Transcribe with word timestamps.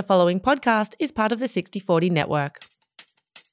The 0.00 0.06
following 0.06 0.40
podcast 0.40 0.94
is 0.98 1.12
part 1.12 1.30
of 1.30 1.40
the 1.40 1.46
6040 1.46 2.08
network. 2.08 2.60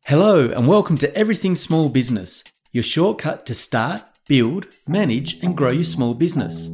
Hello, 0.06 0.50
and 0.50 0.66
welcome 0.66 0.96
to 0.96 1.14
Everything 1.14 1.56
Small 1.56 1.90
Business, 1.90 2.42
your 2.72 2.86
shortcut 2.86 3.46
to 3.48 3.54
start, 3.54 4.00
build, 4.30 4.68
manage, 4.88 5.44
and 5.44 5.58
grow 5.58 5.72
your 5.72 5.84
small 5.84 6.14
business. 6.14 6.70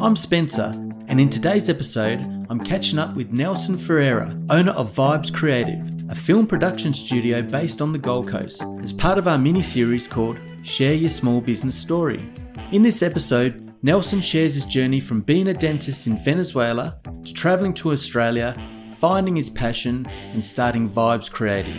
I'm 0.00 0.16
Spencer, 0.16 0.72
and 1.08 1.20
in 1.20 1.28
today's 1.28 1.68
episode, 1.68 2.24
I'm 2.48 2.58
catching 2.58 2.98
up 2.98 3.14
with 3.14 3.32
Nelson 3.32 3.76
Ferreira, 3.76 4.34
owner 4.48 4.72
of 4.72 4.94
Vibez 4.94 5.30
Creative, 5.30 5.84
a 6.08 6.14
film 6.14 6.46
production 6.46 6.94
studio 6.94 7.42
based 7.42 7.82
on 7.82 7.92
the 7.92 7.98
Gold 7.98 8.28
Coast, 8.28 8.64
as 8.82 8.94
part 8.94 9.18
of 9.18 9.28
our 9.28 9.36
mini 9.36 9.60
series 9.60 10.08
called 10.08 10.38
Share 10.62 10.94
Your 10.94 11.10
Small 11.10 11.42
Business 11.42 11.76
Story. 11.76 12.26
In 12.70 12.80
this 12.80 13.02
episode, 13.02 13.74
Nelson 13.82 14.22
shares 14.22 14.54
his 14.54 14.64
journey 14.64 15.00
from 15.00 15.20
being 15.20 15.48
a 15.48 15.54
dentist 15.54 16.06
in 16.06 16.16
Venezuela 16.16 16.98
to 17.24 17.32
travelling 17.34 17.74
to 17.74 17.90
Australia, 17.92 18.56
finding 19.02 19.34
his 19.34 19.50
passion, 19.50 20.06
and 20.32 20.46
starting 20.46 20.88
Vibez 20.88 21.28
Creative. 21.28 21.76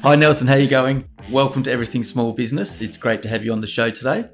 Hi 0.00 0.16
Nelson, 0.16 0.48
how 0.48 0.54
you 0.54 0.70
going? 0.70 1.06
Welcome 1.30 1.62
to 1.64 1.70
Everything 1.70 2.02
Small 2.02 2.32
Business. 2.32 2.80
It's 2.80 2.96
great 2.96 3.20
to 3.24 3.28
have 3.28 3.44
you 3.44 3.52
on 3.52 3.60
the 3.60 3.66
show 3.66 3.90
today. 3.90 4.30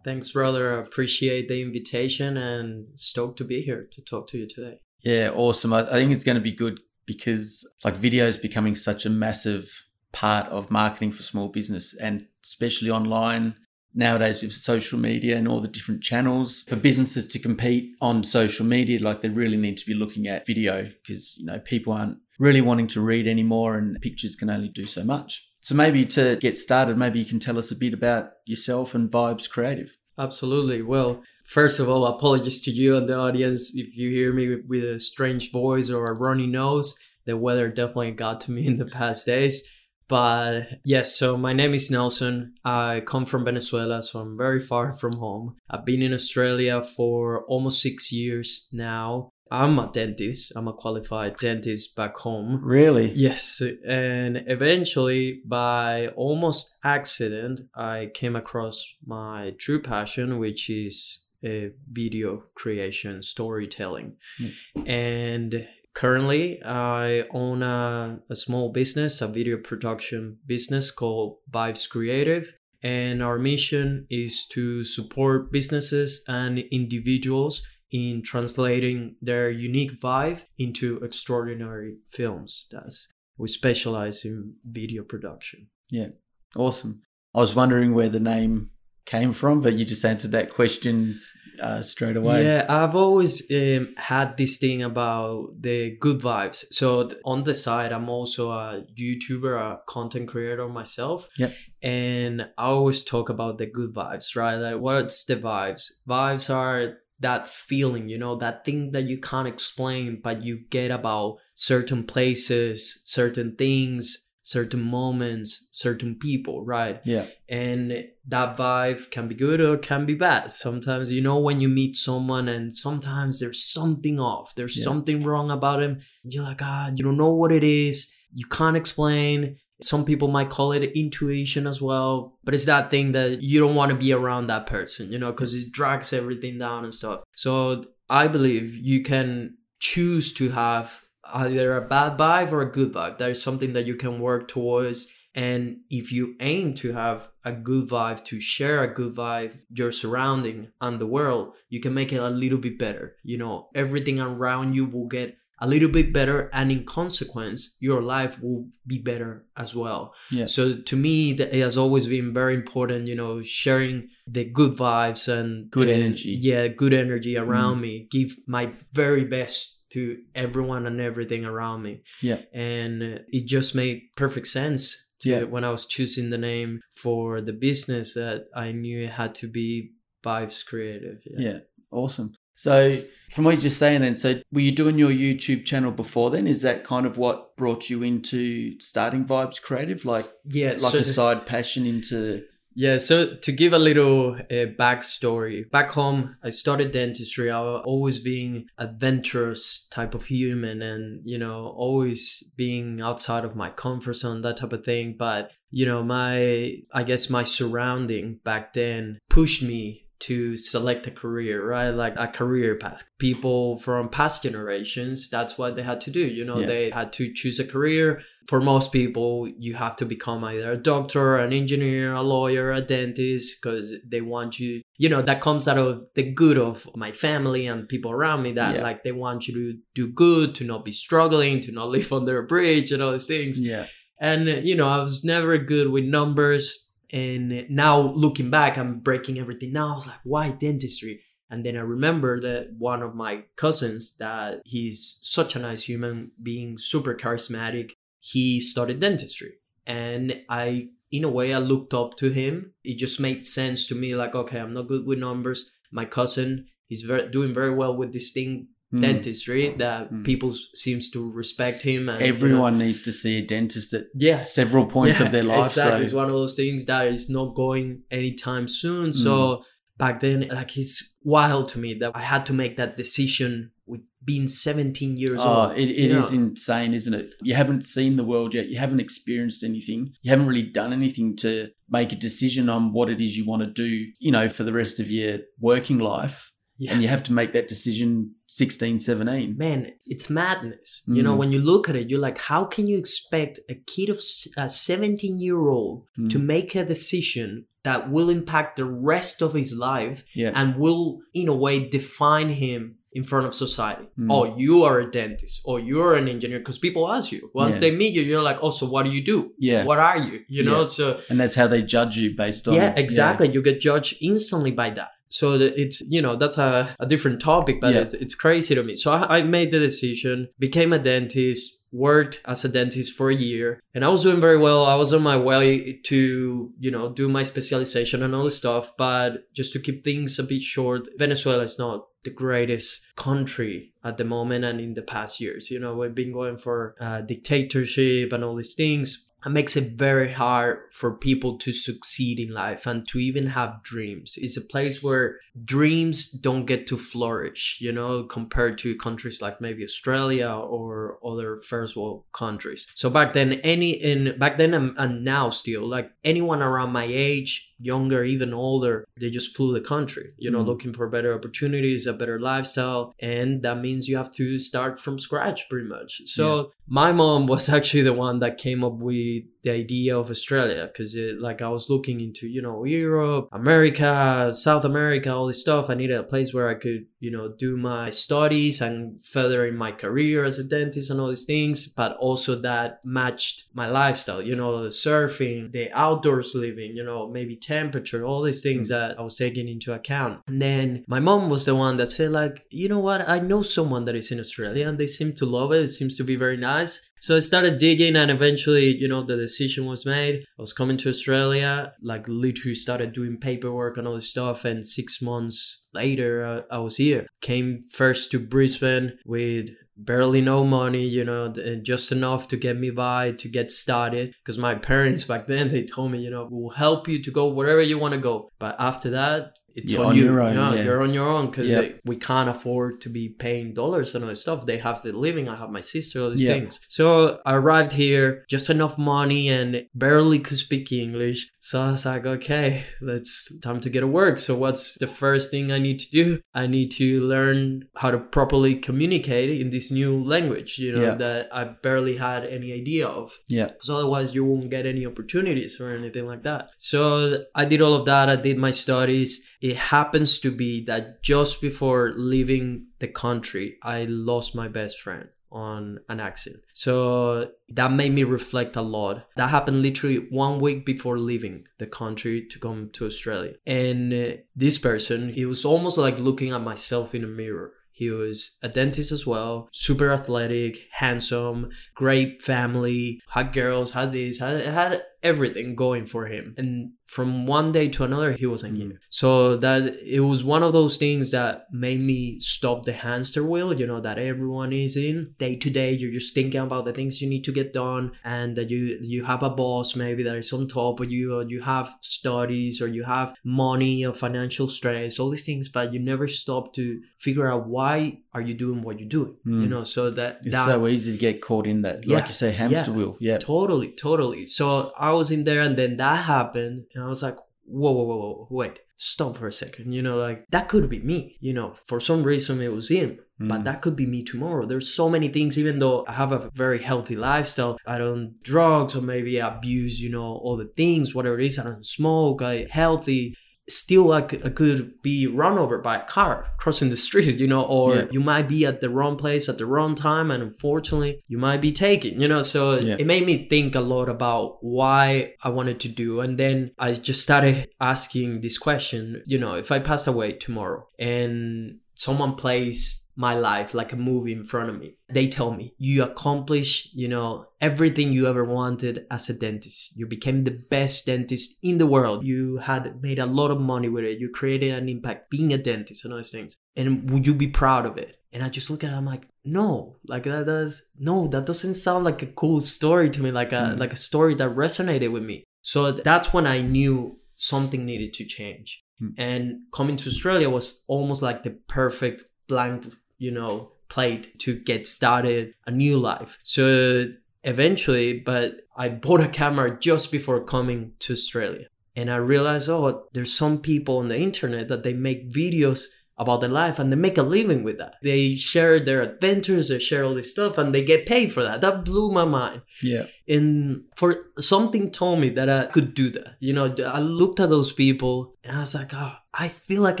Thanks, 0.04 0.32
brother. 0.32 0.76
I 0.76 0.80
appreciate 0.80 1.46
the 1.46 1.62
invitation 1.62 2.36
and 2.36 2.88
stoked 2.96 3.38
to 3.38 3.44
be 3.44 3.62
here 3.62 3.88
to 3.92 4.02
talk 4.02 4.26
to 4.30 4.38
you 4.38 4.48
today. 4.48 4.80
Yeah, 5.04 5.30
awesome. 5.32 5.72
I, 5.72 5.82
I 5.82 5.92
think 5.92 6.10
it's 6.10 6.24
going 6.24 6.34
to 6.34 6.42
be 6.42 6.50
good 6.50 6.80
because 7.06 7.64
like 7.84 7.94
video 7.94 8.26
is 8.26 8.38
becoming 8.38 8.74
such 8.74 9.06
a 9.06 9.10
massive 9.10 9.84
part 10.10 10.48
of 10.48 10.68
marketing 10.68 11.12
for 11.12 11.22
small 11.22 11.46
business 11.46 11.94
and 11.94 12.26
especially 12.42 12.90
online 12.90 13.54
nowadays 13.98 14.42
with 14.42 14.52
social 14.52 14.98
media 14.98 15.36
and 15.36 15.48
all 15.48 15.60
the 15.60 15.68
different 15.68 16.02
channels. 16.02 16.62
For 16.68 16.76
businesses 16.76 17.26
to 17.28 17.38
compete 17.38 17.96
on 18.00 18.22
social 18.22 18.64
media 18.64 19.02
like 19.02 19.20
they 19.20 19.28
really 19.28 19.56
need 19.56 19.76
to 19.78 19.86
be 19.86 19.92
looking 19.92 20.28
at 20.28 20.46
video 20.46 20.84
because 20.84 21.36
you 21.36 21.44
know 21.44 21.58
people 21.58 21.92
aren't 21.92 22.18
really 22.38 22.60
wanting 22.60 22.86
to 22.86 23.00
read 23.00 23.26
anymore 23.26 23.76
and 23.76 24.00
pictures 24.00 24.36
can 24.36 24.48
only 24.48 24.68
do 24.68 24.86
so 24.86 25.02
much. 25.04 25.50
So 25.60 25.74
maybe 25.74 26.06
to 26.06 26.36
get 26.36 26.56
started 26.56 26.96
maybe 26.96 27.18
you 27.18 27.24
can 27.24 27.40
tell 27.40 27.58
us 27.58 27.72
a 27.72 27.76
bit 27.76 27.92
about 27.92 28.30
yourself 28.46 28.94
and 28.94 29.10
vibez 29.10 29.48
creative. 29.48 29.98
Absolutely. 30.16 30.80
Well 30.80 31.22
first 31.44 31.80
of 31.80 31.88
all 31.88 32.06
apologies 32.06 32.60
to 32.62 32.70
you 32.70 32.96
and 32.96 33.08
the 33.08 33.18
audience 33.18 33.74
if 33.74 33.96
you 33.96 34.10
hear 34.10 34.32
me 34.32 34.60
with 34.66 34.84
a 34.84 35.00
strange 35.00 35.50
voice 35.50 35.90
or 35.90 36.06
a 36.06 36.18
runny 36.18 36.46
nose. 36.46 36.96
The 37.26 37.36
weather 37.36 37.68
definitely 37.68 38.12
got 38.12 38.40
to 38.42 38.52
me 38.52 38.66
in 38.66 38.76
the 38.76 38.86
past 38.86 39.26
days 39.26 39.68
but 40.08 40.80
yes, 40.84 41.14
so 41.14 41.36
my 41.36 41.52
name 41.52 41.74
is 41.74 41.90
Nelson. 41.90 42.54
I 42.64 43.02
come 43.06 43.26
from 43.26 43.44
Venezuela, 43.44 44.02
so 44.02 44.20
I'm 44.20 44.36
very 44.36 44.60
far 44.60 44.92
from 44.92 45.12
home. 45.12 45.56
I've 45.70 45.84
been 45.84 46.02
in 46.02 46.14
Australia 46.14 46.82
for 46.82 47.44
almost 47.44 47.82
six 47.82 48.10
years 48.10 48.68
now. 48.72 49.30
I'm 49.50 49.78
a 49.78 49.90
dentist. 49.92 50.52
I'm 50.56 50.68
a 50.68 50.72
qualified 50.72 51.36
dentist 51.36 51.96
back 51.96 52.16
home. 52.16 52.58
Really? 52.62 53.12
Yes. 53.12 53.62
And 53.86 54.44
eventually, 54.46 55.40
by 55.46 56.08
almost 56.16 56.76
accident, 56.84 57.62
I 57.74 58.10
came 58.12 58.36
across 58.36 58.84
my 59.06 59.54
true 59.58 59.80
passion, 59.80 60.38
which 60.38 60.68
is 60.68 61.24
uh, 61.44 61.70
video 61.90 62.44
creation, 62.54 63.22
storytelling. 63.22 64.16
Mm. 64.40 64.88
And 64.88 65.68
Currently, 65.98 66.62
I 66.62 67.24
own 67.32 67.60
a, 67.60 68.20
a 68.30 68.36
small 68.36 68.70
business, 68.70 69.20
a 69.20 69.26
video 69.26 69.56
production 69.56 70.38
business 70.46 70.92
called 70.92 71.38
Vibez 71.50 71.88
Creative. 71.88 72.54
And 72.80 73.20
our 73.20 73.36
mission 73.36 74.06
is 74.08 74.46
to 74.52 74.84
support 74.84 75.50
businesses 75.50 76.22
and 76.28 76.60
individuals 76.70 77.64
in 77.90 78.22
translating 78.22 79.16
their 79.20 79.50
unique 79.50 80.00
vibe 80.00 80.42
into 80.56 80.98
extraordinary 80.98 81.96
films. 82.08 82.68
That's 82.70 83.08
we 83.36 83.48
specialize 83.48 84.24
in 84.24 84.54
video 84.64 85.02
production. 85.02 85.66
Yeah, 85.90 86.10
awesome. 86.54 87.02
I 87.34 87.40
was 87.40 87.56
wondering 87.56 87.92
where 87.92 88.08
the 88.08 88.20
name 88.20 88.70
came 89.04 89.32
from, 89.32 89.62
but 89.62 89.74
you 89.74 89.84
just 89.84 90.04
answered 90.04 90.30
that 90.30 90.50
question 90.50 91.18
uh, 91.60 91.82
straight 91.82 92.16
away. 92.16 92.44
Yeah, 92.44 92.66
I've 92.68 92.94
always 92.94 93.50
um, 93.50 93.94
had 93.96 94.36
this 94.36 94.58
thing 94.58 94.82
about 94.82 95.50
the 95.60 95.96
good 95.98 96.20
vibes. 96.20 96.64
So 96.70 97.10
on 97.24 97.44
the 97.44 97.54
side, 97.54 97.92
I'm 97.92 98.08
also 98.08 98.50
a 98.50 98.84
YouTuber, 98.98 99.60
a 99.60 99.80
content 99.86 100.28
creator 100.28 100.68
myself. 100.68 101.28
Yep. 101.38 101.54
And 101.82 102.42
I 102.56 102.64
always 102.64 103.04
talk 103.04 103.28
about 103.28 103.58
the 103.58 103.66
good 103.66 103.94
vibes, 103.94 104.36
right? 104.36 104.56
Like, 104.56 104.80
what's 104.80 105.24
the 105.24 105.36
vibes? 105.36 105.90
Vibes 106.08 106.54
are 106.54 106.98
that 107.20 107.48
feeling, 107.48 108.08
you 108.08 108.16
know, 108.16 108.36
that 108.36 108.64
thing 108.64 108.92
that 108.92 109.04
you 109.04 109.18
can't 109.18 109.48
explain, 109.48 110.20
but 110.22 110.44
you 110.44 110.60
get 110.70 110.90
about 110.90 111.38
certain 111.54 112.04
places, 112.04 113.00
certain 113.04 113.56
things, 113.56 114.27
certain 114.48 114.80
moments, 114.80 115.68
certain 115.72 116.14
people, 116.14 116.64
right? 116.64 117.02
Yeah. 117.04 117.26
And 117.50 118.06
that 118.26 118.56
vibe 118.56 119.10
can 119.10 119.28
be 119.28 119.34
good 119.34 119.60
or 119.60 119.76
can 119.76 120.06
be 120.06 120.14
bad. 120.14 120.50
Sometimes 120.50 121.12
you 121.12 121.20
know 121.20 121.38
when 121.38 121.60
you 121.60 121.68
meet 121.68 121.96
someone 121.96 122.48
and 122.48 122.72
sometimes 122.72 123.40
there's 123.40 123.62
something 123.62 124.18
off. 124.18 124.54
There's 124.54 124.78
yeah. 124.78 124.84
something 124.84 125.22
wrong 125.22 125.50
about 125.50 125.82
him. 125.82 126.00
You're 126.24 126.44
like, 126.44 126.62
ah, 126.62 126.90
you 126.94 127.04
don't 127.04 127.18
know 127.18 127.32
what 127.32 127.52
it 127.52 127.62
is. 127.62 128.10
You 128.32 128.46
can't 128.46 128.76
explain. 128.76 129.56
Some 129.82 130.06
people 130.06 130.28
might 130.28 130.48
call 130.48 130.72
it 130.72 130.92
intuition 130.94 131.66
as 131.66 131.82
well, 131.82 132.38
but 132.42 132.54
it's 132.54 132.64
that 132.64 132.90
thing 132.90 133.12
that 133.12 133.42
you 133.42 133.60
don't 133.60 133.74
want 133.74 133.90
to 133.90 133.96
be 133.96 134.14
around 134.14 134.46
that 134.46 134.66
person, 134.66 135.12
you 135.12 135.18
know, 135.18 135.30
because 135.30 135.52
it 135.52 135.70
drags 135.72 136.12
everything 136.14 136.58
down 136.58 136.84
and 136.84 136.94
stuff. 136.94 137.20
So 137.36 137.84
I 138.08 138.28
believe 138.28 138.74
you 138.74 139.02
can 139.02 139.58
choose 139.78 140.32
to 140.34 140.48
have 140.48 141.02
either 141.32 141.76
a 141.76 141.86
bad 141.86 142.18
vibe 142.18 142.52
or 142.52 142.62
a 142.62 142.70
good 142.70 142.92
vibe. 142.92 143.18
That 143.18 143.30
is 143.30 143.42
something 143.42 143.72
that 143.72 143.86
you 143.86 143.96
can 143.96 144.20
work 144.20 144.48
towards. 144.48 145.12
And 145.34 145.78
if 145.90 146.10
you 146.10 146.34
aim 146.40 146.74
to 146.74 146.92
have 146.92 147.28
a 147.44 147.52
good 147.52 147.88
vibe, 147.88 148.24
to 148.24 148.40
share 148.40 148.82
a 148.82 148.92
good 148.92 149.14
vibe, 149.14 149.58
your 149.70 149.92
surrounding 149.92 150.72
and 150.80 151.00
the 151.00 151.06
world, 151.06 151.54
you 151.68 151.80
can 151.80 151.94
make 151.94 152.12
it 152.12 152.20
a 152.20 152.28
little 152.28 152.58
bit 152.58 152.78
better. 152.78 153.16
You 153.22 153.38
know, 153.38 153.68
everything 153.74 154.18
around 154.20 154.74
you 154.74 154.86
will 154.86 155.06
get 155.06 155.36
a 155.60 155.66
little 155.66 155.90
bit 155.90 156.12
better 156.12 156.48
and 156.52 156.70
in 156.70 156.84
consequence 156.84 157.76
your 157.80 158.00
life 158.00 158.40
will 158.42 158.68
be 158.86 158.98
better 158.98 159.44
as 159.56 159.74
well 159.74 160.14
yeah. 160.30 160.46
so 160.46 160.76
to 160.76 160.96
me 160.96 161.32
that 161.32 161.54
it 161.54 161.60
has 161.60 161.76
always 161.76 162.06
been 162.06 162.32
very 162.32 162.54
important 162.54 163.06
you 163.06 163.14
know 163.14 163.42
sharing 163.42 164.08
the 164.26 164.44
good 164.44 164.76
vibes 164.76 165.26
and 165.26 165.70
good 165.70 165.88
and, 165.88 166.02
energy 166.02 166.38
yeah 166.40 166.68
good 166.68 166.92
energy 166.92 167.36
around 167.36 167.78
mm. 167.78 167.82
me 167.82 168.08
give 168.10 168.36
my 168.46 168.72
very 168.92 169.24
best 169.24 169.77
to 169.90 170.18
everyone 170.34 170.86
and 170.86 171.00
everything 171.00 171.44
around 171.44 171.82
me. 171.82 172.02
Yeah. 172.22 172.40
And 172.52 173.02
it 173.28 173.46
just 173.46 173.74
made 173.74 174.02
perfect 174.16 174.46
sense 174.46 174.96
to, 175.20 175.30
yeah. 175.30 175.42
when 175.42 175.64
I 175.64 175.70
was 175.70 175.86
choosing 175.86 176.30
the 176.30 176.38
name 176.38 176.80
for 176.94 177.40
the 177.40 177.52
business 177.52 178.14
that 178.14 178.46
I 178.54 178.72
knew 178.72 179.04
it 179.04 179.12
had 179.12 179.34
to 179.36 179.48
be 179.48 179.92
Vibez 180.22 180.62
Creative. 180.62 181.18
Yeah. 181.24 181.50
yeah. 181.50 181.58
Awesome. 181.90 182.34
So, 182.54 183.04
from 183.30 183.44
what 183.44 183.52
you're 183.52 183.60
just 183.60 183.78
saying, 183.78 184.00
then, 184.00 184.16
so 184.16 184.40
were 184.50 184.60
you 184.60 184.72
doing 184.72 184.98
your 184.98 185.10
YouTube 185.10 185.64
channel 185.64 185.92
before 185.92 186.30
then? 186.30 186.48
Is 186.48 186.62
that 186.62 186.82
kind 186.82 187.06
of 187.06 187.16
what 187.16 187.56
brought 187.56 187.88
you 187.88 188.02
into 188.02 188.80
starting 188.80 189.24
Vibez 189.24 189.60
Creative, 189.60 190.04
like 190.04 190.28
yeah, 190.44 190.70
like 190.70 190.78
so 190.78 190.98
a 190.98 191.04
side 191.04 191.46
passion 191.46 191.86
into 191.86 192.42
yeah, 192.78 192.96
so 192.98 193.34
to 193.34 193.50
give 193.50 193.72
a 193.72 193.78
little 193.78 194.34
uh, 194.36 194.70
backstory, 194.78 195.68
back 195.68 195.90
home, 195.90 196.36
I 196.44 196.50
started 196.50 196.92
dentistry. 196.92 197.50
I 197.50 197.60
was 197.60 197.82
always 197.84 198.20
being 198.20 198.66
adventurous 198.78 199.88
type 199.90 200.14
of 200.14 200.26
human, 200.26 200.80
and 200.80 201.20
you 201.24 201.38
know, 201.38 201.74
always 201.76 202.44
being 202.56 203.00
outside 203.00 203.44
of 203.44 203.56
my 203.56 203.70
comfort 203.70 204.12
zone, 204.12 204.42
that 204.42 204.58
type 204.58 204.72
of 204.72 204.84
thing. 204.84 205.16
But 205.18 205.50
you 205.72 205.86
know, 205.86 206.04
my 206.04 206.76
I 206.94 207.02
guess 207.02 207.28
my 207.28 207.42
surrounding 207.42 208.38
back 208.44 208.74
then 208.74 209.18
pushed 209.28 209.60
me 209.60 210.06
to 210.20 210.56
select 210.56 211.06
a 211.06 211.10
career, 211.10 211.64
right? 211.64 211.90
Like 211.90 212.14
a 212.16 212.26
career 212.26 212.74
path. 212.74 213.04
People 213.18 213.78
from 213.78 214.08
past 214.08 214.42
generations, 214.42 215.28
that's 215.28 215.56
what 215.56 215.76
they 215.76 215.82
had 215.82 216.00
to 216.02 216.10
do. 216.10 216.20
You 216.20 216.44
know, 216.44 216.58
yeah. 216.58 216.66
they 216.66 216.90
had 216.90 217.12
to 217.14 217.32
choose 217.32 217.60
a 217.60 217.64
career. 217.64 218.20
For 218.48 218.60
most 218.60 218.92
people, 218.92 219.48
you 219.58 219.74
have 219.74 219.94
to 219.96 220.04
become 220.04 220.42
either 220.44 220.72
a 220.72 220.76
doctor, 220.76 221.36
an 221.36 221.52
engineer, 221.52 222.14
a 222.14 222.22
lawyer, 222.22 222.72
a 222.72 222.80
dentist, 222.80 223.58
because 223.62 223.94
they 224.04 224.20
want 224.20 224.58
you, 224.58 224.82
you 224.96 225.08
know, 225.08 225.22
that 225.22 225.40
comes 225.40 225.68
out 225.68 225.78
of 225.78 226.04
the 226.14 226.32
good 226.32 226.58
of 226.58 226.88
my 226.96 227.12
family 227.12 227.66
and 227.66 227.88
people 227.88 228.10
around 228.10 228.42
me 228.42 228.52
that 228.54 228.76
yeah. 228.76 228.82
like 228.82 229.04
they 229.04 229.12
want 229.12 229.46
you 229.46 229.54
to 229.54 229.78
do 229.94 230.08
good, 230.08 230.54
to 230.56 230.64
not 230.64 230.84
be 230.84 230.92
struggling, 230.92 231.60
to 231.60 231.72
not 231.72 231.88
live 231.90 232.12
under 232.12 232.38
a 232.38 232.46
bridge 232.46 232.90
and 232.90 233.02
all 233.02 233.12
these 233.12 233.26
things. 233.26 233.60
Yeah. 233.60 233.86
And, 234.20 234.48
you 234.48 234.74
know, 234.74 234.88
I 234.88 234.98
was 234.98 235.22
never 235.22 235.58
good 235.58 235.90
with 235.90 236.04
numbers 236.04 236.87
and 237.12 237.66
now 237.70 238.00
looking 238.00 238.50
back, 238.50 238.76
I'm 238.76 239.00
breaking 239.00 239.38
everything 239.38 239.72
now. 239.72 239.92
I 239.92 239.94
was 239.94 240.06
like, 240.06 240.20
why 240.24 240.50
dentistry? 240.50 241.22
And 241.50 241.64
then 241.64 241.76
I 241.76 241.80
remember 241.80 242.40
that 242.40 242.74
one 242.76 243.02
of 243.02 243.14
my 243.14 243.44
cousins, 243.56 244.16
that 244.18 244.60
he's 244.64 245.18
such 245.22 245.56
a 245.56 245.58
nice 245.58 245.84
human 245.84 246.32
being, 246.42 246.76
super 246.76 247.14
charismatic, 247.14 247.92
he 248.20 248.60
started 248.60 249.00
dentistry. 249.00 249.54
And 249.86 250.42
I, 250.50 250.88
in 251.10 251.24
a 251.24 251.30
way, 251.30 251.54
I 251.54 251.58
looked 251.58 251.94
up 251.94 252.16
to 252.16 252.30
him. 252.30 252.74
It 252.84 252.98
just 252.98 253.18
made 253.18 253.46
sense 253.46 253.86
to 253.86 253.94
me 253.94 254.14
like, 254.14 254.34
okay, 254.34 254.60
I'm 254.60 254.74
not 254.74 254.88
good 254.88 255.06
with 255.06 255.18
numbers. 255.18 255.70
My 255.90 256.04
cousin, 256.04 256.66
he's 256.86 257.00
very, 257.00 257.30
doing 257.30 257.54
very 257.54 257.72
well 257.72 257.96
with 257.96 258.12
this 258.12 258.30
thing. 258.30 258.68
Mm. 258.92 259.02
dentistry 259.02 259.74
that 259.76 260.10
Mm. 260.10 260.24
people 260.24 260.54
seems 260.72 261.10
to 261.10 261.30
respect 261.30 261.82
him. 261.82 262.08
And, 262.08 262.20
you 262.20 262.26
know, 262.26 262.34
Everyone 262.34 262.78
needs 262.78 263.02
to 263.02 263.12
see 263.12 263.36
a 263.36 263.42
dentist 263.42 263.92
at 263.92 264.06
yeah, 264.14 264.40
several 264.40 264.86
points 264.86 265.20
yeah, 265.20 265.26
of 265.26 265.32
their 265.32 265.44
life. 265.44 265.72
Exactly. 265.72 266.06
It's 266.06 266.14
one 266.14 266.24
of 266.24 266.32
those 266.32 266.54
things 266.54 266.86
that 266.86 267.06
is 267.06 267.28
not 267.28 267.54
going 267.54 268.04
anytime 268.10 268.66
soon. 268.66 269.12
So 269.12 269.62
back 269.98 270.20
then, 270.20 270.48
like 270.48 270.78
it's 270.78 271.16
wild 271.22 271.68
to 271.70 271.78
me 271.78 271.94
that 272.00 272.12
I 272.14 272.20
had 272.20 272.46
to 272.46 272.54
make 272.54 272.78
that 272.78 272.96
decision 272.96 273.72
with 273.84 274.00
being 274.24 274.48
17 274.48 275.16
years 275.18 275.40
oh, 275.42 275.68
old. 275.68 275.72
it, 275.76 275.90
it 275.90 276.10
is 276.10 276.32
know? 276.32 276.38
insane, 276.38 276.94
isn't 276.94 277.12
it? 277.12 277.34
You 277.42 277.54
haven't 277.54 277.84
seen 277.84 278.16
the 278.16 278.24
world 278.24 278.54
yet. 278.54 278.68
You 278.68 278.78
haven't 278.78 279.00
experienced 279.00 279.62
anything. 279.62 280.12
You 280.22 280.30
haven't 280.30 280.46
really 280.46 280.62
done 280.62 280.92
anything 280.94 281.36
to 281.36 281.68
make 281.90 282.12
a 282.12 282.16
decision 282.16 282.68
on 282.68 282.92
what 282.92 283.10
it 283.10 283.20
is 283.20 283.36
you 283.36 283.44
want 283.44 283.64
to 283.64 283.70
do, 283.70 284.06
you 284.18 284.32
know, 284.32 284.48
for 284.48 284.64
the 284.64 284.72
rest 284.72 284.98
of 284.98 285.10
your 285.10 285.40
working 285.60 285.98
life. 285.98 286.52
Yeah. 286.78 286.92
And 286.92 287.02
you 287.02 287.08
have 287.08 287.24
to 287.24 287.32
make 287.32 287.52
that 287.54 287.66
decision 287.68 288.34
16, 288.46 288.98
17. 289.00 289.56
Man, 289.58 289.90
it's 290.06 290.30
madness. 290.30 291.02
You 291.08 291.22
know, 291.22 291.34
Mm. 291.34 291.38
when 291.38 291.52
you 291.52 291.58
look 291.60 291.88
at 291.88 291.96
it, 291.96 292.08
you're 292.08 292.20
like, 292.20 292.38
how 292.38 292.64
can 292.64 292.86
you 292.86 292.96
expect 292.98 293.58
a 293.68 293.74
kid 293.74 294.08
of 294.10 294.20
a 294.56 294.68
17 294.68 295.38
year 295.38 295.58
old 295.68 296.04
Mm. 296.18 296.30
to 296.30 296.38
make 296.38 296.74
a 296.74 296.84
decision 296.84 297.66
that 297.84 298.10
will 298.10 298.28
impact 298.28 298.76
the 298.76 298.84
rest 298.84 299.42
of 299.42 299.54
his 299.54 299.72
life 299.72 300.24
Yeah. 300.34 300.52
and 300.54 300.76
will, 300.76 301.18
in 301.34 301.48
a 301.48 301.54
way, 301.54 301.88
define 301.88 302.50
him 302.50 302.96
in 303.12 303.24
front 303.24 303.46
of 303.46 303.54
society. 303.54 304.06
Mm. 304.18 304.26
Oh, 304.30 304.56
you 304.58 304.82
are 304.84 305.00
a 305.00 305.10
dentist 305.10 305.62
or 305.64 305.80
you're 305.80 306.14
an 306.14 306.28
engineer 306.28 306.58
because 306.58 306.78
people 306.78 307.10
ask 307.10 307.32
you. 307.32 307.50
Once 307.54 307.74
Yeah. 307.76 307.80
they 307.80 307.90
meet 307.96 308.12
you, 308.14 308.22
you're 308.22 308.42
like, 308.42 308.58
oh, 308.62 308.70
so 308.70 308.86
what 308.86 309.04
do 309.04 309.10
you 309.10 309.24
do? 309.24 309.50
Yeah. 309.58 309.84
What 309.84 309.98
are 309.98 310.18
you? 310.18 310.40
You 310.48 310.62
know, 310.62 310.78
Yeah. 310.78 310.84
so 310.84 311.20
And 311.30 311.40
that's 311.40 311.54
how 311.54 311.66
they 311.66 311.82
judge 311.82 312.16
you 312.18 312.36
based 312.36 312.68
on. 312.68 312.74
yeah, 312.74 312.92
exactly. 312.96 313.48
You 313.50 313.62
get 313.62 313.80
judged 313.80 314.16
instantly 314.20 314.70
by 314.70 314.90
that. 314.90 315.08
So 315.28 315.54
it's 315.54 316.00
you 316.08 316.22
know 316.22 316.36
that's 316.36 316.58
a, 316.58 316.94
a 316.98 317.06
different 317.06 317.40
topic, 317.40 317.80
but 317.80 317.94
Yeah. 317.94 318.00
it's, 318.00 318.14
it's 318.14 318.34
crazy 318.34 318.74
to 318.74 318.82
me. 318.82 318.94
So 318.96 319.12
I, 319.12 319.38
I 319.38 319.42
made 319.42 319.70
the 319.70 319.78
decision, 319.78 320.48
became 320.58 320.92
a 320.92 320.98
dentist, 320.98 321.74
worked 321.92 322.40
as 322.44 322.64
a 322.64 322.68
dentist 322.68 323.14
for 323.14 323.30
a 323.30 323.34
year, 323.34 323.80
and 323.94 324.04
I 324.04 324.08
was 324.08 324.22
doing 324.22 324.40
very 324.40 324.58
well. 324.58 324.84
I 324.84 324.94
was 324.94 325.12
on 325.12 325.22
my 325.22 325.36
way 325.36 326.00
to 326.04 326.72
you 326.78 326.90
know 326.90 327.10
do 327.10 327.28
my 327.28 327.42
specialization 327.42 328.22
and 328.22 328.34
all 328.34 328.44
this 328.44 328.56
stuff. 328.56 328.96
But 328.96 329.52
just 329.54 329.72
to 329.74 329.80
keep 329.80 330.02
things 330.04 330.38
a 330.38 330.42
bit 330.44 330.62
short, 330.62 331.08
Venezuela 331.18 331.62
is 331.64 331.78
not 331.78 332.06
the 332.24 332.30
greatest 332.30 333.00
country 333.16 333.92
at 334.02 334.16
the 334.16 334.24
moment 334.24 334.64
and 334.64 334.80
in 334.80 334.94
the 334.94 335.02
past 335.02 335.40
years. 335.40 335.70
You 335.70 335.78
know, 335.78 335.94
we've 335.94 336.14
been 336.14 336.32
going 336.32 336.56
for 336.58 336.94
uh, 337.00 337.20
dictatorship 337.20 338.32
and 338.32 338.42
all 338.44 338.56
these 338.56 338.74
things. 338.74 339.27
It 339.46 339.50
makes 339.50 339.76
it 339.76 339.92
very 339.92 340.32
hard 340.32 340.80
for 340.92 341.16
people 341.16 341.58
to 341.58 341.72
succeed 341.72 342.40
in 342.40 342.52
life 342.52 342.86
and 342.86 343.06
to 343.08 343.18
even 343.18 343.48
have 343.48 343.82
dreams. 343.82 344.34
It's 344.36 344.56
a 344.56 344.60
place 344.60 345.02
where 345.02 345.38
dreams 345.64 346.28
don't 346.30 346.66
get 346.66 346.86
to 346.88 346.96
flourish, 346.96 347.78
you 347.80 347.92
know, 347.92 348.24
compared 348.24 348.78
to 348.78 348.96
countries 348.96 349.40
like 349.40 349.60
maybe 349.60 349.84
Australia 349.84 350.50
or 350.50 351.18
other 351.24 351.60
first 351.60 351.96
world 351.96 352.24
countries. 352.32 352.88
So 352.94 353.10
back 353.10 353.32
then, 353.32 353.54
any 353.64 353.90
in 353.90 354.38
back 354.38 354.58
then 354.58 354.74
and, 354.74 354.98
and 354.98 355.24
now 355.24 355.50
still, 355.50 355.86
like 355.86 356.10
anyone 356.24 356.60
around 356.60 356.92
my 356.92 357.06
age, 357.08 357.67
younger, 357.80 358.24
even 358.24 358.52
older, 358.52 359.04
they 359.20 359.30
just 359.30 359.56
flew 359.56 359.72
the 359.72 359.80
country, 359.80 360.32
you 360.36 360.50
know, 360.50 360.62
Mm. 360.62 360.66
looking 360.66 360.92
for 360.92 361.08
better 361.08 361.32
opportunities, 361.34 362.06
a 362.06 362.12
better 362.12 362.40
lifestyle. 362.40 363.14
And 363.20 363.62
that 363.62 363.80
means 363.80 364.08
you 364.08 364.16
have 364.16 364.32
to 364.32 364.58
start 364.58 364.98
from 365.00 365.18
scratch 365.18 365.68
pretty 365.68 365.86
much. 365.88 366.22
So 366.26 366.72
my 366.86 367.12
mom 367.12 367.46
was 367.46 367.68
actually 367.76 368.02
the 368.02 368.12
one 368.12 368.40
that 368.40 368.58
came 368.58 368.82
up 368.84 368.94
with 368.94 369.44
the 369.62 369.70
idea 369.70 370.16
of 370.16 370.30
Australia 370.30 370.86
because 370.86 371.16
like 371.38 371.62
I 371.62 371.68
was 371.68 371.90
looking 371.90 372.20
into, 372.20 372.46
you 372.46 372.62
know, 372.62 372.84
Europe, 372.84 373.48
America, 373.52 374.52
South 374.54 374.84
America, 374.84 375.34
all 375.34 375.46
this 375.46 375.60
stuff. 375.60 375.90
I 375.90 375.94
needed 375.94 376.18
a 376.18 376.22
place 376.22 376.54
where 376.54 376.68
I 376.68 376.74
could, 376.74 377.06
you 377.18 377.30
know, 377.30 377.48
do 377.48 377.76
my 377.76 378.10
studies 378.10 378.80
and 378.80 379.22
further 379.24 379.66
in 379.66 379.76
my 379.76 379.92
career 379.92 380.44
as 380.44 380.58
a 380.58 380.64
dentist 380.64 381.10
and 381.10 381.20
all 381.20 381.28
these 381.28 381.44
things, 381.44 381.88
but 381.88 382.16
also 382.18 382.54
that 382.56 383.00
matched 383.04 383.64
my 383.72 383.88
lifestyle, 383.88 384.40
you 384.40 384.54
know, 384.54 384.82
the 384.82 384.90
surfing, 384.90 385.72
the 385.72 385.90
outdoors 385.92 386.54
living, 386.54 386.96
you 386.96 387.04
know, 387.04 387.28
maybe 387.28 387.56
temperature, 387.56 388.24
all 388.24 388.42
these 388.42 388.62
things 388.62 388.88
mm. 388.88 388.90
that 388.90 389.18
I 389.18 389.22
was 389.22 389.36
taking 389.36 389.68
into 389.68 389.92
account. 389.92 390.42
And 390.46 390.62
then 390.62 391.04
my 391.08 391.20
mom 391.20 391.48
was 391.48 391.64
the 391.64 391.74
one 391.74 391.96
that 391.96 392.08
said, 392.08 392.30
like, 392.30 392.64
you 392.70 392.88
know 392.88 393.00
what, 393.00 393.28
I 393.28 393.40
know 393.40 393.62
someone 393.62 394.04
that 394.04 394.14
is 394.14 394.30
in 394.30 394.40
Australia 394.40 394.88
and 394.88 394.98
they 394.98 395.06
seem 395.06 395.34
to 395.34 395.46
love 395.46 395.72
it. 395.72 395.82
It 395.82 395.88
seems 395.88 396.16
to 396.18 396.24
be 396.24 396.36
very 396.36 396.56
nice. 396.56 397.08
So 397.20 397.36
I 397.36 397.40
started 397.40 397.78
digging 397.78 398.16
and 398.16 398.30
eventually, 398.30 398.96
you 398.96 399.08
know, 399.08 399.24
the 399.24 399.36
decision 399.36 399.86
was 399.86 400.06
made. 400.06 400.44
I 400.58 400.62
was 400.62 400.72
coming 400.72 400.96
to 400.98 401.08
Australia, 401.08 401.92
like 402.02 402.26
literally 402.28 402.74
started 402.74 403.12
doing 403.12 403.38
paperwork 403.38 403.96
and 403.96 404.06
all 404.06 404.14
this 404.14 404.30
stuff. 404.30 404.64
And 404.64 404.86
six 404.86 405.20
months 405.20 405.84
later, 405.92 406.44
uh, 406.44 406.74
I 406.74 406.78
was 406.78 406.96
here. 406.96 407.26
Came 407.40 407.80
first 407.90 408.30
to 408.30 408.38
Brisbane 408.38 409.18
with 409.24 409.70
barely 409.96 410.40
no 410.40 410.62
money, 410.64 411.06
you 411.06 411.24
know, 411.24 411.52
just 411.82 412.12
enough 412.12 412.46
to 412.48 412.56
get 412.56 412.78
me 412.78 412.90
by 412.90 413.32
to 413.32 413.48
get 413.48 413.70
started. 413.70 414.32
Because 414.44 414.56
my 414.56 414.76
parents 414.76 415.24
back 415.24 415.46
then, 415.46 415.68
they 415.68 415.84
told 415.84 416.12
me, 416.12 416.20
you 416.20 416.30
know, 416.30 416.46
we'll 416.50 416.70
help 416.70 417.08
you 417.08 417.20
to 417.22 417.30
go 417.30 417.48
wherever 417.48 417.82
you 417.82 417.98
want 417.98 418.14
to 418.14 418.20
go. 418.20 418.48
But 418.58 418.76
after 418.78 419.10
that, 419.10 419.57
it's 419.78 419.92
You're 419.92 420.04
on, 420.04 420.10
on 420.10 420.16
you. 420.16 420.24
your 420.24 420.40
own, 420.42 420.54
Yeah, 420.54 420.74
yeah. 420.74 420.84
You're 420.84 421.02
on 421.02 421.12
your 421.14 421.28
own 421.36 421.46
because 421.50 421.68
Yep. 421.68 422.00
we 422.04 422.16
can't 422.16 422.48
afford 422.54 423.00
to 423.04 423.08
be 423.08 423.24
paying 423.28 423.74
dollars 423.74 424.14
and 424.14 424.24
all 424.24 424.30
this 424.30 424.40
stuff. 424.42 424.66
They 424.66 424.78
have 424.78 425.02
the 425.02 425.12
living. 425.12 425.48
I 425.48 425.56
have 425.62 425.70
my 425.70 425.80
sister, 425.94 426.16
all 426.22 426.30
these 426.30 426.42
Yeah. 426.42 426.54
things. 426.54 426.80
So 426.88 427.40
I 427.46 427.54
arrived 427.54 427.92
here, 427.92 428.44
just 428.48 428.68
enough 428.70 428.96
money 428.98 429.48
and 429.48 429.86
barely 429.94 430.38
could 430.38 430.58
speak 430.58 430.90
English. 430.92 431.40
So 431.68 431.82
I 431.82 431.90
was 431.90 432.06
like, 432.06 432.24
okay, 432.24 432.84
that's 433.02 433.52
time 433.60 433.78
to 433.80 433.90
get 433.90 434.00
to 434.00 434.06
work. 434.06 434.38
So 434.38 434.56
what's 434.56 434.94
the 434.94 435.06
first 435.06 435.50
thing 435.50 435.70
I 435.70 435.78
need 435.78 435.98
to 435.98 436.10
do? 436.10 436.40
I 436.54 436.66
need 436.66 436.90
to 436.92 437.20
learn 437.20 437.84
how 437.94 438.10
to 438.10 438.16
properly 438.18 438.76
communicate 438.76 439.60
in 439.60 439.68
this 439.68 439.92
new 439.92 440.24
language, 440.24 440.78
you 440.78 440.92
know, 440.92 441.02
Yeah. 441.02 441.14
that 441.16 441.48
I 441.52 441.64
barely 441.64 442.16
had 442.16 442.46
any 442.46 442.72
idea 442.72 443.06
of 443.06 443.38
Yeah. 443.50 443.66
because 443.66 443.90
otherwise 443.90 444.34
you 444.34 444.46
won't 444.46 444.70
get 444.70 444.86
any 444.86 445.04
opportunities 445.04 445.78
or 445.78 445.90
anything 445.90 446.26
like 446.26 446.42
that. 446.44 446.70
So 446.78 447.44
I 447.54 447.66
did 447.66 447.82
all 447.82 447.92
of 447.92 448.06
that. 448.06 448.30
I 448.30 448.36
did 448.36 448.56
my 448.56 448.70
studies. 448.70 449.46
It 449.60 449.76
happens 449.76 450.38
to 450.38 450.50
be 450.50 450.82
that 450.86 451.22
just 451.22 451.60
before 451.60 452.14
leaving 452.16 452.86
the 452.98 453.08
country, 453.08 453.76
I 453.82 454.06
lost 454.08 454.54
my 454.54 454.68
best 454.68 454.98
friend 455.02 455.28
on 455.50 456.00
an 456.08 456.20
accident. 456.20 456.62
So 456.72 457.50
that 457.70 457.92
made 457.92 458.12
me 458.12 458.24
reflect 458.24 458.76
a 458.76 458.82
lot. 458.82 459.26
That 459.36 459.50
happened 459.50 459.82
literally 459.82 460.26
one 460.30 460.60
week 460.60 460.84
before 460.84 461.18
leaving 461.18 461.64
the 461.78 461.86
country 461.86 462.46
to 462.46 462.58
come 462.58 462.90
to 462.94 463.06
Australia. 463.06 463.54
And 463.66 464.12
uh, 464.12 464.36
this 464.54 464.78
person, 464.78 465.30
he 465.30 465.46
was 465.46 465.64
almost 465.64 465.98
like 465.98 466.18
looking 466.18 466.52
at 466.52 466.60
myself 466.62 467.14
in 467.14 467.24
a 467.24 467.28
mirror. 467.28 467.72
He 467.90 468.10
was 468.10 468.56
a 468.62 468.68
dentist 468.68 469.10
as 469.10 469.26
well, 469.26 469.68
super 469.72 470.12
athletic, 470.12 470.86
handsome, 470.92 471.70
great 471.96 472.40
family, 472.40 473.20
had 473.30 473.52
girls, 473.52 473.90
had 473.90 474.12
this, 474.12 474.38
had, 474.38 474.64
had 474.64 475.02
everything 475.22 475.74
going 475.74 476.06
for 476.06 476.26
him. 476.26 476.54
And 476.56 476.92
from 477.06 477.46
one 477.46 477.72
day 477.72 477.88
to 477.88 478.04
another, 478.04 478.32
he 478.32 478.46
wasn't 478.46 478.74
Mm. 478.74 478.80
here. 478.82 479.00
So 479.08 479.56
that 479.56 479.94
it 480.04 480.20
was 480.20 480.44
one 480.44 480.62
of 480.62 480.72
those 480.74 480.96
things 480.98 481.30
that 481.30 481.64
made 481.72 482.00
me 482.00 482.38
stop 482.40 482.84
the 482.84 482.92
hamster 482.92 483.42
wheel, 483.44 483.72
you 483.80 483.86
know, 483.86 484.00
that 484.00 484.18
everyone 484.18 484.72
is 484.72 484.96
in. 484.96 485.34
Day 485.38 485.56
to 485.56 485.70
day, 485.70 485.92
you're 485.92 486.12
just 486.12 486.34
thinking 486.34 486.60
about 486.60 486.84
the 486.84 486.92
things 486.92 487.20
you 487.22 487.28
need 487.28 487.44
to 487.44 487.52
get 487.52 487.72
done 487.72 488.12
and 488.24 488.56
that 488.56 488.70
you 488.70 488.98
you 489.02 489.24
have 489.24 489.42
a 489.42 489.50
boss 489.50 489.96
maybe 489.96 490.22
that 490.22 490.36
is 490.36 490.52
on 490.52 490.68
top 490.68 491.00
of 491.00 491.10
you 491.10 491.34
or 491.36 491.42
you 491.44 491.60
have 491.62 491.88
studies 492.02 492.80
or 492.82 492.88
you 492.88 493.04
have 493.04 493.34
money 493.44 494.04
or 494.04 494.12
financial 494.12 494.68
stress, 494.68 495.18
all 495.18 495.30
these 495.30 495.46
things, 495.46 495.68
but 495.68 495.92
you 495.94 495.98
never 496.00 496.26
stop 496.28 496.74
to 496.74 497.00
figure 497.18 497.50
out 497.50 497.66
why 497.68 498.18
are 498.34 498.42
you 498.42 498.54
doing 498.54 498.82
what 498.82 498.98
you're 499.00 499.08
doing. 499.08 499.34
You 499.46 499.52
Mm. 499.52 499.68
know, 499.70 499.84
so 499.84 500.10
that 500.10 500.32
It's 500.44 500.54
that 500.54 500.66
so 500.66 500.86
easy 500.86 501.12
to 501.12 501.18
get 501.18 501.40
caught 501.40 501.66
in 501.66 501.82
that. 501.82 502.06
Yeah. 502.06 502.16
Like 502.16 502.26
you 502.26 502.34
say, 502.34 502.50
hamster 502.52 502.90
Yeah. 502.92 502.96
wheel. 502.98 503.16
Yeah. 503.20 503.38
Totally, 503.38 503.88
totally. 503.92 504.46
So 504.46 504.92
I 504.98 505.07
was 505.12 505.30
in 505.30 505.44
there 505.44 505.60
and 505.60 505.76
then 505.76 505.96
that 505.98 506.24
happened 506.24 506.84
and 506.94 507.04
I 507.04 507.08
was 507.08 507.22
like, 507.22 507.36
whoa, 507.64 507.92
whoa, 507.92 508.04
whoa, 508.04 508.16
whoa, 508.16 508.48
wait, 508.50 508.78
stop 508.96 509.36
for 509.36 509.46
a 509.46 509.52
second. 509.52 509.92
You 509.92 510.02
know, 510.02 510.16
like 510.16 510.46
that 510.50 510.68
could 510.68 510.88
be 510.88 511.00
me. 511.00 511.36
You 511.40 511.52
know, 511.52 511.74
for 511.86 512.00
some 512.00 512.22
reason 512.22 512.60
it 512.62 512.72
was 512.72 512.88
him. 512.88 513.18
But 513.40 513.60
Mm. 513.60 513.64
that 513.64 513.82
could 513.82 513.94
be 513.94 514.06
me 514.06 514.24
tomorrow. 514.24 514.66
There's 514.66 514.92
so 514.92 515.08
many 515.08 515.28
things, 515.28 515.56
even 515.56 515.78
though 515.78 516.04
I 516.08 516.12
have 516.14 516.32
a 516.32 516.50
very 516.54 516.82
healthy 516.82 517.14
lifestyle. 517.14 517.78
I 517.86 517.96
don't 517.98 518.42
drugs 518.42 518.96
or 518.96 519.00
maybe 519.02 519.38
abuse, 519.38 520.00
you 520.00 520.10
know, 520.10 520.24
all 520.24 520.56
the 520.56 520.72
things, 520.76 521.14
whatever 521.14 521.38
it 521.38 521.46
is. 521.46 521.58
I 521.58 521.62
don't 521.64 521.86
smoke, 521.86 522.42
I 522.42 522.66
healthy. 522.70 523.36
Still, 523.70 524.12
I 524.12 524.22
could, 524.22 524.46
I 524.46 524.48
could 524.50 525.02
be 525.02 525.26
run 525.26 525.58
over 525.58 525.78
by 525.78 525.96
a 525.96 526.04
car 526.04 526.46
crossing 526.56 526.88
the 526.90 526.96
street, 526.96 527.38
you 527.38 527.46
know, 527.46 527.62
or 527.62 527.96
Yeah. 527.96 528.04
you 528.10 528.20
might 528.20 528.48
be 528.48 528.64
at 528.64 528.80
the 528.80 528.88
wrong 528.88 529.16
place 529.16 529.48
at 529.48 529.58
the 529.58 529.66
wrong 529.66 529.94
time, 529.94 530.30
and 530.30 530.42
unfortunately, 530.42 531.22
you 531.28 531.38
might 531.38 531.60
be 531.60 531.70
taken, 531.72 532.20
you 532.20 532.28
know. 532.28 532.42
So 532.42 532.78
Yeah. 532.78 532.96
it 532.98 533.06
made 533.06 533.26
me 533.26 533.46
think 533.48 533.74
a 533.74 533.80
lot 533.80 534.08
about 534.08 534.58
why 534.62 535.34
I 535.42 535.50
wanted 535.50 535.80
to 535.80 535.88
do. 535.88 536.20
And 536.20 536.38
then 536.38 536.70
I 536.78 536.92
just 536.92 537.22
started 537.22 537.68
asking 537.80 538.40
this 538.40 538.56
question, 538.58 539.22
you 539.26 539.38
know, 539.38 539.54
if 539.54 539.70
I 539.70 539.78
pass 539.80 540.06
away 540.06 540.32
tomorrow 540.32 540.86
and 540.98 541.78
someone 541.94 542.34
plays 542.36 543.02
my 543.18 543.34
life 543.34 543.74
like 543.74 543.92
a 543.92 543.96
movie 543.96 544.32
in 544.32 544.44
front 544.44 544.70
of 544.70 544.78
me. 544.78 544.94
They 545.12 545.26
tell 545.26 545.50
me 545.52 545.74
you 545.76 546.04
accomplish, 546.04 546.88
you 546.94 547.08
know, 547.08 547.46
everything 547.60 548.12
you 548.12 548.28
ever 548.28 548.44
wanted 548.44 549.06
as 549.10 549.28
a 549.28 549.36
dentist. 549.36 549.96
You 549.98 550.06
became 550.06 550.44
the 550.44 550.52
best 550.52 551.06
dentist 551.06 551.58
in 551.62 551.78
the 551.78 551.86
world. 551.94 552.24
You 552.24 552.58
had 552.58 553.02
made 553.02 553.18
a 553.18 553.26
lot 553.26 553.50
of 553.50 553.60
money 553.60 553.88
with 553.88 554.04
it. 554.04 554.20
You 554.20 554.28
created 554.30 554.70
an 554.70 554.88
impact 554.88 555.30
being 555.30 555.52
a 555.52 555.58
dentist 555.58 556.04
and 556.04 556.12
all 556.12 556.20
those 556.20 556.30
things. 556.30 556.58
And 556.76 557.10
would 557.10 557.26
you 557.26 557.34
be 557.34 557.48
proud 557.48 557.86
of 557.86 557.98
it? 557.98 558.14
And 558.32 558.44
I 558.44 558.50
just 558.50 558.70
look 558.70 558.84
at 558.84 558.92
it, 558.92 558.96
I'm 558.96 559.06
like, 559.06 559.26
no, 559.44 559.96
like 560.06 560.24
that 560.24 560.46
does 560.46 560.82
no, 560.96 561.26
that 561.28 561.46
doesn't 561.46 561.74
sound 561.74 562.04
like 562.04 562.22
a 562.22 562.26
cool 562.26 562.60
story 562.60 563.10
to 563.10 563.22
me, 563.22 563.30
like 563.32 563.52
a 563.52 563.62
Mm. 563.74 563.78
like 563.80 563.92
a 563.92 563.96
story 564.08 564.34
that 564.36 564.54
resonated 564.54 565.10
with 565.10 565.24
me. 565.24 565.44
So 565.62 565.90
that's 565.90 566.32
when 566.32 566.46
I 566.46 566.60
knew 566.60 567.18
something 567.34 567.84
needed 567.84 568.12
to 568.14 568.24
change. 568.24 568.84
Mm. 569.02 569.14
And 569.16 569.44
coming 569.72 569.96
to 569.96 570.08
Australia 570.08 570.48
was 570.50 570.84
almost 570.86 571.20
like 571.22 571.42
the 571.42 571.54
perfect 571.78 572.22
blank, 572.48 572.92
you 573.18 573.30
know, 573.30 573.72
plate 573.88 574.38
to 574.40 574.58
get 574.58 574.86
started 574.86 575.54
a 575.66 575.70
new 575.70 575.98
life. 575.98 576.38
So 576.42 577.06
eventually, 577.44 578.20
but 578.20 578.62
I 578.76 578.88
bought 578.88 579.20
a 579.20 579.28
camera 579.28 579.78
just 579.78 580.10
before 580.12 580.44
coming 580.44 580.92
to 581.00 581.12
Australia. 581.12 581.66
And 581.96 582.10
I 582.10 582.16
realized, 582.16 582.68
oh, 582.68 583.08
there's 583.12 583.34
some 583.34 583.58
people 583.58 583.98
on 583.98 584.08
the 584.08 584.18
internet 584.18 584.68
that 584.68 584.84
they 584.84 584.92
make 584.92 585.32
videos 585.32 585.86
about 586.16 586.40
their 586.40 586.50
life 586.50 586.78
and 586.78 586.90
they 586.90 586.96
make 586.96 587.16
a 587.16 587.22
living 587.22 587.62
with 587.62 587.78
that. 587.78 587.94
They 588.02 588.34
share 588.34 588.80
their 588.80 589.02
adventures, 589.02 589.68
they 589.68 589.78
share 589.78 590.04
all 590.04 590.14
this 590.14 590.30
stuff, 590.30 590.58
and 590.58 590.74
they 590.74 590.84
get 590.84 591.06
paid 591.06 591.32
for 591.32 591.42
that. 591.42 591.60
That 591.60 591.84
blew 591.84 592.10
my 592.10 592.24
mind. 592.24 592.62
Yeah. 592.82 593.06
And 593.28 593.84
for 593.94 594.26
something 594.38 594.90
told 594.90 595.20
me 595.20 595.30
that 595.30 595.48
I 595.48 595.66
could 595.66 595.94
do 595.94 596.10
that. 596.10 596.36
You 596.40 596.52
know, 596.52 596.74
I 596.84 597.00
looked 597.00 597.40
at 597.40 597.48
those 597.48 597.72
people 597.72 598.34
and 598.42 598.56
I 598.56 598.60
was 598.60 598.74
like, 598.74 598.92
oh, 598.94 599.14
I 599.34 599.48
feel 599.48 599.82
like 599.82 600.00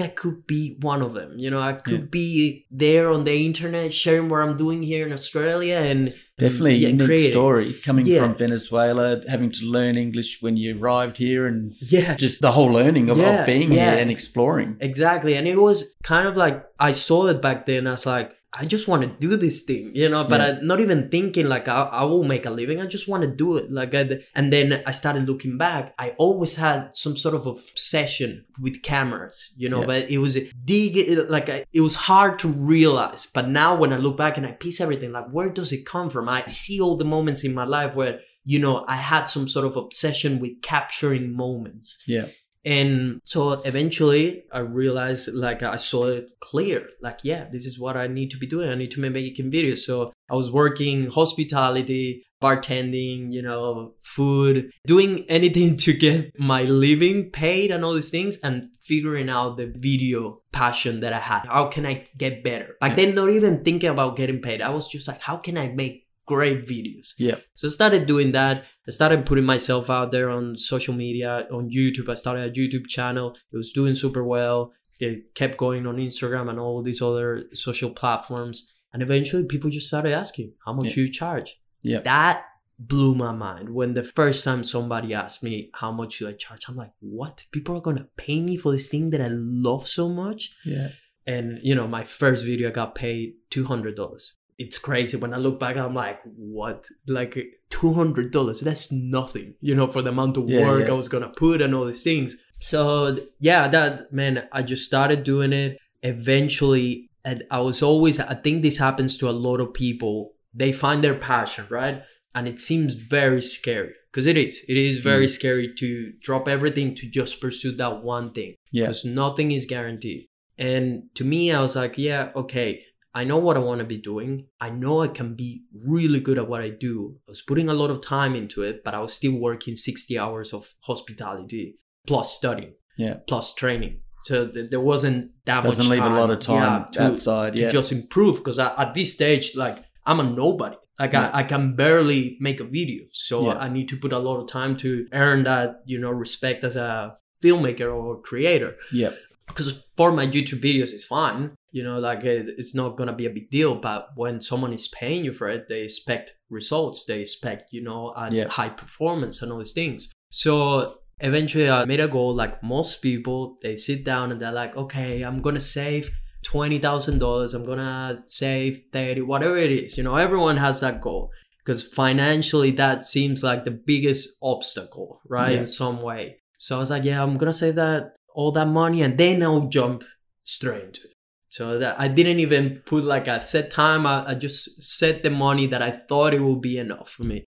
I 0.00 0.08
could 0.08 0.46
be 0.46 0.76
one 0.80 1.02
of 1.02 1.12
them. 1.14 1.38
You 1.38 1.50
know, 1.50 1.60
I 1.60 1.74
could 1.74 1.92
Yeah. 2.00 2.06
be 2.10 2.66
there 2.70 3.10
on 3.10 3.24
the 3.24 3.44
internet 3.44 3.92
sharing 3.92 4.28
what 4.30 4.40
I'm 4.40 4.56
doing 4.56 4.82
here 4.82 5.06
in 5.06 5.12
Australia 5.12 5.76
and 5.76 6.14
Definitely 6.38 6.74
a 6.76 6.78
yeah, 6.78 6.88
unique 6.88 7.06
creating. 7.06 7.30
story 7.32 7.72
coming 7.84 8.06
Yeah. 8.06 8.20
from 8.20 8.34
Venezuela, 8.36 9.20
having 9.28 9.50
to 9.52 9.66
learn 9.66 9.96
English 9.98 10.38
when 10.40 10.56
you 10.56 10.78
arrived 10.80 11.18
here, 11.18 11.46
and 11.46 11.74
Yeah, 11.80 12.14
just 12.16 12.40
the 12.40 12.52
whole 12.52 12.72
learning 12.72 13.10
of, 13.10 13.18
of 13.20 13.44
being 13.44 13.70
here 13.70 13.96
and 13.98 14.10
exploring. 14.10 14.76
Exactly. 14.80 15.34
And 15.34 15.46
it 15.46 15.58
was 15.60 15.84
kind 16.02 16.26
of 16.26 16.36
like 16.36 16.64
I 16.80 16.92
saw 16.92 17.26
it 17.26 17.42
back 17.42 17.66
then 17.66 17.86
as 17.86 18.06
like 18.06 18.32
I 18.52 18.64
just 18.64 18.88
want 18.88 19.02
to 19.02 19.08
do 19.28 19.36
this 19.36 19.62
thing, 19.64 19.92
you 19.94 20.08
know, 20.08 20.24
but 20.24 20.40
Yeah. 20.40 20.58
I 20.60 20.64
not 20.64 20.80
even 20.80 21.10
thinking 21.10 21.48
like 21.48 21.68
I, 21.68 21.82
I 21.82 22.04
will 22.04 22.24
make 22.24 22.46
a 22.46 22.50
living. 22.50 22.80
I 22.80 22.86
just 22.86 23.06
want 23.06 23.22
to 23.22 23.28
do 23.28 23.58
it. 23.58 23.70
Like, 23.70 23.94
I, 23.94 24.20
and 24.34 24.50
then 24.50 24.82
I 24.86 24.90
started 24.92 25.28
looking 25.28 25.58
back. 25.58 25.94
I 25.98 26.14
always 26.18 26.56
had 26.56 26.96
some 26.96 27.16
sort 27.18 27.34
of 27.34 27.46
obsession 27.46 28.46
with 28.58 28.82
cameras, 28.82 29.52
you 29.56 29.68
know, 29.68 29.80
Yeah. 29.80 29.86
but 29.86 30.10
it 30.10 30.18
was 30.18 30.36
dig 30.64 30.96
like 31.28 31.48
it 31.72 31.80
was 31.80 31.94
hard 31.94 32.38
to 32.40 32.48
realize. 32.48 33.26
But 33.26 33.48
now 33.48 33.76
when 33.76 33.92
I 33.92 33.98
look 33.98 34.16
back 34.16 34.36
and 34.38 34.46
I 34.46 34.52
piece 34.52 34.80
everything, 34.80 35.12
like 35.12 35.28
where 35.30 35.50
does 35.50 35.70
it 35.72 35.84
come 35.84 36.08
from? 36.10 36.28
I 36.28 36.44
see 36.46 36.80
all 36.80 36.96
the 36.96 37.04
moments 37.04 37.44
in 37.44 37.52
my 37.54 37.64
life 37.64 37.94
where 37.94 38.20
you 38.44 38.58
know 38.58 38.84
I 38.88 38.96
had 38.96 39.24
some 39.26 39.46
sort 39.46 39.66
of 39.66 39.76
obsession 39.76 40.40
with 40.40 40.62
capturing 40.62 41.36
moments. 41.36 42.02
Yeah. 42.06 42.28
And 42.68 43.22
so 43.24 43.52
eventually 43.62 44.44
I 44.52 44.58
realized 44.58 45.32
like 45.32 45.62
I 45.62 45.76
saw 45.76 46.08
it 46.08 46.32
clear. 46.40 46.86
Like, 47.00 47.20
yeah, 47.22 47.46
this 47.50 47.64
is 47.64 47.78
what 47.78 47.96
I 47.96 48.08
need 48.08 48.30
to 48.32 48.36
be 48.36 48.46
doing. 48.46 48.68
I 48.68 48.74
need 48.74 48.90
to 48.90 49.00
be 49.00 49.08
making 49.08 49.50
videos. 49.50 49.78
So 49.78 50.12
I 50.30 50.34
was 50.34 50.52
working 50.52 51.08
hospitality, 51.08 52.26
bartending, 52.42 53.32
you 53.32 53.40
know, 53.40 53.94
food, 54.02 54.70
doing 54.86 55.24
anything 55.30 55.76
to 55.84 55.94
get 55.94 56.38
my 56.38 56.64
living 56.64 57.30
paid 57.30 57.70
and 57.70 57.86
all 57.86 57.94
these 57.94 58.10
things 58.10 58.36
and 58.42 58.68
figuring 58.82 59.30
out 59.30 59.56
the 59.56 59.72
video 59.74 60.42
passion 60.52 61.00
that 61.00 61.14
I 61.14 61.20
had. 61.20 61.46
How 61.46 61.68
can 61.68 61.86
I 61.86 62.04
get 62.18 62.44
better? 62.44 62.76
Back 62.82 62.96
then 62.96 63.14
not 63.14 63.30
even 63.30 63.64
thinking 63.64 63.88
about 63.88 64.16
getting 64.16 64.42
paid. 64.42 64.60
I 64.60 64.68
was 64.68 64.88
just 64.88 65.08
like, 65.08 65.22
how 65.22 65.38
can 65.38 65.56
I 65.56 65.68
make 65.68 66.07
great 66.28 66.60
videos? 66.66 67.14
Yeah. 67.18 67.36
So 67.54 67.66
I 67.68 67.70
started 67.70 68.06
doing 68.06 68.30
that. 68.32 68.56
I 68.86 68.90
started 68.90 69.26
putting 69.26 69.44
myself 69.54 69.90
out 69.90 70.10
there 70.12 70.30
on 70.30 70.56
social 70.56 70.94
media, 70.94 71.46
on 71.50 71.70
YouTube. 71.70 72.08
I 72.08 72.14
started 72.14 72.44
a 72.50 72.52
YouTube 72.60 72.86
channel. 72.86 73.36
It 73.52 73.56
was 73.56 73.72
doing 73.72 73.94
super 73.94 74.22
well. 74.22 74.72
It 75.00 75.34
kept 75.34 75.56
going 75.58 75.86
on 75.86 75.96
Instagram 75.96 76.48
and 76.50 76.58
all 76.60 76.82
these 76.82 77.02
other 77.02 77.44
social 77.54 77.90
platforms. 77.90 78.56
And 78.92 79.02
eventually 79.02 79.44
people 79.44 79.70
just 79.70 79.88
started 79.88 80.12
asking, 80.12 80.48
how 80.64 80.72
much 80.72 80.96
Yeah. 80.96 81.02
you 81.04 81.12
charge? 81.12 81.60
Yeah. 81.82 82.00
That 82.00 82.44
blew 82.78 83.14
my 83.14 83.32
mind 83.32 83.68
when 83.78 83.94
the 83.94 84.04
first 84.04 84.44
time 84.44 84.62
somebody 84.64 85.12
asked 85.12 85.42
me 85.42 85.70
how 85.74 85.90
much 85.92 86.12
should 86.14 86.28
I 86.28 86.32
charge. 86.44 86.62
I'm 86.68 86.76
like, 86.76 86.92
what? 87.00 87.44
People 87.52 87.76
are 87.76 87.80
gonna 87.88 88.06
pay 88.16 88.40
me 88.40 88.56
for 88.56 88.70
this 88.72 88.88
thing 88.88 89.10
that 89.10 89.20
I 89.20 89.28
love 89.30 89.86
so 89.88 90.08
much? 90.08 90.40
Yeah. 90.64 90.88
And 91.26 91.58
you 91.62 91.74
know, 91.74 91.86
my 91.98 92.04
first 92.04 92.44
video 92.44 92.68
I 92.68 92.72
got 92.72 92.94
paid 92.94 93.34
two 93.50 93.64
hundred 93.66 93.94
dollars. 93.96 94.37
It's 94.58 94.78
crazy. 94.78 95.16
When 95.16 95.32
I 95.32 95.36
look 95.38 95.60
back, 95.60 95.76
I'm 95.76 95.94
like, 95.94 96.20
what? 96.24 96.86
Like 97.06 97.38
two 97.70 97.92
hundred 97.94 98.32
dollars? 98.32 98.60
That's 98.60 98.90
nothing, 98.90 99.54
you 99.60 99.74
know, 99.74 99.86
for 99.86 100.02
the 100.02 100.10
amount 100.10 100.36
of 100.36 100.48
Yeah, 100.50 100.62
work 100.64 100.86
yeah. 100.86 100.90
I 100.90 100.94
was 100.96 101.08
gonna 101.08 101.30
put 101.36 101.62
and 101.62 101.74
all 101.74 101.86
these 101.86 102.02
things. 102.02 102.36
So 102.60 103.16
yeah, 103.38 103.68
that 103.68 104.12
man, 104.12 104.48
I 104.52 104.62
just 104.62 104.84
started 104.84 105.22
doing 105.24 105.52
it. 105.52 105.78
Eventually, 106.02 107.10
and 107.24 107.44
I 107.50 107.60
was 107.60 107.82
always. 107.82 108.18
I 108.20 108.34
think 108.34 108.62
this 108.62 108.78
happens 108.78 109.16
to 109.18 109.28
a 109.28 109.38
lot 109.46 109.60
of 109.60 109.72
people. 109.72 110.32
They 110.54 110.72
find 110.72 111.02
their 111.02 111.14
passion, 111.14 111.66
right? 111.70 112.02
And 112.34 112.46
it 112.46 112.58
seems 112.60 112.94
very 112.94 113.40
scary 113.42 113.92
because 114.10 114.26
it 114.26 114.36
is. 114.36 114.60
It 114.68 114.76
is 114.76 114.96
very 114.98 115.26
Mm. 115.26 115.30
scary 115.30 115.68
to 115.78 116.12
drop 116.20 116.48
everything 116.48 116.94
to 116.96 117.08
just 117.08 117.40
pursue 117.40 117.72
that 117.76 118.02
one 118.04 118.32
thing 118.32 118.54
Yeah. 118.72 118.86
because 118.86 119.04
nothing 119.04 119.50
is 119.52 119.66
guaranteed. 119.66 120.26
And 120.58 120.84
to 121.14 121.24
me, 121.24 121.52
I 121.52 121.60
was 121.60 121.74
like, 121.76 121.96
yeah, 121.98 122.30
okay, 122.34 122.84
I 123.14 123.24
know 123.24 123.38
what 123.38 123.56
I 123.56 123.60
want 123.60 123.78
to 123.80 123.84
be 123.86 123.96
doing. 123.96 124.46
I 124.60 124.70
know 124.70 125.02
I 125.02 125.08
can 125.08 125.34
be 125.34 125.62
really 125.86 126.20
good 126.20 126.38
at 126.38 126.48
what 126.48 126.60
I 126.60 126.68
do. 126.68 127.16
I 127.26 127.30
was 127.32 127.42
putting 127.42 127.68
a 127.68 127.74
lot 127.74 127.90
of 127.90 128.02
time 128.04 128.34
into 128.34 128.62
it, 128.62 128.84
but 128.84 128.94
I 128.94 129.00
was 129.00 129.12
still 129.14 129.32
working 129.38 129.74
60 129.76 130.18
hours 130.18 130.52
of 130.52 130.74
hospitality 130.80 131.78
plus 132.06 132.36
studying, 132.36 132.72
Yeah. 132.96 133.14
plus 133.26 133.54
training. 133.54 134.00
So 134.24 134.46
th- 134.46 134.70
there 134.70 134.80
wasn't 134.80 135.30
that 135.46 135.62
Doesn't 135.62 135.86
much 135.88 135.98
leave 135.98 136.04
a 136.04 136.14
lot 136.20 136.30
of 136.30 136.40
time 136.40 136.62
yeah, 136.82 136.86
to, 136.92 137.02
outside. 137.10 137.56
to 137.56 137.62
Yeah. 137.62 137.70
just 137.70 137.92
improve 137.92 138.36
because 138.38 138.58
at 138.58 138.94
this 138.94 139.12
stage, 139.14 139.54
like 139.56 139.78
I'm 140.06 140.20
a 140.20 140.24
nobody. 140.24 140.76
Like 140.98 141.12
Yeah. 141.12 141.30
I, 141.32 141.40
I 141.40 141.42
can 141.44 141.76
barely 141.76 142.36
make 142.40 142.60
a 142.60 142.64
video. 142.64 143.04
So 143.12 143.46
Yeah. 143.46 143.58
I 143.58 143.68
need 143.68 143.88
to 143.88 143.96
put 143.96 144.12
a 144.12 144.18
lot 144.18 144.38
of 144.40 144.48
time 144.48 144.76
to 144.78 145.06
earn 145.12 145.44
that, 145.44 145.82
you 145.86 145.98
know, 145.98 146.10
respect 146.10 146.64
as 146.64 146.76
a 146.76 147.16
filmmaker 147.42 147.88
or 147.94 148.20
creator 148.20 148.74
yeah. 148.92 149.10
Because 149.48 149.84
for 149.96 150.12
my 150.12 150.26
YouTube 150.26 150.60
videos, 150.62 150.92
it's 150.92 151.04
fine. 151.04 151.54
You 151.70 151.82
know, 151.84 151.98
like 151.98 152.24
it's 152.24 152.74
not 152.74 152.96
gonna 152.96 153.12
be 153.12 153.26
a 153.26 153.30
big 153.30 153.50
deal. 153.50 153.74
But 153.74 154.08
when 154.14 154.40
someone 154.40 154.72
is 154.72 154.88
paying 154.88 155.24
you 155.24 155.32
for 155.32 155.48
it, 155.48 155.66
they 155.68 155.82
expect 155.82 156.34
results. 156.50 157.04
They 157.04 157.20
expect, 157.20 157.72
you 157.72 157.82
know, 157.82 158.12
a 158.16 158.30
Yeah. 158.32 158.48
high 158.48 158.70
performance 158.70 159.42
and 159.42 159.52
all 159.52 159.58
these 159.58 159.72
things. 159.74 160.10
So 160.30 160.98
eventually, 161.20 161.68
I 161.70 161.84
made 161.84 162.00
a 162.00 162.08
goal. 162.08 162.34
Like 162.34 162.62
most 162.62 163.02
people, 163.02 163.58
they 163.62 163.76
sit 163.76 164.04
down 164.04 164.32
and 164.32 164.40
they're 164.40 164.52
like, 164.52 164.76
okay, 164.76 165.22
I'm 165.22 165.42
gonna 165.42 165.60
save 165.60 166.10
twenty 166.42 166.78
thousand 166.78 167.18
dollars. 167.18 167.52
I'm 167.54 167.66
gonna 167.66 168.22
save 168.26 168.82
thirty, 168.92 169.20
whatever 169.22 169.56
it 169.56 169.70
is. 169.72 169.98
You 169.98 170.04
know, 170.04 170.16
everyone 170.16 170.56
has 170.56 170.80
that 170.80 171.00
goal 171.00 171.30
because 171.58 171.82
financially, 171.82 172.70
that 172.72 173.04
seems 173.04 173.42
like 173.42 173.64
the 173.64 173.70
biggest 173.72 174.38
obstacle, 174.42 175.20
right? 175.28 175.52
Yeah. 175.52 175.60
In 175.60 175.66
some 175.66 176.00
way. 176.00 176.38
So 176.56 176.76
I 176.76 176.78
was 176.78 176.90
like, 176.90 177.04
yeah, 177.04 177.22
I'm 177.22 177.36
gonna 177.36 177.52
save 177.52 177.74
that 177.76 178.16
all 178.34 178.52
that 178.52 178.68
money 178.68 179.02
and 179.02 179.18
then 179.18 179.42
I'll 179.42 179.68
jump 179.68 180.04
straight 180.42 180.84
into 180.84 181.04
it. 181.04 181.14
So 181.50 181.78
that 181.78 181.98
I 181.98 182.08
didn't 182.08 182.40
even 182.40 182.82
put 182.84 183.04
like 183.04 183.26
a 183.26 183.40
set 183.40 183.70
time. 183.70 184.06
I, 184.06 184.30
I 184.30 184.34
just 184.34 184.82
set 184.82 185.22
the 185.22 185.30
money 185.30 185.66
that 185.68 185.82
I 185.82 185.90
thought 185.90 186.34
it 186.34 186.42
would 186.42 186.60
be 186.60 186.78
enough 186.78 187.08
for 187.08 187.24
me. 187.24 187.44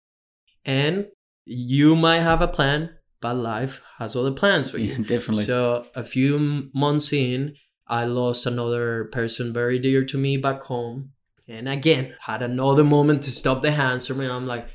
And 0.66 1.08
you 1.46 1.96
might 1.96 2.20
have 2.20 2.42
a 2.42 2.48
plan, 2.48 2.90
but 3.22 3.36
life 3.36 3.82
has 3.98 4.16
other 4.16 4.32
plans 4.32 4.70
for 4.70 4.80
you. 4.80 4.94
Yeah, 4.94 4.98
definitely. 5.08 5.46
So 5.46 5.88
a 5.96 6.04
few 6.04 6.70
months 6.74 7.14
in, 7.14 7.56
I 7.88 8.06
lost 8.06 8.46
another 8.46 9.06
person 9.06 9.54
very 9.54 9.80
dear 9.80 10.04
to 10.06 10.18
me 10.18 10.38
back 10.38 10.64
home. 10.64 11.12
And 11.48 11.70
again, 11.70 12.16
had 12.22 12.42
another 12.42 12.84
moment 12.84 13.24
to 13.24 13.32
stop 13.32 13.62
the 13.62 13.72
hands 13.72 14.08
from 14.08 14.18
me. 14.18 14.28
I'm 14.28 14.48
like, 14.48 14.68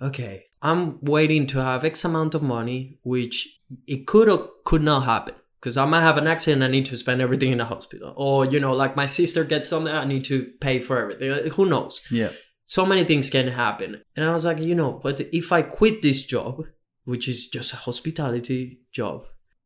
okay, 0.00 0.44
I'm 0.62 0.98
waiting 1.02 1.46
to 1.48 1.58
have 1.62 1.84
X 1.84 2.04
amount 2.04 2.34
of 2.34 2.42
money, 2.42 2.98
which 3.02 3.60
it 3.86 4.06
could 4.06 4.28
or 4.28 4.50
could 4.64 4.82
not 4.82 5.04
happen. 5.04 5.34
Because 5.60 5.76
I 5.76 5.84
might 5.84 6.02
have 6.02 6.16
an 6.16 6.26
accident, 6.28 6.62
I 6.62 6.68
need 6.68 6.86
to 6.86 6.96
spend 6.96 7.20
everything 7.20 7.50
in 7.50 7.58
the 7.58 7.64
hospital. 7.64 8.12
Or, 8.16 8.44
you 8.44 8.60
know, 8.60 8.72
like 8.72 8.94
my 8.94 9.06
sister 9.06 9.42
gets 9.42 9.68
something, 9.68 9.92
I 9.92 10.04
need 10.04 10.24
to 10.26 10.52
pay 10.60 10.78
for 10.80 10.98
everything. 11.00 11.30
Uh, 11.30 11.48
Who 11.50 11.66
knows? 11.66 12.02
yeah. 12.10 12.30
so 12.64 12.86
many 12.86 13.04
things 13.04 13.30
can 13.30 13.48
happen. 13.48 14.02
And 14.14 14.24
I 14.28 14.32
was 14.32 14.44
like, 14.44 14.58
you 14.58 14.74
know, 14.74 15.00
but 15.02 15.20
if 15.32 15.50
I 15.52 15.62
quit 15.62 16.02
this 16.02 16.22
job, 16.22 16.62
which 17.04 17.26
is 17.26 17.48
just 17.48 17.72
a 17.72 17.76
hospitality 17.76 18.80
job, 18.92 19.24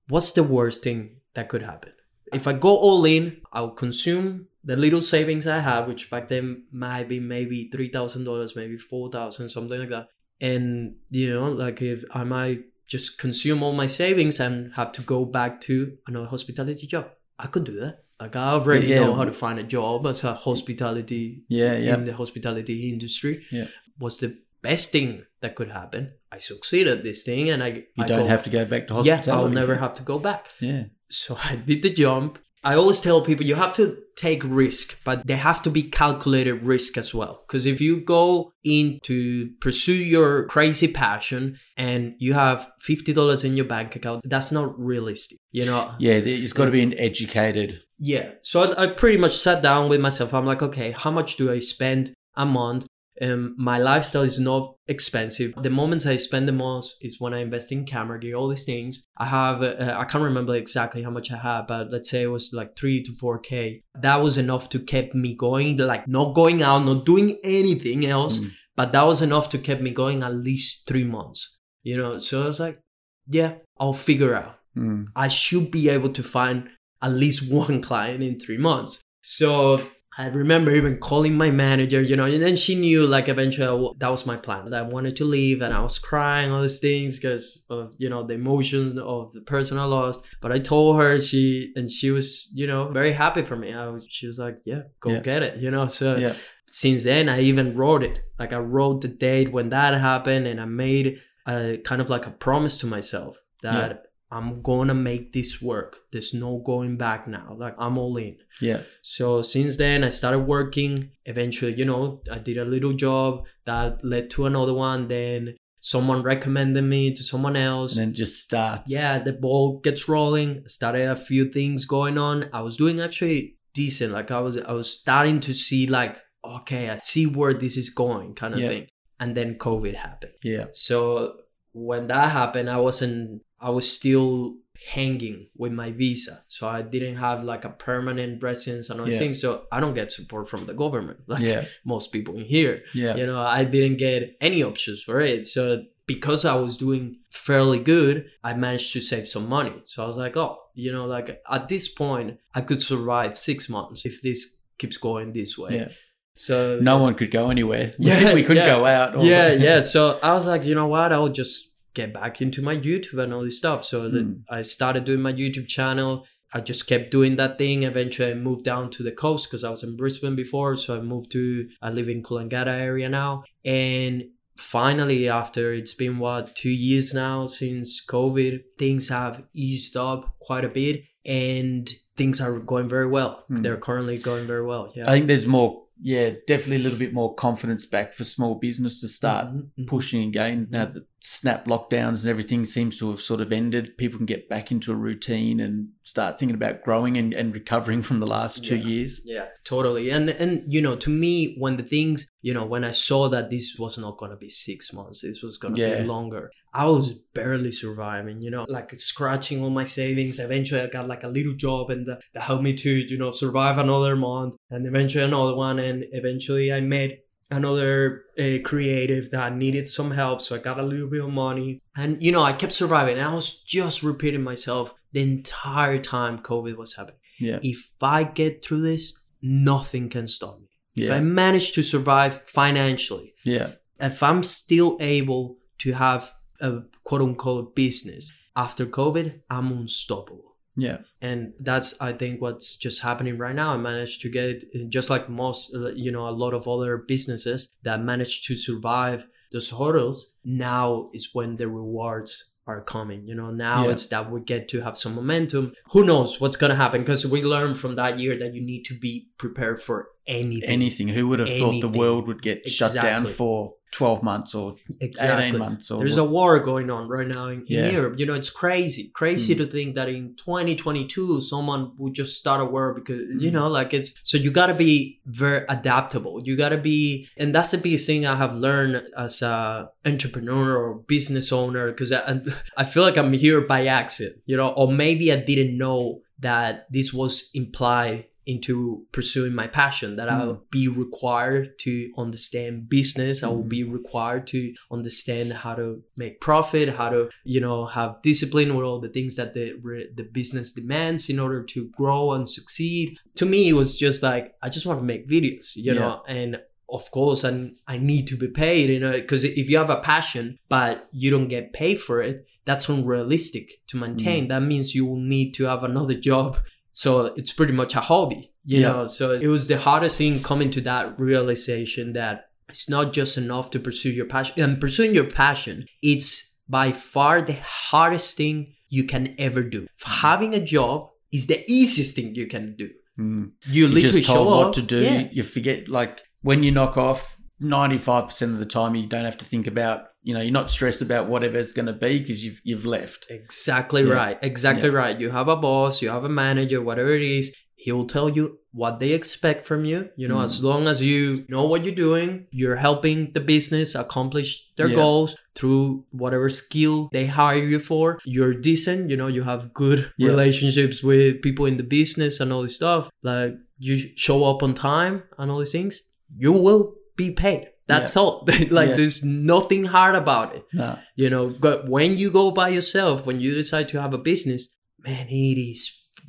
what's 0.09 0.33
the 0.33 0.43
worst 0.45 0.83
thing 0.85 1.17
that 1.35 1.49
could 1.49 1.63
happen? 1.63 1.93
If 2.33 2.47
I 2.47 2.53
go 2.53 2.77
all 2.77 3.05
in, 3.05 3.41
I'll 3.53 3.71
consume 3.71 4.47
the 4.63 4.77
little 4.77 5.03
savings 5.03 5.47
I 5.47 5.59
have, 5.59 5.87
which 5.89 6.11
back 6.11 6.29
then 6.29 6.65
might 6.71 7.09
be 7.09 7.19
maybe 7.21 7.69
three 7.73 7.91
thousand 7.91 8.25
dollars, 8.25 8.55
maybe 8.55 8.77
four 8.79 9.11
thousand, 9.11 9.49
something 9.49 9.81
like 9.81 9.89
that. 9.89 10.09
And 10.41 10.97
you 11.11 11.33
know, 11.33 11.51
like 11.51 11.83
if 11.83 12.05
I 12.13 12.25
might 12.25 12.65
just 12.87 13.19
consume 13.19 13.63
all 13.63 13.73
my 13.73 13.87
savings 13.87 14.41
and 14.41 14.73
have 14.75 14.91
to 14.93 15.03
go 15.03 15.25
back 15.25 15.61
to 15.63 15.97
another 16.07 16.27
hospitality 16.27 16.87
job, 16.87 17.07
I 17.39 17.47
could 17.47 17.65
do 17.65 17.79
that. 17.81 18.05
Like 18.21 18.37
I 18.37 18.51
already 18.51 18.89
Yeah. 18.89 19.05
know 19.05 19.15
how 19.15 19.25
to 19.25 19.33
find 19.33 19.59
a 19.59 19.63
job 19.63 20.07
as 20.07 20.25
a 20.25 20.35
hospitality 20.35 21.45
Yeah. 21.49 21.77
Yeah. 21.79 21.95
in 21.95 22.05
the 22.05 22.13
hospitality 22.15 22.91
industry 22.93 23.45
Yeah. 23.51 23.67
was 23.99 24.19
the 24.19 24.37
best 24.63 24.91
thing 24.93 25.25
that 25.41 25.55
could 25.55 25.71
happen. 25.71 26.13
I 26.33 26.39
succeeded 26.39 27.03
this 27.03 27.23
thing 27.23 27.49
and 27.51 27.63
I 27.63 27.69
You 27.69 28.05
I 28.05 28.07
don't 28.07 28.25
go, 28.25 28.29
have 28.29 28.43
to 28.45 28.51
go 28.51 28.65
back 28.65 28.87
to 28.89 28.95
hospitality 28.95 29.31
Yeah. 29.31 29.37
I'll 29.37 29.49
never 29.49 29.77
have 29.77 29.95
to 29.95 30.03
go 30.03 30.19
back. 30.19 30.47
Yeah. 30.61 30.85
So 31.09 31.37
I 31.51 31.57
did 31.57 31.83
the 31.83 31.91
jump 31.91 32.39
I 32.63 32.75
always 32.75 33.01
tell 33.01 33.23
people 33.23 33.47
you 33.47 33.55
have 33.55 33.73
to 33.77 33.97
take 34.17 34.43
risk, 34.45 34.99
but 35.03 35.27
they 35.27 35.37
have 35.37 35.63
to 35.63 35.71
be 35.71 35.83
calculated 35.83 36.67
risk 36.67 36.99
as 36.99 37.15
well. 37.15 37.45
Because 37.47 37.65
if 37.65 37.81
you 37.81 38.01
go 38.03 38.53
in 38.65 39.01
to 39.05 39.51
pursue 39.61 39.95
your 39.95 40.47
crazy 40.47 40.89
passion 40.89 41.59
and 41.77 42.15
you 42.19 42.35
have 42.35 42.71
fifty 42.81 43.13
dollars 43.13 43.45
in 43.45 43.57
your 43.57 43.65
bank 43.65 43.97
account, 43.97 44.23
that's 44.25 44.53
not 44.53 44.79
realistic. 44.79 45.39
You 45.53 45.67
know. 45.67 45.95
Yeah, 45.99 46.15
it's 46.15 46.53
got 46.53 46.67
to 46.67 46.71
be 46.71 46.83
an 46.83 46.99
educated. 46.99 47.81
Yeah. 47.99 48.33
So 48.43 48.63
I, 48.63 48.85
I 48.85 48.87
pretty 48.89 49.19
much 49.19 49.37
sat 49.37 49.63
down 49.63 49.89
with 49.89 50.01
myself. 50.01 50.35
I'm 50.35 50.47
like, 50.47 50.63
okay, 50.63 50.91
how 50.91 51.11
much 51.11 51.37
do 51.37 51.51
I 51.51 51.61
spend 51.61 52.13
a 52.37 52.45
month 52.45 52.87
um, 53.21 53.55
my 53.59 53.79
lifestyle 53.79 54.23
is 54.23 54.39
not 54.41 54.75
expensive. 54.89 55.55
The 55.61 55.71
moments 55.71 56.07
I 56.07 56.17
spend 56.17 56.49
the 56.49 56.53
most 56.53 56.97
is 57.03 57.21
when 57.21 57.35
I 57.35 57.41
invest 57.41 57.71
in 57.71 57.85
camera 57.85 58.19
gear, 58.19 58.35
all 58.35 58.49
these 58.49 58.65
things. 58.65 59.05
I 59.19 59.27
have, 59.27 59.63
uh, 59.63 59.95
I 59.97 60.05
can't 60.05 60.25
remember 60.25 60.55
exactly 60.55 61.03
how 61.03 61.11
much 61.11 61.31
I 61.31 61.37
had, 61.37 61.67
but 61.67 61.91
let's 61.91 62.11
say 62.11 62.23
it 62.23 62.29
was 62.29 62.51
like 62.53 62.77
three 62.77 63.03
to 63.03 63.13
4K. 63.13 63.83
That 63.95 64.23
was 64.23 64.39
enough 64.39 64.71
to 64.71 64.79
keep 64.79 65.15
me 65.15 65.35
going, 65.35 65.77
like 65.77 66.09
not 66.09 66.35
going 66.35 66.63
out, 66.63 66.85
not 66.85 67.05
doing 67.05 67.39
anything 67.45 68.07
else. 68.07 68.39
Mm. 68.39 68.51
But 68.77 68.93
that 68.93 69.07
was 69.07 69.21
enough 69.21 69.51
to 69.51 69.59
keep 69.59 69.81
me 69.81 69.91
going 69.91 70.23
at 70.23 70.35
least 70.35 70.87
three 70.87 71.05
months, 71.05 71.59
you 71.83 71.99
know? 71.99 72.19
So 72.19 72.45
I 72.45 72.47
was 72.47 72.61
like, 72.61 72.81
yeah, 73.27 73.57
I'll 73.79 73.93
figure 73.93 74.35
out. 74.35 74.57
Mm. 74.77 75.09
I 75.15 75.29
should 75.29 75.71
be 75.71 75.91
able 75.91 76.11
to 76.11 76.23
find 76.23 76.69
at 77.03 77.13
least 77.13 77.51
one 77.53 77.83
client 77.83 78.23
in 78.23 78.39
three 78.39 78.57
months. 78.57 79.03
So 79.23 79.87
I 80.19 80.27
remember 80.27 80.73
even 80.73 80.99
calling 80.99 81.37
my 81.37 81.51
manager, 81.51 82.03
you 82.03 82.17
know, 82.17 82.25
and 82.25 82.43
then 82.43 82.57
she 82.57 82.75
knew 82.75 83.07
like 83.07 83.29
eventually 83.29 83.95
that 83.99 84.11
was 84.11 84.27
my 84.27 84.37
plan 84.37 84.69
that 84.71 84.79
I 84.79 84.83
wanted 84.83 85.15
to 85.17 85.25
leave 85.25 85.63
and 85.63 85.73
I 85.73 85.81
was 85.81 86.01
crying 86.01 86.51
all 86.51 86.63
these 86.63 86.81
things 86.81 87.19
because 87.19 87.65
of, 87.71 87.95
you 87.97 88.11
know, 88.11 88.27
the 88.27 88.35
emotions 88.35 88.99
of 88.99 89.33
the 89.33 89.41
person 89.41 89.79
I 89.79 89.85
lost. 89.85 90.27
But 90.41 90.51
I 90.51 90.59
told 90.59 91.01
her 91.01 91.21
she, 91.21 91.73
and 91.77 91.89
she 91.89 92.11
was, 92.11 92.51
you 92.53 92.67
know, 92.67 92.89
very 92.89 93.13
happy 93.13 93.43
for 93.43 93.55
me. 93.55 93.73
I 93.73 93.87
was, 93.87 94.05
she 94.09 94.27
was 94.27 94.39
like, 94.39 94.59
yeah, 94.65 94.83
go 94.99 95.11
yeah. 95.11 95.21
get 95.21 95.43
it, 95.45 95.61
you 95.61 95.71
know? 95.71 95.87
So 95.87 96.17
yeah. 96.17 96.35
since 96.67 97.05
then 97.05 97.29
I 97.29 97.43
even 97.43 97.77
wrote 97.77 98.03
it. 98.03 98.21
Like 98.37 98.53
I 98.53 98.59
wrote 98.59 99.03
the 99.03 99.09
date 99.09 99.53
when 99.53 99.69
that 99.69 99.95
happened 99.95 100.49
and 100.49 100.61
I 100.61 100.65
made 100.65 101.21
a 101.47 101.79
kind 101.85 102.01
of 102.03 102.11
like 102.11 102.27
a 102.27 102.31
promise 102.31 102.79
to 102.79 102.87
myself 102.87 103.39
that 103.63 103.91
yeah. 103.91 104.10
I'm 104.33 104.63
gonna 104.63 104.95
make 104.95 105.33
this 105.33 105.61
work. 105.61 105.99
There's 106.13 106.33
no 106.33 106.59
going 106.65 106.97
back 106.97 107.27
now. 107.27 107.57
Like 107.59 107.75
I'm 107.79 107.99
all 107.99 108.17
in. 108.17 108.37
Yeah. 108.61 108.83
So 109.03 109.43
since 109.43 109.77
then 109.77 110.05
I 110.05 110.11
started 110.11 110.41
working. 110.41 111.11
Eventually, 111.25 111.75
you 111.75 111.85
know, 111.85 112.23
I 112.31 112.39
did 112.39 112.59
a 112.59 112.65
little 112.65 112.93
job 112.93 113.47
that 113.67 114.05
led 114.05 114.31
to 114.31 114.47
another 114.47 114.75
one. 114.75 115.09
Then 115.09 115.57
someone 115.81 116.23
recommended 116.23 116.83
me 116.83 117.13
to 117.15 117.23
someone 117.23 117.57
else. 117.57 117.97
And 117.97 118.09
then 118.09 118.15
just 118.15 118.41
starts. 118.41 118.93
Yeah, 118.93 119.19
the 119.19 119.33
ball 119.33 119.81
gets 119.81 120.09
rolling. 120.09 120.63
Started 120.67 121.09
a 121.09 121.17
few 121.17 121.51
things 121.51 121.85
going 121.85 122.17
on. 122.17 122.51
I 122.53 122.61
was 122.63 122.77
doing 122.77 123.01
actually 123.01 123.57
decent. 123.75 124.13
Like 124.13 124.31
I 124.31 124.41
was 124.41 124.57
I 124.57 124.73
was 124.73 124.91
starting 124.91 125.41
to 125.41 125.55
see 125.55 125.89
like, 125.89 126.21
okay, 126.45 126.89
I 126.91 126.99
see 126.99 127.27
where 127.27 127.55
this 127.55 127.77
is 127.77 127.91
going 127.91 128.35
kind 128.35 128.55
of 128.55 128.61
yeah. 128.61 128.69
thing. 128.69 128.87
And 129.19 129.35
then 129.35 129.57
COVID 129.57 129.97
happened. 129.97 130.33
Yeah. 130.43 130.67
So 130.73 131.35
when 131.73 132.07
that 132.07 132.31
happened, 132.31 132.71
I 132.71 132.79
wasn't 132.79 133.43
I 133.61 133.71
was 133.71 133.91
still 133.91 134.57
hanging 134.89 135.49
with 135.57 135.73
my 135.73 135.91
visa. 135.91 136.43
So 136.49 136.67
I 136.67 136.83
didn't 136.83 137.17
have 137.17 137.45
like 137.45 137.65
a 137.65 137.71
permanent 137.71 138.43
residence 138.43 138.89
and 138.89 139.01
all 139.01 139.11
yeah. 139.11 139.19
things. 139.19 139.41
So 139.41 139.67
I 139.71 139.79
don't 139.81 139.95
get 139.95 140.11
support 140.11 140.49
from 140.49 140.67
the 140.67 140.75
government 140.75 141.21
like 141.27 141.43
yeah. 141.43 141.67
most 141.85 142.13
people 142.13 142.37
in 142.37 142.45
here. 142.45 142.83
Yeah. 142.95 143.17
You 143.17 143.27
know, 143.27 143.41
I 143.41 143.65
didn't 143.65 143.99
get 143.99 144.37
any 144.41 144.63
options 144.63 145.03
for 145.03 145.21
it. 145.21 145.47
So 145.47 145.85
because 146.07 146.45
I 146.45 146.57
was 146.57 146.77
doing 146.77 147.19
fairly 147.31 147.79
good, 147.79 148.31
I 148.43 148.55
managed 148.55 148.93
to 148.95 149.01
save 149.01 149.29
some 149.29 149.49
money. 149.49 149.83
So 149.85 150.03
I 150.03 150.07
was 150.07 150.17
like, 150.17 150.37
oh, 150.37 150.59
you 150.75 150.93
know, 150.93 151.07
like 151.07 151.41
at 151.49 151.69
this 151.69 151.89
point, 151.89 152.39
I 152.55 152.63
could 152.63 152.83
survive 152.83 153.37
six 153.37 153.69
months 153.69 154.07
if 154.07 154.23
this 154.23 154.57
keeps 154.79 154.97
going 154.97 155.33
this 155.33 155.57
way. 155.59 155.77
Yeah. 155.77 155.89
So 156.35 156.81
no 156.81 156.99
one 156.99 157.15
could 157.17 157.31
go 157.31 157.51
anywhere. 157.51 157.93
Yeah, 157.99 158.33
we 158.33 158.43
couldn't 158.43 158.65
yeah. 158.65 158.75
go 158.75 158.87
out. 158.87 159.23
Yeah, 159.23 159.53
yeah. 159.53 159.81
So 159.83 160.19
I 160.23 160.33
was 160.33 160.47
like, 160.47 160.65
you 160.65 160.75
know 160.75 160.87
what? 160.87 161.13
I'll 161.13 161.29
just 161.29 161.70
get 161.95 162.13
back 162.13 162.41
into 162.41 162.63
my 162.63 162.77
YouTube 162.77 163.23
and 163.23 163.33
all 163.33 163.45
this 163.45 163.59
stuff. 163.59 163.85
So 163.85 164.09
mm. 164.11 164.43
I 164.49 164.63
started 164.63 165.05
doing 165.05 165.21
my 165.21 165.33
YouTube 165.33 165.69
channel. 165.69 166.27
I 166.53 166.61
just 166.61 166.87
kept 166.87 167.11
doing 167.11 167.37
that 167.37 167.59
thing. 167.59 167.85
Eventually, 167.85 168.33
I 168.33 168.35
moved 168.35 168.65
down 168.65 168.91
to 168.91 169.03
the 169.03 169.13
coast 169.13 169.49
because 169.49 169.65
I 169.65 169.71
was 169.71 169.85
in 169.85 169.97
Brisbane 169.97 170.35
before. 170.35 170.77
So 170.77 170.97
I 170.97 171.01
moved 171.01 171.31
to, 171.33 171.69
I 171.81 171.91
live 171.91 172.09
in 172.09 172.23
Coolangatta 172.23 172.69
area 172.69 173.09
now. 173.09 173.45
And 173.65 174.25
finally, 174.57 175.29
after 175.29 175.73
it's 175.73 175.95
been 175.95 176.19
what, 176.19 176.57
two 176.57 176.71
years 176.71 177.15
now 177.15 177.47
since 177.47 178.05
COVID, 178.05 178.63
things 178.79 179.09
have 179.09 179.45
eased 179.55 179.97
up 179.97 180.35
quite 180.41 180.65
a 180.65 180.69
bit 180.69 181.05
and 181.25 181.89
things 182.17 182.41
are 182.41 182.59
going 182.59 182.89
very 182.89 183.07
well. 183.07 183.45
Mm. 183.51 183.63
They're 183.63 183.77
currently 183.77 184.19
going 184.19 184.47
very 184.47 184.65
well. 184.65 184.93
Yeah. 184.95 185.09
I 185.09 185.13
think 185.13 185.29
there's 185.29 185.47
more 185.47 185.85
yeah, 186.03 186.31
definitely 186.47 186.77
a 186.77 186.81
little 186.81 186.99
bit 186.99 187.13
more 187.13 187.35
confidence 187.35 187.85
back 187.85 188.15
for 188.15 188.25
small 188.25 188.55
business 188.55 189.01
to 189.01 189.09
start 189.09 189.49
mm-hmm, 189.49 189.59
mm-hmm. 189.59 189.85
pushing 189.85 190.29
again. 190.29 190.69
Now 190.71 190.87
that 190.87 191.05
snap 191.21 191.67
lockdowns 191.67 192.23
and 192.23 192.31
everything 192.31 192.65
seems 192.65 192.99
to 192.99 193.11
have 193.11 193.21
sort 193.21 193.43
of 193.43 193.53
ended, 193.53 193.97
people 193.99 194.19
can 194.19 194.27
get 194.27 194.49
back 194.49 194.73
into 194.73 194.91
a 194.91 194.95
routine 194.95 195.61
and 195.61 195.89
start 196.03 196.39
thinking 196.39 196.55
about 196.55 196.83
growing 196.83 197.19
and, 197.19 197.35
and 197.35 197.53
recovering 197.53 198.01
from 198.01 198.21
the 198.21 198.27
last 198.27 198.65
two 198.65 198.77
yeah. 198.77 198.87
years. 198.87 199.21
Yeah, 199.25 199.47
totally. 199.63 200.11
And 200.11 200.31
and 200.31 200.65
you 200.73 200.81
know, 200.81 200.97
to 200.97 201.11
me, 201.11 201.57
when 201.59 201.77
the 201.77 201.83
things, 201.83 202.27
you 202.41 202.55
know, 202.55 202.65
when 202.65 202.85
I 202.85 202.91
saw 202.91 203.29
that 203.29 203.51
this 203.51 203.77
was 203.79 203.99
not 203.99 204.17
gonna 204.17 204.37
be 204.37 204.49
six 204.49 204.93
months, 204.95 205.21
this 205.21 205.43
was 205.43 205.59
gonna 205.59 205.77
yeah. 205.77 206.01
be 206.01 206.05
longer. 206.05 206.51
I 206.73 206.87
was 206.87 207.13
barely 207.35 207.73
surviving, 207.73 208.41
you 208.41 208.51
know, 208.51 208.65
like 208.69 208.97
scratching 208.97 209.63
all 209.63 209.71
my 209.71 209.85
savings. 209.85 210.39
Eventually 210.39 210.81
I 210.81 210.87
got 210.87 211.09
like 211.09 211.25
a 211.25 211.29
little 211.29 211.55
job 211.55 211.91
and 211.91 212.07
that, 212.07 212.23
that 212.33 212.45
helped 212.45 212.63
me 212.63 212.75
to, 212.75 212.91
you 212.91 213.19
know, 213.19 213.33
survive 213.33 213.77
another 213.77 214.17
month 214.17 214.55
and 214.71 214.87
eventually 214.87 215.25
another 215.25 215.55
one 215.55 215.79
and 215.79 216.05
eventually 216.13 216.73
I 216.73 216.81
met 216.81 217.25
another 217.51 218.25
uh, 218.39 218.59
creative 218.65 219.31
that 219.31 219.55
needed 219.57 219.89
some 219.89 220.13
help 220.13 220.41
so 220.41 220.55
i 220.55 220.59
got 220.59 220.79
a 220.79 220.83
little 220.83 221.09
bit 221.09 221.23
of 221.23 221.31
money. 221.31 221.81
And 221.97 222.23
you 222.23 222.33
know 222.33 222.43
i 222.43 222.53
kept 222.53 222.73
surviving. 222.73 223.19
And 223.19 223.29
i 223.29 223.35
was 223.35 223.63
just 223.63 224.03
repeating 224.03 224.43
myself 224.43 224.95
the 225.13 225.23
entire 225.23 225.99
time 225.99 226.39
covid 226.39 226.77
was 226.77 226.95
happening. 226.95 227.21
Yeah. 227.39 227.59
If 227.63 227.91
i 228.03 228.25
get 228.25 228.65
through 228.65 228.83
this 228.83 229.19
nothing 229.43 230.09
can 230.09 230.27
stop 230.27 230.61
me. 230.61 230.69
Yeah. 230.95 231.07
if 231.07 231.13
i 231.13 231.21
manage 231.21 231.73
to 231.73 231.83
survive 231.83 232.43
financially 232.47 233.35
yeah. 233.45 233.73
if 233.99 234.23
i'm 234.23 234.43
still 234.43 234.97
able 235.01 235.57
to 235.79 235.93
have 235.93 236.33
a 236.61 236.81
quote 237.05 237.23
unquote 237.23 237.75
business 237.75 238.31
after 238.55 238.85
covid 238.85 239.41
i'm 239.49 239.73
unstoppable 239.73 240.50
yeah. 240.77 240.99
And 241.21 241.53
that's, 241.59 242.01
I 242.01 242.13
think, 242.13 242.41
what's 242.41 242.77
just 242.77 243.03
happening 243.03 243.39
right 243.39 243.55
now. 243.55 243.73
I 243.73 243.77
managed 243.77 244.23
to 244.23 244.31
get, 244.31 244.65
just 244.89 245.11
like 245.11 245.29
most, 245.29 245.75
uh, 245.75 245.91
you 245.91 246.13
know, 246.13 246.29
a 246.29 246.31
lot 246.31 246.55
of 246.55 246.69
other 246.69 246.97
businesses 246.97 247.69
that 247.83 248.03
managed 248.03 248.47
to 248.47 248.57
survive 248.57 249.27
those 249.53 249.71
hurdles. 249.71 250.33
Now 250.45 251.11
is 251.13 251.31
when 251.33 251.57
the 251.57 251.69
rewards 251.69 252.53
are 252.67 252.81
coming. 252.83 253.27
You 253.27 253.35
know, 253.35 253.51
now 253.51 253.85
yeah. 253.85 253.91
it's 253.91 254.07
that 254.09 254.31
we 254.31 254.41
get 254.41 254.69
to 254.69 254.81
have 254.83 254.97
some 254.97 255.15
momentum. 255.15 255.73
Who 255.93 256.05
knows 256.05 256.41
what's 256.41 256.57
going 256.57 256.71
to 256.71 256.77
happen? 256.77 257.03
Because 257.03 257.27
we 257.27 257.43
learned 257.43 257.79
from 257.79 257.97
that 257.97 258.19
year 258.19 258.39
that 258.39 258.55
you 258.55 258.63
need 258.65 258.85
to 258.85 258.99
be 258.99 259.29
prepared 259.39 259.83
for 259.83 260.09
anything. 260.27 260.71
Anything. 260.71 261.09
Who 261.09 261.29
would 261.29 261.41
have 261.41 261.49
anything. 261.49 261.81
thought 261.81 261.93
the 261.93 261.99
world 261.99 262.29
would 262.29 262.43
get 262.43 262.59
exactly. 262.59 263.01
shut 263.01 263.03
down 263.03 263.27
for 263.27 263.75
12 263.93 264.23
months 264.23 264.55
or 264.55 264.77
exactly. 265.01 265.47
18 265.47 265.59
months 265.59 265.91
or 265.91 265.99
there's 265.99 266.17
what? 266.17 266.27
a 266.27 266.31
war 266.31 266.59
going 266.61 266.91
on 266.91 267.09
right 267.09 267.27
now 267.27 267.49
in, 267.49 267.65
yeah. 267.67 267.89
Europe 267.89 268.19
you 268.19 268.27
know 268.27 268.35
it's 268.35 268.51
crazy 268.51 269.11
crazy 269.15 269.55
mm. 269.55 269.59
to 269.59 269.67
think 269.67 269.95
that 269.97 270.09
in 270.09 270.35
2022 270.37 271.41
someone 271.41 271.93
would 271.99 272.15
just 272.15 272.39
start 272.39 272.61
a 272.61 272.65
war 272.65 272.95
because 272.95 273.21
mm. 273.21 273.41
you 273.41 273.51
know 273.51 273.67
like 273.69 273.93
it's 273.93 274.15
so 274.23 274.39
you 274.39 274.51
got 274.51 274.67
to 274.67 274.75
be 274.75 275.21
very 275.27 275.65
adaptable 275.69 276.41
you 276.45 276.57
got 276.57 276.69
to 276.69 276.77
be 276.79 277.27
and 277.37 277.55
that's 277.55 277.73
the 277.73 277.79
biggest 277.79 278.07
thing 278.07 278.27
i 278.27 278.37
have 278.37 278.55
learned 278.55 279.03
as 279.17 279.43
a 279.43 279.91
entrepreneur 280.05 280.77
or 280.77 280.95
business 280.95 281.51
owner 281.51 281.91
because 281.91 282.13
I, 282.13 282.41
I 282.77 282.85
feel 282.85 283.03
like 283.03 283.17
i'm 283.17 283.33
here 283.33 283.61
by 283.61 283.87
accident 283.87 284.37
you 284.47 284.57
know 284.57 284.69
or 284.69 284.93
maybe 284.93 285.33
i 285.33 285.37
didn't 285.37 285.77
know 285.77 286.21
that 286.39 286.87
this 286.91 287.13
was 287.13 287.51
implied 287.55 288.27
into 288.51 289.07
pursuing 289.13 289.55
my 289.55 289.67
passion 289.67 290.17
that 290.17 290.29
mm. 290.29 290.33
i'll 290.33 290.65
be 290.71 290.89
required 290.89 291.79
to 291.79 292.11
understand 292.19 292.89
business 292.89 293.41
mm. 293.41 293.45
i 293.45 293.49
will 293.49 293.63
be 293.63 293.85
mm. 293.85 293.93
required 293.93 294.47
to 294.47 294.73
understand 294.91 295.53
how 295.53 295.75
to 295.75 296.03
make 296.17 296.41
profit 296.41 296.97
how 296.97 297.09
to 297.09 297.31
you 297.45 297.61
know 297.61 297.87
have 297.87 298.21
discipline 298.23 298.75
with 298.75 298.85
all 298.85 299.01
the 299.01 299.09
things 299.09 299.37
that 299.37 299.55
the 299.55 299.73
the 300.15 300.25
business 300.25 300.73
demands 300.73 301.31
in 301.31 301.39
order 301.39 301.63
to 301.63 301.89
grow 301.97 302.33
and 302.33 302.49
succeed 302.49 303.17
to 303.35 303.47
me 303.47 303.69
it 303.69 303.75
was 303.75 303.97
just 303.97 304.23
like 304.23 304.55
i 304.63 304.69
just 304.69 304.87
want 304.87 304.99
to 304.99 305.05
make 305.05 305.29
videos 305.29 305.77
you 305.77 305.93
yeah. 305.93 306.01
know 306.01 306.23
and 306.27 306.61
of 306.93 307.11
course 307.11 307.45
and 307.45 307.77
i 307.87 307.97
need 307.97 308.27
to 308.27 308.37
be 308.37 308.49
paid 308.49 308.91
you 308.91 309.01
know 309.01 309.13
because 309.13 309.45
if 309.45 309.71
you 309.71 309.77
have 309.77 309.91
a 309.91 310.01
passion 310.01 310.59
but 310.69 311.09
you 311.13 311.31
don't 311.31 311.49
get 311.49 311.73
paid 311.73 312.01
for 312.01 312.21
it 312.21 312.47
that's 312.65 312.89
unrealistic 312.89 313.81
to 313.87 313.97
maintain 313.97 314.45
mm. 314.45 314.49
that 314.49 314.61
means 314.61 314.95
you 314.95 315.07
will 315.07 315.21
need 315.21 315.53
to 315.53 315.65
have 315.65 315.85
another 315.85 316.15
job 316.15 316.59
so 316.93 317.27
it's 317.37 317.53
pretty 317.53 317.73
much 317.73 317.95
a 317.95 318.01
hobby, 318.01 318.53
you 318.65 318.81
yeah. 318.81 318.93
know. 318.93 319.07
So 319.07 319.33
it 319.33 319.47
was 319.47 319.69
the 319.69 319.79
hardest 319.79 320.19
thing 320.19 320.43
coming 320.43 320.71
to 320.71 320.81
that 320.83 321.19
realization 321.19 322.13
that 322.15 322.47
it's 322.69 322.89
not 322.89 323.13
just 323.13 323.37
enough 323.37 323.71
to 323.71 323.81
pursue 323.81 324.11
your 324.11 324.27
passion. 324.27 324.63
And 324.63 324.81
pursuing 324.81 325.15
your 325.15 325.29
passion, 325.29 325.87
it's 326.03 326.59
by 326.69 326.93
far 326.93 327.43
the 327.43 327.57
hardest 327.63 328.37
thing 328.37 328.75
you 328.89 329.05
can 329.05 329.35
ever 329.39 329.63
do. 329.63 329.87
Having 330.05 330.55
a 330.55 330.61
job 330.61 331.11
is 331.33 331.47
the 331.47 331.65
easiest 331.71 332.17
thing 332.17 332.35
you 332.35 332.47
can 332.47 332.77
do. 332.77 332.91
Mm. 333.19 333.53
You 333.67 333.87
You're 333.87 333.89
literally 333.89 334.21
just 334.21 334.31
told 334.31 334.47
show 334.47 334.57
what 334.57 334.67
up. 334.69 334.75
to 334.75 334.83
do. 334.83 335.03
Yeah. 335.03 335.29
You 335.33 335.43
forget, 335.43 335.89
like, 335.89 336.23
when 336.43 336.63
you 336.63 336.71
knock 336.71 336.97
off, 336.97 337.37
95% 337.63 338.43
of 338.43 338.59
the 338.59 338.67
time, 338.67 338.95
you 338.95 339.07
don't 339.07 339.25
have 339.25 339.39
to 339.39 339.45
think 339.45 339.67
about, 339.67 340.07
you 340.23 340.35
know, 340.35 340.41
you're 340.41 340.53
not 340.53 340.71
stressed 340.71 341.03
about 341.03 341.29
whatever 341.29 341.57
it's 341.59 341.73
going 341.73 341.87
to 341.87 341.93
be 341.93 342.19
because 342.21 342.45
you've, 342.45 342.61
you've 342.65 342.85
left. 342.85 343.27
Exactly 343.31 344.03
Yeah. 344.07 344.13
right. 344.15 344.39
Exactly 344.43 344.89
Yeah. 344.91 344.95
right. 344.97 345.21
You 345.21 345.31
have 345.31 345.49
a 345.49 345.57
boss, 345.57 346.03
you 346.03 346.09
have 346.11 346.25
a 346.25 346.29
manager, 346.29 346.81
whatever 346.83 347.15
it 347.15 347.23
is. 347.23 347.55
He 347.77 347.91
will 347.93 348.05
tell 348.07 348.29
you 348.29 348.59
what 348.73 349.01
they 349.01 349.13
expect 349.13 349.65
from 349.65 349.87
you. 349.87 350.11
You 350.15 350.29
know, 350.29 350.37
Mm. 350.37 350.45
as 350.45 350.63
long 350.63 350.87
as 350.87 351.01
you 351.01 351.47
know 351.49 351.65
what 351.65 351.83
you're 351.83 351.95
doing, 351.95 352.47
you're 352.51 352.77
helping 352.77 353.33
the 353.33 353.41
business 353.41 353.95
accomplish 353.95 354.69
their 354.77 354.89
Yeah. 354.89 354.97
goals 354.97 355.35
through 355.55 356.05
whatever 356.11 356.51
skill 356.51 357.09
they 357.11 357.25
hire 357.25 357.65
you 357.65 357.79
for. 357.79 358.19
You're 358.27 358.53
decent, 358.53 359.09
you 359.09 359.17
know, 359.17 359.29
you 359.29 359.45
have 359.45 359.73
good 359.73 360.13
relationships 360.19 361.03
with 361.03 361.41
people 361.41 361.65
in 361.65 361.79
the 361.79 361.83
business 361.83 362.39
and 362.41 362.53
all 362.53 362.61
this 362.63 362.77
stuff. 362.77 363.09
Like 363.23 363.55
you 363.79 363.97
show 364.15 364.45
up 364.45 364.63
on 364.63 364.75
time 364.75 365.23
and 365.39 365.51
all 365.51 365.59
these 365.61 365.73
things, 365.73 366.03
you 366.37 366.53
will 366.53 366.97
be 367.17 367.31
paid. 367.31 367.70
That's 367.93 368.17
all. 368.17 368.47
like 368.71 368.91
Yeah. 368.91 368.97
there's 368.97 369.23
nothing 369.25 369.85
hard 369.85 370.15
about 370.15 370.55
it. 370.57 370.65
No. 370.73 370.99
You 371.17 371.29
know, 371.31 371.45
but 371.67 371.89
when 371.89 372.17
you 372.17 372.31
go 372.31 372.51
by 372.51 372.69
yourself, 372.71 373.27
when 373.27 373.39
you 373.41 373.55
decide 373.55 373.89
to 373.91 374.01
have 374.01 374.15
a 374.15 374.19
business, 374.19 374.63
man, 375.07 375.27
it 375.29 375.59
is 375.71 375.81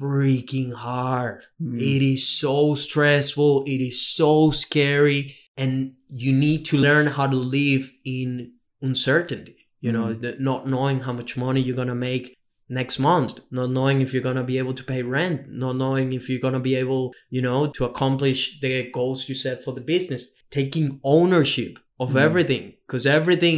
freaking 0.01 0.73
hard. 0.73 1.43
Mm. 1.61 1.77
It 1.79 2.01
is 2.13 2.27
so 2.27 2.75
stressful. 2.75 3.63
It 3.65 3.81
is 3.89 4.01
so 4.01 4.51
scary. 4.51 5.35
And 5.57 5.93
you 6.09 6.31
need 6.33 6.65
to 6.65 6.77
learn 6.77 7.07
how 7.07 7.27
to 7.27 7.35
live 7.35 7.91
in 8.05 8.53
uncertainty. 8.81 9.57
You 9.81 9.91
know, 9.91 10.07
Mm. 10.13 10.39
not 10.39 10.67
knowing 10.67 10.99
how 11.01 11.13
much 11.13 11.35
money 11.37 11.61
you're 11.61 11.75
going 11.75 11.87
to 11.87 11.95
make 12.11 12.37
next 12.79 12.97
month, 12.99 13.33
not 13.51 13.69
knowing 13.77 13.97
if 14.01 14.09
you're 14.13 14.23
going 14.29 14.41
to 14.43 14.49
be 14.53 14.57
able 14.63 14.73
to 14.79 14.83
pay 14.83 15.01
rent, 15.03 15.39
not 15.63 15.75
knowing 15.75 16.13
if 16.13 16.23
you're 16.29 16.39
going 16.47 16.53
to 16.61 16.65
be 16.71 16.75
able, 16.83 17.03
you 17.29 17.41
know, 17.47 17.59
to 17.77 17.83
accomplish 17.85 18.39
the 18.61 18.89
goals 18.97 19.27
you 19.29 19.35
set 19.35 19.57
for 19.63 19.73
the 19.77 19.81
business, 19.95 20.23
taking 20.49 20.87
ownership 21.03 21.73
of 21.99 22.09
Mm. 22.13 22.21
everything 22.27 22.63
because 22.87 23.05
everything 23.19 23.57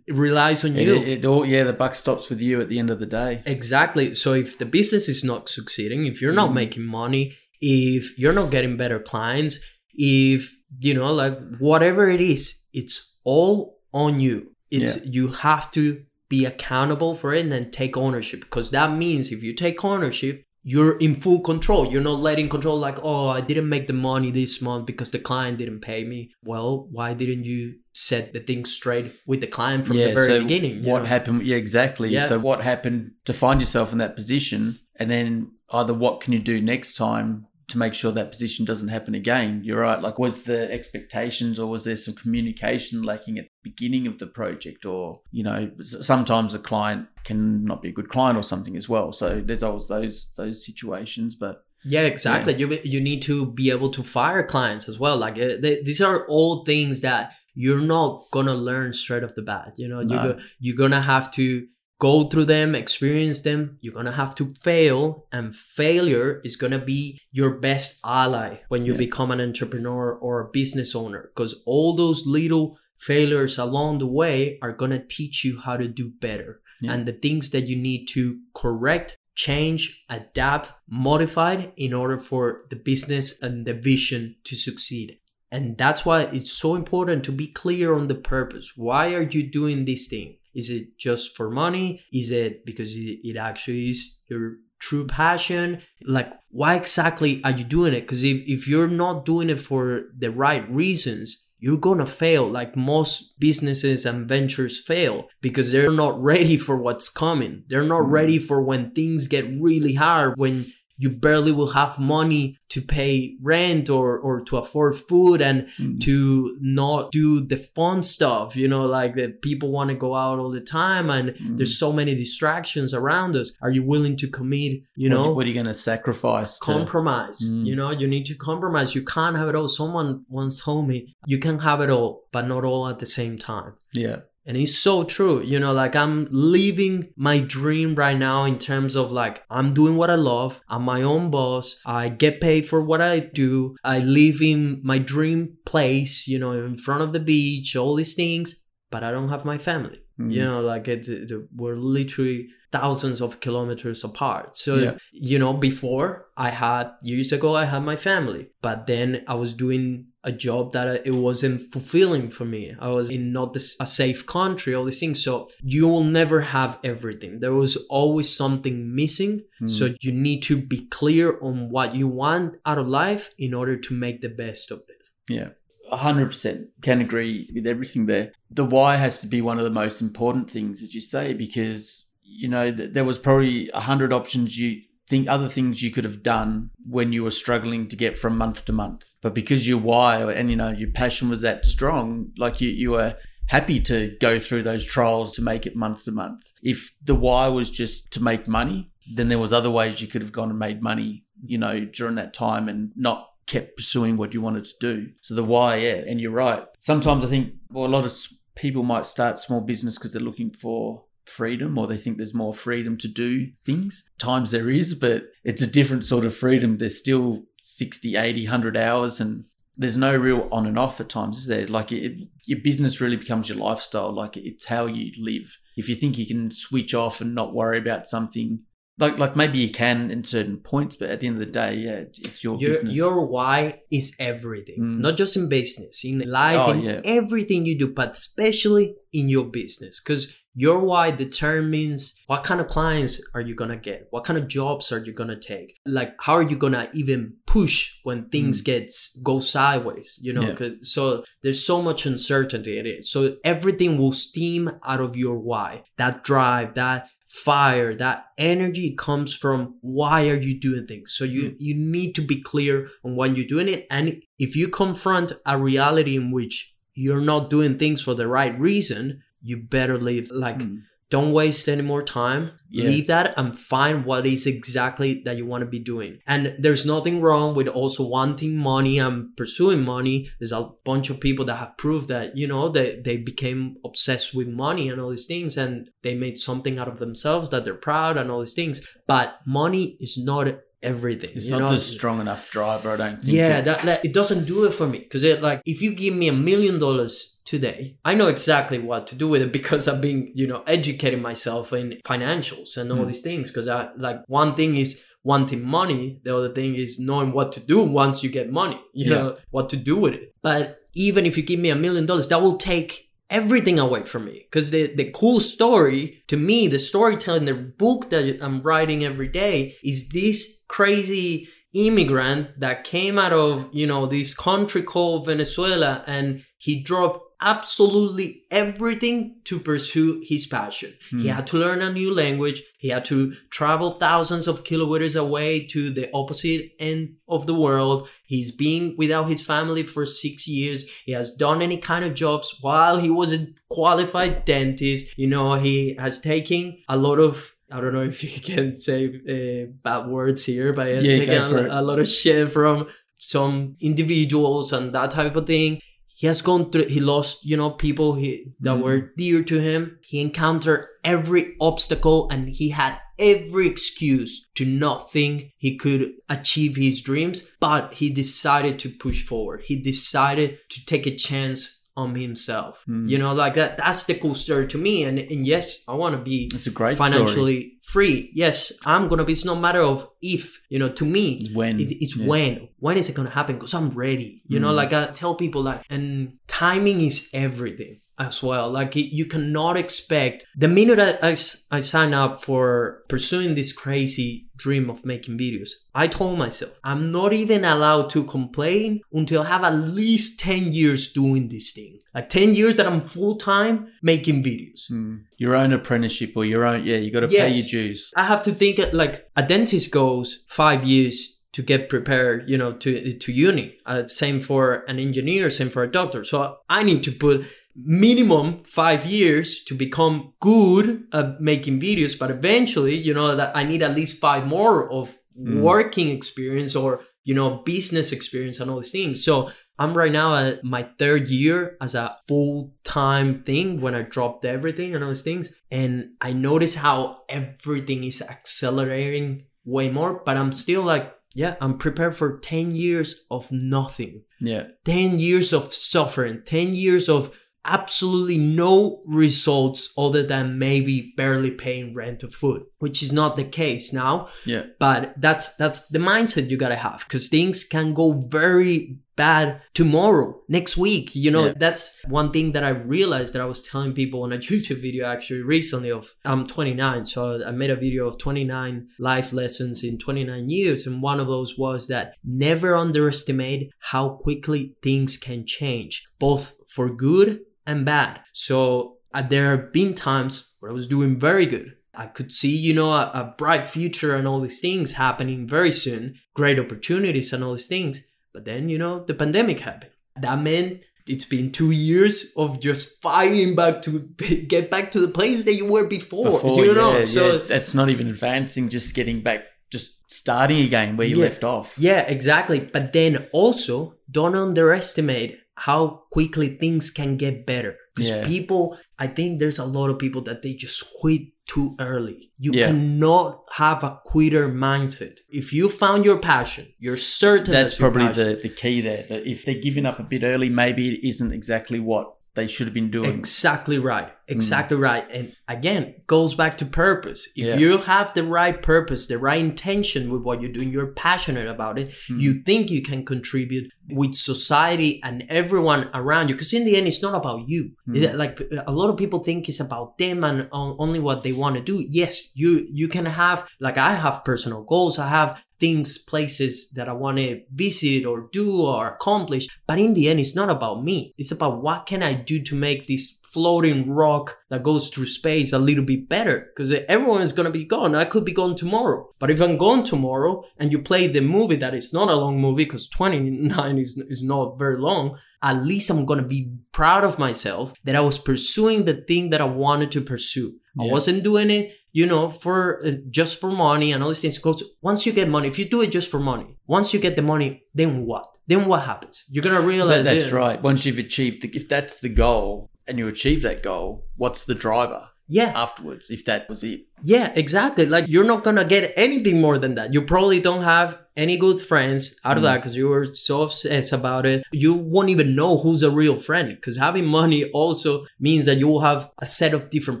relies 0.26 0.64
on 0.64 0.72
It, 0.76 0.86
you. 0.88 0.94
it, 0.96 1.08
it 1.18 1.24
all, 1.24 1.44
yeah, 1.52 1.64
the 1.64 1.72
buck 1.82 1.94
stops 1.94 2.24
with 2.30 2.40
you 2.40 2.60
at 2.62 2.68
the 2.70 2.78
end 2.82 2.90
of 2.90 2.98
the 2.98 3.10
day. 3.22 3.42
Exactly. 3.46 4.06
So 4.22 4.32
if 4.44 4.48
the 4.62 4.66
business 4.78 5.04
is 5.14 5.22
not 5.22 5.48
succeeding, 5.48 6.00
if 6.06 6.16
you're 6.22 6.32
not 6.42 6.50
Mm. 6.50 6.54
making 6.62 6.84
money, 7.02 7.24
if 7.60 8.18
you're 8.18 8.32
not 8.40 8.50
getting 8.50 8.76
better 8.76 8.98
clients, 9.12 9.54
if 9.94 10.40
you 10.80 10.94
know, 10.94 11.12
like 11.22 11.36
whatever 11.58 12.08
it 12.16 12.20
is, 12.20 12.42
it's 12.72 12.96
all 13.24 13.80
on 13.92 14.12
you. 14.20 14.36
It's 14.70 14.94
you 15.06 15.28
have 15.46 15.70
to 15.72 15.84
be 16.28 16.44
accountable 16.44 17.14
for 17.14 17.34
it 17.34 17.40
and 17.40 17.52
then 17.52 17.70
take 17.70 17.96
ownership 17.96 18.40
because 18.40 18.70
that 18.70 18.92
means 18.92 19.32
if 19.32 19.42
you 19.42 19.52
take 19.52 19.84
ownership, 19.84 20.44
you're 20.62 20.98
in 20.98 21.14
full 21.14 21.40
control. 21.40 21.90
You're 21.90 22.02
not 22.02 22.20
letting 22.20 22.48
control 22.48 22.78
like, 22.78 22.98
oh, 23.02 23.28
I 23.28 23.40
didn't 23.40 23.68
make 23.68 23.86
the 23.86 23.94
money 23.94 24.30
this 24.30 24.60
month 24.60 24.86
because 24.86 25.10
the 25.10 25.18
client 25.18 25.58
didn't 25.58 25.80
pay 25.80 26.04
me. 26.04 26.32
Well, 26.44 26.86
why 26.90 27.14
didn't 27.14 27.44
you 27.44 27.76
set 27.92 28.32
the 28.32 28.40
thing 28.40 28.66
straight 28.66 29.14
with 29.26 29.40
the 29.40 29.46
client 29.46 29.86
from 29.86 29.96
the 29.96 30.12
very 30.12 30.26
so 30.26 30.42
beginning? 30.42 30.84
What 30.84 31.02
know? 31.02 31.08
happened? 31.08 31.46
Yeah, 31.46 31.56
exactly. 31.56 32.10
Yeah. 32.10 32.26
So 32.26 32.38
what 32.38 32.62
happened 32.62 33.12
to 33.24 33.32
find 33.32 33.60
yourself 33.60 33.92
in 33.92 33.98
that 33.98 34.14
position, 34.14 34.78
and 34.96 35.10
then 35.10 35.52
either 35.70 35.94
what 35.94 36.20
can 36.20 36.32
you 36.32 36.38
do 36.38 36.60
next 36.60 36.96
time 36.96 37.46
to 37.68 37.78
make 37.78 37.94
sure 37.94 38.10
that 38.12 38.30
position 38.30 38.64
doesn't 38.64 38.88
happen 38.88 39.14
again? 39.14 39.60
You're 39.62 39.80
right. 39.80 40.00
Like, 40.00 40.18
was 40.18 40.44
the 40.44 40.70
expectations, 40.72 41.58
or 41.58 41.68
was 41.70 41.84
there 41.84 41.96
some 41.96 42.14
communication 42.14 43.02
lacking 43.02 43.38
at 43.38 43.44
the 43.44 43.70
beginning 43.70 44.06
of 44.06 44.18
the 44.18 44.26
project, 44.26 44.84
or 44.84 45.20
you 45.30 45.42
know, 45.42 45.70
sometimes 45.82 46.54
a 46.54 46.58
client 46.58 47.08
can 47.24 47.64
not 47.64 47.82
be 47.82 47.90
a 47.90 47.92
good 47.92 48.08
client 48.08 48.38
or 48.38 48.42
something 48.42 48.76
as 48.76 48.88
well. 48.88 49.12
So 49.12 49.40
there's 49.44 49.62
always 49.62 49.88
those 49.88 50.32
those 50.36 50.64
situations, 50.64 51.34
but. 51.34 51.64
Yeah, 51.84 52.02
exactly. 52.02 52.56
You 52.56 52.76
you 52.82 53.00
need 53.00 53.22
to 53.22 53.46
be 53.46 53.70
able 53.70 53.90
to 53.90 54.02
fire 54.02 54.42
clients 54.42 54.88
as 54.88 54.98
well. 54.98 55.16
Like 55.16 55.34
uh, 55.34 55.60
they, 55.62 55.80
these 55.80 56.02
are 56.02 56.26
all 56.26 56.64
things 56.64 57.02
that 57.02 57.34
you're 57.54 57.80
not 57.80 58.24
gonna 58.32 58.54
learn 58.54 58.92
straight 58.92 59.22
off 59.22 59.36
the 59.36 59.42
bat. 59.42 59.74
You 59.76 59.86
know, 59.86 60.00
you 60.00 60.08
go, 60.08 60.38
you're 60.58 60.76
gonna 60.76 61.00
have 61.00 61.30
to 61.34 61.66
go 62.00 62.24
through 62.24 62.44
them, 62.44 62.74
experience 62.74 63.40
them. 63.42 63.78
You're 63.80 63.94
gonna 63.94 64.12
have 64.12 64.34
to 64.36 64.54
fail, 64.54 65.26
and 65.32 65.54
failure 65.54 66.40
is 66.44 66.56
gonna 66.56 66.78
be 66.78 67.20
your 67.32 67.58
best 67.58 68.00
ally 68.04 68.58
when 68.68 68.84
you 68.84 68.92
Yeah. 68.92 68.98
become 68.98 69.30
an 69.30 69.40
entrepreneur 69.40 70.12
or 70.12 70.40
a 70.40 70.50
business 70.50 70.94
owner. 70.94 71.30
Because 71.34 71.62
all 71.66 71.94
those 71.96 72.24
little 72.26 72.78
failures 72.98 73.58
along 73.58 73.98
the 73.98 74.06
way 74.06 74.58
are 74.62 74.72
gonna 74.72 75.04
teach 75.04 75.44
you 75.44 75.58
how 75.58 75.76
to 75.76 75.88
do 75.88 76.08
better 76.20 76.60
Yeah. 76.80 76.92
and 76.92 77.06
the 77.06 77.12
things 77.12 77.50
that 77.50 77.66
you 77.66 77.76
need 77.76 78.06
to 78.14 78.38
correct, 78.54 79.16
change, 79.34 80.04
adapt, 80.08 80.72
modify 80.88 81.66
in 81.76 81.92
order 81.92 82.18
for 82.18 82.64
the 82.70 82.76
business 82.76 83.40
and 83.40 83.66
the 83.66 83.74
vision 83.74 84.36
to 84.44 84.54
succeed. 84.56 85.18
And 85.50 85.78
that's 85.78 86.04
why 86.04 86.22
it's 86.24 86.52
so 86.52 86.74
important 86.74 87.24
to 87.24 87.32
be 87.32 87.46
clear 87.46 87.94
on 87.94 88.06
the 88.08 88.14
purpose. 88.14 88.72
Why 88.76 89.14
are 89.14 89.22
you 89.22 89.42
doing 89.48 89.84
this 89.84 90.06
thing? 90.06 90.36
Is 90.60 90.68
it 90.76 90.84
just 91.06 91.24
for 91.36 91.48
money? 91.64 91.86
Is 92.12 92.28
it 92.42 92.52
because 92.68 92.90
it 92.96 93.36
actually 93.36 93.90
is 93.90 94.18
your 94.30 94.44
true 94.86 95.06
passion? 95.06 95.80
Like, 96.16 96.30
why 96.50 96.72
exactly 96.76 97.32
are 97.44 97.50
you 97.60 97.64
doing 97.64 97.94
it? 97.94 98.02
Because 98.02 98.22
if, 98.32 98.38
if 98.46 98.68
you're 98.68 98.88
not 99.04 99.24
doing 99.24 99.48
it 99.50 99.60
for 99.60 99.84
the 100.22 100.30
right 100.30 100.66
reasons, 100.82 101.26
you're 101.60 101.76
gonna 101.88 102.06
fail 102.06 102.44
like 102.58 102.76
most 102.76 103.14
businesses 103.40 104.06
and 104.06 104.28
ventures 104.28 104.80
fail 104.92 105.26
because 105.40 105.72
they're 105.72 105.92
not 106.04 106.14
ready 106.32 106.56
for 106.56 106.76
what's 106.76 107.08
coming 107.24 107.64
they're 107.68 107.90
not 107.94 108.04
Mm. 108.06 108.10
ready 108.18 108.38
for 108.38 108.62
when 108.62 108.82
things 108.92 109.26
get 109.34 109.44
really 109.68 109.94
hard 109.94 110.34
when 110.36 110.54
you 111.00 111.08
barely 111.10 111.52
will 111.52 111.72
have 111.80 111.98
money 111.98 112.56
to 112.70 112.80
pay 112.82 113.36
rent 113.42 113.88
or 113.88 114.18
or 114.18 114.40
to 114.48 114.56
afford 114.56 114.96
food 114.96 115.40
and 115.40 115.58
Mm. 115.78 116.00
to 116.00 116.56
not 116.60 117.12
do 117.12 117.40
the 117.52 117.56
fun 117.56 118.02
stuff 118.02 118.56
you 118.56 118.68
know 118.72 118.84
like 118.98 119.14
that 119.16 119.40
people 119.42 119.70
want 119.70 119.88
to 119.90 119.96
go 119.96 120.14
out 120.14 120.38
all 120.38 120.50
the 120.50 120.60
time 120.84 121.08
and 121.16 121.26
Mm. 121.30 121.56
there's 121.56 121.76
so 121.78 121.92
many 121.92 122.14
distractions 122.14 122.92
around 123.00 123.36
us 123.36 123.52
are 123.62 123.70
you 123.76 123.82
willing 123.82 124.16
to 124.22 124.26
commit 124.38 124.72
you 124.96 125.08
know 125.08 125.24
what 125.34 125.44
are 125.44 125.48
you 125.48 125.54
going 125.62 125.66
to 125.66 125.74
sacrifice? 125.92 126.58
To, 126.58 126.64
compromise 126.72 127.38
Mm. 127.48 127.64
you 127.68 127.74
know 127.76 127.90
you 128.00 128.06
need 128.14 128.26
to 128.26 128.34
compromise 128.50 128.94
you 128.94 129.02
can't 129.16 129.36
have 129.40 129.48
it 129.48 129.54
all 129.58 129.68
someone 129.68 130.08
once 130.28 130.54
told 130.62 130.86
me 130.88 130.96
you 131.26 131.38
can 131.38 131.56
have 131.60 131.80
it 131.84 131.90
all 131.90 132.10
but 132.32 132.46
not 132.52 132.64
all 132.64 132.88
at 132.88 132.98
the 132.98 133.06
same 133.20 133.36
time 133.38 133.72
yeah, 133.94 134.18
and 134.48 134.56
it's 134.56 134.76
so 134.78 134.94
true 135.04 135.36
you 135.52 135.58
know 135.62 135.72
like 135.82 135.94
i'm 136.02 136.26
living 136.30 136.94
my 137.16 137.38
dream 137.56 137.94
right 137.94 138.18
now 138.18 138.38
in 138.50 138.56
terms 138.58 138.94
of 138.96 139.12
like 139.12 139.36
i'm 139.50 139.74
doing 139.80 139.94
what 140.00 140.10
i 140.10 140.14
love 140.14 140.60
i'm 140.68 140.82
my 140.82 141.02
own 141.02 141.30
boss 141.30 141.66
i 141.84 142.08
get 142.08 142.40
paid 142.40 142.66
for 142.70 142.80
what 142.90 143.00
i 143.00 143.18
do 143.42 143.76
i 143.84 143.98
live 143.98 144.40
in 144.52 144.80
my 144.82 144.98
dream 145.12 145.40
place 145.72 146.26
you 146.26 146.38
know 146.42 146.52
in 146.52 146.76
front 146.86 147.02
of 147.02 147.12
the 147.12 147.20
beach 147.32 147.76
all 147.76 147.94
these 147.94 148.14
things 148.14 148.46
but 148.90 149.04
i 149.04 149.10
don't 149.10 149.28
have 149.34 149.44
my 149.44 149.58
family 149.58 150.00
Mm. 150.20 150.32
you 150.32 150.44
know 150.44 150.60
like 150.72 150.88
it, 150.88 151.06
it- 151.06 151.30
we're 151.54 151.76
literally 151.76 152.48
thousands 152.72 153.20
of 153.26 153.38
kilometers 153.38 154.02
apart 154.02 154.56
so 154.56 154.74
Yeah. 154.74 154.94
you 155.12 155.38
know 155.38 155.52
before 155.68 156.26
i 156.36 156.50
had 156.50 156.84
years 157.10 157.30
ago 157.36 157.54
i 157.54 157.66
had 157.72 157.84
my 157.84 157.94
family 158.08 158.42
but 158.60 158.78
then 158.88 159.22
i 159.32 159.34
was 159.42 159.52
doing 159.64 160.06
a 160.28 160.32
job 160.32 160.72
that 160.72 160.86
uh, 160.86 160.98
it 161.04 161.14
wasn't 161.14 161.72
fulfilling 161.72 162.28
for 162.28 162.44
me. 162.44 162.74
I 162.78 162.88
was 162.88 163.10
in 163.10 163.32
not 163.32 163.54
this, 163.54 163.76
a 163.80 163.86
safe 163.86 164.26
country 164.26 164.74
all 164.74 164.84
these 164.84 165.00
things. 165.00 165.24
So 165.24 165.48
you 165.62 165.88
will 165.88 166.04
never 166.04 166.42
have 166.42 166.78
everything. 166.84 167.40
There 167.40 167.54
was 167.54 167.76
always 167.88 168.28
something 168.42 168.94
missing. 168.94 169.42
Mm. 169.60 169.70
so 169.70 169.94
you 170.00 170.12
need 170.12 170.40
to 170.42 170.56
be 170.56 170.80
clear 170.98 171.26
on 171.40 171.70
what 171.70 171.94
you 171.94 172.06
want 172.06 172.56
out 172.64 172.78
of 172.78 172.86
life 172.86 173.30
in 173.38 173.54
order 173.54 173.76
to 173.76 173.94
make 173.94 174.20
the 174.20 174.28
best 174.28 174.70
of 174.70 174.80
it. 174.94 175.02
Yeah, 175.28 175.48
hundred 175.90 176.26
percent 176.26 176.68
can 176.82 177.00
agree 177.00 177.50
with 177.54 177.66
everything 177.66 178.06
there. 178.06 178.32
The 178.50 178.64
why 178.64 178.96
has 178.96 179.20
to 179.22 179.26
be 179.26 179.40
one 179.40 179.58
of 179.58 179.64
the 179.64 179.78
most 179.82 180.00
important 180.00 180.48
things, 180.50 180.82
as 180.82 180.94
you 180.94 181.00
say, 181.00 181.32
because 181.32 182.06
you 182.22 182.48
know 182.48 182.72
th- 182.72 182.92
there 182.92 183.04
was 183.04 183.18
probably 183.18 183.70
a 183.70 183.80
hundred 183.80 184.12
options 184.12 184.58
you 184.58 184.82
think 185.08 185.28
other 185.28 185.48
things 185.48 185.82
you 185.82 185.90
could 185.90 186.04
have 186.04 186.22
done 186.22 186.70
when 186.88 187.12
you 187.12 187.24
were 187.24 187.30
struggling 187.30 187.88
to 187.88 187.96
get 187.96 188.16
from 188.18 188.36
month 188.36 188.64
to 188.66 188.72
month, 188.72 189.12
but 189.22 189.34
because 189.34 189.66
your 189.66 189.78
why 189.78 190.30
and 190.32 190.50
you 190.50 190.56
know 190.56 190.70
your 190.70 190.90
passion 190.90 191.28
was 191.28 191.42
that 191.42 191.64
strong, 191.64 192.30
like 192.36 192.60
you 192.60 192.68
you 192.68 192.90
were 192.92 193.16
happy 193.48 193.80
to 193.80 194.16
go 194.20 194.38
through 194.38 194.62
those 194.62 194.84
trials 194.84 195.34
to 195.34 195.42
make 195.42 195.66
it 195.66 195.74
month 195.74 196.04
to 196.04 196.12
month. 196.12 196.52
If 196.62 196.94
the 197.02 197.14
why 197.14 197.48
was 197.48 197.70
just 197.70 198.12
to 198.12 198.22
make 198.22 198.46
money, 198.46 198.90
then 199.12 199.28
there 199.28 199.38
was 199.38 199.52
other 199.52 199.70
ways 199.70 200.00
you 200.00 200.06
could 200.06 200.22
have 200.22 200.32
gone 200.32 200.50
and 200.50 200.58
made 200.58 200.82
money, 200.82 201.24
you 201.42 201.56
know, 201.56 201.86
during 201.86 202.16
that 202.16 202.34
time 202.34 202.68
and 202.68 202.92
not 202.94 203.30
kept 203.46 203.76
pursuing 203.76 204.16
what 204.16 204.34
you 204.34 204.42
wanted 204.42 204.64
to 204.64 204.74
do. 204.78 205.08
So 205.22 205.34
the 205.34 205.42
why, 205.42 205.76
yeah, 205.76 206.02
and 206.06 206.20
you're 206.20 206.30
right. 206.30 206.64
Sometimes 206.78 207.24
I 207.24 207.28
think 207.28 207.54
well, 207.70 207.86
a 207.86 207.88
lot 207.88 208.04
of 208.04 208.14
people 208.54 208.82
might 208.82 209.06
start 209.06 209.38
small 209.38 209.62
business 209.62 209.96
because 209.96 210.12
they're 210.12 210.20
looking 210.20 210.50
for 210.50 211.04
freedom 211.28 211.78
or 211.78 211.86
they 211.86 211.96
think 211.96 212.16
there's 212.16 212.34
more 212.34 212.54
freedom 212.54 212.96
to 212.98 213.08
do 213.08 213.48
things. 213.64 214.04
Times 214.18 214.50
there 214.50 214.70
is, 214.70 214.94
but 214.94 215.24
it's 215.44 215.62
a 215.62 215.66
different 215.66 216.04
sort 216.04 216.24
of 216.24 216.34
freedom. 216.34 216.78
There's 216.78 216.98
still 216.98 217.44
60, 217.60 218.16
80, 218.16 218.44
100 218.44 218.76
hours 218.76 219.20
and 219.20 219.44
there's 219.76 219.96
no 219.96 220.16
real 220.16 220.48
on 220.50 220.66
and 220.66 220.78
off 220.78 221.00
at 221.00 221.08
times, 221.08 221.38
is 221.38 221.46
there? 221.46 221.66
Like 221.66 221.92
it, 221.92 222.28
your 222.44 222.58
business 222.58 223.00
really 223.00 223.16
becomes 223.16 223.48
your 223.48 223.58
lifestyle. 223.58 224.12
Like 224.12 224.36
it's 224.36 224.64
how 224.64 224.86
you 224.86 225.12
live. 225.22 225.56
If 225.76 225.88
you 225.88 225.94
think 225.94 226.18
you 226.18 226.26
can 226.26 226.50
switch 226.50 226.94
off 226.94 227.20
and 227.20 227.34
not 227.34 227.54
worry 227.54 227.78
about 227.78 228.06
something, 228.06 228.64
like 228.98 229.18
like 229.18 229.36
maybe 229.36 229.58
you 229.58 229.70
can 229.70 230.10
in 230.10 230.24
certain 230.24 230.58
points, 230.58 230.96
but 230.96 231.10
at 231.10 231.20
the 231.20 231.26
end 231.28 231.36
of 231.36 231.46
the 231.46 231.52
day, 231.52 231.74
yeah, 231.76 231.96
it's, 232.06 232.18
it's 232.18 232.42
your, 232.44 232.58
your, 232.58 232.70
business. 232.70 232.96
your 232.96 233.26
why 233.26 233.80
is 233.90 234.14
everything 234.18 234.76
Mm. 234.80 234.98
not 235.00 235.16
just 235.16 235.36
in 235.36 235.48
business 235.48 236.04
in 236.04 236.18
life 236.28 236.58
Oh, 236.68 236.72
in 236.72 236.80
yeah. 236.82 237.00
everything 237.04 237.64
you 237.66 237.78
do 237.78 237.88
but 237.92 238.10
especially 238.12 238.94
in 239.12 239.28
your 239.28 239.44
business 239.44 240.00
because 240.00 240.34
your 240.54 240.80
why 240.84 241.10
determines 241.12 242.20
what 242.26 242.42
kind 242.44 242.60
of 242.60 242.68
clients 242.68 243.20
are 243.34 243.40
you 243.40 243.54
gonna 243.54 243.76
get 243.76 244.06
what 244.10 244.24
kind 244.24 244.38
of 244.38 244.48
jobs 244.48 244.92
are 244.92 244.98
you 245.04 245.12
gonna 245.12 245.38
take 245.38 245.76
like 245.86 246.14
how 246.20 246.34
are 246.34 246.42
you 246.42 246.56
gonna 246.56 246.88
even 246.92 247.34
push 247.46 247.92
when 248.02 248.28
things 248.28 248.60
gets 248.60 249.16
go 249.22 249.40
sideways 249.40 250.18
you 250.22 250.32
know 250.32 250.42
Mm. 250.42 250.60
Yeah. 250.60 250.76
so 250.82 251.24
there's 251.42 251.64
so 251.64 251.82
much 251.82 252.06
uncertainty 252.06 252.78
in 252.78 252.86
it 252.86 253.04
so 253.04 253.36
everything 253.44 253.98
will 253.98 254.12
steam 254.12 254.70
out 254.84 255.00
of 255.00 255.16
your 255.16 255.38
why 255.38 255.82
that 255.96 256.24
drive 256.24 256.74
that 256.74 257.08
fire. 257.28 257.94
That 257.94 258.26
energy 258.38 258.94
comes 258.96 259.34
from 259.34 259.76
why 259.82 260.28
are 260.28 260.40
you 260.40 260.58
doing 260.58 260.86
things? 260.86 261.12
So 261.12 261.24
you 261.24 261.54
you 261.58 261.74
need 261.74 262.14
to 262.14 262.22
be 262.22 262.40
clear 262.40 262.88
on 263.04 263.14
why 263.14 263.26
you're 263.26 263.46
doing 263.46 263.68
it. 263.68 263.86
And 263.90 264.22
if 264.38 264.56
you 264.56 264.68
confront 264.68 265.32
a 265.46 265.58
reality 265.58 266.16
in 266.16 266.32
which 266.32 266.74
you're 266.94 267.20
not 267.20 267.50
doing 267.50 267.78
things 267.78 268.02
for 268.02 268.14
the 268.14 268.26
right 268.26 268.58
reason 268.58 269.22
you 269.40 269.56
better 269.58 270.00
leave. 270.00 270.30
Like 270.32 270.58
Mm. 270.58 270.82
Don't 271.10 271.32
waste 271.32 271.68
any 271.68 271.82
more 271.82 272.02
time 272.02 272.42
Yeah. 272.70 272.84
leave 272.90 273.06
that 273.06 273.32
and 273.38 273.58
find 273.58 274.04
what 274.04 274.26
is 274.26 274.46
exactly 274.46 275.22
that 275.24 275.36
you 275.38 275.46
want 275.46 275.62
to 275.62 275.70
be 275.76 275.78
doing 275.78 276.18
and 276.26 276.54
there's 276.58 276.84
nothing 276.84 277.16
wrong 277.22 277.54
with 277.54 277.68
also 277.68 278.02
wanting 278.06 278.56
money 278.56 278.98
and 278.98 279.34
pursuing 279.36 279.82
money 279.84 280.16
there's 280.38 280.52
a 280.52 280.68
bunch 280.84 281.08
of 281.10 281.18
people 281.26 281.44
that 281.46 281.56
have 281.62 281.76
proved 281.78 282.08
that 282.08 282.36
you 282.36 282.46
know 282.46 282.68
they, 282.68 283.00
they 283.04 283.16
became 283.16 283.76
obsessed 283.84 284.34
with 284.34 284.48
money 284.48 284.88
and 284.90 285.00
all 285.00 285.10
these 285.10 285.26
things 285.26 285.56
and 285.56 285.88
they 286.02 286.14
made 286.14 286.38
something 286.38 286.78
out 286.78 286.88
of 286.88 286.98
themselves 286.98 287.48
that 287.50 287.64
they're 287.64 287.74
proud 287.90 288.16
and 288.18 288.30
all 288.30 288.40
these 288.40 288.54
things 288.54 288.76
but 289.06 289.38
money 289.46 289.96
is 290.00 290.18
not 290.32 290.46
everything 290.82 291.30
it's 291.34 291.48
not 291.48 291.60
know? 291.62 291.70
the 291.70 291.78
strong 291.78 292.20
enough 292.20 292.50
driver, 292.50 292.90
I 292.92 292.96
don't 292.96 293.22
think. 293.22 293.34
yeah 293.34 293.58
it- 293.58 293.64
that, 293.64 293.82
that 293.82 294.04
it 294.04 294.12
doesn't 294.14 294.44
do 294.46 294.64
it 294.64 294.74
for 294.74 294.86
me 294.86 294.98
because 295.00 295.22
it 295.24 295.42
like 295.42 295.60
if 295.64 295.80
you 295.82 295.94
give 295.94 296.14
me 296.14 296.28
a 296.28 296.32
million 296.32 296.78
dollars 296.78 297.37
today 297.52 297.80
i 298.04 298.12
know 298.18 298.28
exactly 298.28 298.78
what 298.90 299.02
to 299.06 299.14
do 299.22 299.26
with 299.32 299.40
it 299.46 299.52
because 299.58 299.88
i've 299.88 300.02
been 300.08 300.20
you 300.40 300.46
know 300.50 300.62
educating 300.76 301.22
myself 301.30 301.72
in 301.80 301.86
financials 302.12 302.70
and 302.76 302.86
all 302.92 302.98
Mm. 303.04 303.08
these 303.10 303.22
things 303.28 303.44
because 303.50 303.68
i 303.76 303.80
like 304.06 304.18
one 304.40 304.50
thing 304.58 304.72
is 304.84 304.90
wanting 305.30 305.62
money 305.80 306.02
the 306.24 306.32
other 306.38 306.52
thing 306.58 306.70
is 306.84 306.98
knowing 307.08 307.30
what 307.38 307.48
to 307.56 307.60
do 307.72 307.78
once 308.02 308.16
you 308.24 308.30
get 308.38 308.46
money 308.62 308.80
you 308.92 309.04
Yeah. 309.10 309.14
know 309.16 309.36
what 309.56 309.66
to 309.72 309.76
do 309.90 309.96
with 310.04 310.14
it 310.20 310.26
but 310.48 310.62
even 311.06 311.22
if 311.28 311.36
you 311.36 311.42
give 311.50 311.60
me 311.66 311.70
a 311.70 311.80
million 311.86 312.04
dollars 312.06 312.28
that 312.28 312.42
will 312.44 312.58
take 312.74 312.90
everything 313.30 313.78
away 313.86 314.02
from 314.12 314.22
me 314.30 314.36
because 314.46 314.66
the, 314.74 314.82
the 315.00 315.10
cool 315.20 315.38
story 315.40 316.00
to 316.32 316.36
me 316.36 316.58
the 316.68 316.78
storytelling 316.92 317.44
the 317.46 317.54
book 317.54 318.00
that 318.10 318.24
i'm 318.46 318.58
writing 318.68 319.00
every 319.04 319.28
day 319.28 319.56
is 319.90 319.98
this 320.18 320.36
crazy 320.68 321.48
immigrant 321.74 322.48
that 322.60 322.84
came 322.84 323.18
out 323.18 323.32
of 323.32 323.68
you 323.72 323.86
know 323.86 324.06
this 324.06 324.34
country 324.34 324.82
called 324.82 325.26
venezuela 325.26 326.02
and 326.06 326.42
he 326.56 326.82
dropped 326.82 327.20
absolutely 327.40 328.42
everything 328.50 329.36
to 329.44 329.58
pursue 329.60 330.20
his 330.24 330.46
passion 330.46 330.92
he 331.10 331.28
Hmm. 331.28 331.34
had 331.36 331.46
to 331.48 331.56
learn 331.56 331.80
a 331.82 331.92
new 331.92 332.12
language 332.12 332.62
he 332.78 332.88
had 332.88 333.04
to 333.06 333.32
travel 333.50 333.92
thousands 333.92 334.46
of 334.48 334.64
kilometers 334.64 335.14
away 335.16 335.64
to 335.66 335.90
the 335.98 336.06
opposite 336.12 336.62
end 336.78 337.14
of 337.28 337.46
the 337.46 337.54
world 337.54 338.08
he's 338.26 338.50
been 338.52 338.94
without 339.02 339.28
his 339.28 339.40
family 339.40 339.82
for 339.94 340.04
six 340.06 340.46
years 340.48 340.80
he 341.06 341.12
has 341.12 341.30
done 341.46 341.60
any 341.62 341.78
kind 341.78 342.04
of 342.04 342.14
jobs 342.14 342.56
while 342.60 342.98
he 342.98 343.10
was 343.10 343.32
a 343.32 343.46
qualified 343.68 344.44
dentist 344.44 345.06
you 345.16 345.26
know 345.26 345.54
he 345.54 345.94
has 345.98 346.20
taken 346.20 346.76
a 346.88 346.96
lot 346.96 347.18
of 347.18 347.54
I 347.70 347.80
don't 347.82 347.92
know 347.92 348.02
if 348.14 348.18
you 348.24 348.40
can 348.50 348.74
say 348.76 348.98
uh, 349.34 349.70
bad 349.82 350.06
words 350.06 350.46
here, 350.46 350.72
but 350.72 350.86
he 350.86 350.94
has 350.94 351.06
Yeah, 351.06 351.18
taken 351.18 351.34
go 351.42 351.50
for 351.50 351.58
it. 351.66 351.70
a, 351.70 351.80
a 351.80 351.82
lot 351.82 351.98
of 351.98 352.08
shit 352.08 352.50
from 352.50 352.86
some 353.18 353.76
individuals 353.80 354.72
and 354.72 354.94
that 354.94 355.10
type 355.10 355.36
of 355.36 355.46
thing. 355.46 355.80
He 356.20 356.26
has 356.26 356.42
gone 356.42 356.72
through. 356.72 356.86
He 356.86 356.98
lost, 356.98 357.46
you 357.46 357.56
know, 357.56 357.70
people 357.70 358.16
he, 358.16 358.52
that 358.58 358.76
Mm. 358.76 358.82
were 358.82 359.12
dear 359.16 359.44
to 359.44 359.60
him. 359.60 359.98
He 360.02 360.18
encountered 360.18 360.86
every 361.04 361.54
obstacle, 361.60 362.28
and 362.28 362.48
he 362.48 362.70
had 362.70 362.98
every 363.20 363.68
excuse 363.68 364.48
to 364.56 364.64
not 364.64 365.12
think 365.12 365.52
he 365.56 365.76
could 365.76 366.10
achieve 366.28 366.74
his 366.74 367.00
dreams. 367.02 367.48
But 367.60 367.94
he 367.94 368.10
decided 368.10 368.80
to 368.80 368.90
push 368.90 369.22
forward. 369.22 369.62
He 369.66 369.76
decided 369.76 370.58
to 370.70 370.84
take 370.86 371.06
a 371.06 371.14
chance 371.14 371.77
on 372.02 372.14
himself. 372.14 372.84
Mm. 372.88 373.08
You 373.10 373.18
know, 373.22 373.32
like 373.42 373.54
that. 373.60 373.76
That's 373.82 374.02
the 374.08 374.14
cool 374.22 374.34
story 374.44 374.66
to 374.74 374.78
me. 374.86 374.94
And 375.08 375.18
and 375.32 375.40
yes, 375.54 375.64
I 375.92 375.94
want 376.02 376.12
to 376.16 376.22
be 376.30 376.36
It's 376.54 376.66
a 376.66 376.70
great 376.70 376.94
story. 376.96 377.10
financially 377.10 377.58
free. 377.82 378.16
Yes, 378.42 378.72
I'm 378.92 379.08
gonna 379.10 379.24
be. 379.28 379.32
It's 379.36 379.44
no 379.52 379.56
matter 379.66 379.82
of 379.92 380.06
if. 380.22 380.42
You 380.72 380.78
know, 380.78 380.90
to 381.00 381.04
me, 381.16 381.50
when 381.58 381.74
it, 381.82 381.90
it's 382.04 382.16
yeah. 382.16 382.26
when. 382.30 382.52
When 382.84 382.96
is 382.96 383.08
it 383.10 383.14
gonna 383.18 383.34
happen? 383.40 383.54
Because 383.56 383.74
I'm 383.74 383.90
ready. 384.04 384.42
You 384.52 384.60
know, 384.62 384.72
Mm. 384.72 384.76
like 384.82 384.92
I 384.92 385.02
tell 385.20 385.34
people, 385.34 385.60
like, 385.70 385.82
and 385.90 386.06
timing 386.46 386.98
is 387.10 387.28
everything 387.32 387.94
as 388.18 388.42
well. 388.42 388.70
Like 388.70 388.96
you 388.96 389.26
cannot 389.26 389.76
expect 389.76 390.44
the 390.56 390.68
minute 390.68 390.98
I, 390.98 391.30
I, 391.30 391.36
I 391.70 391.80
sign 391.80 392.14
up 392.14 392.42
for 392.42 393.02
pursuing 393.08 393.54
this 393.54 393.72
crazy 393.72 394.48
dream 394.56 394.90
of 394.90 395.04
making 395.04 395.38
videos. 395.38 395.70
I 395.94 396.08
told 396.08 396.38
myself 396.38 396.78
I'm 396.82 397.12
not 397.12 397.32
even 397.32 397.64
allowed 397.64 398.10
to 398.10 398.24
complain 398.24 399.00
until 399.12 399.42
I 399.42 399.46
have 399.46 399.64
at 399.64 399.74
least 399.74 400.40
10 400.40 400.72
years 400.72 401.12
doing 401.12 401.48
this 401.48 401.72
thing. 401.72 402.00
Like 402.14 402.28
10 402.28 402.54
years 402.54 402.76
that 402.76 402.86
I'm 402.86 403.02
full 403.02 403.36
time 403.36 403.88
making 404.02 404.42
videos. 404.42 404.90
Mm. 404.90 405.24
your 405.36 405.54
own 405.54 405.72
apprenticeship 405.72 406.32
or 406.36 406.44
your 406.44 406.64
own 406.64 406.84
yeah 406.84 406.96
you 406.96 407.10
got 407.10 407.20
to 407.20 407.28
pay 407.28 407.50
your 407.50 407.66
dues 407.66 408.12
I 408.16 408.24
have 408.24 408.42
to 408.42 408.52
think 408.52 408.80
like 408.92 409.28
a 409.36 409.42
dentist 409.42 409.90
goes 409.90 410.44
five 410.46 410.84
years 410.84 411.38
to 411.52 411.62
get 411.62 411.88
prepared, 411.88 412.48
you 412.48 412.56
know, 412.56 412.72
to 412.72 413.12
to 413.12 413.32
uni. 413.32 413.78
Uh, 413.86 414.06
same 414.06 414.40
for 414.40 414.84
an 414.86 414.98
engineer, 414.98 415.50
same 415.50 415.70
for 415.70 415.82
a 415.82 415.90
doctor. 415.90 416.22
So 416.24 416.58
I 416.68 416.82
need 416.82 417.02
to 417.04 417.10
put 417.10 417.46
minimum 417.84 418.62
five 418.64 419.06
years 419.06 419.64
to 419.64 419.74
become 419.74 420.32
good 420.40 421.04
at 421.12 421.40
making 421.40 421.80
videos. 421.80 422.18
But 422.18 422.30
eventually, 422.30 422.96
you 422.96 423.14
know, 423.14 423.34
that 423.36 423.56
I 423.56 423.62
need 423.64 423.82
at 423.82 423.94
least 423.94 424.20
five 424.20 424.46
more 424.46 424.90
of 424.92 425.16
Mm. 425.38 425.60
working 425.60 426.08
experience 426.08 426.74
or 426.74 427.00
you 427.22 427.32
know 427.32 427.62
business 427.64 428.10
experience 428.10 428.58
and 428.58 428.68
all 428.70 428.80
these 428.80 428.90
things. 428.90 429.22
So 429.22 429.48
I'm 429.78 429.94
right 429.96 430.10
now 430.10 430.34
at 430.34 430.64
my 430.64 430.88
third 430.98 431.28
year 431.28 431.76
as 431.80 431.94
a 431.94 432.16
full 432.26 432.74
time 432.82 433.44
thing 433.44 433.80
when 433.80 433.94
I 433.94 434.02
dropped 434.02 434.44
everything 434.44 434.94
and 434.94 435.04
all 435.04 435.10
these 435.10 435.22
things. 435.22 435.54
And 435.70 435.90
I 436.20 436.32
notice 436.32 436.74
how 436.74 437.18
everything 437.28 438.02
is 438.02 438.20
accelerating 438.20 439.44
way 439.64 439.90
more, 439.90 440.22
but 440.26 440.36
I'm 440.36 440.52
still 440.52 440.82
like, 440.82 441.14
yeah, 441.34 441.54
I'm 441.60 441.78
prepared 441.78 442.16
for 442.16 442.38
10 442.38 442.74
years 442.74 443.24
of 443.30 443.52
nothing, 443.52 444.22
yeah 444.40 444.64
10 444.84 445.20
years 445.20 445.52
of 445.52 445.72
suffering, 445.72 446.42
10 446.44 446.74
years 446.74 447.08
of 447.08 447.30
absolutely 447.64 448.38
no 448.38 449.02
results 449.06 449.92
other 449.98 450.22
than 450.22 450.58
maybe 450.58 451.12
barely 451.16 451.50
paying 451.50 451.94
rent 451.94 452.24
or 452.24 452.28
food, 452.28 452.62
which 452.78 453.02
is 453.02 453.12
not 453.12 453.36
the 453.36 453.44
case 453.44 453.92
now. 453.92 454.28
Yeah. 454.44 454.64
But 454.78 455.14
that's 455.16 455.54
that's 455.56 455.88
the 455.88 455.98
mindset 455.98 456.48
you 456.50 456.56
gotta 456.56 456.76
have 456.76 457.04
because 457.06 457.28
things 457.28 457.64
can 457.64 457.94
go 457.94 458.12
very 458.12 458.98
bad 459.18 459.60
tomorrow 459.74 460.40
next 460.48 460.76
week 460.76 461.14
you 461.16 461.28
know? 461.28 461.46
Yeah. 461.46 461.52
that's 461.56 462.00
one 462.06 462.30
thing 462.30 462.52
that 462.52 462.62
i 462.62 462.68
realized 462.68 463.34
that 463.34 463.42
i 463.42 463.44
was 463.44 463.64
telling 463.64 463.92
people 463.92 464.22
on 464.22 464.32
a 464.32 464.38
youtube 464.48 464.80
video 464.80 465.06
actually 465.06 465.42
recently 465.42 465.90
of 465.90 466.14
i'm 466.24 466.46
29 466.46 467.04
so 467.04 467.42
i 467.44 467.50
made 467.50 467.70
a 467.70 467.74
video 467.74 468.06
of 468.06 468.16
29 468.16 468.86
life 469.00 469.32
lessons 469.32 469.82
in 469.82 469.98
29 469.98 470.48
years 470.48 470.86
and 470.86 471.02
one 471.02 471.18
of 471.18 471.26
those 471.26 471.58
was 471.58 471.88
that 471.88 472.14
never 472.24 472.76
underestimate 472.76 473.72
how 473.80 474.08
quickly 474.08 474.76
things 474.84 475.16
can 475.16 475.44
change 475.44 476.06
both 476.20 476.54
for 476.68 476.88
good 476.88 477.40
and 477.68 477.84
bad 477.84 478.20
so 478.32 478.96
uh, 479.14 479.22
there 479.22 479.50
have 479.56 479.72
been 479.72 479.94
times 479.94 480.54
where 480.58 480.70
i 480.70 480.74
was 480.74 480.88
doing 480.88 481.18
very 481.18 481.46
good 481.46 481.74
I 481.94 482.06
could 482.06 482.30
see, 482.32 482.56
you 482.56 482.74
know, 482.74 482.92
a, 482.92 483.10
a 483.12 483.34
bright 483.36 483.66
future 483.66 484.14
and 484.14 484.28
all 484.28 484.38
these 484.40 484.60
things 484.60 484.92
happening 484.92 485.48
very 485.48 485.72
soon, 485.72 486.14
great 486.32 486.56
opportunities 486.60 487.32
and 487.32 487.42
all 487.42 487.54
these 487.54 487.66
things. 487.66 488.06
But 488.32 488.44
then, 488.44 488.68
you 488.68 488.78
know, 488.78 489.04
the 489.04 489.14
pandemic 489.14 489.58
happened. 489.58 489.90
That 490.20 490.40
meant 490.40 490.82
it's 491.08 491.24
been 491.24 491.50
two 491.50 491.72
years 491.72 492.32
of 492.36 492.60
just 492.60 493.02
fighting 493.02 493.56
back 493.56 493.82
to 493.82 493.98
get 494.46 494.70
back 494.70 494.92
to 494.92 495.00
the 495.00 495.08
place 495.08 495.42
that 495.42 495.54
you 495.54 495.66
were 495.66 495.88
before. 495.88 496.26
Before, 496.30 496.64
you 496.64 496.72
know, 496.72 496.98
yeah, 496.98 497.04
so 497.04 497.32
yeah, 497.32 497.38
that's 497.48 497.74
not 497.74 497.88
even 497.90 498.06
advancing 498.06 498.68
just 498.68 498.94
getting 498.94 499.20
back 499.22 499.40
just 499.68 499.90
starting 500.08 500.60
again 500.60 500.96
where 500.96 501.06
you 501.08 501.16
Yeah. 501.16 501.24
left 501.24 501.42
off 501.42 501.74
Yeah, 501.78 502.02
exactly. 502.02 502.60
But 502.60 502.92
then 502.92 503.26
also, 503.32 503.96
don't 504.08 504.36
underestimate 504.36 505.40
how 505.58 506.04
quickly 506.10 506.56
things 506.56 506.90
can 506.90 507.16
get 507.16 507.44
better. 507.46 507.76
Because 507.94 508.10
Yeah. 508.10 508.26
people, 508.26 508.78
I 508.98 509.06
think 509.08 509.38
there's 509.38 509.58
a 509.58 509.64
lot 509.64 509.90
of 509.90 509.98
people 509.98 510.22
that 510.22 510.42
they 510.42 510.54
just 510.54 510.84
quit 511.00 511.22
too 511.46 511.74
early. 511.80 512.30
You 512.38 512.52
Yeah. 512.52 512.66
cannot 512.66 513.42
have 513.52 513.82
a 513.82 513.98
quitter 514.04 514.48
mindset. 514.48 515.18
If 515.28 515.52
you 515.52 515.68
found 515.68 516.04
your 516.04 516.18
passion, 516.20 516.66
you're 516.78 516.96
certain 516.96 517.52
that's 517.52 517.78
your 517.78 517.90
probably 517.90 518.12
the, 518.12 518.38
the 518.40 518.48
key 518.50 518.80
there 518.82 519.04
that 519.08 519.26
if 519.26 519.44
they're 519.44 519.60
giving 519.60 519.86
up 519.86 519.98
a 519.98 520.02
bit 520.04 520.22
early 520.22 520.48
maybe 520.48 520.88
it 520.94 521.08
isn't 521.08 521.32
exactly 521.32 521.80
what 521.80 522.14
they 522.34 522.46
should 522.46 522.66
have 522.66 522.74
been 522.74 522.90
doing 522.90 523.18
Exactly 523.18 523.78
right. 523.78 524.12
Exactly 524.28 524.76
right. 524.76 525.06
And 525.10 525.32
again, 525.48 525.94
goes 526.06 526.34
back 526.34 526.56
to 526.58 526.66
purpose. 526.66 527.28
If 527.36 527.46
Yeah. 527.46 527.56
you 527.56 527.78
have 527.78 528.12
the 528.14 528.24
right 528.24 528.60
purpose, 528.60 529.06
the 529.06 529.18
right 529.18 529.40
intention 529.40 530.10
with 530.12 530.22
what 530.22 530.40
you're 530.40 530.52
doing, 530.52 530.70
you're 530.70 530.92
passionate 530.92 531.48
about 531.48 531.78
it, 531.78 531.90
Mm. 532.08 532.20
you 532.20 532.42
think 532.46 532.70
you 532.70 532.82
can 532.82 533.04
contribute 533.04 533.70
with 533.90 534.14
society 534.14 535.00
and 535.02 535.24
everyone 535.28 535.88
around 535.94 536.28
you. 536.28 536.34
Because 536.34 536.52
in 536.52 536.64
the 536.64 536.76
end, 536.76 536.86
it's 536.86 537.02
not 537.02 537.14
about 537.14 537.48
you. 537.48 537.70
Mm. 537.88 538.16
Like 538.16 538.40
a 538.66 538.72
lot 538.72 538.90
of 538.90 538.96
people 538.96 539.20
think 539.20 539.48
it's 539.48 539.60
about 539.60 539.96
them 539.98 540.22
and 540.24 540.48
only 540.52 540.98
what 541.00 541.22
they 541.22 541.32
want 541.32 541.56
to 541.56 541.62
do. 541.62 541.84
Yes, 541.88 542.30
you 542.34 542.66
you 542.70 542.86
can 542.88 543.06
have 543.06 543.48
like 543.60 543.78
I 543.78 543.94
have 543.94 544.24
personal 544.24 544.62
goals. 544.62 544.98
I 544.98 545.08
have 545.08 545.42
things, 545.60 545.98
places 545.98 546.70
that 546.76 546.88
I 546.88 546.92
want 546.92 547.16
to 547.18 547.40
visit 547.52 548.06
or 548.06 548.28
do 548.32 548.60
or 548.62 548.86
accomplish. 548.88 549.48
But 549.66 549.78
in 549.80 549.92
the 549.94 550.08
end, 550.08 550.20
it's 550.20 550.36
not 550.36 550.50
about 550.50 550.84
me. 550.84 551.12
It's 551.18 551.32
about 551.32 551.62
what 551.62 551.86
can 551.86 552.00
I 552.00 552.12
do 552.14 552.40
to 552.42 552.54
make 552.54 552.86
this 552.86 553.17
floating 553.32 553.90
rock 553.90 554.38
that 554.50 554.62
goes 554.62 554.88
through 554.88 555.06
space 555.06 555.52
a 555.52 555.58
little 555.58 555.84
bit 555.84 556.08
better 556.08 556.48
because 556.48 556.72
everyone 556.88 557.22
is 557.22 557.32
going 557.32 557.44
to 557.46 557.50
be 557.50 557.64
gone. 557.64 557.94
I 557.94 558.04
could 558.04 558.24
be 558.24 558.32
gone 558.32 558.56
tomorrow. 558.56 559.08
But 559.18 559.30
if 559.30 559.40
i'm 559.40 559.56
gone 559.58 559.84
tomorrow 559.84 560.44
and 560.58 560.72
you 560.72 560.80
play 560.80 561.06
the 561.08 561.20
movie 561.20 561.56
that 561.56 561.74
is 561.74 561.92
not 561.92 562.08
a 562.08 562.14
long 562.14 562.40
movie 562.40 562.64
because 562.64 562.88
29 562.88 563.78
is, 563.78 563.98
is 564.08 564.22
not 564.22 564.58
very 564.58 564.78
long 564.78 565.18
at 565.42 565.62
least 565.64 565.90
i'm 565.90 566.04
going 566.04 566.20
to 566.20 566.26
be 566.26 566.52
proud 566.72 567.04
of 567.04 567.18
myself 567.18 567.72
that 567.84 567.96
i 567.96 568.00
was 568.00 568.18
pursuing 568.18 568.84
the 568.84 568.94
thing 569.08 569.30
that 569.30 569.40
i 569.40 569.44
wanted 569.44 569.90
to 569.92 570.00
pursue. 570.00 570.54
I 570.80 570.86
wasn't 570.92 571.24
doing 571.24 571.50
it 571.50 571.72
you 571.92 572.06
know 572.06 572.30
for 572.30 572.84
uh, 572.86 572.92
just 573.10 573.40
for 573.40 573.50
money 573.50 573.90
and 573.92 574.02
all 574.02 574.10
these 574.10 574.20
things. 574.20 574.36
Because 574.38 574.62
once 574.80 575.04
you 575.06 575.12
get 575.12 575.28
money 575.28 575.48
if 575.48 575.58
you 575.58 575.66
do 575.68 575.82
it 575.82 575.90
just 575.90 576.10
for 576.10 576.20
money 576.20 576.56
once 576.66 576.94
you 576.94 577.00
get 577.00 577.16
the 577.16 577.22
money 577.22 577.64
then 577.74 578.04
what? 578.06 578.26
Then 578.46 578.66
what 578.66 578.82
happens? 578.84 579.24
You're 579.30 579.42
going 579.42 579.60
to 579.60 579.66
realize 579.66 580.04
That- 580.04 580.14
that's 580.14 580.30
yeah, 580.30 580.38
right. 580.44 580.62
Once 580.62 580.86
you've 580.86 580.98
achieved, 580.98 581.42
the, 581.42 581.48
if 581.54 581.68
that's 581.68 582.00
the 582.00 582.08
goal 582.08 582.70
and 582.88 582.98
you 582.98 583.06
achieve 583.08 583.42
that 583.42 583.62
goal, 583.62 584.06
what's 584.16 584.44
the 584.44 584.54
driver 584.54 585.08
yeah 585.30 585.52
afterwards? 585.54 586.08
If 586.10 586.24
that 586.24 586.48
was 586.48 586.62
it, 586.64 586.80
Yeah, 587.04 587.32
exactly. 587.34 587.84
Like 587.86 588.06
you're 588.08 588.24
not 588.24 588.44
gonna 588.44 588.64
get 588.64 588.92
anything 588.96 589.40
more 589.42 589.58
than 589.58 589.74
that. 589.74 589.92
You 589.92 590.00
probably 590.02 590.40
don't 590.40 590.62
have 590.64 590.98
any 591.16 591.36
good 591.36 591.60
friends 591.60 592.02
out 592.24 592.36
of 592.38 592.42
Mm. 592.42 592.46
that 592.46 592.56
because 592.58 592.76
you 592.76 592.88
were 592.88 593.06
so 593.14 593.42
obsessed 593.42 593.92
about 593.92 594.24
it. 594.24 594.42
You 594.52 594.72
won't 594.74 595.10
even 595.10 595.34
know 595.34 595.58
who's 595.58 595.82
a 595.82 595.90
real 595.90 596.16
friend 596.16 596.48
because 596.56 596.76
having 596.78 597.04
money 597.04 597.40
also 597.60 598.06
means 598.18 598.46
that 598.46 598.58
you 598.58 598.68
will 598.68 598.80
have 598.90 599.10
a 599.20 599.26
set 599.26 599.52
of 599.52 599.68
different 599.74 600.00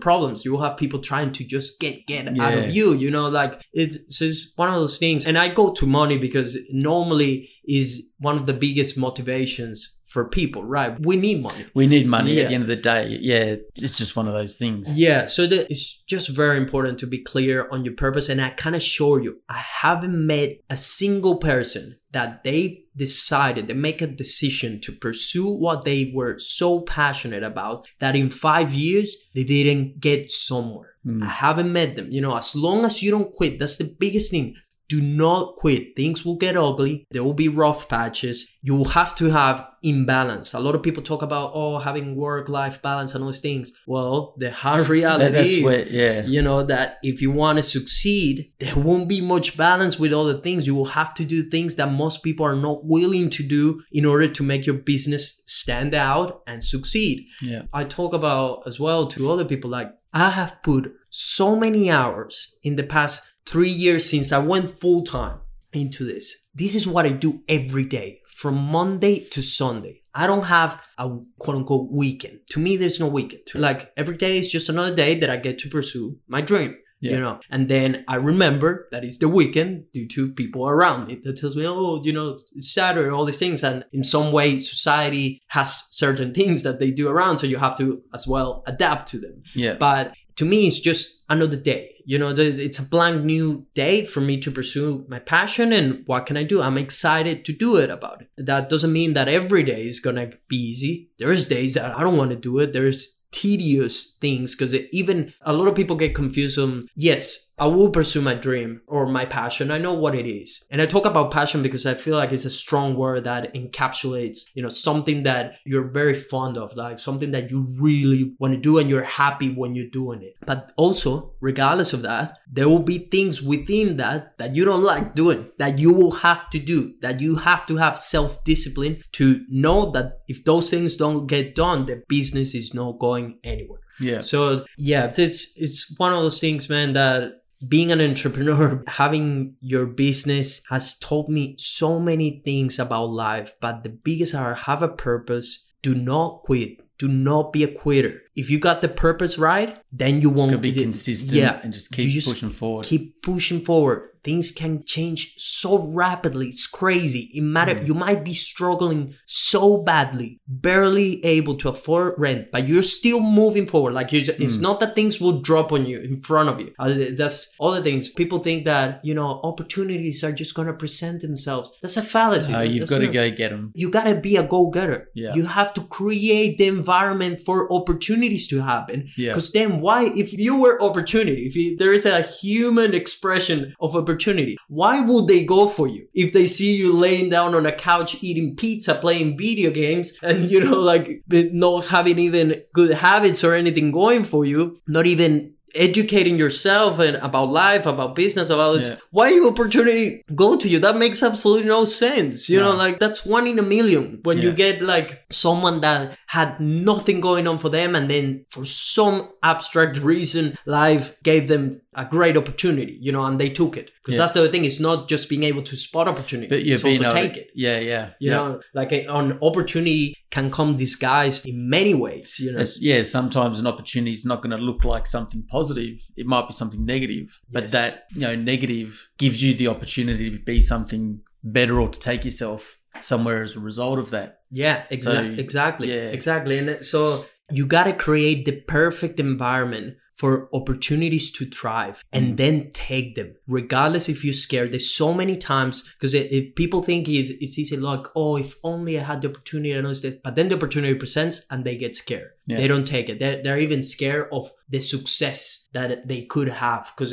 problems. 0.00 0.44
You 0.44 0.52
will 0.52 0.62
have 0.62 0.76
people 0.78 1.00
trying 1.00 1.32
to 1.32 1.44
just 1.44 1.78
get 1.80 2.06
get 2.06 2.24
out 2.44 2.54
of 2.60 2.74
you. 2.76 2.94
You 2.94 3.10
know, 3.10 3.28
like 3.28 3.52
it's, 3.80 3.96
it's 4.22 4.52
one 4.56 4.68
of 4.70 4.76
those 4.76 4.96
things. 4.98 5.26
And 5.26 5.36
I 5.36 5.48
go 5.60 5.72
to 5.78 5.86
money 5.86 6.16
because 6.18 6.56
normally 6.70 7.50
is 7.66 7.88
one 8.18 8.36
of 8.40 8.46
the 8.46 8.54
biggest 8.54 8.96
motivations 8.96 9.97
for 10.08 10.28
people. 10.28 10.64
Right? 10.64 10.98
We 11.00 11.16
need 11.16 11.42
money. 11.42 11.66
we 11.74 11.86
need 11.86 12.06
money 12.06 12.34
Yeah. 12.34 12.42
at 12.42 12.48
the 12.48 12.54
end 12.54 12.62
of 12.62 12.68
the 12.68 12.76
day. 12.76 13.18
Yeah, 13.20 13.56
it's 13.76 13.98
just 13.98 14.16
one 14.16 14.26
of 14.26 14.34
those 14.34 14.56
things. 14.56 14.92
Yeah, 14.96 15.26
so 15.26 15.46
that 15.46 15.70
it's 15.70 16.02
just 16.06 16.28
very 16.28 16.56
important 16.56 16.98
to 17.00 17.06
be 17.06 17.18
clear 17.18 17.68
on 17.70 17.84
your 17.84 17.94
purpose. 17.94 18.28
And 18.28 18.40
I 18.40 18.50
can 18.50 18.74
assure 18.74 19.22
you, 19.22 19.40
I 19.48 19.58
haven't 19.58 20.26
met 20.26 20.50
a 20.70 20.76
single 20.76 21.36
person 21.36 21.98
that 22.12 22.42
they 22.42 22.84
decided, 22.96 23.66
they 23.68 23.74
make 23.74 24.00
a 24.02 24.06
decision 24.06 24.80
to 24.80 24.92
pursue 24.92 25.48
what 25.48 25.84
they 25.84 26.10
were 26.14 26.38
so 26.38 26.80
passionate 26.80 27.42
about 27.42 27.86
that 28.00 28.16
in 28.16 28.30
five 28.30 28.72
years 28.72 29.16
they 29.34 29.44
didn't 29.44 30.00
get 30.00 30.30
somewhere. 30.30 30.94
Mm. 31.06 31.22
I 31.22 31.28
haven't 31.28 31.72
met 31.72 31.96
them. 31.96 32.10
You 32.10 32.20
know, 32.22 32.34
as 32.36 32.56
long 32.56 32.84
as 32.84 33.02
you 33.02 33.10
don't 33.10 33.32
quit, 33.32 33.58
that's 33.58 33.76
the 33.76 33.94
biggest 33.98 34.30
thing. 34.30 34.54
Do 34.88 35.00
not 35.02 35.56
quit. 35.56 35.96
Things 35.96 36.24
will 36.24 36.36
get 36.36 36.56
ugly. 36.56 37.06
There 37.10 37.22
will 37.22 37.34
be 37.34 37.48
rough 37.48 37.88
patches. 37.88 38.48
You 38.62 38.74
will 38.74 38.86
have 38.86 39.14
to 39.16 39.26
have 39.30 39.66
imbalance. 39.82 40.54
A 40.54 40.60
lot 40.60 40.74
of 40.74 40.82
people 40.82 41.02
talk 41.02 41.22
about, 41.22 41.52
oh, 41.54 41.78
having 41.78 42.16
work 42.16 42.48
life 42.48 42.80
balance 42.82 43.14
and 43.14 43.22
all 43.22 43.28
those 43.28 43.40
things. 43.40 43.72
Well, 43.86 44.34
the 44.38 44.50
hard 44.50 44.88
reality 44.88 45.58
is, 45.58 45.64
where, 45.64 45.86
yeah, 45.88 46.22
you 46.22 46.42
know, 46.42 46.62
that 46.62 46.98
if 47.02 47.20
you 47.22 47.30
want 47.30 47.58
to 47.58 47.62
succeed, 47.62 48.50
there 48.60 48.76
won't 48.76 49.08
be 49.08 49.20
much 49.20 49.56
balance 49.56 49.98
with 49.98 50.12
other 50.12 50.38
things. 50.38 50.66
You 50.66 50.74
will 50.74 50.86
have 50.86 51.14
to 51.14 51.24
do 51.24 51.48
things 51.48 51.76
that 51.76 51.92
most 51.92 52.22
people 52.22 52.44
are 52.46 52.56
not 52.56 52.84
willing 52.84 53.30
to 53.30 53.42
do 53.42 53.82
in 53.92 54.04
order 54.04 54.28
to 54.28 54.42
make 54.42 54.66
your 54.66 54.76
business 54.76 55.42
stand 55.46 55.94
out 55.94 56.42
and 56.46 56.64
succeed. 56.64 57.26
yeah. 57.42 57.62
I 57.72 57.84
talk 57.84 58.14
about 58.14 58.66
as 58.66 58.80
well 58.80 59.06
to 59.08 59.30
other 59.30 59.44
people 59.44 59.70
like 59.70 59.92
I 60.12 60.30
have 60.30 60.62
put 60.62 60.92
so 61.10 61.54
many 61.54 61.90
hours 61.90 62.54
in 62.62 62.76
the 62.76 62.82
past 62.82 63.32
three 63.48 63.70
years 63.70 64.08
since 64.08 64.30
I 64.30 64.38
went 64.38 64.78
full 64.78 65.02
time 65.02 65.40
into 65.72 66.04
this. 66.04 66.48
This 66.54 66.74
is 66.74 66.86
what 66.86 67.06
I 67.06 67.10
do 67.10 67.42
every 67.48 67.84
day 67.84 68.20
from 68.26 68.56
Monday 68.56 69.20
to 69.30 69.42
Sunday. 69.42 70.02
I 70.14 70.26
don't 70.26 70.44
have 70.44 70.82
a 70.98 71.18
quote 71.38 71.56
unquote 71.56 71.90
weekend. 71.90 72.40
To 72.50 72.60
me, 72.60 72.76
there's 72.76 73.00
no 73.00 73.06
weekend. 73.06 73.42
Like 73.54 73.92
every 73.96 74.16
day 74.16 74.38
is 74.38 74.50
just 74.50 74.68
another 74.68 74.94
day 74.94 75.18
that 75.18 75.30
I 75.30 75.36
get 75.36 75.58
to 75.60 75.68
pursue 75.68 76.18
my 76.28 76.40
dream. 76.40 76.76
Yeah. 77.00 77.12
You 77.12 77.20
know, 77.20 77.40
and 77.48 77.68
then 77.68 78.04
I 78.08 78.16
remember 78.16 78.88
that 78.90 79.04
it's 79.04 79.18
the 79.18 79.28
weekend 79.28 79.84
due 79.92 80.08
to 80.08 80.32
people 80.32 80.66
around 80.66 81.06
me 81.06 81.20
that 81.22 81.36
tells 81.36 81.54
me, 81.54 81.64
oh, 81.64 82.02
you 82.02 82.12
know, 82.12 82.38
it's 82.56 82.74
Saturday, 82.74 83.08
all 83.08 83.24
these 83.24 83.38
things. 83.38 83.62
And 83.62 83.84
in 83.92 84.02
some 84.02 84.32
way, 84.32 84.58
society 84.58 85.40
has 85.48 85.86
certain 85.90 86.34
things 86.34 86.64
that 86.64 86.80
they 86.80 86.90
do 86.90 87.08
around. 87.08 87.38
So 87.38 87.46
you 87.46 87.58
have 87.58 87.76
to 87.76 88.02
as 88.12 88.26
well 88.26 88.64
adapt 88.66 89.08
to 89.12 89.20
them. 89.20 89.44
Yeah. 89.54 89.74
But 89.74 90.16
to 90.38 90.44
me, 90.44 90.68
it's 90.68 90.78
just 90.78 91.24
another 91.28 91.56
day. 91.56 91.96
You 92.04 92.16
know, 92.16 92.30
it's 92.30 92.78
a 92.78 92.82
blank 92.82 93.24
new 93.24 93.66
day 93.74 94.04
for 94.04 94.20
me 94.20 94.38
to 94.38 94.52
pursue 94.52 95.04
my 95.08 95.18
passion. 95.18 95.72
And 95.72 96.04
what 96.06 96.26
can 96.26 96.36
I 96.36 96.44
do? 96.44 96.62
I'm 96.62 96.78
excited 96.78 97.44
to 97.44 97.52
do 97.52 97.76
it 97.76 97.90
about 97.90 98.22
it. 98.22 98.28
That 98.38 98.68
doesn't 98.68 98.92
mean 98.92 99.14
that 99.14 99.28
every 99.28 99.64
day 99.64 99.88
is 99.88 100.00
to 100.00 100.32
be 100.46 100.56
easy. 100.56 101.10
There's 101.18 101.48
days 101.48 101.74
that 101.74 101.96
I 101.96 102.02
don't 102.02 102.16
want 102.16 102.30
to 102.30 102.36
do 102.36 102.60
it. 102.60 102.72
There's 102.72 103.18
tedious 103.32 104.16
things 104.20 104.54
because 104.54 104.74
even 104.74 105.34
a 105.42 105.52
lot 105.52 105.66
of 105.66 105.74
people 105.74 105.96
get 105.96 106.14
confused 106.14 106.58
on 106.58 106.86
yes 106.94 107.47
i 107.60 107.66
will 107.66 107.90
pursue 107.90 108.20
my 108.20 108.34
dream 108.34 108.80
or 108.86 109.06
my 109.06 109.24
passion. 109.24 109.70
I 109.70 109.78
know 109.78 109.94
what 109.94 110.14
it 110.14 110.26
is. 110.26 110.64
And 110.70 110.80
i 110.80 110.86
talk 110.86 111.04
about 111.04 111.30
passion 111.30 111.62
because 111.62 111.86
i 111.86 111.94
feel 111.94 112.16
like 112.16 112.32
it's 112.32 112.44
a 112.44 112.50
strong 112.50 112.94
word 112.96 113.24
that 113.24 113.54
encapsulates 113.54 114.38
you 114.54 114.62
know 114.62 114.68
something 114.68 115.22
that 115.24 115.56
you're 115.64 115.88
very 115.88 116.14
fond 116.14 116.56
of 116.56 116.74
like 116.76 116.98
something 116.98 117.30
that 117.32 117.50
you 117.50 117.66
really 117.80 118.34
want 118.38 118.54
to 118.54 118.60
do 118.60 118.78
and 118.78 118.88
you're 118.88 119.02
happy 119.02 119.50
when 119.50 119.74
you're 119.74 119.90
doing 119.90 120.22
it. 120.22 120.36
But 120.46 120.72
also 120.76 121.34
regardless 121.40 121.92
of 121.92 122.02
that 122.02 122.38
there 122.50 122.68
will 122.68 122.82
be 122.94 122.98
things 122.98 123.42
within 123.42 123.96
that 123.98 124.38
that 124.38 124.54
you 124.54 124.64
don't 124.64 124.82
like 124.82 125.14
doing 125.14 125.50
that 125.58 125.78
you 125.78 125.92
will 125.92 126.12
have 126.26 126.50
to 126.50 126.58
do 126.58 126.94
that 127.00 127.20
you 127.20 127.36
have 127.36 127.66
to 127.66 127.76
have 127.76 127.98
self-discipline 127.98 129.02
to 129.12 129.44
know 129.48 129.90
that 129.90 130.20
if 130.28 130.44
those 130.44 130.70
things 130.70 130.96
don't 130.96 131.26
get 131.26 131.54
done 131.54 131.86
the 131.86 132.02
business 132.08 132.54
is 132.54 132.74
not 132.74 132.98
going 132.98 133.38
anywhere. 133.44 133.80
Yeah. 134.00 134.20
so 134.20 134.64
yeah, 134.76 135.12
it's 135.16 135.60
it's 135.60 135.94
one 135.98 136.12
of 136.12 136.20
those 136.20 136.40
things, 136.40 136.68
man, 136.68 136.92
that 136.92 137.42
being 137.66 137.90
an 137.90 138.00
entrepreneur, 138.00 138.82
having 138.86 139.56
your 139.60 139.86
business 139.86 140.62
has 140.68 140.98
taught 140.98 141.28
me 141.28 141.56
so 141.58 141.98
many 141.98 142.42
things 142.44 142.78
about 142.78 143.10
life. 143.10 143.52
But 143.60 143.82
the 143.82 143.88
biggest 143.88 144.34
are 144.34 144.54
have 144.54 144.82
a 144.82 144.88
purpose. 144.88 145.72
Do 145.82 145.94
not 145.94 146.42
quit. 146.42 146.78
Do 146.98 147.08
not 147.08 147.52
be 147.52 147.64
a 147.64 147.72
quitter. 147.72 148.22
If 148.42 148.46
you 148.50 148.58
got 148.68 148.80
the 148.80 148.88
purpose 149.06 149.34
right, 149.50 149.70
then 150.02 150.12
you 150.22 150.30
Just 150.30 150.38
won't 150.38 150.62
be 150.62 150.72
consistent 150.72 151.32
Yeah, 151.32 151.60
and 151.62 151.72
just 151.72 151.90
keep 151.92 152.08
just 152.18 152.28
pushing 152.28 152.50
forward. 152.60 152.84
keep 152.90 153.04
pushing 153.30 153.60
forward. 153.70 153.98
Things 154.28 154.50
can 154.62 154.82
change 154.84 155.20
so 155.38 155.70
rapidly. 156.02 156.46
It's 156.48 156.66
crazy. 156.80 157.22
It 157.38 157.44
matter. 157.56 157.74
Mm. 157.76 157.86
You 157.88 157.94
might 158.06 158.22
be 158.30 158.34
struggling 158.34 159.14
so 159.26 159.62
badly, 159.90 160.30
barely 160.68 161.24
able 161.24 161.54
to 161.62 161.68
afford 161.74 162.14
rent, 162.18 162.42
but 162.52 162.68
you're 162.68 162.82
still 162.98 163.20
moving 163.40 163.66
forward. 163.72 163.94
Like 163.98 164.12
you, 164.12 164.20
it's 164.46 164.56
Mm. 164.58 164.66
not 164.68 164.76
that 164.80 164.94
things 164.98 165.14
will 165.22 165.36
drop 165.48 165.68
on 165.76 165.82
you 165.90 165.98
in 166.08 166.14
front 166.28 166.48
of 166.52 166.56
you. 166.62 166.68
Uh, 166.82 166.92
That's 167.20 167.38
all 167.60 167.72
the 167.78 167.82
things. 167.88 168.04
People 168.20 168.38
think 168.46 168.58
that 168.72 168.88
you 169.08 169.14
know 169.18 169.30
opportunities 169.50 170.18
are 170.26 170.34
just 170.42 170.52
gonna 170.56 170.76
present 170.84 171.16
themselves. 171.26 171.66
That's 171.82 171.96
a 171.96 172.06
fallacy. 172.14 172.52
Uh, 172.52 172.62
you've 172.72 172.90
got 172.90 172.98
to 173.06 173.12
go 173.18 173.24
get 173.42 173.50
them. 173.54 173.64
you 173.82 173.86
gotta 173.98 174.14
be 174.28 174.32
a 174.36 174.44
go-getter. 174.54 175.00
Yeah. 175.22 175.34
You 175.38 175.44
have 175.58 175.70
to 175.76 175.82
create 175.98 176.52
the 176.58 176.66
environment 176.78 177.34
for 177.46 177.56
opportunities 177.78 178.27
to 178.48 178.60
happen. 178.60 179.08
Yeah. 179.16 179.30
Because 179.30 179.52
then 179.52 179.80
why, 179.80 180.10
if 180.14 180.32
you 180.32 180.56
were 180.56 180.82
opportunity, 180.82 181.46
if 181.46 181.56
you, 181.56 181.76
there 181.76 181.92
is 181.92 182.06
a 182.06 182.22
human 182.22 182.94
expression 182.94 183.74
of 183.80 183.96
opportunity, 183.96 184.56
why 184.68 185.00
would 185.00 185.28
they 185.28 185.44
go 185.44 185.66
for 185.66 185.86
you? 185.86 186.06
If 186.14 186.32
they 186.32 186.46
see 186.46 186.76
you 186.76 186.92
laying 186.92 187.30
down 187.30 187.54
on 187.54 187.66
a 187.66 187.72
couch 187.72 188.22
eating 188.22 188.56
pizza, 188.56 188.94
playing 188.94 189.38
video 189.38 189.70
games, 189.70 190.12
and 190.22 190.50
you 190.50 190.64
know, 190.64 190.78
like 190.78 191.22
not 191.28 191.86
having 191.86 192.18
even 192.18 192.62
good 192.72 192.92
habits 192.92 193.42
or 193.44 193.54
anything 193.54 193.92
going 193.92 194.24
for 194.24 194.44
you, 194.44 194.80
not 194.86 195.06
even 195.06 195.54
educating 195.74 196.38
yourself 196.38 196.98
and 196.98 197.16
about 197.18 197.50
life, 197.50 197.86
about 197.86 198.14
business, 198.14 198.50
about 198.50 198.72
this. 198.74 198.90
Yeah. 198.90 198.96
Why 199.10 199.40
opportunity 199.46 200.22
go 200.34 200.56
to 200.56 200.68
you? 200.68 200.78
That 200.78 200.96
makes 200.96 201.22
absolutely 201.22 201.66
no 201.68 201.84
sense. 201.84 202.48
You 202.48 202.60
know, 202.60 202.74
like 202.74 202.98
that's 202.98 203.24
one 203.24 203.46
in 203.46 203.58
a 203.58 203.62
million 203.62 204.20
when 204.22 204.38
you 204.38 204.52
get 204.52 204.82
like 204.82 205.24
someone 205.30 205.80
that 205.82 206.18
had 206.26 206.58
nothing 206.60 207.20
going 207.20 207.46
on 207.46 207.58
for 207.58 207.68
them 207.68 207.94
and 207.94 208.10
then 208.10 208.44
for 208.50 208.64
some 208.64 209.28
abstract 209.42 209.98
reason 209.98 210.56
life 210.66 211.20
gave 211.22 211.48
them 211.48 211.80
a 211.94 212.04
great 212.04 212.36
opportunity, 212.36 212.96
you 213.00 213.10
know, 213.10 213.24
and 213.24 213.40
they 213.40 213.50
took 213.50 213.76
it. 213.76 213.90
Because 214.00 214.14
Yeah. 214.14 214.18
that's 214.18 214.34
the 214.34 214.48
thing, 214.48 214.64
it's 214.64 214.78
not 214.78 215.08
just 215.08 215.28
being 215.28 215.42
able 215.42 215.62
to 215.62 215.76
spot 215.76 216.06
opportunity, 216.06 216.48
But 216.48 216.64
you're 216.64 216.74
it's 216.74 216.84
being 216.84 217.04
also 217.04 217.16
able 217.16 217.28
take 217.28 217.36
it. 217.36 217.50
Yeah, 217.54 217.80
yeah. 217.80 218.10
You 218.20 218.30
yeah. 218.30 218.36
know, 218.36 218.60
like 218.72 218.92
a, 218.92 219.06
an 219.06 219.38
opportunity 219.42 220.14
can 220.30 220.50
come 220.50 220.76
disguised 220.76 221.46
in 221.46 221.68
many 221.70 221.94
ways, 221.94 222.38
you 222.38 222.52
know. 222.52 222.58
It's- 222.58 222.80
yeah, 222.80 223.02
sometimes 223.02 223.58
an 223.60 223.66
opportunity 223.66 224.12
is 224.12 224.24
not 224.26 224.42
going 224.42 224.50
to 224.58 224.62
look 224.68 224.84
like 224.84 225.06
something 225.06 225.42
positive. 225.50 226.00
It 226.16 226.26
might 226.26 226.46
be 226.48 226.52
something 226.52 226.84
negative, 226.84 227.40
but 227.50 227.64
Yes. 227.64 227.72
that 227.72 228.02
you 228.12 228.20
know 228.20 228.34
negative 228.34 229.08
gives 229.18 229.42
you 229.42 229.54
the 229.54 229.68
opportunity 229.68 230.30
to 230.30 230.38
be 230.38 230.60
something 230.60 231.20
better 231.42 231.80
or 231.80 231.88
to 231.88 231.98
take 231.98 232.24
yourself 232.24 232.78
somewhere 233.00 233.42
as 233.42 233.56
a 233.56 233.60
result 233.60 233.98
of 233.98 234.10
that. 234.10 234.40
Yeah, 234.50 234.82
exa- 234.90 235.02
So, 235.04 235.22
exactly. 235.44 235.88
yeah. 235.88 236.10
Exactly. 236.18 236.58
And 236.58 236.84
so 236.84 237.24
you 237.50 237.64
got 237.66 237.84
to 237.84 237.92
create 237.92 238.44
the 238.44 238.56
perfect 238.66 239.18
environment 239.20 239.94
for 240.18 240.48
opportunities 240.52 241.30
to 241.32 241.44
thrive 241.46 242.02
and 242.12 242.32
Mm. 242.32 242.36
then 242.36 242.70
take 242.72 243.14
them, 243.14 243.30
regardless 243.46 244.08
if 244.08 244.24
you're 244.24 244.34
scared. 244.34 244.72
There's 244.72 244.90
so 244.90 245.14
many 245.14 245.36
times 245.36 245.74
because 245.94 246.12
people 246.56 246.82
think 246.82 247.08
it's, 247.08 247.30
it's 247.44 247.56
easy, 247.58 247.76
like, 247.76 248.04
oh, 248.16 248.36
if 248.36 248.56
only 248.64 248.98
I 248.98 249.04
had 249.04 249.22
the 249.22 249.28
opportunity, 249.28 249.76
I 249.76 249.80
know 249.80 249.90
it's 249.90 250.00
that. 250.00 250.22
But 250.24 250.34
then 250.34 250.48
the 250.48 250.56
opportunity 250.56 250.94
presents 250.94 251.46
and 251.50 251.64
they 251.64 251.76
get 251.76 251.94
scared. 251.94 252.30
Yeah. 252.48 252.56
They 252.56 252.66
don't 252.68 252.86
take 252.86 253.08
it. 253.08 253.18
They're, 253.18 253.42
they're 253.42 253.58
even 253.60 253.82
scared 253.82 254.28
of 254.32 254.50
the 254.70 254.80
success 254.80 255.66
that 255.74 256.08
they 256.08 256.22
could 256.22 256.48
have 256.48 256.90
because 256.96 257.12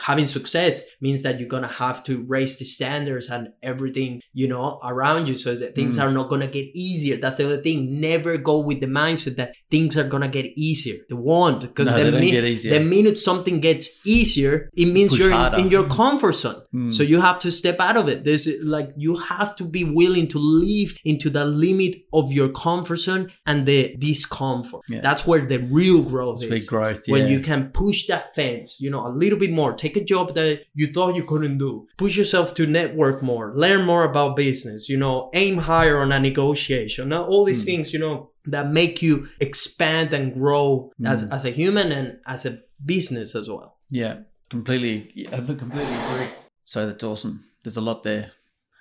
having 0.00 0.24
success 0.24 0.84
means 1.02 1.22
that 1.22 1.38
you're 1.38 1.48
going 1.48 1.62
to 1.62 1.68
have 1.84 2.02
to 2.04 2.22
raise 2.26 2.58
the 2.58 2.64
standards 2.64 3.28
and 3.28 3.48
everything, 3.62 4.22
you 4.32 4.48
know, 4.48 4.80
around 4.82 5.28
you 5.28 5.34
so 5.34 5.54
that 5.54 5.74
things 5.74 5.98
Mm. 5.98 6.02
are 6.04 6.12
not 6.12 6.28
going 6.30 6.40
to 6.40 6.46
get 6.46 6.66
easier. 6.74 7.16
That's 7.18 7.36
the 7.36 7.44
other 7.44 7.60
thing. 7.60 8.00
Never 8.00 8.38
go 8.38 8.58
with 8.58 8.80
the 8.80 8.86
mindset 8.86 9.36
that 9.36 9.54
things 9.70 9.98
are 9.98 10.08
going 10.08 10.22
to 10.22 10.28
get 10.28 10.46
easier. 10.56 10.96
They 11.10 11.14
won't 11.14 11.60
because 11.60 11.88
No, 11.88 11.98
the, 11.98 12.04
they 12.04 12.10
don't 12.10 12.20
min- 12.20 12.30
get 12.30 12.44
easier. 12.44 12.78
the 12.78 12.84
minute 12.96 13.18
something 13.18 13.60
gets 13.60 14.04
easier, 14.06 14.70
it 14.74 14.86
means 14.86 15.10
Push 15.12 15.20
you're 15.20 15.32
in, 15.32 15.54
in 15.66 15.70
your 15.70 15.86
comfort 15.88 16.36
zone. 16.36 16.62
Mm. 16.74 16.92
So 16.94 17.02
you 17.02 17.20
have 17.20 17.38
to 17.40 17.50
step 17.50 17.78
out 17.80 17.98
of 17.98 18.08
it. 18.08 18.24
There's 18.24 18.48
like 18.64 18.88
you 18.96 19.16
have 19.16 19.54
to 19.56 19.64
be 19.64 19.84
willing 19.84 20.26
to 20.28 20.38
live 20.38 20.96
into 21.04 21.28
the 21.28 21.44
limit 21.44 21.96
of 22.14 22.32
your 22.32 22.48
comfort 22.48 22.96
zone 22.96 23.30
and 23.46 23.66
the 23.66 23.94
discomfort. 23.98 24.69
Yeah. 24.88 25.00
That's 25.00 25.26
where 25.26 25.44
the 25.46 25.58
real 25.58 26.02
growth 26.02 26.40
big 26.40 26.52
is. 26.52 26.68
growth. 26.68 27.02
When 27.06 27.28
you 27.28 27.40
can 27.40 27.70
push 27.70 28.06
that 28.06 28.34
fence, 28.34 28.80
you 28.80 28.90
know, 28.90 29.06
a 29.06 29.12
little 29.22 29.38
bit 29.38 29.52
more. 29.52 29.72
Take 29.74 29.96
a 29.96 30.04
job 30.04 30.34
that 30.34 30.64
you 30.74 30.86
thought 30.94 31.14
you 31.16 31.24
couldn't 31.24 31.58
do. 31.58 31.86
Push 31.96 32.16
yourself 32.16 32.54
to 32.54 32.66
network 32.66 33.22
more. 33.22 33.52
Learn 33.54 33.84
more 33.86 34.04
about 34.04 34.36
business. 34.36 34.88
You 34.88 34.98
know, 34.98 35.30
aim 35.34 35.58
higher 35.58 35.98
on 36.00 36.12
a 36.12 36.20
negotiation. 36.20 37.08
Now, 37.10 37.24
all 37.24 37.44
these 37.44 37.62
Mm. 37.62 37.66
things, 37.66 37.92
you 37.92 37.98
know, 37.98 38.30
that 38.46 38.70
make 38.72 39.02
you 39.02 39.28
expand 39.40 40.14
and 40.14 40.32
grow 40.34 40.90
as, 41.04 41.24
Mm. 41.24 41.32
as 41.32 41.44
a 41.44 41.50
human 41.50 41.92
and 41.92 42.18
as 42.26 42.46
a 42.46 42.58
business 42.84 43.34
as 43.34 43.48
well. 43.48 43.76
yeah, 43.90 44.14
completely. 44.48 45.10
yeah, 45.14 45.28
I 45.32 45.36
completely 45.38 45.94
agree. 46.06 46.28
So 46.64 46.86
that's 46.86 47.04
awesome. 47.04 47.44
There's 47.62 47.76
a 47.76 47.80
lot 47.82 48.02
there. 48.04 48.32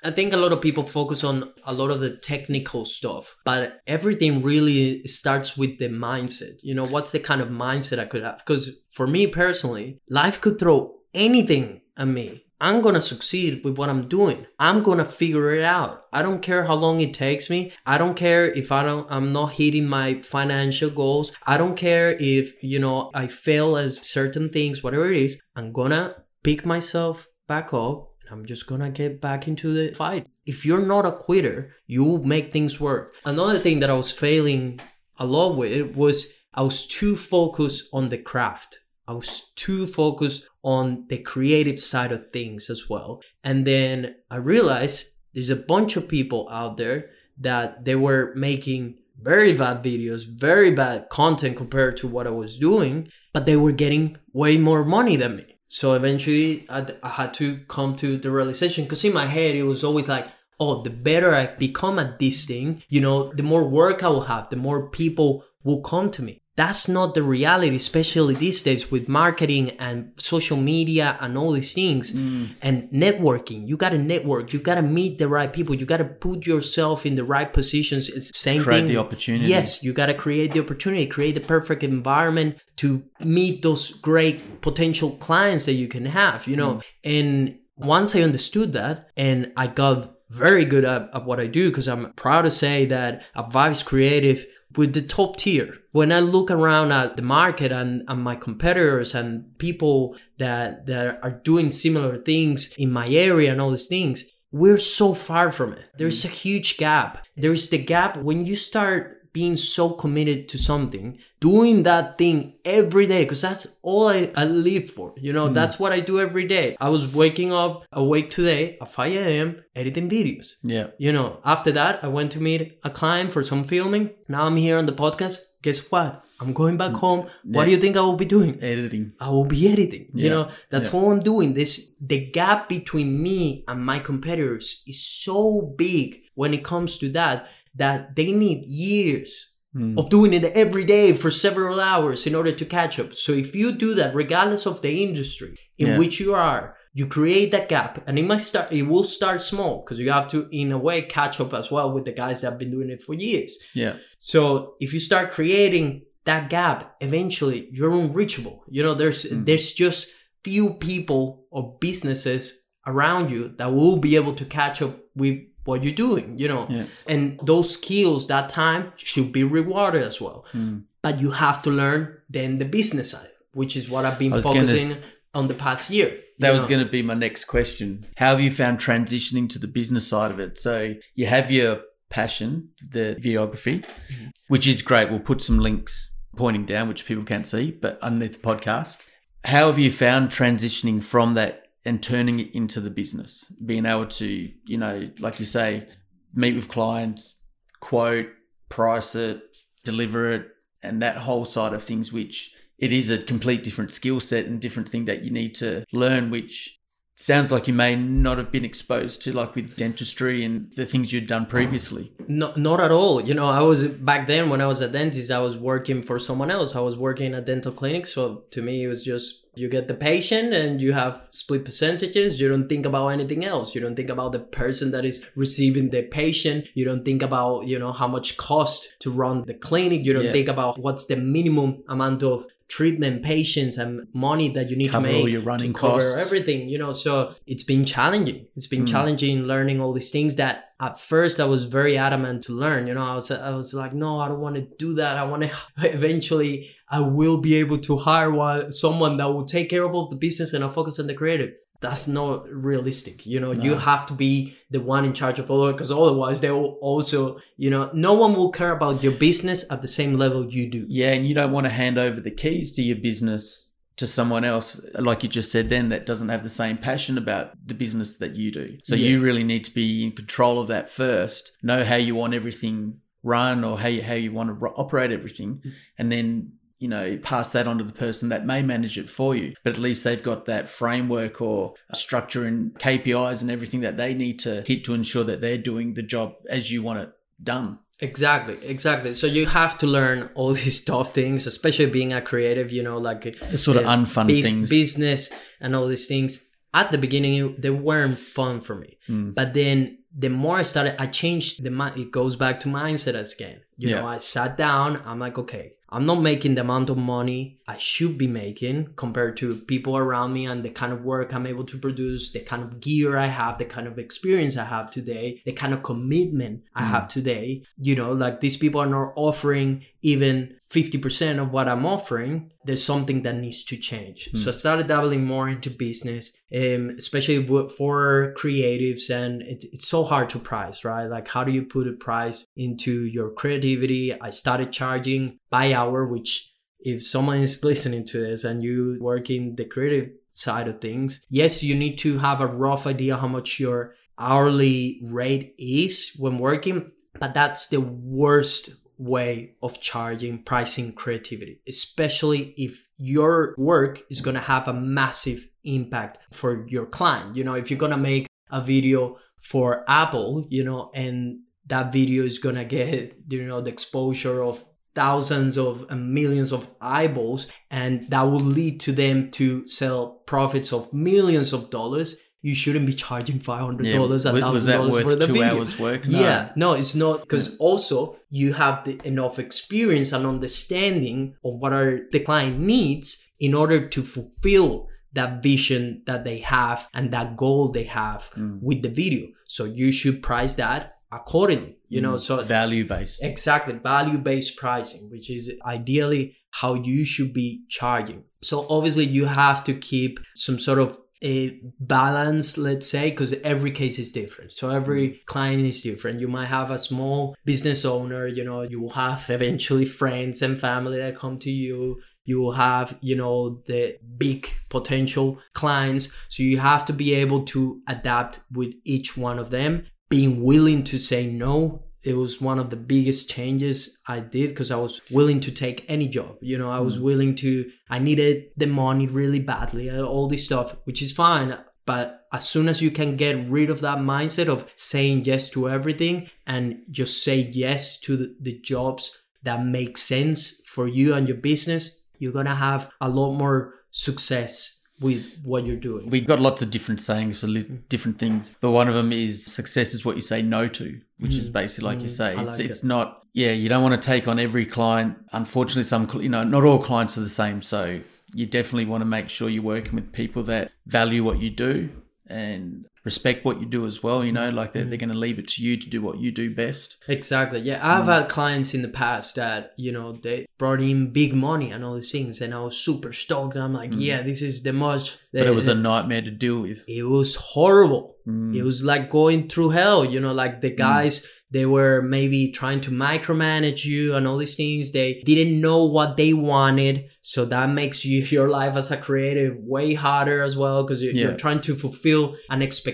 I 0.03 0.11
think 0.11 0.31
a 0.31 0.37
lot 0.37 0.53
of 0.53 0.61
people 0.61 0.85
focus 0.85 1.23
on 1.23 1.51
a 1.65 1.73
lot 1.73 1.91
of 1.91 1.99
the 1.99 2.15
technical 2.15 2.85
stuff, 2.85 3.35
but 3.43 3.81
everything 3.85 4.41
really 4.41 5.05
starts 5.05 5.57
with 5.57 5.77
the 5.77 5.89
mindset. 5.89 6.59
You 6.63 6.73
know, 6.73 6.85
what's 6.85 7.11
the 7.11 7.19
kind 7.19 7.41
of 7.41 7.49
mindset 7.49 7.99
I 7.99 8.05
could 8.05 8.23
have? 8.23 8.37
Because 8.37 8.71
for 8.91 9.07
me 9.07 9.27
personally, 9.27 9.99
life 10.09 10.39
could 10.39 10.57
throw 10.57 10.95
anything 11.13 11.81
at 11.97 12.07
me. 12.07 12.43
I'm 12.61 12.81
gonna 12.81 13.01
succeed 13.01 13.63
with 13.63 13.77
what 13.77 13.89
I'm 13.89 14.07
doing. 14.09 14.45
I'm 14.59 14.83
gonna 14.83 15.05
figure 15.05 15.53
it 15.55 15.63
out. 15.63 16.03
I 16.11 16.21
don't 16.21 16.41
care 16.41 16.65
how 16.65 16.75
long 16.75 16.99
it 16.99 17.13
takes 17.13 17.49
me. 17.49 17.71
I 17.85 17.97
don't 17.97 18.15
care 18.15 18.51
if 18.51 18.71
I 18.71 18.83
don't 18.83 19.09
I'm 19.09 19.31
not 19.31 19.53
hitting 19.53 19.87
my 19.87 20.21
financial 20.21 20.89
goals. 20.89 21.31
I 21.47 21.57
don't 21.57 21.77
care 21.77 22.17
if, 22.19 22.61
you 22.61 22.79
know, 22.79 23.11
I 23.13 23.27
fail 23.27 23.77
at 23.77 23.93
certain 23.93 24.49
things, 24.49 24.83
whatever 24.83 25.11
it 25.11 25.21
is. 25.21 25.41
I'm 25.55 25.71
gonna 25.71 26.15
pick 26.43 26.65
myself 26.65 27.27
back 27.47 27.73
up 27.73 28.08
I'm 28.31 28.45
just 28.45 28.67
gonna 28.67 28.89
get 28.89 29.21
back 29.21 29.47
into 29.47 29.73
the 29.73 29.93
fight. 29.93 30.27
If 30.45 30.65
you're 30.65 30.85
not 30.85 31.05
a 31.05 31.11
quitter, 31.11 31.73
you 31.87 32.19
make 32.19 32.51
things 32.51 32.79
work. 32.79 33.15
Another 33.25 33.59
thing 33.59 33.79
that 33.79 33.89
I 33.89 33.93
was 33.93 34.11
failing 34.11 34.79
a 35.17 35.25
lot 35.25 35.57
with 35.57 35.95
was 35.95 36.31
I 36.53 36.61
was 36.61 36.87
too 36.87 37.15
focused 37.15 37.87
on 37.93 38.09
the 38.09 38.17
craft. 38.17 38.79
I 39.07 39.13
was 39.13 39.51
too 39.55 39.87
focused 39.87 40.47
on 40.63 41.05
the 41.09 41.17
creative 41.17 41.79
side 41.79 42.11
of 42.11 42.31
things 42.31 42.69
as 42.69 42.89
well. 42.89 43.21
And 43.43 43.65
then 43.65 44.15
I 44.29 44.37
realized 44.37 45.07
there's 45.33 45.49
a 45.49 45.55
bunch 45.55 45.95
of 45.95 46.07
people 46.07 46.47
out 46.49 46.77
there 46.77 47.09
that 47.39 47.85
they 47.85 47.95
were 47.95 48.33
making 48.35 48.99
very 49.21 49.53
bad 49.53 49.83
videos, 49.83 50.25
very 50.27 50.71
bad 50.71 51.09
content 51.09 51.57
compared 51.57 51.97
to 51.97 52.07
what 52.07 52.27
I 52.27 52.31
was 52.31 52.57
doing, 52.57 53.09
but 53.33 53.45
they 53.45 53.55
were 53.55 53.71
getting 53.71 54.17
way 54.33 54.57
more 54.57 54.85
money 54.85 55.17
than 55.17 55.37
me. 55.37 55.58
So 55.69 55.93
eventually, 55.93 56.65
I, 56.67 56.85
I 57.03 57.09
had 57.09 57.33
to 57.35 57.59
come 57.67 57.95
to 57.97 58.17
the 58.17 58.31
realization 58.31 58.83
because 58.83 59.05
in 59.05 59.13
my 59.13 59.27
head, 59.27 59.55
it 59.55 59.63
was 59.63 59.83
always 59.83 60.09
like, 60.09 60.27
oh, 60.59 60.81
the 60.81 60.89
better 60.89 61.33
I 61.33 61.45
become 61.45 61.99
at 61.99 62.19
this 62.19 62.45
thing, 62.45 62.81
you 62.89 62.99
know, 62.99 63.31
the 63.31 63.43
more 63.43 63.67
work 63.67 64.03
I 64.03 64.09
will 64.09 64.25
have, 64.25 64.49
the 64.49 64.55
more 64.55 64.89
people 64.89 65.45
will 65.63 65.81
come 65.81 66.09
to 66.11 66.23
me. 66.23 66.41
That's 66.59 66.89
not 66.89 67.13
the 67.13 67.23
reality, 67.23 67.77
especially 67.77 68.35
these 68.35 68.61
days 68.61 68.91
with 68.91 69.07
marketing 69.07 69.69
and 69.87 70.11
social 70.17 70.57
media 70.57 71.17
and 71.21 71.37
all 71.37 71.53
these 71.53 71.73
things 71.73 72.11
mm. 72.11 72.49
and 72.61 72.89
networking. 72.89 73.65
You 73.65 73.77
got 73.77 73.91
to 73.91 73.97
network. 73.97 74.51
You 74.51 74.59
got 74.59 74.75
to 74.75 74.81
meet 74.81 75.19
the 75.19 75.29
right 75.29 75.53
people. 75.53 75.73
You 75.73 75.85
got 75.85 76.01
to 76.05 76.09
put 76.27 76.45
yourself 76.45 77.05
in 77.05 77.15
the 77.15 77.23
right 77.23 77.53
positions. 77.53 78.09
It's 78.09 78.29
the 78.33 78.37
same 78.37 78.57
thing. 78.57 78.63
Create 78.65 78.79
thing. 78.79 78.87
the 78.89 78.97
opportunity. 78.97 79.45
Yes, 79.45 79.83
you 79.85 79.93
got 79.93 80.07
to 80.07 80.13
create 80.13 80.51
the 80.51 80.59
opportunity, 80.59 81.05
create 81.07 81.35
the 81.35 81.45
perfect 81.55 81.81
environment 81.81 82.61
to 82.81 83.03
meet 83.21 83.61
those 83.61 83.93
great 84.09 84.59
potential 84.59 85.11
clients 85.11 85.63
that 85.63 85.75
you 85.75 85.87
can 85.87 86.07
have, 86.07 86.45
you 86.45 86.57
know. 86.57 86.73
Mm. 86.73 86.83
And 87.05 87.59
once 87.77 88.17
I 88.17 88.21
understood 88.21 88.73
that 88.73 89.11
and 89.15 89.53
I 89.55 89.67
got 89.67 90.13
very 90.29 90.65
good 90.65 90.83
at, 90.83 91.09
at 91.13 91.23
what 91.25 91.39
I 91.39 91.47
do, 91.47 91.69
because 91.69 91.87
I'm 91.87 92.11
proud 92.13 92.41
to 92.41 92.51
say 92.51 92.85
that 92.87 93.23
at 93.33 93.49
Vibez 93.49 93.81
Creative, 93.81 94.45
with 94.75 94.93
the 94.93 95.01
top 95.01 95.37
tier. 95.37 95.77
When 95.91 96.11
I 96.11 96.19
look 96.19 96.51
around 96.51 96.91
at 96.91 97.15
the 97.15 97.23
market 97.23 97.71
and, 97.71 98.03
and 98.07 98.23
my 98.23 98.35
competitors 98.35 99.15
and 99.15 99.57
people 99.57 100.15
that, 100.37 100.85
that 100.85 101.19
are 101.23 101.41
doing 101.43 101.69
similar 101.69 102.17
things 102.17 102.73
in 102.77 102.91
my 102.91 103.07
area 103.07 103.51
and 103.51 103.59
all 103.59 103.71
these 103.71 103.87
things, 103.87 104.25
we're 104.51 104.77
so 104.77 105.13
far 105.13 105.51
from 105.51 105.73
it. 105.73 105.85
There's 105.97 106.23
mm. 106.23 106.25
a 106.25 106.33
huge 106.33 106.77
gap. 106.77 107.25
There's 107.35 107.69
the 107.69 107.77
gap 107.77 108.17
when 108.17 108.45
you 108.45 108.55
start 108.55 109.18
being 109.33 109.55
so 109.55 109.91
committed 109.91 110.49
to 110.49 110.57
something, 110.57 111.17
doing 111.39 111.83
that 111.83 112.17
thing 112.17 112.55
every 112.65 113.07
day, 113.07 113.23
because 113.23 113.41
that's 113.41 113.77
all 113.81 114.07
I, 114.07 114.31
I 114.35 114.45
live 114.45 114.89
for. 114.89 115.13
You 115.17 115.33
know, 115.33 115.49
mm. 115.49 115.53
that's 115.53 115.79
what 115.79 115.91
I 115.91 115.99
do 115.99 116.19
every 116.19 116.45
day. 116.45 116.75
I 116.79 116.89
was 116.89 117.13
waking 117.13 117.53
up 117.53 117.85
awake 117.91 118.29
today 118.31 118.77
at 118.81 118.91
5 118.91 119.11
a.m. 119.13 119.63
editing 119.75 120.09
videos. 120.09 120.55
Yeah. 120.63 120.87
You 120.97 121.11
know, 121.11 121.39
after 121.45 121.71
that, 121.73 122.03
I 122.03 122.07
went 122.07 122.31
to 122.33 122.41
meet 122.41 122.79
a 122.83 122.89
client 122.89 123.31
for 123.31 123.43
some 123.43 123.63
filming. 123.63 124.11
Now 124.27 124.45
I'm 124.45 124.55
here 124.55 124.77
on 124.77 124.85
the 124.85 124.93
podcast. 124.93 125.39
Guess 125.61 125.91
what? 125.91 126.23
I'm 126.41 126.53
going 126.53 126.77
back 126.77 126.91
mm. 126.91 126.99
home. 126.99 127.27
What 127.43 127.65
do 127.65 127.71
you 127.71 127.77
think 127.77 127.97
I 127.97 128.01
will 128.01 128.15
be 128.15 128.25
doing? 128.25 128.61
Editing. 128.61 129.13
I 129.19 129.29
will 129.29 129.45
be 129.45 129.69
editing. 129.71 130.07
You 130.13 130.29
know, 130.29 130.49
that's 130.69 130.93
yeah. 130.93 130.99
all 130.99 131.11
I'm 131.11 131.19
doing. 131.19 131.53
This 131.53 131.91
the 131.99 132.25
gap 132.31 132.69
between 132.69 133.21
me 133.21 133.65
and 133.67 133.85
my 133.85 133.99
competitors 133.99 134.83
is 134.87 135.03
so 135.03 135.61
big 135.61 136.21
when 136.35 136.53
it 136.53 136.63
comes 136.63 136.97
to 136.99 137.09
that 137.09 137.49
that 137.79 138.15
they 138.15 138.31
need 138.31 138.65
years 138.67 139.55
Mm. 139.75 139.99
of 139.99 140.09
doing 140.09 140.33
it 140.33 140.45
every 140.63 140.83
day 140.83 141.13
for 141.13 141.29
several 141.29 141.79
hours 141.79 142.25
in 142.25 142.33
order 142.33 142.51
to 142.51 142.65
catch 142.65 142.95
up. 142.99 143.13
So 143.13 143.33
if 143.33 143.55
you 143.55 143.71
do 143.71 143.93
that, 143.99 144.15
regardless 144.15 144.65
of 144.65 144.81
the 144.81 145.03
industry 145.03 145.51
in 145.77 145.87
Yeah. 145.87 145.97
which 145.99 146.19
you 146.19 146.33
are, 146.33 146.75
you 146.95 147.05
create 147.05 147.51
that 147.51 147.69
gap, 147.69 148.03
and 148.07 148.17
it 148.17 148.25
might 148.25 148.41
start. 148.41 148.71
It 148.71 148.87
will 148.91 149.03
start 149.03 149.43
small 149.43 149.73
because 149.83 149.99
you 149.99 150.09
have 150.11 150.27
to, 150.29 150.47
in 150.51 150.71
a 150.71 150.77
way, 150.87 151.03
catch 151.03 151.39
up 151.39 151.53
as 151.53 151.69
well 151.69 151.91
with 151.93 152.05
the 152.05 152.11
guys 152.23 152.41
that 152.41 152.49
have 152.49 152.57
been 152.63 152.71
doing 152.71 152.89
it 152.89 153.03
for 153.03 153.13
years. 153.13 153.51
Yeah. 153.75 153.93
So 154.17 154.39
if 154.79 154.91
you 154.91 154.99
start 154.99 155.31
creating 155.37 156.01
that 156.25 156.49
gap, 156.49 156.95
eventually 156.99 157.69
you're 157.71 157.91
unreachable. 158.03 158.63
You 158.75 158.81
know, 158.81 158.95
there's 158.95 159.23
Mm. 159.23 159.45
there's 159.45 159.71
just 159.73 160.07
few 160.43 160.65
people 160.89 161.21
or 161.51 161.77
businesses 161.79 162.43
around 162.87 163.29
you 163.29 163.53
that 163.59 163.71
will 163.77 163.97
be 163.97 164.15
able 164.15 164.33
to 164.33 164.45
catch 164.45 164.81
up 164.81 164.93
with 165.15 165.37
what 165.69 165.83
you're 165.83 165.93
doing. 166.07 166.37
You 166.41 166.47
know, 166.47 166.67
Yeah. 166.69 166.85
and 167.07 167.39
those 167.51 167.67
skills, 167.77 168.27
that 168.27 168.49
time 168.49 168.91
should 168.95 169.31
be 169.31 169.43
rewarded 169.43 170.03
as 170.03 170.19
well. 170.19 170.45
Mm. 170.53 170.83
But 171.01 171.21
you 171.21 171.31
have 171.31 171.61
to 171.63 171.69
learn 171.71 172.01
then 172.29 172.57
the 172.57 172.65
business 172.65 173.11
side, 173.11 173.31
which 173.53 173.75
is 173.79 173.89
what 173.89 174.03
I've 174.05 174.19
been 174.19 174.31
was 174.31 174.43
gonna 174.43 174.65
focusing 174.67 175.03
on 175.33 175.47
the 175.47 175.53
past 175.53 175.89
year. 175.89 176.09
That 176.39 176.53
was 176.53 176.65
going 176.67 176.83
to 176.85 176.89
be 176.89 177.01
my 177.01 177.13
next 177.15 177.45
question. 177.45 178.05
How 178.15 178.29
have 178.31 178.41
you 178.41 178.49
found 178.51 178.79
transitioning 178.79 179.49
to 179.49 179.59
the 179.59 179.67
business 179.67 180.07
side 180.07 180.31
of 180.31 180.39
it? 180.39 180.57
So 180.57 180.95
you 181.15 181.25
have 181.25 181.51
your 181.51 181.81
passion, 182.09 182.69
the 182.97 183.17
videography, 183.19 183.83
Mm-hmm. 183.83 184.27
which 184.47 184.65
is 184.67 184.81
great. 184.81 185.09
We'll 185.09 185.19
put 185.19 185.41
some 185.41 185.59
links 185.59 186.11
pointing 186.37 186.65
down, 186.65 186.87
which 186.87 187.05
people 187.05 187.23
can't 187.25 187.45
see, 187.45 187.71
but 187.71 187.99
underneath 188.01 188.41
the 188.41 188.47
podcast. 188.47 188.97
How 189.43 189.67
have 189.67 189.77
you 189.79 189.91
found 189.91 190.29
transitioning 190.29 191.03
from 191.03 191.33
that 191.35 191.63
and 191.85 192.01
turning 192.03 192.39
it 192.39 192.53
into 192.53 192.81
the 192.81 192.89
business? 192.89 193.51
Being 193.65 193.85
able 193.85 194.07
to, 194.07 194.51
you 194.65 194.77
know, 194.77 195.09
like 195.19 195.39
you 195.39 195.45
say, 195.45 195.87
meet 196.33 196.55
with 196.55 196.69
clients, 196.69 197.41
quote, 197.79 198.27
price 198.69 199.15
it, 199.15 199.41
deliver 199.83 200.31
it, 200.31 200.47
and 200.83 201.01
that 201.01 201.17
whole 201.17 201.45
side 201.45 201.73
of 201.73 201.83
things, 201.83 202.13
which 202.13 202.53
it 202.77 202.91
is 202.91 203.09
a 203.09 203.17
complete 203.17 203.63
different 203.63 203.91
skill 203.91 204.19
set 204.19 204.45
and 204.45 204.61
different 204.61 204.89
thing 204.89 205.05
that 205.05 205.23
you 205.23 205.31
need 205.31 205.55
to 205.55 205.85
learn, 205.91 206.29
which 206.29 206.79
sounds 207.19 207.51
like 207.51 207.67
you 207.67 207.73
may 207.73 207.97
not 207.97 208.37
have 208.37 208.49
been 208.49 208.63
exposed 208.63 209.21
to 209.21 209.33
like 209.33 209.53
with 209.53 209.75
dentistry 209.75 210.45
and 210.45 210.71
the 210.77 210.85
things 210.85 211.11
you'd 211.11 211.27
done 211.27 211.45
previously. 211.45 212.13
No, 212.29 212.53
not 212.55 212.79
at 212.79 212.91
all. 212.91 213.19
You 213.19 213.33
know 213.33 213.49
i 213.49 213.59
was 213.59 213.85
back 213.89 214.27
then 214.27 214.49
when 214.49 214.61
i 214.61 214.67
was 214.67 214.79
a 214.79 214.87
dentist 214.87 215.29
i 215.29 215.39
was 215.39 215.57
working 215.57 216.01
for 216.01 216.17
someone 216.17 216.49
else. 216.49 216.77
I 216.77 216.79
was 216.79 216.95
working 216.95 217.27
in 217.27 217.33
a 217.33 217.41
dental 217.41 217.73
clinic 217.73 218.05
so 218.05 218.43
to 218.51 218.61
me 218.61 218.85
it 218.85 218.87
was 218.87 219.03
just 219.03 219.43
you 219.55 219.67
get 219.67 219.87
the 219.87 219.93
patient 219.93 220.53
and 220.53 220.79
you 220.81 220.93
have 220.93 221.27
split 221.31 221.65
percentages 221.65 222.39
you 222.39 222.47
don't 222.47 222.69
think 222.69 222.85
about 222.85 223.07
anything 223.09 223.43
else. 223.43 223.73
You 223.75 223.81
don't 223.81 223.95
think 223.95 224.09
about 224.09 224.31
the 224.31 224.39
person 224.39 224.91
that 224.91 225.05
is 225.05 225.25
receiving 225.35 225.89
the 225.89 226.03
patient. 226.03 226.67
You 226.75 226.85
don't 226.85 227.03
think 227.03 227.21
about 227.21 227.67
you 227.67 227.77
know 227.79 227.91
how 227.91 228.07
much 228.07 228.37
cost 228.37 228.93
to 228.99 229.11
run 229.11 229.43
the 229.45 229.53
clinic. 229.53 230.05
You 230.05 230.13
don't 230.13 230.25
Yeah. 230.25 230.31
think 230.31 230.47
about 230.49 230.77
what's 230.79 231.05
the 231.05 231.15
minimum 231.15 231.83
amount 231.87 232.23
of 232.23 232.45
treatment 232.69 233.23
patients 233.23 233.77
and 233.77 234.07
money 234.13 234.47
that 234.49 234.69
you 234.69 234.75
need 234.77 234.91
Cover 234.91 235.07
to 235.07 235.11
make 235.13 235.21
all 235.23 235.27
your 235.29 235.41
running 235.41 235.73
to 235.73 235.79
cover 235.79 236.01
costs. 236.01 236.15
everything 236.25 236.69
you 236.69 236.77
know? 236.77 236.91
So 236.91 237.33
it's 237.47 237.63
been 237.63 237.83
challenging. 237.83 238.45
It's 238.55 238.67
been 238.67 238.85
Mm. 238.85 238.91
challenging 238.95 239.43
learning 239.53 239.81
all 239.81 239.91
these 239.99 240.11
things 240.11 240.35
that 240.35 240.55
at 240.87 240.97
first 241.11 241.35
i 241.41 241.45
was 241.55 241.65
very 241.65 241.95
adamant 241.97 242.37
to 242.47 242.51
learn 242.53 242.81
you 242.87 242.93
know? 242.93 243.05
I 243.11 243.15
was 243.19 243.27
i 243.31 243.51
was 243.61 243.73
like 243.73 243.93
no 243.93 244.19
i 244.23 244.27
don't 244.29 244.39
want 244.45 244.55
to 244.59 244.65
do 244.77 244.89
that. 245.01 245.17
I 245.17 245.23
want 245.31 245.41
to 245.43 245.49
eventually 245.99 246.69
i 246.89 246.99
will 247.19 247.39
be 247.41 247.53
able 247.63 247.79
to 247.87 247.97
hire 247.97 248.31
one, 248.31 248.71
someone 248.71 249.13
that 249.17 249.29
will 249.33 249.45
take 249.45 249.67
care 249.73 249.83
of 249.83 249.91
all 249.95 250.07
the 250.13 250.15
business 250.27 250.53
and 250.53 250.63
i'll 250.63 250.69
focus 250.81 250.99
on 251.01 251.07
the 251.07 251.13
creative 251.21 251.51
that's 251.81 252.07
not 252.07 252.47
realistic 252.49 253.25
you 253.25 253.39
know? 253.39 253.51
You 253.51 253.75
have 253.75 254.07
to 254.07 254.13
be 254.13 254.55
the 254.69 254.81
one 254.81 255.05
in 255.05 255.13
charge 255.13 255.39
of 255.39 255.49
all 255.49 255.63
of 255.63 255.69
it 255.69 255.73
because 255.73 255.91
otherwise 255.91 256.41
they 256.41 256.51
will 256.51 256.77
also 256.81 257.39
you 257.57 257.69
know 257.69 257.89
no 257.93 258.13
one 258.13 258.33
will 258.33 258.51
care 258.51 258.71
about 258.71 259.03
your 259.03 259.13
business 259.13 259.69
at 259.71 259.81
the 259.81 259.87
same 259.87 260.17
level 260.17 260.49
you 260.49 260.69
do. 260.69 260.85
Yeah 260.87 261.11
and 261.11 261.27
you 261.27 261.33
don't 261.33 261.51
want 261.51 261.65
to 261.65 261.69
hand 261.69 261.97
over 261.97 262.19
the 262.19 262.31
keys 262.31 262.71
to 262.73 262.81
your 262.81 262.97
business 262.97 263.69
to 263.97 264.07
someone 264.07 264.45
else 264.45 264.79
like 264.97 265.23
you 265.23 265.29
just 265.29 265.51
said 265.51 265.69
then 265.69 265.89
that 265.89 266.05
doesn't 266.05 266.29
have 266.29 266.43
the 266.43 266.49
same 266.49 266.77
passion 266.77 267.17
about 267.17 267.51
the 267.65 267.73
business 267.73 268.17
that 268.17 268.35
you 268.35 268.51
do. 268.51 268.77
So 268.83 268.95
Yeah. 268.95 269.09
you 269.09 269.19
really 269.21 269.43
need 269.43 269.63
to 269.65 269.73
be 269.73 270.03
in 270.03 270.11
control 270.13 270.59
of 270.59 270.67
that 270.67 270.89
first 270.89 271.51
know 271.63 271.83
how 271.83 271.95
you 271.95 272.15
want 272.15 272.33
everything 272.33 272.99
run 273.23 273.63
or 273.65 273.77
how 273.77 273.89
you, 273.89 274.01
how 274.01 274.13
you 274.13 274.31
want 274.31 274.57
to 274.57 274.65
operate 274.67 275.11
everything 275.11 275.61
mm. 275.65 275.71
and 275.97 276.11
then 276.11 276.53
you 276.79 276.87
know 276.87 277.17
pass 277.21 277.51
that 277.51 277.67
on 277.67 277.77
to 277.77 277.83
the 277.83 277.93
person 277.93 278.29
that 278.29 278.45
may 278.45 278.61
manage 278.61 278.97
it 278.97 279.09
for 279.09 279.35
you 279.35 279.53
but 279.63 279.73
at 279.73 279.79
least 279.79 280.03
they've 280.03 280.23
got 280.23 280.45
that 280.45 280.69
framework 280.69 281.41
or 281.41 281.73
structure 281.93 282.45
and 282.45 282.73
KPIs 282.75 283.41
and 283.41 283.51
everything 283.51 283.81
that 283.81 283.97
they 283.97 284.13
need 284.13 284.39
to 284.39 284.63
hit 284.65 284.83
to 284.85 284.93
ensure 284.93 285.23
that 285.25 285.41
they're 285.41 285.57
doing 285.57 285.93
the 285.93 286.03
job 286.03 286.35
as 286.49 286.71
you 286.71 286.81
want 286.81 286.99
it 286.99 287.11
done 287.43 287.79
Exactly, 288.01 288.57
exactly. 288.63 289.13
So 289.13 289.27
you 289.27 289.45
have 289.45 289.77
to 289.79 289.87
learn 289.87 290.29
all 290.33 290.53
these 290.61 290.83
tough 290.83 291.13
things, 291.13 291.45
especially 291.45 291.87
being 291.87 292.13
a 292.13 292.21
creative, 292.21 292.71
you 292.71 292.81
know, 292.81 292.97
like 292.97 293.35
the 293.51 293.57
sort 293.57 293.77
of 293.77 293.85
uh, 293.85 293.89
unfun 293.89 294.27
bus- 294.27 294.45
things 294.45 294.69
business 294.69 295.29
and 295.59 295.75
all 295.75 295.87
these 295.87 296.07
things. 296.07 296.45
At 296.73 296.91
the 296.91 296.97
beginning, 296.97 297.55
they 297.57 297.71
weren't 297.71 298.19
fun 298.19 298.61
for 298.61 298.75
me. 298.75 298.99
Mm. 299.09 299.33
But 299.33 299.53
then 299.53 299.97
the 300.15 300.29
more 300.29 300.59
I 300.59 300.63
started, 300.63 301.01
I 301.01 301.07
changed 301.07 301.63
the 301.63 301.71
mind. 301.71 301.97
It 301.97 302.11
goes 302.11 302.35
back 302.35 302.59
to 302.61 302.69
mindset 302.69 303.15
again. 303.33 303.61
You 303.75 303.91
know, 303.91 304.05
I 304.05 304.17
sat 304.19 304.55
down. 304.57 305.01
I'm 305.05 305.19
like, 305.19 305.37
okay, 305.37 305.73
I'm 305.91 306.05
not 306.05 306.21
making 306.21 306.55
the 306.55 306.61
amount 306.61 306.89
of 306.89 306.97
money 306.97 307.59
I 307.67 307.77
should 307.77 308.17
be 308.17 308.27
making 308.27 308.93
compared 308.95 309.37
to 309.37 309.55
people 309.57 309.97
around 309.97 310.33
me 310.33 310.45
and 310.45 310.63
the 310.63 310.69
kind 310.69 310.93
of 310.93 311.03
work 311.03 311.33
I'm 311.33 311.47
able 311.47 311.63
to 311.65 311.77
produce, 311.77 312.31
the 312.31 312.41
kind 312.41 312.61
of 312.63 312.79
gear 312.79 313.17
I 313.17 313.25
have, 313.27 313.57
the 313.57 313.65
kind 313.65 313.87
of 313.87 313.97
experience 313.97 314.55
I 314.57 314.65
have 314.65 314.89
today, 314.91 315.41
the 315.45 315.51
kind 315.51 315.73
of 315.73 315.81
commitment 315.83 316.61
I 316.75 316.83
Mm. 316.83 316.87
have 316.89 317.07
today. 317.07 317.63
You 317.77 317.95
know, 317.95 318.11
like 318.11 318.39
these 318.41 318.57
people 318.57 318.81
are 318.81 318.89
not 318.89 319.13
offering 319.15 319.83
even 320.01 320.55
50% 320.71 321.41
of 321.41 321.51
what 321.51 321.67
I'm 321.67 321.85
offering. 321.85 322.51
There's 322.63 322.83
something 322.83 323.23
that 323.23 323.35
needs 323.35 323.63
to 323.65 323.77
change. 323.77 324.29
So 324.35 324.49
I 324.49 324.53
started 324.53 324.87
dabbling 324.87 325.25
more 325.25 325.49
into 325.49 325.69
business, 325.69 326.31
um, 326.55 326.91
especially 326.97 327.45
for 327.45 328.33
creatives. 328.37 329.09
And 329.09 329.41
it, 329.41 329.65
it's 329.73 329.87
so 329.87 330.03
hard 330.03 330.29
to 330.31 330.39
price, 330.39 330.85
right? 330.85 331.07
Like, 331.07 331.27
how 331.27 331.43
do 331.43 331.51
you 331.51 331.63
put 331.63 331.87
a 331.87 331.93
price 331.93 332.45
into 332.55 333.05
your 333.05 333.31
creativity? 333.31 334.13
I 334.19 334.29
started 334.29 334.71
charging 334.71 335.39
by 335.49 335.73
hour, 335.73 336.05
which 336.05 336.53
if 336.79 337.05
someone 337.05 337.41
is 337.41 337.63
listening 337.63 338.05
to 338.05 338.19
this 338.19 338.43
and 338.43 338.63
you 338.63 338.97
work 339.01 339.29
in 339.29 339.55
the 339.55 339.65
creative 339.65 340.11
side 340.29 340.67
of 340.67 340.79
things, 340.79 341.25
yes, 341.29 341.63
you 341.63 341.75
need 341.75 341.97
to 341.97 342.19
have 342.19 342.41
a 342.41 342.47
rough 342.47 342.87
idea 342.87 343.17
how 343.17 343.27
much 343.27 343.59
your 343.59 343.95
hourly 344.17 345.01
rate 345.05 345.55
is 345.57 346.15
when 346.19 346.37
working, 346.37 346.91
but 347.19 347.33
that's 347.33 347.69
the 347.69 347.81
worst 347.81 348.69
way 348.99 349.55
of 349.63 349.79
charging 349.81 350.43
pricing 350.43 350.93
creativity, 350.93 351.61
especially 351.67 352.53
if 352.57 352.87
your 352.97 353.55
work 353.57 354.01
is 354.11 354.21
going 354.21 354.35
to 354.35 354.41
have 354.41 354.67
a 354.67 354.73
massive 354.73 355.47
impact 355.63 356.19
for 356.31 356.67
your 356.67 356.85
client. 356.85 357.35
You 357.35 357.45
know, 357.45 357.55
if 357.55 357.71
you're 357.71 357.79
going 357.79 357.93
to 357.93 357.97
make 357.97 358.27
a 358.51 358.61
video 358.61 359.17
for 359.39 359.89
Apple, 359.89 360.45
you 360.49 360.63
know, 360.63 360.91
and 360.93 361.39
that 361.67 361.93
video 361.93 362.25
is 362.25 362.39
going 362.39 362.55
to 362.55 362.65
get, 362.65 363.17
you 363.29 363.47
know, 363.47 363.61
the 363.61 363.71
exposure 363.71 364.43
of 364.43 364.63
thousands 364.95 365.57
of 365.57 365.89
millions 365.91 366.51
of 366.51 366.67
eyeballs 366.81 367.47
and 367.71 368.09
that 368.09 368.23
will 368.23 368.39
lead 368.39 368.79
to 368.81 368.91
them 368.91 369.29
to 369.31 369.65
sell 369.67 370.21
profits 370.25 370.73
of 370.73 370.91
millions 370.91 371.53
of 371.53 371.69
dollars 371.69 372.17
you 372.41 372.55
shouldn't 372.55 372.85
be 372.85 372.93
charging 372.93 373.37
$500 373.39 373.85
Yeah, 373.85 373.97
a 373.99 374.07
was- 374.07 374.23
thousand 374.23 374.51
was 374.53 374.65
that 374.65 374.77
dollars 374.77 374.95
worth 374.95 375.03
for 375.03 375.15
the 375.15 375.27
two 375.27 375.33
video 375.33 375.57
hours 375.59 375.77
work? 375.79 376.05
No. 376.07 376.19
yeah 376.21 376.51
no 376.55 376.73
it's 376.73 376.95
not 376.95 377.21
because 377.21 377.57
also 377.57 378.15
you 378.29 378.53
have 378.53 378.85
the, 378.85 378.99
enough 379.03 379.39
experience 379.39 380.11
and 380.13 380.25
understanding 380.25 381.35
of 381.43 381.53
what 381.61 381.73
our 381.73 381.99
the 382.11 382.19
client 382.19 382.59
needs 382.59 383.07
in 383.39 383.53
order 383.53 383.87
to 383.87 384.01
fulfill 384.01 384.87
that 385.13 385.41
vision 385.41 386.03
that 386.05 386.23
they 386.23 386.39
have 386.39 386.87
and 386.93 387.11
that 387.11 387.35
goal 387.35 387.69
they 387.71 387.83
have 387.85 388.29
Mm. 388.37 388.59
with 388.61 388.83
the 388.83 388.89
video 388.89 389.27
so 389.45 389.65
you 389.65 389.91
should 389.91 390.21
price 390.21 390.53
that 390.55 390.95
accordingly 391.11 391.77
you 391.89 391.99
know 392.01 392.13
Mm. 392.13 392.19
so 392.19 392.41
value 392.41 392.85
based. 392.87 393.23
Exactly, 393.23 393.73
value 393.73 394.19
based 394.19 394.55
pricing, 394.57 395.09
which 395.11 395.27
is 395.37 395.51
ideally 395.65 396.35
how 396.51 396.71
you 396.75 397.03
should 397.03 397.33
be 397.33 397.47
charging. 397.67 398.21
So, 398.49 398.55
obviously, 398.69 399.05
you 399.17 399.25
have 399.25 399.63
to 399.67 399.73
keep 399.73 400.19
some 400.35 400.59
sort 400.59 400.79
of 400.85 400.97
a 401.23 401.59
balance, 401.79 402.57
let's 402.57 402.87
say, 402.87 403.09
because 403.09 403.33
every 403.43 403.71
case 403.71 403.99
is 403.99 404.11
different. 404.11 404.53
So, 404.53 404.69
every 404.69 405.09
mm. 405.09 405.25
client 405.25 405.65
is 405.65 405.81
different. 405.81 406.19
You 406.19 406.27
might 406.27 406.47
have 406.47 406.71
a 406.71 406.77
small 406.77 407.35
business 407.45 407.83
owner, 407.85 408.27
you 408.27 408.43
know, 408.43 408.61
you 408.61 408.79
will 408.79 408.91
have 408.91 409.29
eventually 409.29 409.85
friends 409.85 410.41
and 410.41 410.59
family 410.59 410.97
that 410.99 411.17
come 411.17 411.37
to 411.39 411.51
you. 411.51 412.01
You 412.25 412.39
will 412.39 412.53
have, 412.53 412.97
you 413.01 413.15
know, 413.15 413.61
the 413.65 413.97
big 414.17 414.49
potential 414.69 415.39
clients. 415.53 416.15
So, 416.29 416.43
you 416.43 416.59
have 416.59 416.85
to 416.85 416.93
be 416.93 417.13
able 417.15 417.43
to 417.45 417.81
adapt 417.87 418.39
with 418.51 418.73
each 418.83 419.17
one 419.17 419.39
of 419.39 419.49
them 419.49 419.85
being 420.09 420.43
willing 420.43 420.83
to 420.83 420.97
say 420.97 421.27
no 421.27 421.83
it 422.03 422.13
was 422.13 422.41
one 422.41 422.59
of 422.59 422.69
the 422.69 422.75
biggest 422.75 423.29
changes 423.29 423.97
i 424.07 424.19
did 424.19 424.49
because 424.49 424.71
i 424.71 424.75
was 424.75 425.01
willing 425.11 425.39
to 425.39 425.51
take 425.51 425.85
any 425.87 426.07
job 426.07 426.37
you 426.41 426.57
know 426.57 426.71
i 426.71 426.79
was 426.79 426.99
willing 426.99 427.35
to 427.35 427.69
i 427.89 427.99
needed 427.99 428.45
the 428.57 428.67
money 428.67 429.07
really 429.07 429.39
badly 429.39 429.89
uh, 429.89 430.01
all 430.01 430.27
this 430.27 430.45
stuff 430.45 430.75
which 430.85 431.01
is 431.01 431.11
fine 431.11 431.57
but 431.85 432.27
as 432.31 432.47
soon 432.47 432.67
as 432.67 432.81
you 432.81 432.91
can 432.91 433.15
get 433.15 433.45
rid 433.47 433.69
of 433.69 433.81
that 433.81 433.97
mindset 433.97 434.47
of 434.47 434.71
saying 434.75 435.23
yes 435.25 435.49
to 435.49 435.69
everything 435.69 436.29
and 436.45 436.77
just 436.91 437.23
say 437.23 437.49
yes 437.51 437.99
to 437.99 438.15
the, 438.15 438.35
the 438.39 438.59
jobs 438.59 439.17
that 439.41 439.65
make 439.65 439.97
sense 439.97 440.61
for 440.67 440.87
you 440.87 441.13
and 441.13 441.27
your 441.27 441.37
business 441.37 442.03
you're 442.17 442.33
gonna 442.33 442.55
have 442.55 442.89
a 443.01 443.09
lot 443.09 443.33
more 443.33 443.73
success 443.91 444.78
with 444.99 445.27
what 445.43 445.65
you're 445.65 445.75
doing 445.77 446.09
We've 446.09 446.27
got 446.27 446.39
lots 446.39 446.61
of 446.61 446.71
different 446.71 447.01
sayings 447.01 447.39
for 447.41 447.47
li- 447.47 447.69
different 447.89 448.19
things, 448.19 448.51
but 448.61 448.71
one 448.71 448.87
of 448.87 448.95
them 448.95 449.11
is 449.13 449.43
success 449.45 449.93
is 449.93 450.03
what 450.05 450.15
you 450.15 450.21
say 450.21 450.41
no 450.41 450.67
to, 450.67 450.99
which 451.19 451.35
is 451.35 451.49
Mm. 451.49 451.53
basically 451.53 451.87
like 451.89 451.99
you 452.01 452.07
Mm, 452.07 452.17
say. 452.17 452.35
I 452.35 452.41
It's, 452.43 452.57
like 452.59 452.69
it's 452.69 452.83
not, 452.83 453.23
yeah, 453.33 453.51
you 453.51 453.69
don't 453.69 453.83
want 453.83 453.99
to 454.01 454.05
take 454.05 454.27
on 454.27 454.39
every 454.39 454.65
client. 454.65 455.17
Unfortunately, 455.31 455.83
some, 455.85 456.09
you 456.21 456.29
know, 456.29 456.43
not 456.43 456.63
all 456.63 456.79
clients 456.79 457.17
are 457.17 457.21
the 457.21 457.29
same. 457.29 457.61
So 457.61 457.99
you 458.33 458.45
definitely 458.45 458.85
want 458.85 459.01
to 459.01 459.05
make 459.05 459.29
sure 459.29 459.49
you're 459.49 459.63
working 459.63 459.95
with 459.95 460.11
people 460.11 460.43
that 460.43 460.71
value 460.85 461.23
what 461.23 461.39
you 461.39 461.49
do 461.49 461.89
and 462.27 462.85
respect 463.05 463.45
what 463.45 463.59
you 463.59 463.65
do 463.65 463.85
as 463.87 464.03
well. 464.03 464.23
You 464.25 464.31
know, 464.31 464.49
like 464.49 464.73
they're, 464.73 464.81
Mm-hmm. 464.81 464.89
they're 464.89 464.97
going 464.99 465.09
to 465.09 465.15
leave 465.15 465.39
it 465.39 465.47
to 465.49 465.63
you 465.63 465.77
to 465.77 465.89
do 465.89 466.01
what 466.01 466.19
you 466.19 466.31
do 466.31 466.53
best. 466.53 466.97
Exactly. 467.07 467.59
Yeah, 467.61 467.79
I've 467.81 468.05
had 468.05 468.29
clients 468.29 468.73
in 468.73 468.81
the 468.81 468.87
past 468.89 469.35
that 469.35 469.73
you 469.77 469.91
know 469.91 470.13
they 470.13 470.47
brought 470.57 470.81
in 470.81 471.11
big 471.11 471.33
money 471.33 471.71
and 471.71 471.83
all 471.85 471.95
these 471.95 472.11
things, 472.11 472.41
and 472.41 472.53
I 472.53 472.61
was 472.61 472.77
super 472.77 473.13
stoked. 473.13 473.55
I'm 473.57 473.73
like, 473.73 473.91
yeah, 473.93 474.21
this 474.21 474.41
is 474.41 474.63
the 474.63 474.73
most 474.73 475.17
But 475.33 475.47
it 475.47 475.55
was 475.55 475.67
a 475.67 475.75
nightmare 475.75 476.21
to 476.21 476.31
deal 476.31 476.61
with. 476.61 476.85
it 476.87 477.03
was 477.03 477.35
horrible. 477.35 478.15
Mm. 478.27 478.55
It 478.55 478.63
was 478.63 478.83
like 478.83 479.09
going 479.09 479.47
through 479.49 479.69
hell. 479.71 480.05
You 480.05 480.19
know, 480.19 480.33
like 480.33 480.61
the 480.61 480.69
guys 480.71 481.25
they 481.51 481.65
were 481.65 481.99
maybe 482.03 482.51
trying 482.51 482.79
to 482.79 482.91
micromanage 482.91 483.83
you 483.83 484.15
and 484.15 484.27
all 484.27 484.37
these 484.37 484.55
things. 484.55 484.91
They 484.91 485.15
didn't 485.25 485.59
know 485.59 485.83
what 485.85 486.15
they 486.15 486.31
wanted, 486.33 487.09
so 487.23 487.43
that 487.45 487.69
makes 487.69 488.05
you 488.05 488.21
your 488.37 488.49
life 488.49 488.75
as 488.75 488.91
a 488.91 488.97
creative 488.97 489.55
way 489.57 489.95
harder 489.95 490.43
as 490.43 490.55
well 490.55 490.83
because 490.83 491.01
you're, 491.01 491.13
Yeah. 491.13 491.29
you're 491.29 491.37
trying 491.37 491.61
to 491.61 491.75
fulfill 491.75 492.35
an 492.49 492.61
expectation 492.61 492.88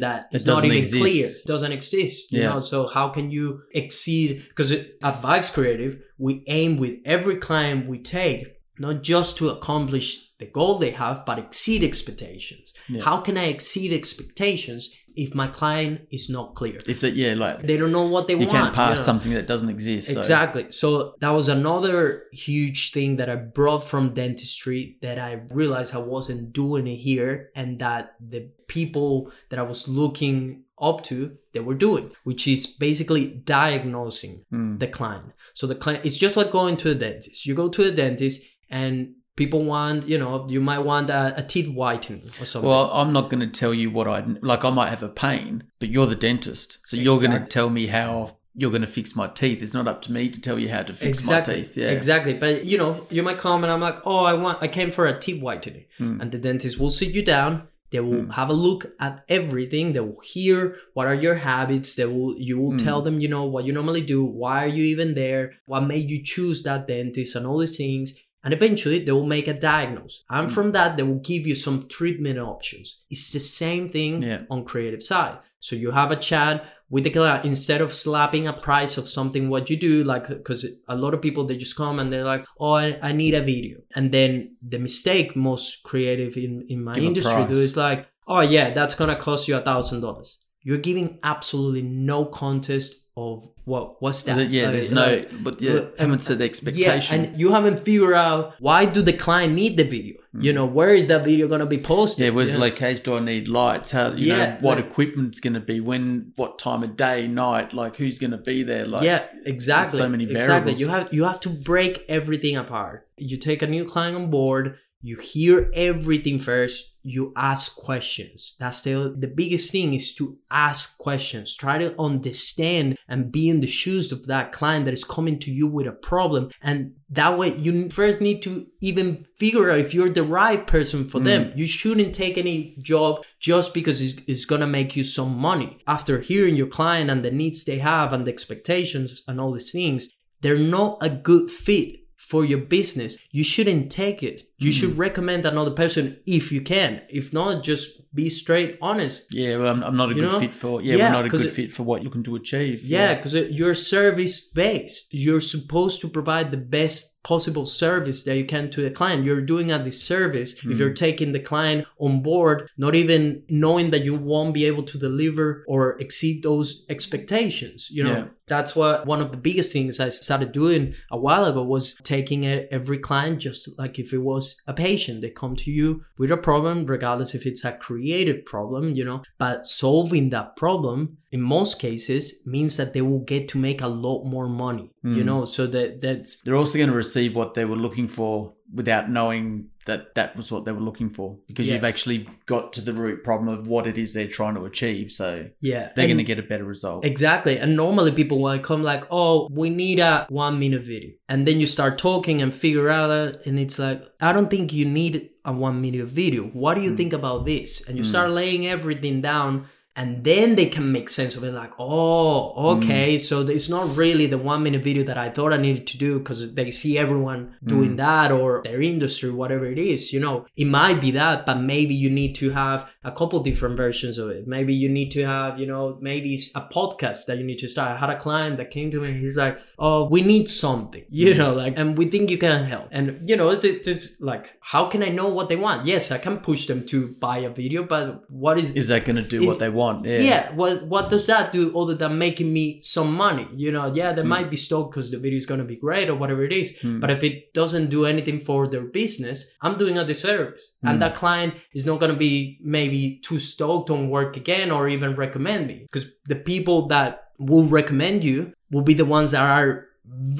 that 0.00 0.28
It 0.32 0.36
is 0.36 0.46
not 0.46 0.64
even 0.64 0.76
exist. 0.78 1.02
clear, 1.02 1.28
doesn't 1.46 1.72
exist. 1.72 2.32
You 2.32 2.40
Yeah. 2.40 2.50
know, 2.50 2.60
so 2.60 2.86
how 2.86 3.08
can 3.08 3.30
you 3.30 3.62
exceed? 3.72 4.44
Because 4.48 4.70
at 4.72 5.22
Vibez 5.22 5.50
Creative, 5.50 5.98
we 6.18 6.42
aim 6.46 6.76
with 6.76 6.94
every 7.04 7.36
client 7.36 7.88
we 7.88 7.98
take 7.98 8.42
not 8.78 9.02
just 9.02 9.36
to 9.38 9.48
accomplish 9.50 10.08
the 10.38 10.46
goal 10.46 10.78
they 10.78 10.90
have, 10.90 11.24
but 11.24 11.38
exceed 11.38 11.84
expectations. 11.84 12.72
Yeah. 12.88 13.02
How 13.02 13.18
can 13.18 13.36
I 13.36 13.44
exceed 13.44 13.92
expectations 13.92 14.90
if 15.14 15.34
my 15.34 15.46
client 15.46 16.02
is 16.10 16.28
not 16.30 16.54
clear? 16.54 16.80
If 16.86 17.00
that, 17.00 17.14
yeah, 17.14 17.34
like 17.34 17.62
They 17.66 17.76
don't 17.76 17.92
know 17.92 18.06
what 18.06 18.26
they 18.28 18.34
you 18.34 18.40
want. 18.40 18.52
You 18.52 18.58
can't 18.58 18.74
pass 18.74 18.90
you 18.90 19.00
know? 19.02 19.02
something 19.10 19.32
that 19.34 19.46
doesn't 19.46 19.68
exist. 19.68 20.12
so- 20.12 20.18
Exactly. 20.18 20.66
So 20.70 21.14
that 21.20 21.30
was 21.30 21.48
another 21.48 22.24
huge 22.32 22.92
thing 22.92 23.16
that 23.16 23.28
I 23.30 23.36
brought 23.36 23.84
from 23.84 24.14
dentistry 24.14 24.96
that 25.02 25.18
I 25.18 25.42
realized 25.50 25.94
I 25.94 25.98
wasn't 25.98 26.52
doing 26.52 26.86
it 26.86 26.96
here 26.96 27.50
and 27.54 27.78
that 27.80 28.14
the 28.20 28.50
people 28.68 29.30
that 29.50 29.58
I 29.58 29.62
was 29.62 29.86
looking 29.88 30.64
up 30.80 31.02
to 31.04 31.36
they 31.52 31.60
were 31.60 31.74
doing, 31.74 32.10
which 32.24 32.48
is 32.48 32.66
basically 32.66 33.26
diagnosing 33.28 34.44
Mm. 34.52 34.78
the 34.80 34.86
client. 34.86 35.26
So 35.54 35.66
the 35.66 35.74
client 35.74 36.04
it's 36.04 36.16
just 36.16 36.36
like 36.36 36.50
going 36.50 36.76
to 36.78 36.90
a 36.90 36.94
dentist. 36.94 37.46
You 37.46 37.54
go 37.54 37.68
to 37.68 37.82
a 37.84 37.90
dentist 37.90 38.42
and 38.70 39.14
people 39.36 39.64
want, 39.64 40.08
you 40.08 40.18
know, 40.18 40.46
you 40.48 40.60
might 40.60 40.80
want 40.80 41.10
a, 41.10 41.34
a 41.36 41.42
teeth 41.42 41.68
whitening 41.68 42.30
or 42.40 42.44
something. 42.44 42.68
Well, 42.68 42.90
I'm 42.92 43.12
not 43.12 43.30
going 43.30 43.40
to 43.40 43.46
tell 43.46 43.72
you 43.74 43.90
what 43.90 44.06
I 44.08 44.24
like. 44.40 44.64
I 44.64 44.70
might 44.70 44.90
have 44.90 45.02
a 45.02 45.08
pain, 45.08 45.64
but 45.80 45.88
you're 45.88 46.06
the 46.06 46.16
dentist, 46.16 46.78
so 46.84 46.96
you're 46.96 47.20
going 47.20 47.32
to 47.40 47.46
tell 47.46 47.70
me 47.70 47.86
how 47.86 48.36
you're 48.54 48.70
going 48.70 48.82
to 48.82 48.86
fix 48.88 49.16
my 49.16 49.26
teeth. 49.28 49.62
It's 49.62 49.72
not 49.72 49.88
up 49.88 50.02
to 50.02 50.12
me 50.12 50.28
to 50.28 50.40
tell 50.40 50.58
you 50.58 50.68
how 50.68 50.82
to 50.82 50.92
fix 50.92 51.18
exactly 51.18 51.54
my 51.54 51.60
teeth. 51.62 51.76
Yeah, 51.76 51.90
exactly 51.90 52.34
but 52.34 52.66
you 52.66 52.76
know 52.76 53.06
you 53.08 53.22
might 53.22 53.38
come 53.38 53.64
and 53.64 53.72
i'm 53.72 53.80
like 53.80 53.96
oh 54.04 54.24
i 54.26 54.34
want 54.34 54.62
i 54.62 54.68
came 54.68 54.90
for 54.92 55.06
a 55.06 55.18
teeth 55.18 55.40
whitening 55.42 55.86
Hmm. 55.96 56.20
and 56.20 56.30
the 56.30 56.36
dentist 56.36 56.78
will 56.78 56.90
sit 56.90 57.14
you 57.14 57.22
down 57.24 57.66
they 57.92 58.00
will 58.00 58.30
have 58.32 58.50
a 58.50 58.52
look 58.52 58.92
at 59.00 59.24
everything 59.30 59.94
they 59.94 60.00
will 60.00 60.20
hear 60.22 60.76
what 60.92 61.06
are 61.06 61.14
your 61.14 61.36
habits 61.36 61.96
they 61.96 62.04
will 62.04 62.34
you 62.38 62.58
will 62.58 62.72
Hmm. 62.72 62.76
tell 62.88 63.00
them 63.00 63.20
you 63.20 63.28
know 63.28 63.44
what 63.44 63.64
you 63.64 63.72
normally 63.72 64.02
do 64.02 64.22
why 64.22 64.62
are 64.64 64.68
you 64.78 64.84
even 64.84 65.14
there 65.14 65.54
what 65.64 65.80
made 65.94 66.10
you 66.10 66.22
choose 66.22 66.62
that 66.64 66.86
dentist 66.86 67.34
and 67.34 67.46
all 67.46 67.56
these 67.58 67.78
things 67.78 68.12
and 68.44 68.52
eventually 68.54 68.98
they 69.04 69.12
will 69.12 69.26
make 69.26 69.48
a 69.48 69.54
diagnose. 69.54 70.24
And 70.28 70.48
Hmm. 70.48 70.54
from 70.54 70.72
that 70.72 70.96
they 70.96 71.02
will 71.02 71.20
give 71.20 71.46
you 71.46 71.54
some 71.54 71.86
treatment 71.88 72.38
options. 72.38 73.02
It's 73.10 73.32
the 73.32 73.40
same 73.40 73.88
thing 73.88 74.22
Yeah. 74.22 74.42
on 74.50 74.64
creative 74.64 75.02
side. 75.02 75.38
So 75.60 75.76
you 75.76 75.92
have 75.92 76.10
a 76.10 76.16
chat 76.16 76.64
with 76.90 77.04
the 77.04 77.10
client. 77.10 77.44
Instead 77.44 77.80
of 77.80 77.92
slapping 77.92 78.48
a 78.48 78.52
price 78.52 78.98
of 78.98 79.08
something 79.08 79.48
what 79.48 79.70
you 79.70 79.76
do 79.76 80.02
like 80.02 80.26
because 80.28 80.66
a 80.88 80.96
lot 80.96 81.14
of 81.14 81.22
people 81.22 81.44
they 81.44 81.56
just 81.56 81.76
come 81.76 82.00
and 82.00 82.12
they're 82.12 82.24
like 82.24 82.44
oh 82.58 82.72
I, 82.72 82.98
I 83.00 83.12
need 83.12 83.34
a 83.34 83.40
video. 83.40 83.78
And 83.96 84.10
then 84.12 84.56
the 84.68 84.78
mistake 84.80 85.36
most 85.36 85.84
creative 85.84 86.36
in 86.36 86.66
in 86.68 86.82
my 86.84 86.94
Give 86.94 87.04
industry 87.04 87.44
do 87.46 87.58
is 87.60 87.76
like 87.76 88.08
oh 88.26 88.40
yeah 88.40 88.70
that's 88.74 88.96
gonna 88.96 89.14
cost 89.16 89.46
you 89.48 89.56
a 89.56 89.60
thousand 89.60 90.00
dollars. 90.00 90.38
You're 90.64 90.78
giving 90.78 91.18
absolutely 91.22 91.82
no 91.82 92.24
contest 92.24 93.01
of 93.16 93.46
what 93.64 94.00
what's 94.00 94.22
that 94.22 94.48
yeah. 94.48 94.64
Like, 94.64 94.72
There's 94.72 94.92
no, 94.92 95.06
like, 95.16 95.44
but 95.44 95.60
yeah, 95.60 95.72
uh, 95.72 95.90
haven't 95.98 96.20
set 96.20 96.38
the 96.38 96.44
expectation. 96.44 97.20
yeah, 97.22 97.28
and 97.28 97.40
you 97.40 97.52
haven't 97.52 97.78
figured 97.80 98.14
out 98.14 98.54
why 98.58 98.86
do 98.86 99.02
the 99.02 99.12
client 99.12 99.52
need 99.54 99.76
the 99.76 99.84
video 99.84 100.16
you 100.40 100.50
know 100.50 100.64
where 100.64 100.94
is 100.94 101.08
that 101.08 101.24
video 101.24 101.46
gonna 101.46 101.66
be 101.66 101.76
posted 101.76 102.24
yeah, 102.24 102.30
where's 102.30 102.48
You 102.48 102.54
the 102.54 102.60
location? 102.60 103.02
Do 103.04 103.16
I 103.16 103.20
need 103.20 103.48
lights? 103.48 103.90
How 103.90 104.12
you 104.12 104.28
Yeah, 104.28 104.36
know 104.38 104.56
what 104.62 104.78
like- 104.78 104.86
equipment's 104.86 105.40
going 105.40 105.52
to 105.52 105.60
be? 105.60 105.78
When? 105.80 106.32
What 106.36 106.58
time 106.58 106.82
of 106.82 106.96
day, 106.96 107.28
night? 107.28 107.74
Like 107.74 107.96
who's 107.96 108.18
going 108.18 108.30
to 108.30 108.38
be 108.38 108.62
there? 108.62 108.86
Like 108.86 109.02
yeah 109.02 109.26
exactly 109.44 109.98
so 109.98 110.08
many 110.08 110.24
exactly 110.24 110.72
you 110.72 110.88
have 110.88 111.12
you 111.12 111.24
have 111.24 111.38
to 111.40 111.50
break 111.50 112.04
everything 112.08 112.56
apart 112.56 113.08
you 113.18 113.36
take 113.36 113.60
a 113.60 113.66
new 113.66 113.84
client 113.84 114.16
on 114.16 114.30
board 114.30 114.78
you 115.02 115.16
hear 115.16 115.70
everything 115.74 116.38
first 116.38 116.91
you 117.02 117.32
ask 117.36 117.76
questions. 117.76 118.54
That's 118.58 118.80
the 118.82 119.14
the 119.16 119.26
biggest 119.26 119.70
thing 119.72 119.94
is 119.94 120.14
to 120.16 120.38
ask 120.50 120.98
questions. 120.98 121.54
Try 121.54 121.78
to 121.78 121.94
understand 122.00 122.98
and 123.08 123.32
be 123.32 123.48
in 123.48 123.60
the 123.60 123.66
shoes 123.66 124.12
of 124.12 124.26
that 124.26 124.52
client 124.52 124.84
that 124.84 124.94
is 124.94 125.04
coming 125.04 125.38
to 125.40 125.50
you 125.50 125.66
with 125.66 125.86
a 125.86 125.92
problem. 125.92 126.50
And 126.62 126.94
that 127.10 127.36
way 127.36 127.56
you 127.56 127.90
first 127.90 128.20
need 128.20 128.42
to 128.42 128.66
even 128.80 129.26
figure 129.36 129.70
out 129.70 129.78
if 129.78 129.92
you're 129.92 130.10
the 130.10 130.22
right 130.22 130.66
person 130.66 131.08
for 131.08 131.20
mm. 131.20 131.24
them. 131.24 131.52
You 131.56 131.66
shouldn't 131.66 132.14
take 132.14 132.38
any 132.38 132.76
job 132.80 133.24
just 133.38 133.74
because 133.74 134.00
it's, 134.00 134.20
it's 134.26 134.44
gonna 134.44 134.66
make 134.66 134.96
you 134.96 135.04
some 135.04 135.36
money. 135.36 135.78
After 135.86 136.20
hearing 136.20 136.54
your 136.54 136.68
client 136.68 137.10
and 137.10 137.24
the 137.24 137.30
needs 137.30 137.64
they 137.64 137.78
have 137.78 138.12
and 138.12 138.26
the 138.26 138.32
expectations 138.32 139.22
and 139.26 139.40
all 139.40 139.52
these 139.52 139.70
things 139.70 140.08
they're 140.42 140.58
not 140.58 140.98
a 141.00 141.08
good 141.08 141.50
fit 141.50 142.02
for 142.16 142.44
your 142.44 142.58
business. 142.58 143.18
You 143.30 143.44
shouldn't 143.44 143.90
take 143.90 144.22
it 144.22 144.48
you 144.64 144.72
should 144.72 144.92
hmm. 144.92 145.00
recommend 145.00 145.44
another 145.46 145.70
person 145.70 146.18
if 146.26 146.52
you 146.52 146.60
can 146.60 147.02
if 147.08 147.32
not 147.32 147.62
just 147.62 147.88
be 148.14 148.28
straight 148.28 148.78
honest 148.82 149.26
yeah, 149.32 149.56
well, 149.56 149.68
I'm, 149.68 149.82
I'm 149.82 149.96
not 149.96 150.10
a 150.10 150.14
You 150.14 150.22
good 150.22 150.32
know? 150.32 150.40
fit 150.40 150.54
for. 150.54 150.82
Yeah, 150.82 150.96
Yeah, 150.96 151.06
we're 151.06 151.12
not 151.12 151.26
a 151.26 151.28
good 151.28 151.46
it- 151.46 151.50
fit 151.50 151.72
for 151.72 151.82
what 151.82 152.02
you're 152.02 152.10
looking 152.10 152.24
to 152.24 152.36
achieve. 152.36 152.82
yeah 152.84 153.14
because 153.14 153.34
you're 153.34 153.74
service 153.74 154.40
based 154.40 155.06
you're 155.10 155.40
supposed 155.40 156.00
to 156.02 156.08
provide 156.08 156.50
the 156.50 156.56
best 156.56 157.22
possible 157.22 157.64
service 157.64 158.24
that 158.24 158.36
you 158.36 158.44
can 158.44 158.68
to 158.68 158.82
the 158.82 158.90
client 158.90 159.24
you're 159.24 159.40
doing 159.40 159.70
a 159.70 159.82
disservice 159.82 160.54
if 160.64 160.78
you're 160.78 160.88
hmm. 160.88 160.94
taking 160.94 161.32
the 161.32 161.40
client 161.40 161.86
on 161.98 162.20
board 162.22 162.68
not 162.76 162.94
even 162.94 163.42
knowing 163.48 163.90
that 163.92 164.04
you 164.04 164.14
won't 164.14 164.52
be 164.52 164.64
able 164.64 164.82
to 164.82 164.98
deliver 164.98 165.64
or 165.68 165.98
exceed 166.00 166.42
those 166.42 166.84
expectations 166.88 167.88
you 167.90 168.02
know 168.02 168.16
Yeah. 168.16 168.24
that's 168.48 168.74
what 168.74 169.06
one 169.06 169.20
of 169.20 169.30
the 169.30 169.36
biggest 169.36 169.72
things 169.72 170.00
i 170.00 170.08
started 170.08 170.50
doing 170.52 170.94
a 171.10 171.18
while 171.18 171.44
ago 171.44 171.62
was 171.62 171.94
taking 172.02 172.44
every 172.46 172.98
client 172.98 173.38
just 173.38 173.78
like 173.78 173.98
if 173.98 174.12
it 174.12 174.18
was 174.18 174.51
a 174.66 174.72
patient 174.72 175.20
they 175.20 175.30
come 175.30 175.54
to 175.56 175.70
you 175.70 176.02
with 176.18 176.30
a 176.30 176.36
problem 176.36 176.86
regardless 176.86 177.34
if 177.34 177.46
it's 177.46 177.64
a 177.64 177.72
creative 177.72 178.44
problem 178.44 178.94
you 178.94 179.04
know 179.04 179.22
but 179.38 179.66
solving 179.66 180.30
that 180.30 180.56
problem 180.56 181.16
in 181.30 181.40
most 181.40 181.78
cases 181.80 182.42
means 182.46 182.76
that 182.76 182.92
they 182.92 183.02
will 183.02 183.20
get 183.20 183.48
to 183.48 183.58
make 183.58 183.80
a 183.80 183.86
lot 183.88 184.24
more 184.24 184.48
money 184.48 184.90
you 185.02 185.22
Mm. 185.22 185.24
know 185.30 185.44
so 185.44 185.66
that 185.66 186.00
that's 186.00 186.40
They're 186.42 186.56
also 186.62 186.78
going 186.78 186.90
to 186.90 186.96
receive 186.96 187.34
what 187.34 187.54
they 187.54 187.64
were 187.64 187.76
looking 187.86 188.08
for 188.08 188.52
without 188.72 189.10
knowing 189.10 189.68
that 189.84 190.14
that 190.14 190.36
was 190.36 190.52
what 190.52 190.64
they 190.64 190.72
were 190.72 190.80
looking 190.80 191.10
for 191.10 191.36
because 191.48 191.68
you've 191.68 191.84
actually 191.84 192.28
got 192.46 192.72
to 192.72 192.80
the 192.80 192.92
root 192.92 193.24
problem 193.24 193.48
of 193.48 193.66
what 193.66 193.86
it 193.86 193.98
is 193.98 194.12
they're 194.12 194.28
trying 194.28 194.54
to 194.54 194.64
achieve. 194.64 195.10
So 195.10 195.48
yeah 195.60 195.92
they're 195.96 196.06
going 196.06 196.18
to 196.18 196.24
get 196.24 196.38
a 196.38 196.42
better 196.42 196.64
result. 196.64 197.04
Exactly. 197.04 197.58
And 197.58 197.76
normally 197.76 198.12
people 198.12 198.40
will 198.40 198.58
come 198.60 198.82
like, 198.82 199.04
oh, 199.10 199.48
we 199.50 199.70
need 199.70 199.98
a 199.98 200.26
one 200.28 200.58
minute 200.60 200.82
video. 200.82 201.10
And 201.28 201.46
then 201.46 201.58
you 201.58 201.66
start 201.66 201.98
talking 201.98 202.40
and 202.40 202.54
figure 202.54 202.88
out 202.88 203.08
that, 203.08 203.46
and 203.46 203.58
it's 203.58 203.78
like, 203.78 204.04
I 204.20 204.32
don't 204.32 204.50
think 204.50 204.72
you 204.72 204.84
need 204.84 205.30
a 205.44 205.52
one 205.52 205.80
minute 205.80 206.06
video. 206.06 206.44
What 206.44 206.74
do 206.74 206.82
you 206.82 206.90
hmm. 206.90 206.96
think 206.96 207.12
about 207.12 207.44
this? 207.44 207.86
And 207.86 207.96
you 207.96 208.04
hmm. 208.04 208.10
start 208.10 208.30
laying 208.30 208.66
everything 208.66 209.20
down. 209.20 209.66
And 209.94 210.24
then 210.24 210.54
they 210.54 210.66
can 210.66 210.90
make 210.90 211.10
sense 211.10 211.36
of 211.36 211.44
it, 211.44 211.52
like, 211.52 211.72
oh, 211.78 212.76
okay, 212.76 213.16
mm. 213.16 213.20
so 213.20 213.42
it's 213.46 213.68
not 213.68 213.94
really 213.94 214.26
the 214.26 214.38
one 214.38 214.62
minute 214.62 214.82
video 214.82 215.04
that 215.04 215.18
I 215.18 215.28
thought 215.28 215.52
I 215.52 215.58
needed 215.58 215.86
to 215.88 215.98
do 215.98 216.18
because 216.18 216.54
they 216.54 216.70
see 216.70 216.96
everyone 216.96 217.56
mm. 217.62 217.68
doing 217.68 217.96
that 217.96 218.32
or 218.32 218.62
their 218.64 218.80
industry, 218.80 219.30
whatever 219.30 219.66
it 219.66 219.76
is. 219.76 220.10
You 220.10 220.20
know, 220.20 220.46
it 220.56 220.64
might 220.64 221.02
be 221.02 221.10
that, 221.10 221.44
but 221.44 221.58
maybe 221.60 221.94
you 221.94 222.08
need 222.08 222.34
to 222.36 222.50
have 222.50 222.90
a 223.04 223.12
couple 223.12 223.42
different 223.42 223.76
versions 223.76 224.16
of 224.16 224.30
it. 224.30 224.46
Maybe 224.46 224.72
you 224.72 224.88
need 224.88 225.10
to 225.10 225.26
have, 225.26 225.58
you 225.60 225.66
know, 225.66 225.98
maybe 226.00 226.32
it's 226.32 226.56
a 226.56 226.62
podcast 226.72 227.26
that 227.26 227.36
you 227.36 227.44
need 227.44 227.58
to 227.58 227.68
start. 227.68 227.90
I 227.90 227.98
had 227.98 228.08
a 228.08 228.18
client 228.18 228.56
that 228.56 228.70
came 228.70 228.90
to 228.92 229.00
me 229.02 229.08
and 229.10 229.20
he's 229.20 229.36
like, 229.36 229.58
oh, 229.78 230.08
we 230.08 230.22
need 230.22 230.48
something, 230.48 231.04
you 231.10 231.34
mm. 231.34 231.36
know, 231.36 231.52
like, 231.52 231.76
and 231.76 231.98
we 231.98 232.06
think 232.06 232.30
you 232.30 232.38
can 232.38 232.64
help. 232.64 232.88
And, 232.92 233.28
you 233.28 233.36
know, 233.36 233.50
it- 233.50 233.62
it's 233.62 234.22
like, 234.22 234.56
how 234.60 234.86
can 234.86 235.02
I 235.02 235.10
know 235.10 235.28
what 235.28 235.50
they 235.50 235.56
want? 235.56 235.84
Yes, 235.84 236.10
I 236.10 236.16
can 236.16 236.38
push 236.38 236.64
them 236.64 236.86
to 236.86 237.08
buy 237.08 237.38
a 237.38 237.50
video, 237.50 237.84
but 237.84 238.24
what 238.30 238.56
is, 238.56 238.72
Is 238.72 238.88
that 238.88 239.04
going 239.04 239.16
to 239.16 239.22
do 239.22 239.46
what 239.46 239.58
they 239.58 239.68
want? 239.68 239.81
Yeah. 240.04 240.18
yeah. 240.30 240.42
what 240.60 240.74
what 240.94 241.04
does 241.14 241.24
that 241.32 241.44
do 241.58 241.62
other 241.80 241.96
than 242.02 242.12
making 242.26 242.48
me 242.58 242.64
some 242.96 243.10
money? 243.26 243.46
You 243.64 243.70
know, 243.76 243.86
yeah, 244.00 244.10
Hmm. 244.10 244.16
they 244.18 244.26
might 244.34 244.48
be 244.54 244.58
stoked 244.66 244.90
because 244.92 245.08
the 245.12 245.20
video 245.24 245.38
is 245.42 245.46
gonna 245.50 245.68
be 245.74 245.78
great 245.86 246.06
or 246.10 246.16
whatever 246.22 246.42
it 246.48 246.54
is. 246.62 246.68
But 247.02 247.10
if 247.16 247.20
it 247.28 247.36
doesn't 247.60 247.88
do 247.96 248.00
anything 248.12 248.38
for 248.48 248.60
their 248.72 248.86
business, 249.00 249.38
I'm 249.64 249.76
doing 249.82 249.96
a 249.98 250.04
disservice. 250.12 250.64
Hmm. 250.80 250.88
And 250.88 250.96
that 251.02 251.14
client 251.22 251.52
is 251.78 251.84
not 251.88 251.96
gonna 252.00 252.22
be 252.28 252.32
maybe 252.78 253.00
too 253.28 253.38
stoked 253.52 253.88
on 253.94 254.00
work 254.16 254.32
again 254.42 254.68
or 254.76 254.82
even 254.96 255.10
recommend 255.24 255.62
me. 255.72 255.78
Because 255.86 256.06
the 256.32 256.40
people 256.52 256.78
that 256.94 257.10
will 257.50 257.68
recommend 257.78 258.18
you 258.30 258.38
will 258.72 258.86
be 258.92 258.94
the 259.02 259.10
ones 259.18 259.28
that 259.34 259.44
are 259.58 259.70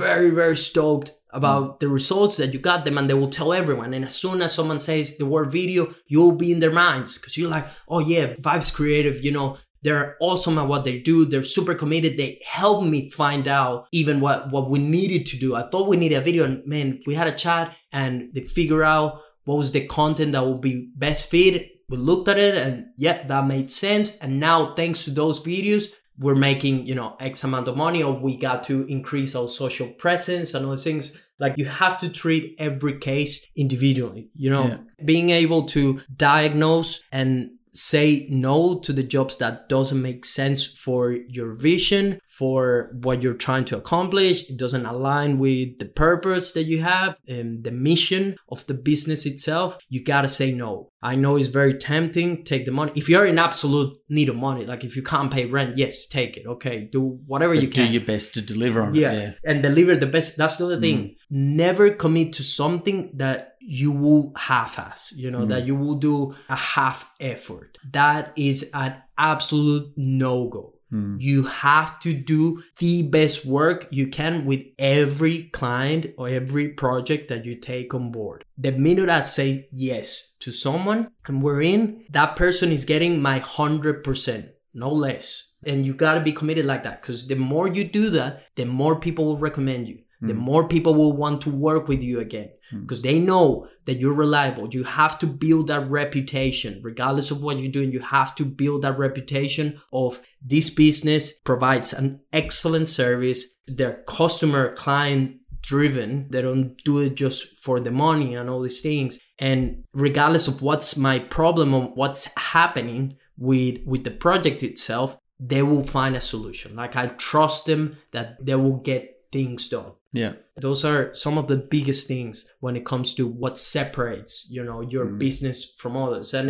very, 0.05 0.31
very 0.43 0.57
stoked 0.57 1.09
about 1.33 1.65
mm. 1.65 1.79
the 1.81 1.89
results 1.89 2.37
that 2.37 2.53
you 2.53 2.59
got 2.59 2.85
them 2.85 2.99
and 2.99 3.09
they 3.09 3.15
will 3.15 3.29
tell 3.29 3.53
everyone. 3.53 3.95
And 3.95 4.05
as 4.05 4.15
soon 4.15 4.43
as 4.43 4.53
someone 4.53 4.79
says 4.79 5.17
the 5.17 5.27
word 5.27 5.51
video 5.51 5.95
you'll 6.07 6.33
be 6.33 6.53
in 6.53 6.61
their 6.61 6.73
minds 6.73 7.19
because 7.19 7.37
you're 7.37 7.51
like 7.51 7.67
oh 7.89 7.99
yeah 7.99 8.35
vibez 8.41 8.71
creative 8.71 9.25
you 9.25 9.33
know? 9.33 9.57
They're 9.85 10.17
awesome 10.21 10.59
at 10.59 10.69
what 10.69 10.85
they 10.85 11.01
do. 11.01 11.25
They're 11.25 11.43
super 11.43 11.75
committed. 11.75 12.17
They 12.17 12.41
help 12.47 12.85
me 12.85 13.11
find 13.11 13.49
out 13.49 13.89
even 13.91 14.21
what 14.21 14.51
what 14.53 14.71
we 14.71 14.79
needed 14.79 15.27
to 15.27 15.37
do. 15.39 15.57
I 15.57 15.69
thought 15.69 15.89
we 15.89 15.97
needed 15.97 16.19
a 16.19 16.21
video 16.21 16.45
and 16.45 16.65
man 16.67 17.01
we 17.05 17.15
had 17.15 17.27
a 17.27 17.33
chat 17.33 17.77
and 17.93 18.31
they 18.33 18.43
figure 18.43 18.85
out 18.85 19.21
what 19.45 19.59
was 19.59 19.73
the 19.73 19.85
content 19.87 20.33
that 20.33 20.47
would 20.47 20.61
be 20.61 20.89
best 20.95 21.31
fit. 21.31 21.71
We 21.89 21.97
looked 21.97 22.29
at 22.29 22.39
it 22.39 22.55
and 22.57 22.87
yeah 22.97 23.27
that 23.27 23.47
made 23.47 23.73
sense. 23.73 24.19
And 24.19 24.39
now 24.39 24.75
thanks 24.75 25.05
to 25.05 25.11
those 25.11 25.41
videos 25.41 25.89
we're 26.23 26.35
making 26.51 26.87
you 26.87 26.95
know 26.95 27.17
x 27.21 27.45
amount 27.45 27.67
of 27.69 27.77
money 27.77 28.03
or 28.03 28.13
we 28.13 28.37
got 28.37 28.63
to 28.65 28.87
increase 28.97 29.35
our 29.35 29.49
social 29.49 29.89
presence 30.05 30.55
and 30.55 30.65
all 30.65 30.71
those 30.71 30.85
things 30.85 31.23
like 31.39 31.55
you 31.57 31.65
have 31.65 31.99
to 31.99 32.09
treat 32.09 32.55
every 32.59 32.99
case 32.99 33.47
individually 33.57 34.29
you 34.37 34.51
know 34.51 34.67
Yeah. 34.69 34.79
being 35.13 35.31
able 35.31 35.63
to 35.75 36.01
diagnose 36.17 37.01
and 37.13 37.51
say 37.75 38.27
no 38.31 38.79
to 38.81 38.93
the 38.93 39.03
jobs 39.03 39.39
that 39.39 39.69
doesn't 39.69 40.01
make 40.01 40.25
sense 40.25 40.65
for 40.65 41.13
your 41.13 41.55
vision 41.55 42.21
for 42.27 42.91
what 43.03 43.23
you're 43.23 43.35
trying 43.35 43.65
to 43.67 43.77
accomplish. 43.77 44.49
It 44.49 44.57
doesn't 44.57 44.87
align 44.87 45.39
with 45.39 45.79
the 45.79 45.85
purpose 45.87 46.53
that 46.53 46.65
you 46.65 46.83
have 46.83 47.17
and 47.29 47.63
the 47.65 47.71
mission 47.71 48.37
of 48.49 48.67
the 48.67 48.75
business 48.75 49.27
itself. 49.27 49.79
You 49.89 50.03
gotta 50.03 50.29
say 50.29 50.53
no. 50.53 50.91
I 51.03 51.15
know 51.15 51.37
it's 51.37 51.49
very 51.49 51.75
tempting. 51.75 52.45
Take 52.45 52.65
the 52.65 52.71
money. 52.71 52.93
If 52.95 53.09
you're 53.09 53.27
in 53.27 53.39
absolute 53.39 53.97
need 54.09 54.29
of 54.29 54.37
money 54.37 54.67
like 54.67 54.85
if 54.85 54.95
you 54.97 55.03
can't 55.03 55.31
pay 55.31 55.47
rent 55.47 55.79
yes 55.79 56.07
take 56.07 56.37
it. 56.37 56.47
Okay 56.47 56.89
do 56.91 57.19
whatever 57.27 57.55
you 57.55 57.69
can. 57.69 57.87
do 57.87 57.93
your 57.93 58.05
best 58.05 58.35
to 58.35 58.43
deliver 58.43 58.83
on 58.83 58.95
yeah. 58.95 59.13
it. 59.13 59.17
Yeah. 59.17 59.51
and 59.51 59.63
deliver 59.63 59.97
the 59.97 60.07
best. 60.07 60.37
That's 60.37 60.57
the 60.57 60.67
other 60.67 60.79
mm. 60.79 60.83
thing. 60.83 61.17
Never 61.31 61.91
commit 61.91 62.33
to 62.35 62.43
something 62.43 63.13
that 63.15 63.52
you 63.65 63.93
will 63.93 64.33
half-ass 64.37 65.13
you 65.17 65.31
know 65.31 65.47
that 65.47 65.65
you 65.65 65.75
will 65.75 65.95
do 65.95 66.35
a 66.49 66.57
half 66.57 67.13
effort 67.21 67.79
that 67.91 68.33
is 68.37 68.71
an 68.75 68.95
absolute 69.17 69.93
no-go 69.97 70.75
Mm. 70.93 71.17
you 71.23 71.45
have 71.45 71.99
to 72.01 72.13
do 72.13 72.63
the 72.77 73.03
best 73.03 73.47
work 73.47 73.89
you 73.91 74.09
can 74.09 74.45
with 74.45 74.61
every 74.79 75.45
client 75.45 76.07
or 76.19 76.29
every 76.29 76.69
project 76.69 77.29
that 77.29 77.47
you 77.47 77.57
take 77.57 77.95
on 77.95 78.13
board. 78.13 78.45
The 78.59 78.73
minute 78.73 79.09
I 79.09 79.23
say 79.23 79.69
yes 79.73 80.37
to 80.41 80.53
someone 80.53 81.11
and 81.27 81.43
we're 81.43 81.63
in, 81.63 82.05
that 82.11 82.37
person 82.37 82.73
is 82.73 82.85
getting 82.85 83.23
my 83.23 83.41
100%, 83.41 84.51
no 84.75 84.91
less. 84.91 85.55
And 85.65 85.87
you 85.87 85.95
got 85.95 86.15
to 86.15 86.21
be 86.21 86.33
committed 86.33 86.67
like 86.67 86.83
that 86.83 87.01
because 87.01 87.27
the 87.27 87.37
more 87.37 87.69
you 87.69 87.85
do 87.85 88.11
that, 88.11 88.43
the 88.57 88.67
more 88.67 89.01
people 89.01 89.25
will 89.25 89.39
recommend 89.39 89.89
you. 89.89 90.01
The 90.23 90.35
hmm. 90.35 90.41
more 90.41 90.69
people 90.69 90.95
will 90.95 91.13
want 91.13 91.41
to 91.43 91.51
work 91.51 91.89
with 91.89 92.01
you 92.01 92.21
again 92.21 92.51
hmm. 92.71 92.83
because 92.83 93.03
they 93.03 93.19
know 93.19 93.69
that 93.87 93.99
you're 93.99 94.15
reliable. 94.15 94.69
You 94.69 94.85
have 94.85 95.19
to 95.19 95.27
build 95.27 95.67
that 95.67 95.91
reputation, 95.91 96.81
regardless 96.83 97.31
of 97.31 97.43
what 97.43 97.59
you're 97.59 97.73
doing. 97.73 97.93
You 97.93 98.01
have 98.01 98.35
to 98.37 98.45
build 98.45 98.83
that 98.83 98.99
reputation 98.99 99.81
of 99.93 100.21
this 100.41 100.71
business 100.71 101.33
provides 101.41 101.93
an 101.93 102.21
excellent 102.33 102.89
service. 102.89 103.47
They're 103.67 104.05
customer 104.07 104.75
client 104.77 105.39
driven. 105.63 106.29
They 106.31 106.43
don't 106.43 106.77
do 106.85 106.99
it 107.01 107.15
just 107.15 107.45
for 107.63 107.81
the 107.81 107.91
money 107.91 108.35
and 108.35 108.49
all 108.49 108.61
these 108.61 108.81
things. 108.81 109.19
And 109.39 109.85
regardless 109.93 110.47
of 110.49 110.63
what's 110.63 110.97
my 110.97 111.19
problem 111.19 111.75
or 111.75 111.85
what's 111.95 112.31
happening 112.37 113.17
with 113.39 113.81
with 113.85 114.05
the 114.05 114.11
project 114.11 114.63
itself, 114.63 115.17
they 115.41 115.63
will 115.63 115.85
find 115.85 116.15
a 116.15 116.21
solution. 116.21 116.77
Like 116.77 116.95
I 116.95 117.07
trust 117.09 117.67
them 117.67 117.97
that 118.13 118.45
they 118.45 118.55
will 118.55 118.77
get 118.77 119.22
things 119.33 119.69
done. 119.69 119.93
Yeah. 120.15 120.35
those 120.61 120.85
are 120.85 121.15
some 121.15 121.39
of 121.39 121.47
the 121.49 121.57
biggest 121.57 122.07
things 122.07 122.37
when 122.61 122.77
it 122.77 122.85
comes 122.85 123.15
to 123.15 123.27
what 123.27 123.57
separates 123.57 124.47
you 124.55 124.63
know 124.63 124.81
your 124.95 125.07
business 125.07 125.59
from 125.81 125.97
others. 125.97 126.35
And 126.35 126.49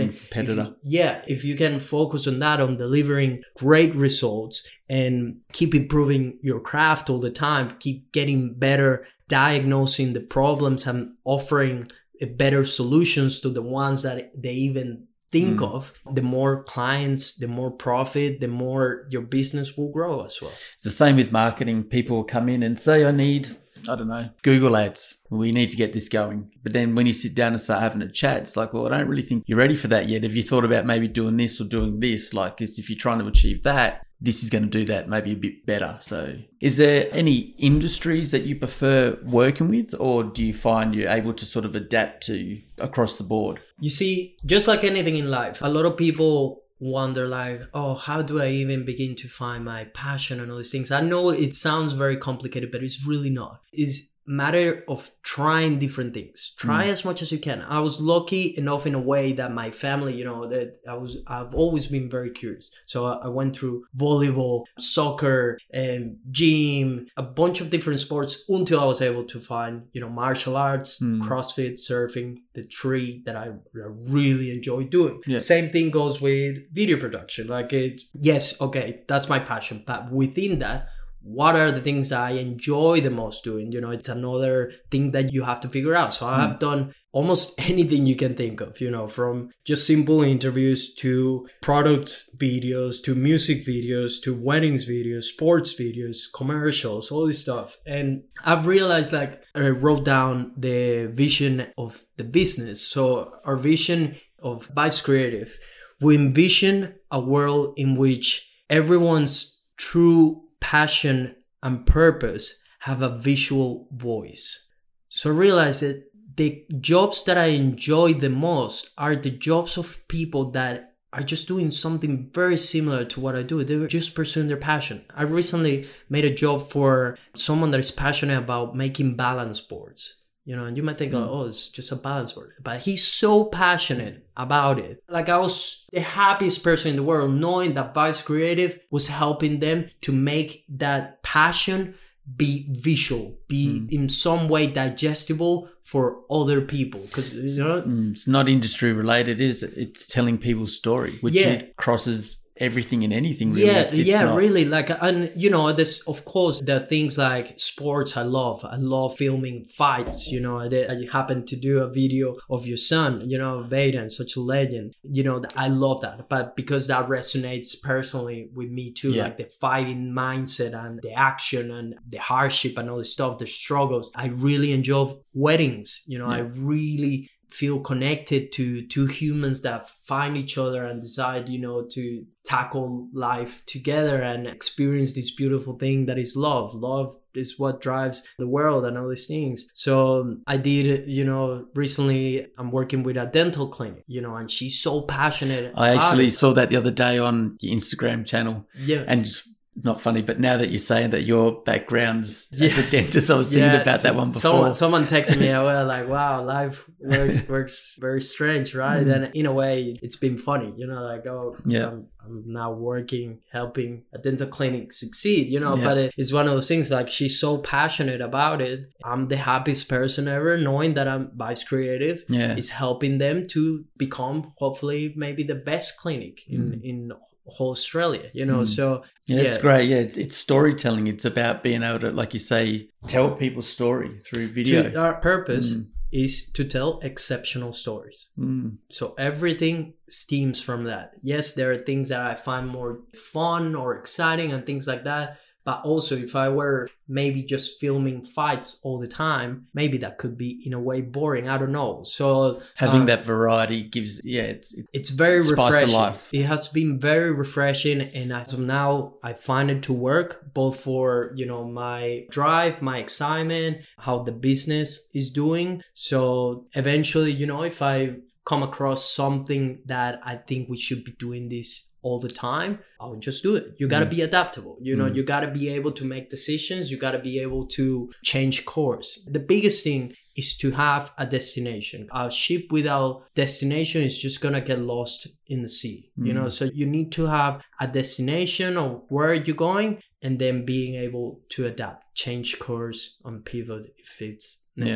if 0.50 0.56
you- 0.56 0.56
yeah 0.98 1.22
if 1.34 1.44
you 1.44 1.54
can 1.62 1.78
focus 1.80 2.26
on 2.26 2.40
that 2.40 2.58
on 2.60 2.76
delivering 2.76 3.32
great 3.64 3.94
results 3.94 4.56
and 4.88 5.14
keep 5.52 5.72
improving 5.76 6.38
your 6.42 6.60
craft 6.70 7.04
all 7.08 7.20
the 7.20 7.30
time 7.30 7.66
keep 7.78 7.98
getting 8.18 8.40
better 8.66 8.92
diagnosing 9.28 10.12
the 10.12 10.20
problems 10.38 10.86
and 10.86 11.00
offering 11.24 11.76
uh, 12.22 12.26
better 12.42 12.62
solutions 12.64 13.40
to 13.40 13.48
the 13.48 13.62
ones 13.62 14.02
that 14.02 14.18
they 14.44 14.54
even 14.68 14.88
think 15.32 15.60
mm. 15.60 15.72
of 15.72 15.92
the 16.14 16.22
more 16.22 16.62
clients 16.64 17.32
the 17.36 17.48
more 17.48 17.70
profit 17.70 18.40
the 18.40 18.48
more 18.48 19.06
your 19.10 19.22
business 19.22 19.76
will 19.76 19.90
grow 19.90 20.24
as 20.24 20.40
well 20.40 20.52
It's 20.74 20.84
the 20.84 20.90
same 20.90 21.16
with 21.16 21.32
marketing. 21.32 21.84
People 21.84 22.24
come 22.24 22.48
in 22.48 22.62
and 22.62 22.78
say, 22.78 23.04
I 23.04 23.10
need, 23.10 23.56
I 23.88 23.96
don't 23.96 24.08
know, 24.08 24.30
Google 24.42 24.76
ads. 24.76 25.18
We 25.30 25.52
need 25.52 25.70
to 25.70 25.76
get 25.76 25.92
this 25.92 26.08
going. 26.08 26.50
But 26.62 26.72
then 26.72 26.94
when 26.94 27.06
you 27.06 27.12
sit 27.12 27.34
down 27.34 27.52
and 27.52 27.60
start 27.60 27.82
having 27.82 28.02
a 28.02 28.10
chat, 28.10 28.42
it's 28.42 28.56
like, 28.56 28.72
well, 28.72 28.86
I 28.86 28.98
don't 28.98 29.08
really 29.08 29.22
think 29.22 29.44
you're 29.46 29.58
ready 29.58 29.76
for 29.76 29.88
that 29.88 30.08
yet. 30.08 30.22
Have 30.22 30.36
you 30.36 30.42
thought 30.42 30.64
about 30.64 30.86
maybe 30.86 31.08
doing 31.08 31.36
this 31.36 31.60
or 31.60 31.64
doing 31.64 32.00
this? 32.00 32.34
Like, 32.34 32.58
'cause 32.58 32.78
if 32.78 32.90
you're 32.90 32.98
trying 32.98 33.18
to 33.20 33.26
achieve 33.26 33.62
that, 33.62 34.06
this 34.20 34.44
is 34.44 34.50
going 34.50 34.62
to 34.62 34.70
do 34.70 34.84
that 34.84 35.08
maybe 35.08 35.32
a 35.32 35.36
bit 35.36 35.66
better. 35.66 35.98
So, 36.00 36.36
is 36.60 36.76
there 36.76 37.08
any 37.10 37.56
industries 37.58 38.30
that 38.30 38.44
you 38.44 38.54
prefer 38.54 39.18
working 39.24 39.68
with, 39.68 39.94
or 39.98 40.22
do 40.22 40.44
you 40.44 40.54
find 40.54 40.94
you're 40.94 41.10
able 41.10 41.34
to 41.34 41.44
sort 41.44 41.64
of 41.64 41.74
adapt 41.74 42.24
to 42.26 42.60
across 42.78 43.16
the 43.16 43.24
board? 43.24 43.58
You 43.80 43.90
see, 43.90 44.36
just 44.46 44.68
like 44.68 44.84
anything 44.84 45.16
in 45.16 45.28
life, 45.28 45.58
a 45.60 45.68
lot 45.68 45.86
of 45.86 45.96
people 45.96 46.61
wonder 46.82 47.28
like, 47.28 47.60
oh, 47.72 47.94
how 47.94 48.22
do 48.22 48.42
I 48.42 48.48
even 48.48 48.84
begin 48.84 49.14
to 49.16 49.28
find 49.28 49.64
my 49.64 49.84
passion 49.84 50.40
and 50.40 50.50
all 50.50 50.58
these 50.58 50.72
things? 50.72 50.90
I 50.90 51.00
know 51.00 51.30
it 51.30 51.54
sounds 51.54 51.92
very 51.92 52.16
complicated, 52.16 52.72
but 52.72 52.82
it's 52.82 53.06
really 53.06 53.30
not. 53.30 53.62
It's 53.72 54.11
matter 54.26 54.84
of 54.88 55.10
trying 55.22 55.78
different 55.78 56.14
things. 56.14 56.54
Try 56.56 56.86
as 56.86 57.04
much 57.04 57.22
as 57.22 57.32
you 57.32 57.38
can. 57.38 57.62
I 57.62 57.80
was 57.80 58.00
lucky 58.00 58.54
enough 58.56 58.86
in 58.86 58.94
a 58.94 59.00
way 59.00 59.32
that 59.32 59.52
my 59.52 59.70
family, 59.70 60.14
you 60.14 60.24
know, 60.24 60.48
that 60.48 60.78
I 60.88 60.94
was 60.94 61.16
I've 61.26 61.54
always 61.54 61.86
been 61.86 62.08
very 62.10 62.30
curious. 62.30 62.70
So 62.86 63.06
I 63.06 63.12
I 63.24 63.28
went 63.28 63.56
through 63.56 63.84
volleyball, 63.96 64.64
soccer, 64.78 65.58
and 65.72 66.16
gym, 66.30 67.06
a 67.16 67.22
bunch 67.22 67.60
of 67.60 67.70
different 67.70 68.00
sports 68.00 68.44
until 68.48 68.80
I 68.80 68.84
was 68.84 69.00
able 69.00 69.24
to 69.24 69.38
find, 69.40 69.82
you 69.92 70.00
know, 70.00 70.08
martial 70.08 70.56
arts, 70.56 70.98
Hmm. 70.98 71.22
CrossFit, 71.22 71.74
surfing, 71.88 72.38
the 72.54 72.62
three 72.62 73.22
that 73.26 73.36
I 73.36 73.46
I 73.86 73.88
really 74.18 74.50
enjoy 74.52 74.84
doing. 74.84 75.20
Yeah. 75.26 75.38
Same 75.40 75.70
thing 75.70 75.90
goes 75.90 76.20
with 76.20 76.58
video 76.72 76.96
production. 76.98 77.46
Like 77.48 77.72
it, 77.72 78.02
yes, 78.14 78.60
okay, 78.60 79.02
that's 79.08 79.28
my 79.28 79.38
passion, 79.38 79.82
but 79.86 80.10
within 80.12 80.58
that, 80.60 80.88
what 81.22 81.54
are 81.54 81.70
the 81.70 81.80
things 81.80 82.10
I 82.10 82.30
enjoy 82.30 83.00
the 83.00 83.10
most 83.10 83.44
doing? 83.44 83.70
You 83.72 83.80
know, 83.80 83.90
it's 83.90 84.08
another 84.08 84.72
thing 84.90 85.12
that 85.12 85.32
you 85.32 85.44
have 85.44 85.60
to 85.60 85.68
figure 85.68 85.94
out. 85.94 86.12
So 86.12 86.26
I 86.26 86.40
have 86.40 86.52
hmm. 86.52 86.58
done 86.58 86.94
almost 87.12 87.54
anything 87.70 88.06
you 88.06 88.16
can 88.16 88.34
think 88.34 88.60
of, 88.60 88.80
you 88.80 88.90
know, 88.90 89.06
from 89.06 89.50
just 89.64 89.86
simple 89.86 90.22
interviews 90.22 90.94
to 90.96 91.46
product 91.60 92.24
videos 92.38 93.02
to 93.04 93.14
music 93.14 93.64
videos 93.64 94.20
to 94.22 94.34
weddings 94.34 94.86
videos, 94.86 95.24
sports 95.24 95.74
videos, 95.74 96.24
commercials, 96.34 97.10
all 97.10 97.26
this 97.26 97.40
stuff. 97.40 97.76
And 97.86 98.24
I've 98.44 98.66
realized 98.66 99.12
like 99.12 99.42
I 99.54 99.68
wrote 99.68 100.04
down 100.04 100.52
the 100.56 101.06
vision 101.06 101.68
of 101.78 102.04
the 102.16 102.24
business. 102.24 102.82
So 102.82 103.34
our 103.44 103.56
vision 103.56 104.16
of 104.40 104.66
Vibez 104.66 105.00
Creative, 105.00 105.56
we 106.00 106.16
envision 106.16 106.94
a 107.10 107.20
world 107.20 107.74
in 107.76 107.96
which 107.96 108.50
everyone's 108.68 109.60
true 109.76 110.41
passion 110.62 111.34
and 111.62 111.84
purpose 111.84 112.62
have 112.78 113.02
a 113.02 113.18
visual 113.18 113.88
voice. 113.92 114.70
So 115.08 115.30
realize 115.30 115.80
that 115.80 116.04
the 116.36 116.64
jobs 116.80 117.24
that 117.24 117.36
I 117.36 117.46
enjoy 117.46 118.14
the 118.14 118.30
most 118.30 118.90
are 118.96 119.14
the 119.14 119.30
jobs 119.30 119.76
of 119.76 120.08
people 120.08 120.52
that 120.52 120.94
are 121.12 121.22
just 121.22 121.46
doing 121.46 121.70
something 121.70 122.30
very 122.32 122.56
similar 122.56 123.04
to 123.04 123.20
what 123.20 123.36
I 123.36 123.42
do. 123.42 123.62
They're 123.62 123.86
just 123.86 124.14
pursuing 124.14 124.48
their 124.48 124.56
passion. 124.56 125.04
I 125.14 125.24
recently 125.24 125.86
made 126.08 126.24
a 126.24 126.34
job 126.34 126.70
for 126.70 127.18
someone 127.34 127.70
that 127.72 127.80
is 127.80 127.90
passionate 127.90 128.38
about 128.38 128.74
making 128.74 129.16
balance 129.16 129.60
boards. 129.60 130.21
You 130.44 130.56
know, 130.56 130.64
and 130.64 130.76
you 130.76 130.82
might 130.82 130.98
think, 130.98 131.14
oh, 131.14 131.46
it's 131.46 131.68
just 131.68 131.92
a 131.92 131.96
balance 131.96 132.32
board. 132.32 132.54
But 132.60 132.80
he's 132.82 133.06
so 133.06 133.44
passionate 133.44 134.26
about 134.36 134.80
it. 134.80 135.00
Like 135.08 135.28
I 135.28 135.38
was 135.38 135.86
the 135.92 136.00
happiest 136.00 136.64
person 136.64 136.90
in 136.90 136.96
the 136.96 137.02
world 137.04 137.32
knowing 137.32 137.74
that 137.74 137.94
Vibez 137.94 138.22
Creative 138.22 138.76
was 138.90 139.06
helping 139.06 139.60
them 139.60 139.86
to 140.00 140.10
make 140.12 140.64
that 140.68 141.22
passion 141.22 141.94
be 142.36 142.66
visual, 142.70 143.36
be 143.48 143.86
in 143.90 144.08
some 144.08 144.48
way 144.48 144.66
digestible 144.68 145.68
for 145.82 146.18
other 146.30 146.60
people. 146.60 147.00
Because 147.02 147.32
you 147.34 147.62
know, 147.62 147.82
Mm, 147.82 148.12
It's 148.12 148.26
not 148.28 148.48
industry 148.48 148.92
related, 148.92 149.40
is 149.40 149.62
it? 149.62 149.74
It's 149.76 150.06
telling 150.08 150.38
people's 150.38 150.74
story, 150.74 151.18
which 151.20 151.34
Yeah. 151.34 151.50
it 151.50 151.76
crosses 151.76 152.41
everything 152.68 153.00
and 153.06 153.12
anything. 153.22 153.48
Really. 153.52 153.66
yeah 153.66 153.80
It's- 153.84 153.98
it's 153.98 154.08
yeah 154.14 154.24
not- 154.24 154.36
really 154.44 154.64
like 154.76 154.88
and 155.08 155.18
you 155.42 155.50
know 155.54 155.64
this 155.80 155.92
of 156.12 156.18
course 156.34 156.56
there 156.66 156.78
are 156.80 156.86
things 156.94 157.12
like 157.28 157.46
sports 157.70 158.10
i 158.22 158.24
love 158.40 158.58
i 158.76 158.78
love 158.96 159.10
filming 159.24 159.58
fights 159.82 160.18
you 160.34 160.40
know 160.44 160.54
i, 160.64 160.68
did, 160.72 160.84
I 160.92 160.94
happened 161.18 161.44
to 161.52 161.56
do 161.68 161.72
a 161.86 161.88
video 162.02 162.26
of 162.56 162.60
your 162.70 162.80
son 162.92 163.10
you 163.30 163.38
know 163.42 163.54
Vaden, 163.74 164.06
such 164.20 164.32
a 164.36 164.42
legend 164.56 164.88
you 165.18 165.22
know 165.26 165.36
i 165.56 165.68
love 165.84 165.98
that 166.06 166.16
but 166.34 166.44
because 166.60 166.84
that 166.92 167.04
resonates 167.18 167.70
personally 167.92 168.40
with 168.58 168.70
me 168.78 168.86
too 169.00 169.10
Yeah. 169.12 169.24
like 169.24 169.36
the 169.42 169.48
fighting 169.64 170.02
mindset 170.24 170.72
and 170.84 170.92
the 171.06 171.12
action 171.30 171.64
and 171.78 171.86
the 172.14 172.18
hardship 172.30 172.74
and 172.78 172.86
all 172.90 172.98
the 173.04 173.10
stuff 173.16 173.32
the 173.38 173.46
struggles 173.62 174.06
i 174.24 174.26
really 174.48 174.70
enjoy 174.78 175.04
weddings 175.46 175.88
you 176.06 176.18
know 176.20 176.30
i 176.38 176.40
really 176.72 177.16
feel 177.52 177.80
connected 177.80 178.52
to 178.52 178.86
two 178.86 179.06
humans 179.06 179.62
that 179.62 179.88
find 179.88 180.36
each 180.36 180.56
other 180.56 180.84
and 180.84 181.00
decide 181.02 181.48
you 181.48 181.58
know 181.58 181.86
to 181.90 182.24
tackle 182.44 183.08
life 183.12 183.64
together 183.66 184.20
and 184.20 184.48
experience 184.48 185.12
this 185.12 185.30
beautiful 185.30 185.78
thing 185.78 186.06
that 186.06 186.18
is 186.18 186.34
love. 186.34 186.74
Love 186.74 187.16
is 187.34 187.58
what 187.58 187.80
drives 187.80 188.26
the 188.38 188.48
world 188.48 188.84
and 188.84 188.98
all 188.98 189.08
these 189.08 189.26
things. 189.26 189.70
So 189.74 190.20
um, 190.20 190.42
i 190.46 190.56
did 190.56 191.08
you 191.08 191.24
know 191.24 191.66
recently 191.74 192.46
i'm 192.58 192.70
working 192.70 193.02
with 193.02 193.16
a 193.16 193.26
dental 193.26 193.68
clinic 193.68 194.04
you 194.06 194.20
know 194.20 194.34
and 194.36 194.50
she's 194.50 194.80
so 194.80 195.02
passionate 195.02 195.72
I 195.76 195.94
actually 195.94 196.26
it. 196.26 196.32
saw 196.32 196.52
that 196.52 196.70
the 196.70 196.76
other 196.76 196.90
day 196.90 197.18
on 197.18 197.56
your 197.60 197.76
Instagram 197.76 198.26
channel, 198.26 198.66
yeah. 198.76 199.04
and 199.06 199.24
just 199.24 199.48
not 199.74 200.00
funny, 200.00 200.20
but 200.20 200.38
now 200.38 200.58
that 200.58 200.68
you're 200.70 200.78
saying 200.78 201.10
that 201.10 201.22
your 201.22 201.62
background's 201.62 202.48
as 202.60 202.76
a 202.76 202.90
dentist, 202.90 203.30
I 203.30 203.36
was 203.36 203.50
thinking 203.52 203.70
Yeah, 203.72 203.80
about 203.80 204.02
that 204.02 204.14
one 204.14 204.28
before. 204.28 204.40
Someone, 204.40 204.74
someone 204.74 205.06
texted 205.06 205.38
me, 205.38 205.50
I 205.52 205.62
was 205.62 205.86
like, 205.86 206.08
wow, 206.08 206.44
life 206.44 206.84
works 207.00 207.48
works 207.56 207.96
very 207.98 208.20
strange, 208.20 208.74
right? 208.74 209.06
Mm. 209.06 209.14
And 209.24 209.34
in 209.34 209.46
a 209.46 209.52
way, 209.52 209.98
it's 210.02 210.16
been 210.16 210.36
funny, 210.36 210.74
you 210.76 210.86
know, 210.86 211.02
like, 211.02 211.26
oh, 211.26 211.56
Yeah. 211.64 211.86
I'm, 211.88 212.06
I'm 212.24 212.42
now 212.46 212.70
working, 212.72 213.40
helping 213.50 214.04
a 214.12 214.18
dental 214.18 214.46
clinic 214.46 214.92
succeed, 214.92 215.48
you 215.48 215.58
know, 215.58 215.74
Yeah. 215.76 215.84
but 215.84 215.98
it, 215.98 216.14
it's 216.18 216.32
one 216.32 216.46
of 216.46 216.52
those 216.52 216.68
things 216.68 216.90
like 216.90 217.08
she's 217.08 217.40
so 217.40 217.56
passionate 217.58 218.20
about 218.20 218.60
it. 218.60 218.80
I'm 219.04 219.28
the 219.28 219.38
happiest 219.38 219.88
person 219.88 220.28
ever 220.28 220.58
knowing 220.58 220.94
that 220.94 221.08
I'm 221.08 221.30
Vibez 221.34 221.64
Creative 221.64 222.22
yeah, 222.28 222.54
is 222.56 222.68
helping 222.70 223.18
them 223.18 223.46
to 223.48 223.84
become 223.96 224.52
hopefully 224.58 225.14
maybe 225.16 225.42
the 225.44 225.54
best 225.54 225.96
clinic 225.98 226.42
in, 226.46 226.80
in 226.84 227.12
whole 227.46 227.70
Australia, 227.70 228.30
you 228.32 228.44
know, 228.46 228.60
Mm. 228.60 228.68
so 228.68 229.02
yeah, 229.26 229.40
it's 229.42 229.56
yeah. 229.56 229.62
great. 229.62 229.88
Yeah, 229.88 229.96
it's, 229.98 230.18
it's 230.18 230.36
storytelling. 230.36 231.06
It's 231.08 231.24
about 231.24 231.62
being 231.62 231.82
able 231.82 231.98
to, 232.00 232.10
like 232.12 232.32
you 232.34 232.40
say, 232.40 232.88
tell 233.06 233.32
people's 233.34 233.68
story 233.68 234.18
through 234.20 234.48
video. 234.48 234.90
to, 234.90 234.96
our 234.98 235.14
purpose 235.14 235.74
Mm. 235.74 235.86
is 236.12 236.50
to 236.52 236.64
tell 236.64 237.00
exceptional 237.02 237.72
stories. 237.72 238.28
Mm. 238.38 238.76
So 238.90 239.14
everything 239.18 239.94
stems 240.08 240.60
from 240.60 240.84
that. 240.84 241.12
Yes, 241.22 241.54
there 241.54 241.72
are 241.72 241.78
things 241.78 242.08
that 242.10 242.20
I 242.20 242.34
find 242.34 242.68
more 242.68 243.00
fun 243.14 243.74
or 243.74 243.96
exciting 243.98 244.52
and 244.52 244.64
things 244.64 244.86
like 244.86 245.04
that. 245.04 245.38
But 245.64 245.82
also, 245.84 246.16
if 246.16 246.34
I 246.34 246.48
were 246.48 246.88
maybe 247.06 247.42
just 247.42 247.78
filming 247.78 248.24
fights 248.24 248.80
all 248.82 248.98
the 248.98 249.06
time, 249.06 249.66
maybe 249.74 249.98
that 249.98 250.18
could 250.18 250.36
be 250.36 250.60
in 250.64 250.72
a 250.72 250.80
way 250.80 251.00
boring. 251.00 251.48
I 251.48 251.58
don't 251.58 251.72
know. 251.72 252.02
So 252.04 252.60
Having 252.76 253.02
uh, 253.02 253.06
that 253.06 253.24
variety 253.24 253.82
gives, 253.82 254.24
yeah, 254.24 254.42
it's 254.42 254.76
it, 254.76 254.86
it's 254.92 255.10
very 255.10 255.38
refreshing. 255.38 255.90
life. 255.90 256.28
It 256.32 256.44
has 256.44 256.68
been 256.68 256.98
very 256.98 257.32
refreshing, 257.32 258.00
and 258.00 258.32
as 258.32 258.52
of 258.52 258.58
now, 258.60 259.14
I 259.22 259.34
find 259.34 259.70
it 259.70 259.82
to 259.84 259.92
work 259.92 260.52
both 260.52 260.80
for 260.80 261.32
you 261.36 261.46
know 261.46 261.64
my 261.64 262.24
drive, 262.30 262.82
my 262.82 262.98
excitement, 262.98 263.78
how 263.98 264.22
the 264.22 264.32
business 264.32 265.08
is 265.14 265.30
doing. 265.30 265.82
So 265.92 266.66
eventually, 266.74 267.32
you 267.32 267.46
know, 267.46 267.62
if 267.62 267.82
I 267.82 268.16
come 268.44 268.62
across 268.62 269.12
something 269.12 269.80
that 269.86 270.20
I 270.24 270.36
think 270.36 270.68
we 270.68 270.76
should 270.76 271.04
be 271.04 271.12
doing 271.12 271.48
this 271.48 271.91
all 272.02 272.18
the 272.18 272.28
time, 272.28 272.78
I 273.00 273.06
would 273.06 273.20
just 273.20 273.42
do 273.42 273.54
it. 273.56 273.64
You 273.78 273.86
got 273.88 274.00
to 274.00 274.06
Mm. 274.06 274.10
be 274.16 274.22
adaptable. 274.22 274.76
You 274.80 274.94
know, 274.96 275.08
Mm. 275.08 275.14
you 275.16 275.22
got 275.22 275.40
to 275.40 275.50
be 275.60 275.68
able 275.68 275.92
to 275.92 276.04
make 276.04 276.30
decisions. 276.30 276.90
You 276.90 276.96
got 276.96 277.12
to 277.12 277.18
be 277.30 277.38
able 277.38 277.66
to 277.78 278.10
change 278.22 278.64
course. 278.64 279.08
The 279.36 279.40
biggest 279.54 279.84
thing 279.84 280.02
is 280.34 280.56
to 280.62 280.70
have 280.70 281.12
a 281.18 281.26
destination. 281.26 282.08
A 282.12 282.30
ship 282.30 282.64
without 282.70 283.12
destination 283.34 284.02
is 284.02 284.16
just 284.18 284.40
gonna 284.40 284.62
get 284.62 284.78
lost 284.80 285.26
in 285.46 285.60
the 285.62 285.68
sea. 285.68 286.10
You 286.16 286.32
Mm. 286.32 286.34
know, 286.36 286.48
so 286.48 286.64
you 286.80 286.86
need 286.86 287.12
to 287.12 287.26
have 287.26 287.62
a 287.78 287.86
destination 287.86 288.76
of 288.78 289.02
where 289.10 289.34
you're 289.34 289.54
going 289.68 289.90
and 290.22 290.38
then 290.38 290.64
being 290.64 290.94
able 290.94 291.42
to 291.50 291.66
adapt, 291.66 292.14
change 292.14 292.58
course 292.58 293.18
and 293.26 293.44
pivot 293.44 293.94
if 293.98 294.22
it's 294.22 294.46
Yeah. 294.74 294.86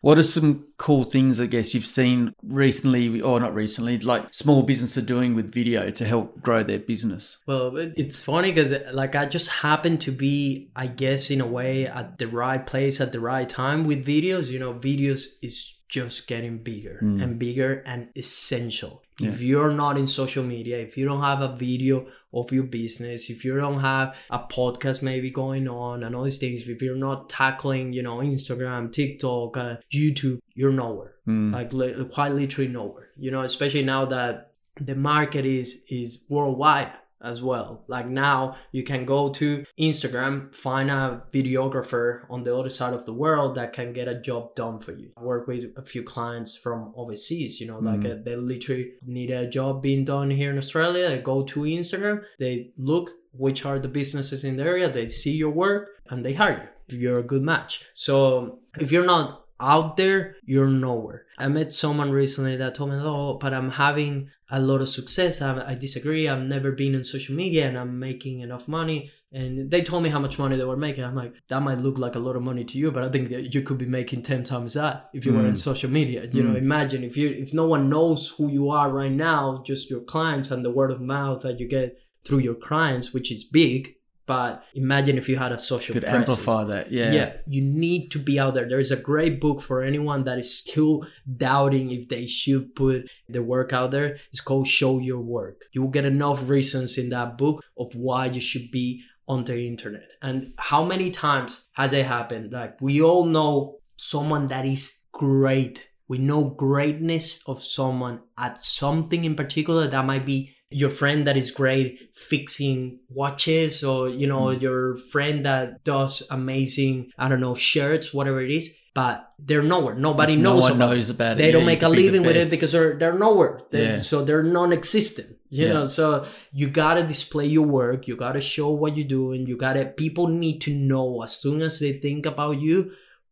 What 0.00 0.16
are 0.16 0.22
some 0.22 0.66
cool 0.76 1.02
things 1.02 1.40
I 1.40 1.46
guess 1.46 1.74
you've 1.74 1.84
seen 1.84 2.32
recently, 2.42 3.20
or 3.20 3.40
not 3.40 3.54
recently, 3.54 3.98
like 3.98 4.32
small 4.32 4.62
business 4.62 4.96
are 4.96 5.02
doing 5.02 5.34
with 5.34 5.52
video 5.52 5.90
to 5.90 6.04
help 6.04 6.40
grow 6.40 6.62
their 6.62 6.78
business? 6.78 7.38
Well, 7.46 7.76
it's 7.76 8.22
funny 8.22 8.52
because 8.52 8.72
like 8.94 9.16
I 9.16 9.26
just 9.26 9.48
happen 9.50 9.98
to 9.98 10.12
be, 10.12 10.70
I 10.76 10.86
guess, 10.86 11.30
in 11.30 11.40
a 11.40 11.46
way 11.46 11.86
at 11.86 12.18
the 12.18 12.28
right 12.28 12.64
place 12.64 13.00
at 13.00 13.10
the 13.12 13.20
right 13.20 13.48
time 13.48 13.84
with 13.84 14.06
videos. 14.06 14.50
You 14.50 14.60
know, 14.60 14.74
videos 14.74 15.26
is 15.42 15.74
just 15.88 16.28
getting 16.28 16.58
bigger 16.58 17.00
Mm. 17.02 17.22
and 17.22 17.38
bigger 17.38 17.82
and 17.86 18.08
essential. 18.14 19.02
Yeah. 19.20 19.30
If 19.30 19.40
you're 19.42 19.72
not 19.72 19.98
in 19.98 20.06
social 20.06 20.44
media, 20.44 20.78
if 20.78 20.96
you 20.96 21.04
don't 21.04 21.22
have 21.22 21.40
a 21.42 21.52
video 21.56 22.06
of 22.32 22.52
your 22.52 22.64
business, 22.64 23.30
if 23.30 23.44
you 23.44 23.56
don't 23.56 23.80
have 23.80 24.16
a 24.30 24.38
podcast 24.38 25.02
maybe 25.02 25.30
going 25.30 25.66
on 25.68 26.04
and 26.04 26.14
all 26.14 26.22
these 26.24 26.38
things, 26.38 26.68
if 26.68 26.80
you're 26.82 26.96
not 27.08 27.28
tackling, 27.28 27.92
you 27.92 28.02
know, 28.02 28.18
Instagram, 28.18 28.92
TikTok, 28.92 29.56
uh, 29.56 29.76
YouTube, 29.92 30.38
you're 30.54 30.72
nowhere 30.72 31.14
Mm. 31.26 31.52
like 31.52 31.72
li- 31.74 32.04
quite 32.10 32.32
literally 32.32 32.68
nowhere 32.70 33.08
you 33.18 33.30
know 33.30 33.42
especially 33.42 33.82
now 33.82 34.06
that 34.06 34.52
the 34.80 34.94
market 34.94 35.44
is 35.44 35.84
is 35.90 36.24
worldwide 36.30 36.90
as 37.22 37.42
well. 37.42 37.84
Like 37.88 38.08
now 38.08 38.56
you 38.72 38.82
can 38.84 39.04
go 39.04 39.28
to 39.30 39.64
instagram 39.78 40.54
find 40.54 40.90
a 40.90 41.22
videographer 41.32 42.22
on 42.30 42.42
the 42.44 42.54
other 42.56 42.68
side 42.68 42.94
of 42.94 43.04
the 43.06 43.12
world 43.12 43.54
that 43.56 43.72
can 43.72 43.92
get 43.92 44.08
a 44.08 44.20
job 44.20 44.54
done 44.54 44.78
for 44.78 44.92
you. 44.92 45.10
I 45.16 45.22
work 45.22 45.46
with 45.48 45.64
a 45.76 45.82
few 45.82 46.02
clients 46.02 46.56
from 46.56 46.92
overseas 46.96 47.60
you 47.60 47.66
know 47.66 47.78
like 47.78 48.00
Mm. 48.00 48.20
uh, 48.20 48.22
they 48.24 48.36
literally 48.36 48.92
need 49.06 49.30
a 49.30 49.46
job 49.48 49.82
being 49.82 50.04
done 50.04 50.30
here 50.30 50.50
in 50.50 50.58
australia. 50.58 51.08
They 51.08 51.18
go 51.18 51.42
to 51.42 51.60
instagram 51.62 52.22
they 52.38 52.70
look 52.76 53.10
which 53.32 53.64
are 53.64 53.78
the 53.78 53.88
businesses 53.88 54.44
in 54.44 54.56
the 54.56 54.64
area 54.64 54.88
they 54.90 55.08
see 55.08 55.32
your 55.42 55.50
work 55.50 55.88
and 56.10 56.24
they 56.24 56.34
hire 56.34 56.58
you 56.62 56.68
if 56.96 57.00
you're 57.02 57.18
a 57.18 57.22
good 57.32 57.42
match. 57.42 57.84
So 57.92 58.60
if 58.78 58.90
you're 58.92 59.04
not 59.16 59.44
out 59.60 59.96
there, 59.96 60.36
you're 60.44 60.68
nowhere. 60.68 61.26
I 61.36 61.48
met 61.48 61.72
someone 61.72 62.10
recently 62.10 62.56
that 62.56 62.74
told 62.74 62.90
me, 62.90 62.96
"Oh, 63.00 63.34
but 63.40 63.52
I'm 63.54 63.70
having 63.70 64.28
a 64.50 64.60
lot 64.60 64.80
of 64.80 64.88
success. 64.88 65.40
I, 65.42 65.70
I 65.72 65.74
disagree. 65.74 66.28
I've 66.28 66.42
never 66.42 66.72
been 66.72 66.94
on 66.94 67.04
social 67.04 67.34
media, 67.34 67.66
and 67.68 67.76
I'm 67.78 67.98
making 67.98 68.40
enough 68.40 68.68
money." 68.68 69.10
And 69.30 69.70
they 69.70 69.82
told 69.82 70.02
me 70.02 70.08
how 70.08 70.18
much 70.20 70.38
money 70.38 70.56
they 70.56 70.64
were 70.64 70.76
making. 70.76 71.04
I'm 71.04 71.14
like, 71.14 71.34
that 71.48 71.60
might 71.60 71.78
look 71.80 71.98
like 71.98 72.14
a 72.14 72.18
lot 72.18 72.34
of 72.34 72.42
money 72.42 72.64
to 72.64 72.78
you, 72.78 72.90
but 72.90 73.02
I 73.02 73.10
think 73.10 73.28
that 73.28 73.52
you 73.54 73.60
could 73.62 73.76
be 73.76 73.84
making 73.84 74.22
ten 74.22 74.42
times 74.42 74.72
that 74.74 75.10
if 75.12 75.26
you 75.26 75.34
were 75.34 75.40
on 75.40 75.52
Mm. 75.52 75.58
social 75.58 75.90
media. 75.90 76.26
You 76.32 76.42
know, 76.44 76.54
Mm. 76.54 76.58
imagine 76.58 77.04
if 77.04 77.16
you 77.16 77.28
if 77.28 77.52
no 77.52 77.66
one 77.66 77.90
knows 77.90 78.30
who 78.36 78.48
you 78.50 78.70
are 78.70 78.90
right 78.90 79.12
now, 79.12 79.62
just 79.66 79.90
your 79.90 80.00
clients 80.00 80.50
and 80.50 80.64
the 80.64 80.70
word 80.70 80.90
of 80.90 81.00
mouth 81.00 81.42
that 81.42 81.60
you 81.60 81.68
get 81.68 81.98
through 82.24 82.38
your 82.38 82.54
clients, 82.54 83.12
which 83.12 83.30
is 83.30 83.44
big. 83.44 83.94
But 84.28 84.62
imagine 84.74 85.16
if 85.16 85.26
you 85.26 85.36
had 85.36 85.52
a 85.52 85.58
social 85.58 85.94
Could 85.94 86.02
presence 86.02 86.28
amplify 86.28 86.64
that. 86.64 86.92
Yeah. 86.92 87.12
yeah 87.12 87.32
you 87.46 87.62
need 87.62 88.10
to 88.10 88.18
be 88.18 88.38
out 88.38 88.52
there. 88.52 88.68
There's 88.68 88.90
a 88.90 88.96
great 88.96 89.40
book 89.40 89.62
for 89.62 89.82
anyone 89.82 90.24
that 90.24 90.38
is 90.38 90.54
still 90.54 91.06
doubting 91.38 91.90
if 91.92 92.10
they 92.10 92.26
should 92.26 92.74
put 92.74 93.10
the 93.30 93.42
work 93.42 93.72
out 93.72 93.90
there. 93.90 94.18
It's 94.30 94.42
called 94.42 94.66
show 94.66 94.98
your 94.98 95.20
work. 95.20 95.62
You 95.72 95.80
will 95.80 95.90
get 95.90 96.04
enough 96.04 96.46
reasons 96.46 96.98
in 96.98 97.08
that 97.08 97.38
book 97.38 97.64
of 97.78 97.94
why 97.94 98.26
you 98.26 98.42
should 98.42 98.70
be 98.70 99.02
on 99.26 99.44
the 99.44 99.66
internet. 99.66 100.10
And 100.20 100.52
how 100.58 100.84
many 100.84 101.10
times 101.10 101.66
has 101.72 101.94
it 101.94 102.04
happened? 102.04 102.52
Like 102.52 102.78
we 102.82 103.00
all 103.00 103.24
know 103.24 103.78
someone 103.96 104.48
that 104.48 104.66
is 104.66 105.06
great. 105.10 105.88
We 106.06 106.18
know 106.18 106.44
greatness 106.44 107.42
of 107.46 107.62
someone 107.62 108.20
at 108.36 108.62
something 108.62 109.24
in 109.24 109.36
particular 109.36 109.86
that 109.86 110.04
might 110.04 110.26
be 110.26 110.54
your 110.70 110.90
friend 110.90 111.26
that 111.26 111.36
is 111.36 111.50
great 111.50 112.10
fixing 112.14 112.98
watches 113.08 113.82
or 113.82 114.08
you 114.08 114.26
know 114.26 114.46
Mm. 114.48 114.60
your 114.60 114.96
friend 115.12 115.46
that 115.46 115.82
does 115.84 116.22
amazing 116.30 117.10
i 117.18 117.28
don't 117.28 117.40
know 117.40 117.54
shirts 117.54 118.12
whatever 118.12 118.40
it 118.42 118.50
is 118.50 118.74
but 118.94 119.32
they're 119.38 119.62
nowhere 119.62 119.94
nobody 119.94 120.34
If 120.34 120.40
knows 120.40 120.60
No 120.68 120.74
about 120.74 120.74
it. 120.74 120.78
knows 120.96 121.10
about 121.10 121.32
it. 121.32 121.38
they 121.38 121.46
yeah, 121.46 121.52
don't 121.52 121.66
make 121.66 121.82
a 121.82 121.86
could 121.86 121.96
be 121.96 122.02
the 122.02 122.12
living 122.12 122.26
with 122.26 122.36
it 122.36 122.50
because 122.50 122.72
they're 122.72 122.98
they're 122.98 123.18
nowhere 123.18 123.60
They- 123.70 123.82
Yeah. 123.84 124.00
so 124.00 124.24
they're 124.26 124.42
non-existent 124.42 125.28
you 125.50 125.66
Yeah. 125.66 125.72
know 125.74 125.84
so 125.86 126.26
you 126.52 126.66
gotta 126.68 127.02
display 127.14 127.46
your 127.46 127.66
work 127.80 128.06
you 128.08 128.14
gotta 128.16 128.40
show 128.54 128.68
what 128.70 128.96
you're 128.96 129.06
doing 129.20 129.46
you 129.46 129.56
gotta 129.56 129.86
people 129.86 130.26
need 130.28 130.60
to 130.66 130.72
know 130.74 131.22
as 131.22 131.32
soon 131.40 131.62
as 131.62 131.80
they 131.80 131.92
think 132.06 132.26
about 132.26 132.60
you 132.60 132.76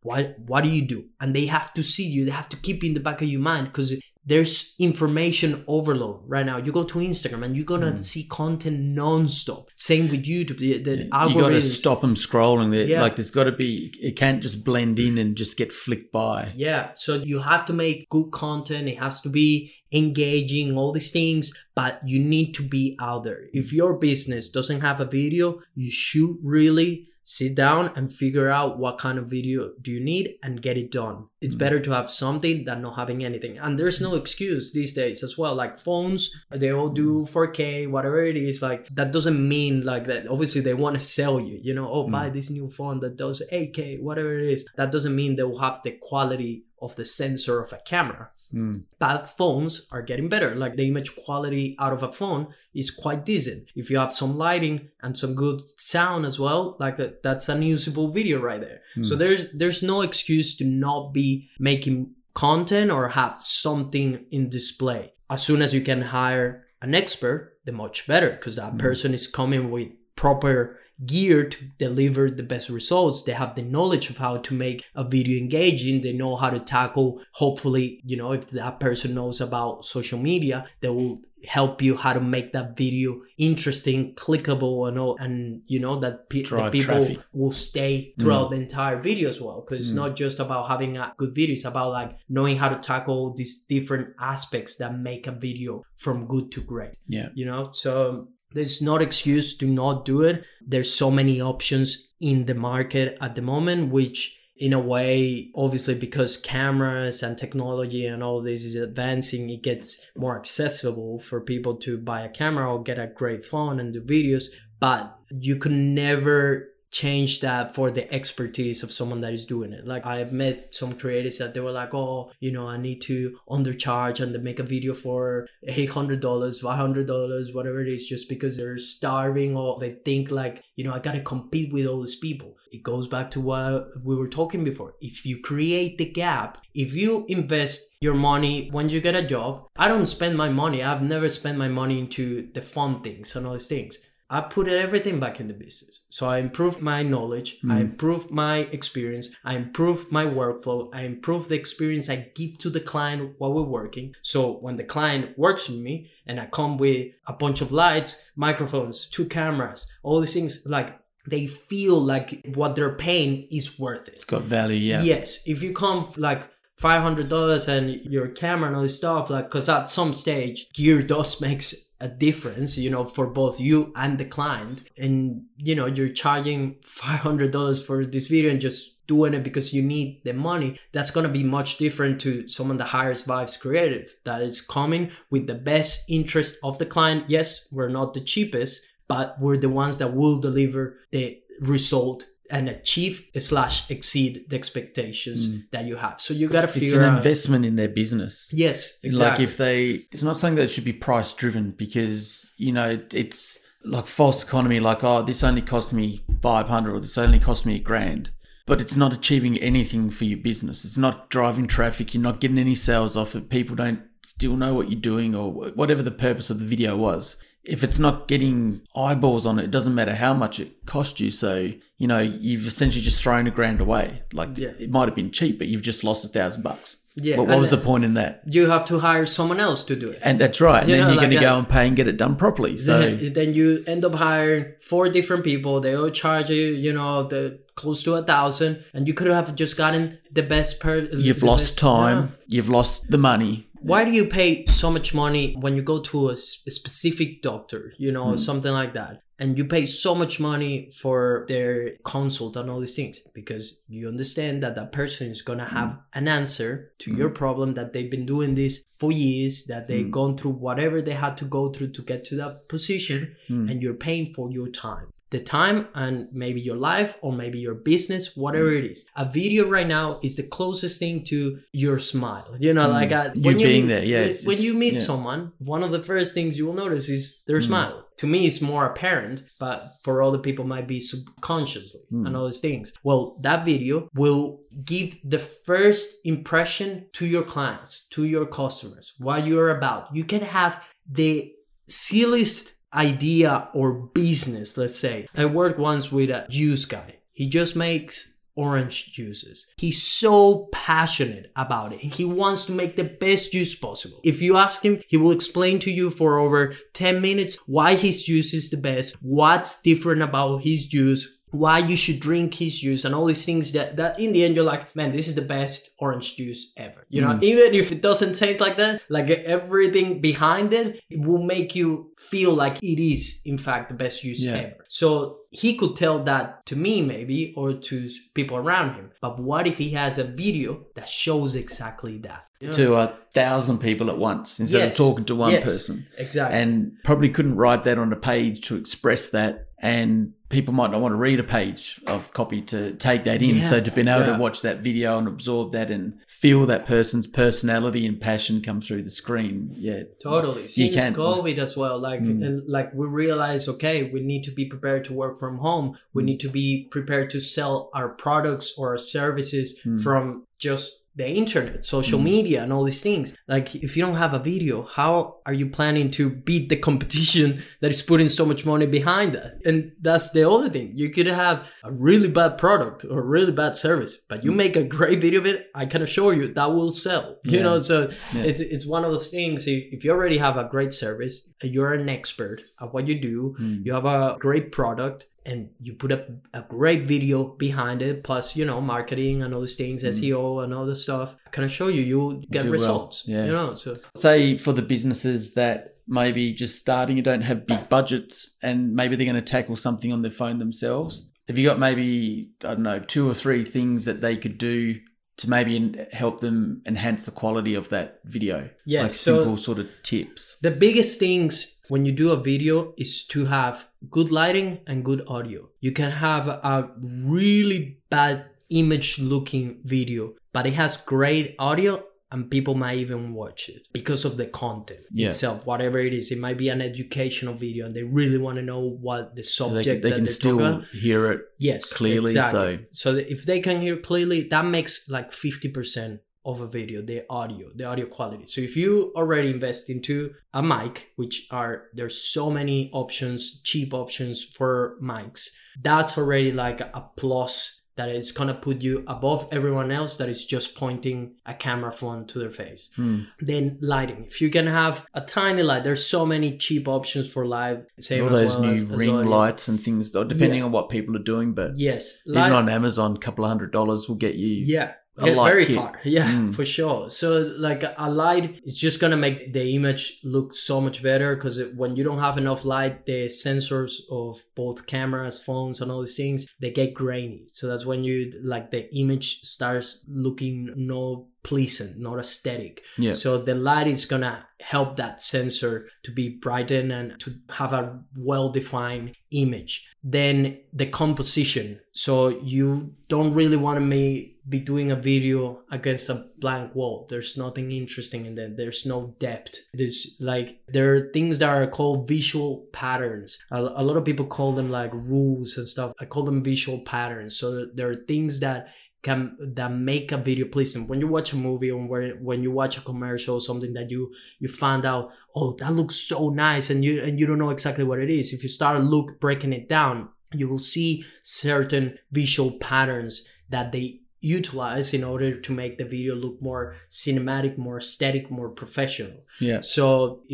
what 0.01 0.23
what 0.49 0.61
do 0.63 0.69
you 0.69 0.81
do 0.95 0.99
and 1.21 1.35
they 1.35 1.45
have 1.57 1.69
to 1.77 1.83
see 1.83 2.07
you 2.15 2.25
they 2.25 2.31
have 2.41 2.49
to 2.49 2.57
keep 2.57 2.83
in 2.83 2.93
the 2.95 2.99
back 3.07 3.21
of 3.21 3.27
your 3.27 3.41
mind 3.41 3.65
because 3.67 3.89
there's 4.31 4.75
information 4.77 5.63
overload 5.67 6.17
right 6.27 6.45
now 6.45 6.57
you 6.65 6.71
go 6.79 6.83
to 6.83 6.99
instagram 6.99 7.43
and 7.45 7.55
you're 7.55 7.71
gonna 7.73 7.93
Mm. 7.93 7.99
see 8.11 8.23
content 8.41 8.77
non-stop 9.01 9.63
same 9.87 10.05
with 10.13 10.23
youtube 10.31 10.57
the, 10.65 10.77
the 10.87 10.95
you 11.31 11.41
got 11.45 11.49
to 11.49 11.61
stop 11.61 12.01
them 12.01 12.15
scrolling. 12.15 12.69
There, 12.71 12.83
Yeah. 12.93 13.01
like 13.05 13.15
there's 13.15 13.31
got 13.39 13.45
to 13.45 13.51
be. 13.65 13.93
It 14.07 14.15
can't 14.21 14.41
just 14.45 14.57
blend 14.69 14.95
in 14.99 15.17
and 15.21 15.29
just 15.37 15.53
get 15.61 15.71
flicked 15.83 16.11
by. 16.11 16.51
Yeah, 16.67 16.83
so 16.95 17.11
you 17.31 17.39
have 17.51 17.63
to 17.69 17.73
make 17.83 17.97
good 18.09 18.29
content. 18.31 18.83
It 18.93 18.97
has 19.05 19.21
to 19.21 19.29
be 19.29 19.49
engaging, 19.91 20.77
all 20.77 20.91
these 20.91 21.11
things, 21.11 21.51
but 21.75 21.99
you 22.05 22.19
need 22.19 22.53
to 22.55 22.63
be 22.63 22.97
out 22.99 23.23
there. 23.23 23.41
If 23.53 23.71
your 23.73 23.91
business 24.09 24.49
doesn't 24.49 24.81
have 24.81 24.99
a 25.01 25.05
video, 25.05 25.59
you 25.75 25.89
should 25.91 26.35
really 26.43 27.07
sit 27.29 27.53
down 27.55 27.91
and 27.97 28.09
figure 28.09 28.49
out 28.49 28.79
what 28.79 28.97
kind 28.97 29.17
of 29.19 29.27
video 29.27 29.71
do 29.81 29.91
you 29.91 29.99
need 29.99 30.35
and 30.41 30.61
get 30.61 30.77
it 30.77 30.89
done. 30.89 31.25
It's 31.41 31.55
Mm. 31.55 31.59
better 31.59 31.79
to 31.81 31.91
have 31.91 32.09
something 32.09 32.63
than 32.63 32.81
not 32.81 32.95
having 32.95 33.21
anything. 33.25 33.59
And 33.59 33.77
there's 33.77 33.99
no 33.99 34.11
mm. 34.11 34.17
excuse 34.17 34.71
these 34.71 34.93
days 34.93 35.21
as 35.23 35.37
well. 35.37 35.53
Like 35.53 35.77
phones, 35.77 36.21
they 36.49 36.71
all 36.71 36.87
do 36.87 37.23
mm. 37.23 37.29
4K, 37.29 37.85
whatever 37.85 38.23
it 38.25 38.37
is. 38.37 38.61
Like 38.61 38.87
that 38.95 39.11
doesn't 39.11 39.45
mean 39.45 39.83
like 39.83 40.05
that. 40.07 40.29
Obviously, 40.29 40.61
they 40.61 40.73
want 40.73 40.97
to 40.97 41.03
sell 41.03 41.37
you, 41.37 41.59
you 41.61 41.73
know, 41.73 41.91
oh, 41.91 42.07
buy 42.07 42.29
mm. 42.29 42.33
this 42.33 42.49
new 42.49 42.69
phone 42.69 43.01
that 43.01 43.17
does 43.17 43.43
8K, 43.51 44.01
whatever 44.01 44.39
it 44.39 44.49
is. 44.49 44.65
That 44.77 44.93
doesn't 44.93 45.13
mean 45.13 45.35
they 45.35 45.43
will 45.43 45.59
have 45.59 45.81
the 45.83 45.97
quality 46.01 46.63
of 46.81 46.95
the 46.95 47.03
sensor 47.03 47.59
of 47.61 47.73
a 47.73 47.79
camera. 47.85 48.29
Mm. 48.53 48.83
But 48.99 49.29
phones 49.37 49.87
are 49.91 50.01
getting 50.01 50.29
better. 50.29 50.55
Like 50.55 50.75
the 50.75 50.87
image 50.87 51.15
quality 51.15 51.75
out 51.79 51.93
of 51.93 52.03
a 52.03 52.11
phone 52.11 52.47
is 52.73 52.89
quite 52.89 53.25
decent. 53.25 53.71
If 53.75 53.89
you 53.89 53.97
have 53.97 54.13
some 54.13 54.37
lighting 54.37 54.89
and 55.01 55.17
some 55.17 55.35
good 55.35 55.61
sound 55.79 56.25
as 56.25 56.39
well, 56.39 56.77
like 56.79 56.99
uh, 56.99 57.09
that's 57.23 57.49
an 57.49 57.61
usable 57.61 58.11
video 58.11 58.39
right 58.39 58.61
there. 58.61 58.81
So 59.03 59.15
there's 59.15 59.51
there's 59.51 59.83
no 59.83 60.01
excuse 60.01 60.55
to 60.57 60.65
not 60.65 61.13
be 61.13 61.49
making 61.59 62.11
content 62.33 62.91
or 62.91 63.09
have 63.09 63.41
something 63.41 64.25
in 64.31 64.49
display. 64.49 65.13
As 65.29 65.43
soon 65.43 65.61
as 65.61 65.73
you 65.73 65.81
can 65.81 66.01
hire 66.01 66.65
an 66.81 66.95
expert, 66.95 67.57
the 67.65 67.71
much 67.71 68.07
better 68.07 68.29
because 68.29 68.55
that 68.55 68.77
person 68.77 69.13
is 69.13 69.27
coming 69.27 69.71
with 69.71 69.89
proper 70.15 70.79
gear 71.05 71.47
to 71.47 71.65
deliver 71.77 72.29
the 72.29 72.43
best 72.43 72.69
results. 72.69 73.23
They 73.23 73.33
have 73.33 73.55
the 73.55 73.61
knowledge 73.61 74.09
of 74.09 74.17
how 74.17 74.37
to 74.37 74.53
make 74.53 74.85
a 74.95 75.03
video 75.03 75.37
engaging. 75.37 76.01
They 76.01 76.13
know 76.13 76.35
how 76.35 76.49
to 76.49 76.59
tackle 76.59 77.21
hopefully 77.31 78.01
you 78.05 78.17
know 78.17 78.31
if 78.31 78.49
that 78.49 78.79
person 78.79 79.13
knows 79.13 79.41
about 79.41 79.85
social 79.85 80.19
media 80.19 80.65
they 80.81 80.89
will 80.89 81.21
help 81.45 81.81
you 81.81 81.95
how 81.95 82.13
to 82.13 82.19
make 82.19 82.51
that 82.51 82.75
video 82.75 83.21
interesting 83.37 84.13
clickable 84.15 84.87
and 84.87 84.97
all 84.97 85.15
and 85.17 85.61
you 85.67 85.79
know 85.79 85.99
that, 85.99 86.29
pe- 86.29 86.41
Drive 86.41 86.71
people 86.71 86.95
traffic. 86.95 87.19
will 87.31 87.51
stay 87.51 88.13
throughout 88.19 88.47
mm. 88.47 88.49
the 88.51 88.55
entire 88.57 88.99
video 88.99 89.29
as 89.29 89.39
well. 89.39 89.61
Because 89.61 89.85
it's 89.85 89.93
mm. 89.93 89.97
not 89.97 90.15
just 90.15 90.39
about 90.39 90.67
having 90.67 90.97
a 90.97 91.13
good 91.17 91.35
video 91.35 91.53
it's 91.53 91.65
about 91.65 91.91
like 91.91 92.17
knowing 92.27 92.57
how 92.57 92.69
to 92.69 92.75
tackle 92.75 93.33
these 93.35 93.63
different 93.63 94.09
aspects 94.19 94.77
that 94.77 94.97
make 94.97 95.27
a 95.27 95.31
video 95.31 95.83
from 95.95 96.27
good 96.27 96.51
to 96.53 96.61
great. 96.61 96.91
Yeah. 97.07 97.29
you 97.35 97.45
know 97.45 97.69
so 97.71 98.29
there's 98.51 98.81
not 98.81 99.01
excuse 99.01 99.57
to 99.57 99.67
not 99.67 100.05
do 100.05 100.21
it. 100.21 100.45
There's 100.65 100.93
so 100.93 101.11
many 101.11 101.41
options 101.41 102.13
in 102.19 102.45
the 102.45 102.55
market 102.55 103.17
at 103.21 103.35
the 103.35 103.41
moment 103.41 103.91
which 103.91 104.39
in 104.59 104.73
a 104.73 104.79
way 104.79 105.51
obviously 105.55 105.93
because 105.93 106.37
cameras 106.37 107.21
and 107.21 107.37
technology 107.37 108.07
and 108.07 108.23
all 108.23 108.41
this 108.41 108.63
is 108.63 108.73
advancing 108.73 109.51
it 109.51 109.61
gets 109.61 110.09
more 110.17 110.35
accessible 110.35 111.19
for 111.19 111.39
people 111.39 111.75
to 111.75 111.95
buy 111.97 112.21
a 112.21 112.29
camera 112.29 112.73
or 112.73 112.81
get 112.81 112.97
a 112.97 113.05
great 113.05 113.45
phone 113.45 113.79
and 113.79 113.93
do 113.93 114.01
videos. 114.01 114.45
But 114.79 115.15
you 115.29 115.57
could 115.57 115.71
never 115.71 116.69
change 116.91 117.41
that 117.41 117.75
for 117.75 117.91
the 117.91 118.11
expertise 118.13 118.83
of 118.83 118.91
someone 118.91 119.21
that 119.21 119.33
is 119.33 119.45
doing 119.45 119.73
it. 119.73 119.85
Like 119.85 120.05
I've 120.05 120.31
met 120.31 120.73
some 120.73 120.93
creators 120.93 121.37
that 121.37 121.53
they 121.53 121.59
were 121.59 121.71
like, 121.71 121.93
oh, 121.93 122.31
you 122.39 122.51
know, 122.51 122.67
I 122.67 122.77
need 122.77 123.01
to 123.01 123.37
undercharge 123.49 124.21
and 124.21 124.41
make 124.43 124.59
a 124.59 124.63
video 124.63 124.93
for 124.93 125.47
eight 125.63 125.89
hundred 125.89 126.21
dollars, 126.21 126.61
five 126.61 126.77
hundred 126.77 127.07
dollars, 127.07 127.53
whatever 127.53 127.81
it 127.81 127.89
is, 127.89 128.07
just 128.07 128.29
because 128.29 128.57
they're 128.57 128.77
starving 128.77 129.55
or 129.55 129.77
they 129.79 129.91
think 130.05 130.31
like, 130.31 130.63
you 130.75 130.83
know, 130.83 130.93
I 130.93 130.99
gotta 130.99 131.21
compete 131.21 131.73
with 131.73 131.85
all 131.87 132.01
these 132.01 132.15
people. 132.15 132.55
It 132.71 132.83
goes 132.83 133.07
back 133.07 133.31
to 133.31 133.41
what 133.41 134.03
we 134.03 134.15
were 134.15 134.27
talking 134.27 134.63
before. 134.63 134.93
If 135.01 135.25
you 135.25 135.41
create 135.41 135.97
the 135.97 136.05
gap, 136.05 136.59
if 136.73 136.95
you 136.95 137.25
invest 137.27 137.95
your 138.01 138.13
money 138.13 138.69
when 138.71 138.89
you 138.89 139.01
get 139.01 139.15
a 139.15 139.21
job, 139.21 139.67
I 139.77 139.87
don't 139.87 140.05
spend 140.05 140.37
my 140.37 140.49
money. 140.49 140.83
I've 140.83 141.01
never 141.01 141.29
spent 141.29 141.57
my 141.57 141.69
money 141.69 141.99
into 141.99 142.49
the 142.53 142.61
fun 142.61 143.01
things 143.01 143.35
and 143.35 143.47
all 143.47 143.53
these 143.53 143.67
things. 143.67 143.99
I 144.29 144.41
put 144.41 144.67
everything 144.67 145.19
back 145.19 145.39
in 145.39 145.47
the 145.47 145.53
business. 145.53 146.01
So 146.09 146.27
I 146.27 146.39
improve 146.39 146.81
my 146.81 147.01
knowledge, 147.01 147.59
I 147.63 147.75
hmm. 147.75 147.81
improve 147.81 148.29
my 148.29 148.57
experience, 148.71 149.29
I 149.45 149.55
improve 149.55 150.11
my 150.11 150.25
workflow, 150.25 150.89
I 150.93 151.03
improve 151.03 151.47
the 151.47 151.55
experience 151.55 152.09
I 152.09 152.31
give 152.35 152.57
to 152.59 152.69
the 152.69 152.81
client 152.81 153.35
while 153.37 153.53
we're 153.53 153.61
working. 153.61 154.13
So 154.21 154.57
when 154.57 154.75
the 154.75 154.83
client 154.83 155.37
works 155.37 155.69
with 155.69 155.79
me 155.79 156.11
and 156.25 156.39
I 156.39 156.47
come 156.47 156.77
with 156.77 157.07
a 157.25 157.33
bunch 157.33 157.61
of 157.61 157.71
lights, 157.71 158.29
microphones, 158.35 159.09
two 159.09 159.25
cameras, 159.25 159.87
all 160.03 160.19
these 160.19 160.33
things, 160.33 160.63
like 160.65 160.99
they 161.25 161.47
feel 161.47 161.99
like 161.99 162.45
what 162.55 162.75
they're 162.75 162.95
paying 162.95 163.47
is 163.51 163.79
worth 163.79 164.07
it. 164.07 164.15
It's 164.15 164.25
got 164.25 164.43
value. 164.43 164.77
Yeah. 164.77 165.03
Yes, 165.03 165.41
if 165.45 165.63
you 165.63 165.73
come 165.73 166.11
like 166.17 166.49
five 166.77 167.01
hundred 167.01 167.29
dollars 167.29 167.67
and 167.67 167.89
your 167.89 168.29
camera 168.29 168.67
and 168.67 168.75
all 168.75 168.83
this 168.83 168.97
stuff, 168.97 169.29
like, 169.29 169.45
because 169.45 169.67
at 169.69 169.91
some 169.91 170.13
stage 170.13 170.69
gear 170.73 171.01
does 171.01 171.41
makes 171.41 171.73
a 171.99 172.07
difference, 172.07 172.77
you 172.77 172.89
know, 172.89 173.05
for 173.05 173.27
both 173.27 173.59
you 173.59 173.91
and 173.95 174.17
the 174.17 174.25
client, 174.25 174.83
and 174.97 175.45
you 175.57 175.75
know 175.75 175.85
you're 175.85 176.09
charging 176.09 176.77
five 176.83 177.19
hundred 177.19 177.51
dollars 177.51 177.83
for 177.83 178.05
this 178.05 178.27
video 178.27 178.51
and 178.51 178.61
just 178.61 179.05
doing 179.07 179.33
it 179.33 179.43
because 179.43 179.73
you 179.73 179.81
need 179.81 180.21
the 180.25 180.33
money. 180.33 180.77
That's 180.91 181.11
going 181.11 181.25
to 181.25 181.31
be 181.31 181.43
much 181.43 181.77
different 181.77 182.19
to 182.21 182.47
someone 182.47 182.77
that 182.77 182.87
hires 182.87 183.23
vibez 183.23 183.57
creative 183.57 184.15
that 184.25 184.41
is 184.41 184.61
coming 184.61 185.11
with 185.29 185.47
the 185.47 185.55
best 185.55 186.09
interest 186.09 186.57
of 186.63 186.77
the 186.77 186.85
client. 186.85 187.25
Yes 187.29 187.67
we're 187.71 187.89
not 187.89 188.13
the 188.13 188.21
cheapest 188.21 188.85
but 189.07 189.39
we're 189.39 189.57
the 189.57 189.69
ones 189.69 189.97
that 189.97 190.13
will 190.13 190.39
deliver 190.39 190.99
the 191.11 191.41
result 191.61 192.25
and 192.49 192.69
achieve 192.69 193.25
slash 193.37 193.89
exceed 193.89 194.49
the 194.49 194.55
expectations 194.55 195.47
hmm. 195.47 195.57
that 195.71 195.85
you 195.85 195.95
have. 195.95 196.19
So 196.21 196.33
you 196.33 196.47
got 196.47 196.61
to 196.61 196.67
figure. 196.67 196.87
It's 196.87 196.95
an 196.95 197.03
out. 197.03 197.17
investment 197.17 197.65
in 197.65 197.75
their 197.75 197.89
business. 197.89 198.49
yes, 198.53 198.99
exactly. 199.03 199.45
Like 199.45 199.51
if 199.51 199.57
they, 199.57 199.87
it's 200.11 200.23
not 200.23 200.37
something 200.37 200.55
that 200.55 200.69
should 200.69 200.85
be 200.85 200.93
price 200.93 201.33
driven 201.33 201.71
because 201.71 202.51
you 202.57 202.71
know 202.71 202.99
it's 203.13 203.57
like 203.83 204.07
false 204.07 204.43
economy. 204.43 204.79
Like 204.79 205.03
oh, 205.03 205.23
this 205.23 205.43
only 205.43 205.61
cost 205.61 205.93
me 205.93 206.23
five 206.41 206.67
hundred, 206.67 206.95
or 206.95 206.99
this 206.99 207.17
only 207.17 207.39
cost 207.39 207.65
me 207.65 207.75
a 207.75 207.79
grand. 207.79 208.31
But 208.65 208.81
it's 208.81 208.97
not 208.97 209.13
achieving 209.13 209.57
anything 209.59 210.09
for 210.09 210.25
your 210.25 210.39
business. 210.39 210.83
It's 210.83 210.97
not 210.97 211.29
driving 211.29 211.67
traffic. 211.67 212.13
You're 212.13 212.21
not 212.21 212.41
getting 212.41 212.57
any 212.57 212.75
sales 212.75 213.15
off 213.15 213.33
it. 213.33 213.49
People 213.49 213.77
don't 213.77 214.01
still 214.23 214.57
know 214.57 214.73
what 214.73 214.91
you're 214.91 214.99
doing 214.99 215.33
or 215.33 215.51
whatever 215.51 216.03
the 216.03 216.11
purpose 216.11 216.49
of 216.49 216.59
the 216.59 216.65
video 216.65 216.97
was. 216.97 217.37
If 217.67 217.83
it's 217.83 217.99
not 217.99 218.27
getting 218.27 218.81
eyeballs 218.95 219.45
on 219.45 219.59
it, 219.59 219.65
it 219.65 219.71
doesn't 219.71 219.93
matter 219.95 220.15
how 220.15 220.33
much 220.33 220.59
it 220.59 220.85
cost 220.85 221.19
you. 221.19 221.29
So, 221.31 221.71
you 221.97 222.07
know, 222.07 222.19
you've 222.19 222.65
essentially 222.67 223.01
just 223.01 223.21
thrown 223.21 223.45
a 223.47 223.51
grand 223.51 223.81
away. 223.81 224.23
Like 224.33 224.57
Yeah. 224.57 224.69
it 224.79 224.89
might 224.89 225.07
have 225.07 225.15
been 225.15 225.31
cheap, 225.31 225.57
but 225.57 225.67
you've 225.67 225.81
just 225.81 226.03
lost 226.03 226.23
a 226.25 226.27
thousand 226.29 226.63
bucks. 226.63 226.97
Yeah, 227.19 227.37
What, 227.37 227.47
what 227.47 227.57
was 227.59 227.71
the 227.71 227.77
point 227.77 228.05
in 228.05 228.13
that? 228.13 228.43
you 228.45 228.69
have 228.69 228.85
to 228.85 228.99
hire 228.99 229.25
someone 229.25 229.59
else 229.59 229.83
to 229.85 229.95
do 229.95 230.07
it. 230.11 230.19
And 230.23 230.39
that's 230.39 230.61
right. 230.61 230.81
And 230.83 230.89
You 230.89 230.95
then 230.97 231.03
know, 231.03 231.07
you're 231.13 231.17
like 231.21 231.29
going 231.31 231.41
to 231.41 231.47
go 231.49 231.57
and 231.57 231.67
pay 231.67 231.87
and 231.87 231.95
get 231.95 232.07
it 232.07 232.15
done 232.15 232.35
properly. 232.35 232.77
So, 232.77 232.99
then, 232.99 233.33
then 233.33 233.53
you 233.55 233.83
end 233.87 234.05
up 234.05 234.13
hiring 234.13 234.73
four 234.81 235.09
different 235.09 235.43
people. 235.43 235.81
They 235.81 235.95
all 235.95 236.11
charge 236.11 236.51
you, 236.51 236.67
you 236.67 236.93
know, 236.93 237.27
the 237.27 237.59
close 237.73 238.03
to 238.03 238.13
a 238.15 238.23
thousand, 238.23 238.83
and 238.93 239.07
you 239.07 239.13
could 239.15 239.27
have 239.27 239.53
just 239.55 239.77
gotten 239.77 240.19
the 240.31 240.41
best 240.43 240.79
per. 240.79 240.99
you've 240.99 241.41
lost 241.43 241.63
best- 241.65 241.79
time. 241.79 242.17
Yeah. 242.17 242.57
You've 242.57 242.69
lost 242.69 243.09
the 243.09 243.17
money. 243.17 243.66
Why 243.81 244.03
do 244.05 244.11
you 244.11 244.25
pay 244.25 244.65
so 244.67 244.89
much 244.91 245.13
money 245.13 245.55
when 245.59 245.75
you 245.75 245.81
go 245.81 245.99
to 246.01 246.29
a 246.29 246.37
specific 246.37 247.41
doctor, 247.41 247.93
you 247.97 248.11
know, 248.11 248.31
Hmm. 248.31 248.37
something 248.37 248.71
like 248.71 248.93
that? 248.93 249.21
And 249.39 249.55
you 249.55 249.65
pay 249.65 249.85
so 249.85 250.15
much 250.15 250.39
money 250.39 250.89
for 250.99 251.45
their 251.47 251.91
consult 252.03 252.57
and 252.57 252.71
all 252.71 252.79
these 252.79 252.95
things 252.95 253.19
because 253.35 253.83
you 253.87 254.07
understand 254.07 254.63
that 254.63 254.73
that 254.75 254.91
person 254.91 255.29
is 255.29 255.43
going 255.43 255.59
to 255.59 255.65
have 255.65 255.89
Hmm. 255.89 255.99
an 256.19 256.27
answer 256.27 256.91
to 256.99 257.13
your 257.15 257.29
problem 257.29 257.75
that 257.75 257.93
they've 257.93 258.09
been 258.09 258.25
doing 258.25 258.55
this 258.55 258.81
for 258.99 259.11
years, 259.11 259.65
that 259.65 259.87
they've 259.87 260.05
Hmm. 260.05 260.11
gone 260.19 260.37
through 260.37 260.53
whatever 260.53 261.01
they 261.03 261.13
had 261.13 261.37
to 261.37 261.45
go 261.45 261.69
through 261.69 261.89
to 261.91 262.01
get 262.01 262.23
to 262.25 262.35
that 262.37 262.67
position, 262.67 263.35
Hmm. 263.47 263.69
and 263.69 263.83
you're 263.83 263.93
paying 263.93 264.33
for 264.33 264.49
your 264.51 264.69
time. 264.69 265.07
The 265.29 265.39
time 265.39 265.87
and 265.93 266.27
maybe 266.31 266.61
your 266.61 266.77
life 266.77 267.17
or 267.21 267.33
maybe 267.33 267.59
your 267.59 267.75
business, 267.75 268.35
whatever 268.35 268.69
Hmm. 268.71 268.77
it 268.77 268.85
is. 268.91 269.05
A 269.17 269.25
video 269.29 269.67
right 269.67 269.87
now 269.87 270.19
is 270.23 270.35
the 270.37 270.43
closest 270.57 270.99
thing 270.99 271.23
to 271.25 271.59
your 271.73 271.99
smile. 271.99 272.55
You 272.59 272.73
know, 272.73 272.87
like 272.89 273.11
uh, 273.11 273.31
You 273.35 273.41
when 273.43 273.59
you 273.59 273.67
being 273.67 273.81
meet- 273.87 273.93
there, 273.93 274.05
yeah, 274.05 274.19
when- 274.21 274.29
it's- 274.29 274.45
when 274.45 274.53
it's- 274.53 274.65
you 274.65 274.73
meet 274.73 274.93
yeah. 274.93 274.99
someone, 274.99 275.51
one 275.59 275.83
of 275.83 275.91
the 275.91 276.01
first 276.01 276.33
things 276.33 276.57
you 276.57 276.65
will 276.65 276.73
notice 276.85 277.09
is 277.09 277.23
their 277.47 277.59
Hmm. 277.59 277.65
smile. 277.71 278.03
To 278.19 278.25
me, 278.25 278.47
it's 278.47 278.61
more 278.61 278.85
apparent, 278.91 279.43
but 279.59 279.77
for 280.03 280.23
other 280.23 280.39
people, 280.39 280.65
might 280.65 280.87
be 280.87 280.99
subconsciously 280.99 282.01
Hmm. 282.09 282.25
and 282.25 282.35
all 282.35 282.45
these 282.45 282.61
things. 282.61 282.91
Well, 283.03 283.37
that 283.43 283.65
video 283.65 284.07
will 284.15 284.61
give 284.85 285.17
the 285.23 285.39
first 285.39 286.07
impression 286.25 286.89
to 287.13 287.25
your 287.25 287.43
clients, 287.43 288.07
to 288.15 288.23
your 288.23 288.45
customers, 288.45 289.13
what 289.19 289.45
you're 289.45 289.69
about. 289.77 290.03
You 290.15 290.23
can 290.23 290.41
have 290.41 290.81
the 291.21 291.51
silliest 291.87 292.73
idea 292.93 293.69
or 293.73 293.91
business, 293.93 294.77
let's 294.77 294.99
say. 294.99 295.27
I 295.35 295.45
worked 295.45 295.79
once 295.79 296.11
with 296.11 296.29
a 296.29 296.47
juice 296.49 296.85
guy. 296.85 297.19
He 297.33 297.47
just 297.47 297.75
makes 297.75 298.37
orange 298.55 299.13
juices. 299.13 299.67
He's 299.77 300.01
so 300.01 300.67
passionate 300.73 301.51
about 301.55 301.93
it. 301.93 301.99
He 301.99 302.25
wants 302.25 302.65
to 302.65 302.71
make 302.71 302.95
the 302.95 303.03
best 303.03 303.51
juice 303.51 303.75
possible. 303.75 304.19
If 304.23 304.41
you 304.41 304.57
ask 304.57 304.83
him, 304.83 305.01
he 305.07 305.15
will 305.15 305.31
explain 305.31 305.77
to 305.79 305.91
you 305.91 306.09
for 306.09 306.39
over 306.39 306.73
10 306.93 307.21
minutes 307.21 307.57
why 307.67 307.95
his 307.95 308.23
juice 308.23 308.53
is 308.53 308.71
the 308.71 308.77
best, 308.77 309.15
what's 309.21 309.81
different 309.83 310.23
about 310.23 310.63
his 310.63 310.87
juice, 310.87 311.36
why 311.63 311.77
you 311.79 311.95
should 312.03 312.19
drink 312.19 312.53
his 312.63 312.73
juice 312.83 313.03
and 313.05 313.13
all 313.15 313.25
these 313.31 313.45
things 313.49 313.71
that, 313.75 313.95
that 313.99 314.19
in 314.19 314.29
the 314.33 314.41
end 314.45 314.55
you're 314.55 314.71
like 314.73 314.83
man 314.95 315.11
this 315.11 315.27
is 315.27 315.35
the 315.35 315.47
best 315.57 315.79
orange 315.99 316.27
juice 316.37 316.61
ever 316.85 317.01
you 317.09 317.21
know 317.21 317.33
Mm. 317.35 317.43
even 317.51 317.73
if 317.81 317.87
it 317.95 318.01
doesn't 318.01 318.33
taste 318.43 318.61
like 318.65 318.77
that 318.77 319.01
like 319.09 319.29
everything 319.29 320.21
behind 320.21 320.71
it 320.73 320.87
it 321.09 321.19
will 321.27 321.43
make 321.55 321.75
you 321.79 322.11
feel 322.17 322.53
like 322.53 322.75
it 322.83 322.99
is 323.13 323.41
in 323.45 323.57
fact 323.57 323.89
the 323.89 323.95
best 324.03 324.21
juice 324.23 324.43
Yeah. 324.43 324.53
ever 324.65 324.85
so 324.87 325.07
he 325.51 325.69
could 325.79 325.95
tell 326.03 326.17
that 326.31 326.65
to 326.69 326.75
me 326.75 326.93
maybe 327.13 327.53
or 327.57 327.73
to 327.89 328.07
people 328.35 328.57
around 328.57 328.89
him 328.95 329.11
but 329.21 329.33
what 329.39 329.65
if 329.67 329.77
he 329.77 329.89
has 329.91 330.17
a 330.17 330.23
video 330.23 330.69
that 330.95 331.09
shows 331.09 331.55
exactly 331.55 332.17
that 332.27 332.43
You 332.59 332.67
know? 332.67 332.73
To 332.73 332.95
a 332.95 333.13
thousand 333.33 333.77
people 333.79 334.09
at 334.09 334.17
once 334.17 334.59
instead 334.59 334.79
Yes. 334.87 334.93
of 334.99 335.05
talking 335.05 335.25
to 335.25 335.35
one 335.35 335.51
Yes. 335.53 335.63
person. 335.63 335.95
exactly 336.17 336.57
And 336.59 336.73
probably 337.03 337.29
couldn't 337.29 337.55
write 337.55 337.83
that 337.85 337.97
on 337.99 338.11
a 338.11 338.15
page 338.33 338.61
to 338.67 338.75
express 338.77 339.29
that. 339.29 339.66
And 339.79 340.33
people 340.49 340.73
might 340.73 340.89
not 340.89 341.01
want 341.01 341.11
to 341.11 341.17
read 341.17 341.39
a 341.39 341.43
page 341.43 342.01
of 342.07 342.33
copy 342.33 342.61
to 342.63 342.93
take 342.93 343.25
that 343.25 343.41
in. 343.43 343.57
Yeah. 343.57 343.69
So 343.69 343.79
to 343.81 343.91
be 343.91 344.01
able 344.01 344.21
Yeah. 344.21 344.25
to 344.33 344.37
watch 344.39 344.61
that 344.61 344.79
video 344.79 345.17
and 345.19 345.27
absorb 345.27 345.71
that 345.73 345.91
and 345.91 346.13
feel 346.27 346.65
that 346.65 346.87
person's 346.87 347.27
personality 347.27 348.05
and 348.07 348.19
passion 348.19 348.61
come 348.61 348.81
through 348.81 349.03
the 349.03 349.09
screen. 349.09 349.69
Yeah. 349.77 350.03
Totally. 350.23 350.61
You 350.63 350.67
Since 350.67 350.95
can- 350.95 351.13
COVID 351.13 351.57
as 351.59 351.75
well, 351.77 351.99
like 351.99 352.21
Mm. 352.23 352.43
and 352.45 352.67
like 352.67 352.91
we 352.93 353.05
realize, 353.07 353.67
okay, 353.67 354.03
we 354.03 354.21
need 354.21 354.43
to 354.45 354.51
be 354.51 354.65
prepared 354.65 355.03
to 355.05 355.13
work 355.13 355.37
from 355.37 355.57
home. 355.59 355.95
We 356.13 356.23
Mm. 356.23 356.25
need 356.27 356.39
to 356.39 356.49
be 356.49 356.87
prepared 356.89 357.29
to 357.31 357.39
sell 357.39 357.89
our 357.93 358.09
products 358.09 358.73
or 358.77 358.91
our 358.91 358.97
services 358.97 359.79
Mm. 359.85 360.01
from 360.01 360.43
just 360.57 361.03
the 361.17 361.27
internet, 361.27 361.83
social 361.83 362.19
Mm. 362.19 362.23
media, 362.35 362.63
and 362.63 362.71
all 362.71 362.83
these 362.83 363.01
things. 363.01 363.27
Like, 363.47 363.67
if 363.75 363.97
you 363.97 364.01
don't 364.05 364.17
have 364.25 364.33
a 364.35 364.39
video, 364.53 364.75
how 364.97 365.37
are 365.47 365.53
you 365.61 365.67
planning 365.77 366.11
to 366.11 366.29
beat 366.29 366.69
the 366.69 366.75
competition 366.75 367.49
that 367.81 367.91
is 367.91 368.01
putting 368.01 368.29
so 368.29 368.45
much 368.45 368.65
money 368.65 368.85
behind 368.85 369.33
that? 369.33 369.51
And 369.65 369.77
that's 370.07 370.29
the 370.31 370.43
other 370.49 370.69
thing. 370.69 370.91
You 370.95 371.09
could 371.09 371.25
have 371.27 371.57
a 371.83 371.91
really 371.91 372.27
bad 372.39 372.57
product 372.57 373.03
or 373.11 373.19
a 373.21 373.25
really 373.35 373.51
bad 373.51 373.75
service, 373.75 374.13
but 374.29 374.43
you 374.43 374.51
Mm. 374.51 374.55
make 374.63 374.75
a 374.75 374.83
great 374.97 375.19
video 375.19 375.39
of 375.39 375.47
it. 375.47 375.59
I 375.73 375.85
can 375.87 376.01
assure 376.07 376.33
you 376.39 376.45
that 376.53 376.69
will 376.75 376.91
sell. 376.91 377.25
You 377.43 377.57
Yeah. 377.57 377.63
know, 377.67 377.79
so 377.79 377.97
Yeah. 378.35 378.43
it's 378.49 378.59
it's 378.73 378.85
one 378.95 379.03
of 379.05 379.11
those 379.11 379.29
things. 379.37 379.67
If 379.67 379.79
if 379.95 379.99
you 380.03 380.11
already 380.11 380.37
have 380.37 380.55
a 380.57 380.67
great 380.73 380.93
service, 380.93 381.35
you're 381.63 381.93
an 381.93 382.09
expert 382.09 382.61
at 382.81 382.93
what 382.93 383.07
you 383.09 383.15
do, 383.31 383.55
Mm. 383.59 383.85
you 383.85 383.91
have 383.93 384.05
a 384.05 384.35
great 384.45 384.71
product, 384.71 385.19
and 385.47 385.69
you 385.79 385.93
put 385.93 386.11
up 386.11 386.27
a 386.53 386.61
great 386.61 387.03
video 387.03 387.43
behind 387.45 388.01
it, 388.01 388.23
plus 388.23 388.55
you 388.55 388.65
know 388.65 388.81
marketing 388.81 389.41
and 389.41 389.53
all 389.55 389.61
these 389.61 389.75
things, 389.77 390.03
Mm. 390.03 390.09
SEO 390.09 390.63
and 390.63 390.73
all 390.73 390.85
this 390.85 391.03
stuff. 391.03 391.29
can 391.35 391.47
I 391.47 391.51
can 391.51 391.63
assure 391.63 391.89
you, 391.89 392.01
you'll 392.03 392.33
get 392.51 392.63
Do 392.63 392.69
well, 392.69 392.79
results. 392.79 393.23
yeah. 393.27 393.45
You 393.45 393.51
know, 393.51 393.75
so 393.75 393.97
Say 394.15 394.57
for 394.57 394.73
the 394.73 394.81
businesses 394.81 395.53
that 395.55 395.95
maybe 396.07 396.53
just 396.53 396.77
starting 396.79 397.17
and 397.17 397.25
don't 397.25 397.41
have 397.41 397.65
big 397.67 397.89
budgets 397.89 398.55
and 398.61 398.93
maybe 398.93 399.15
they're 399.15 399.25
going 399.31 399.43
to 399.45 399.51
tackle 399.57 399.75
something 399.75 400.13
on 400.13 400.21
their 400.21 400.31
phone 400.31 400.57
themselves. 400.59 401.29
Have 401.47 401.57
you 401.57 401.65
got 401.65 401.79
maybe, 401.79 402.51
I 402.63 402.69
don't 402.75 402.83
know, 402.83 402.99
two 402.99 403.29
or 403.29 403.33
three 403.33 403.63
things 403.63 404.05
that 404.05 404.21
they 404.21 404.37
could 404.37 404.57
do 404.57 404.99
to 405.37 405.49
maybe 405.49 405.95
help 406.13 406.39
them 406.41 406.81
enhance 406.85 407.25
the 407.25 407.31
quality 407.31 407.75
of 407.75 407.89
that 407.89 408.19
video? 408.25 408.69
Yes, 408.85 409.01
Like 409.03 409.11
so- 409.11 409.35
simple 409.37 409.57
sort 409.57 409.79
of 409.79 409.87
tips. 410.03 410.57
The 410.61 410.71
biggest 410.71 411.19
things 411.19 411.81
when 411.89 412.05
you 412.05 412.11
do 412.11 412.31
a 412.31 412.37
video 412.41 412.93
is 412.97 413.25
to 413.27 413.45
have 413.45 413.85
good 414.09 414.31
lighting 414.31 414.79
and 414.87 415.03
good 415.03 415.23
audio. 415.27 415.69
You 415.79 415.91
can 415.91 416.11
have 416.11 416.47
a 416.47 416.89
really 417.25 417.99
bad 418.09 418.45
image 418.69 419.19
looking 419.19 419.79
video, 419.83 420.33
but 420.53 420.65
it 420.67 420.73
has 420.73 420.97
great 420.97 421.55
audio 421.59 422.03
and 422.29 422.51
people 422.51 422.75
might 422.75 422.97
even 422.97 423.33
watch 423.33 423.69
it 423.69 423.87
because 423.93 424.25
of 424.25 424.35
the 424.35 424.45
content 424.45 424.99
Yeah. 425.13 425.27
itself, 425.29 425.65
whatever 425.65 425.97
it 425.99 426.13
is. 426.13 426.29
It 426.29 426.37
might 426.39 426.57
be 426.57 426.67
an 426.67 426.81
educational 426.81 427.53
video 427.53 427.85
and 427.85 427.95
they 427.95 428.03
really 428.03 428.37
want 428.37 428.57
to 428.57 428.61
know 428.61 428.81
what 428.81 429.35
the 429.37 429.43
So 429.43 429.69
they, 429.69 429.83
subject 429.83 430.03
they 430.03 430.11
can 430.11 430.25
still 430.27 430.59
about. 430.59 430.85
hear 430.87 431.31
it. 431.31 431.41
Yes, 431.57 431.93
clearly, 431.93 432.31
Exactly. 432.31 432.85
So 432.91 433.13
that 433.13 433.31
if 433.31 433.45
they 433.45 433.61
can 433.61 433.81
hear 433.81 433.95
clearly, 433.95 434.43
that 434.49 434.65
makes 434.65 435.07
like 435.09 435.31
fifty 435.31 435.69
percent 435.69 436.19
of 436.47 436.61
a 436.61 436.67
video, 436.67 437.01
the 437.01 437.23
audio, 437.29 437.67
the 437.75 437.83
audio 437.83 438.05
quality. 438.07 438.47
So 438.47 438.61
if 438.61 438.75
you 438.77 439.11
already 439.15 439.49
invest 439.51 439.89
into 439.89 440.33
a 440.53 440.63
mic, 440.63 441.11
which 441.17 441.45
are 441.51 441.73
there's 441.93 442.17
so 442.35 442.49
many 442.49 442.89
options, 442.93 443.61
cheap 443.61 443.93
options 443.93 444.43
for 444.43 444.97
mics, 445.01 445.49
that's 445.81 446.17
already 446.17 446.51
like 446.51 446.79
a 446.81 447.03
plus 447.17 447.81
that 447.97 448.09
is 448.09 448.31
gonna 448.31 448.53
put 448.53 448.83
you 448.83 449.03
above 449.07 449.47
everyone 449.51 449.89
else 449.91 450.17
that 450.17 450.29
is 450.29 450.45
just 450.45 450.75
pointing 450.77 451.33
a 451.47 451.53
camera 451.55 451.91
phone 451.91 452.25
to 452.27 452.37
their 452.37 452.51
face. 452.51 452.91
Hmm. 452.95 453.21
Then 453.39 453.79
lighting. 453.81 454.25
If 454.27 454.39
you 454.39 454.51
can 454.51 454.67
have 454.67 455.03
a 455.15 455.21
tiny 455.21 455.63
light, 455.63 455.83
there's 455.83 456.05
so 456.05 456.23
many 456.23 456.57
cheap 456.59 456.87
options 456.87 457.27
for 457.27 457.43
live. 457.47 457.85
Same 457.99 458.25
All 458.25 458.35
as 458.35 458.35
those 458.35 458.53
well 458.57 458.65
new 458.67 458.71
as- 458.73 458.83
as 458.83 458.89
ring 458.91 459.09
audio. 459.09 459.31
lights 459.31 459.67
and 459.67 459.81
things, 459.81 460.11
though, 460.11 460.23
depending 460.23 460.59
Yeah. 460.59 460.65
on 460.65 460.71
what 460.71 460.89
people 460.89 461.15
are 461.15 461.23
doing. 461.33 461.53
But 461.53 461.71
Yes, 461.75 462.21
even 462.27 462.37
on 462.53 462.69
Amazon, 462.69 463.15
a 463.15 463.19
couple 463.19 463.43
of 463.43 463.49
hundred 463.49 463.71
dollars 463.71 464.07
will 464.07 464.15
get 464.27 464.35
you. 464.35 464.47
yeah 464.75 464.93
a 465.17 465.33
very 465.33 465.65
far. 465.65 465.99
Yeah 466.03 466.27
Mm. 466.27 466.53
for 466.53 466.65
sure. 466.65 467.09
So 467.09 467.27
like 467.57 467.83
a 467.97 468.09
light 468.09 468.59
is 468.63 468.77
just 468.79 468.99
gonna 468.99 469.17
make 469.17 469.53
the 469.53 469.75
image 469.75 470.19
look 470.23 470.53
so 470.53 470.79
much 470.81 471.01
better 471.01 471.35
because 471.35 471.61
when 471.75 471.95
you 471.95 472.03
don't 472.03 472.19
have 472.19 472.37
enough 472.37 472.65
light 472.65 473.05
the 473.05 473.25
sensors 473.27 473.93
of 474.11 474.43
both 474.55 474.85
cameras 474.85 475.37
phones 475.41 475.81
and 475.81 475.91
all 475.91 476.01
these 476.01 476.15
things 476.17 476.47
they 476.59 476.71
get 476.71 476.93
grainy. 476.93 477.41
So 477.51 477.67
that's 477.67 477.85
when 477.85 478.03
you 478.03 478.31
like 478.43 478.71
the 478.71 478.83
image 478.95 479.41
starts 479.41 480.05
looking 480.07 480.71
no 480.75 481.27
pleasant 481.49 481.91
not 482.07 482.19
aesthetic 482.19 482.73
Yeah. 482.97 483.13
so 483.13 483.29
the 483.37 483.55
light 483.55 483.87
is 483.87 484.05
gonna 484.05 484.35
help 484.59 484.95
that 484.97 485.21
sensor 485.21 485.73
to 486.03 486.11
be 486.11 486.29
brightened 486.29 486.91
and 486.91 487.19
to 487.19 487.29
have 487.49 487.73
a 487.73 487.83
well 488.17 488.49
defined 488.49 489.13
image. 489.31 489.87
Then 490.03 490.59
the 490.73 490.87
composition. 490.87 491.79
So 491.91 492.29
you 492.29 492.93
don't 493.09 493.33
really 493.33 493.57
want 493.57 493.77
to 493.77 493.81
me 493.81 494.35
be 494.49 494.59
doing 494.59 494.91
a 494.91 494.95
video 494.95 495.59
against 495.71 496.09
a 496.09 496.25
blank 496.39 496.73
wall. 496.73 497.05
There's 497.09 497.35
nothing 497.37 497.71
interesting 497.71 498.25
in 498.25 498.35
that. 498.35 498.55
There's 498.55 498.85
no 498.85 499.15
depth. 499.19 499.53
There's 499.73 500.17
like 500.21 500.59
there 500.69 500.95
are 500.95 501.11
things 501.13 501.39
that 501.39 501.49
are 501.49 501.67
called 501.67 502.07
visual 502.07 502.65
patterns. 502.71 503.37
A, 503.51 503.59
a 503.61 503.83
lot 503.83 503.97
of 503.97 504.05
people 504.05 504.25
call 504.25 504.53
them 504.53 504.69
like 504.71 504.93
rules 504.93 505.57
and 505.57 505.67
stuff. 505.67 505.91
I 505.99 506.05
call 506.05 506.23
them 506.23 506.41
visual 506.41 506.79
patterns. 506.79 507.37
So 507.37 507.67
there 507.75 507.89
are 507.91 508.05
things 508.07 508.39
that 508.39 508.69
can 509.07 509.19
that 509.57 509.71
make 509.71 510.11
a 510.11 510.17
video 510.17 510.47
pleasing. 510.55 510.87
When 510.87 510.99
you 511.01 511.07
watch 511.07 511.33
a 511.33 511.37
movie 511.37 511.71
or 511.71 511.81
where, 511.91 512.15
when 512.29 512.43
you 512.43 512.51
watch 512.51 512.77
a 512.77 512.81
commercial 512.81 513.35
or 513.37 513.41
something 513.49 513.73
that 513.73 513.89
you 513.89 514.01
you 514.39 514.49
find 514.49 514.83
out 514.85 515.11
oh 515.35 515.53
that 515.59 515.73
looks 515.79 515.95
so 515.95 516.29
nice 516.29 516.69
and 516.71 516.83
you 516.85 516.93
and 517.05 517.19
you 517.19 517.25
don't 517.27 517.43
know 517.43 517.55
exactly 517.57 517.85
what 517.89 517.99
it 518.05 518.09
is. 518.09 518.33
If 518.33 518.43
you 518.43 518.49
start 518.49 518.83
look 518.83 519.19
breaking 519.19 519.53
it 519.53 519.67
down 519.69 520.09
you 520.33 520.47
will 520.49 520.59
see 520.59 521.05
certain 521.21 521.97
visual 522.11 522.51
patterns 522.59 523.27
that 523.49 523.71
they 523.71 524.01
utilize 524.37 524.87
in 524.97 525.03
order 525.13 525.29
to 525.45 525.51
make 525.61 525.73
the 525.77 525.87
video 525.95 526.13
look 526.23 526.37
more 526.49 526.63
cinematic 527.01 527.53
more 527.57 527.77
aesthetic 527.77 528.25
more 528.37 528.49
professional 528.61 529.17
Yeah. 529.47 529.61
so 529.75 529.85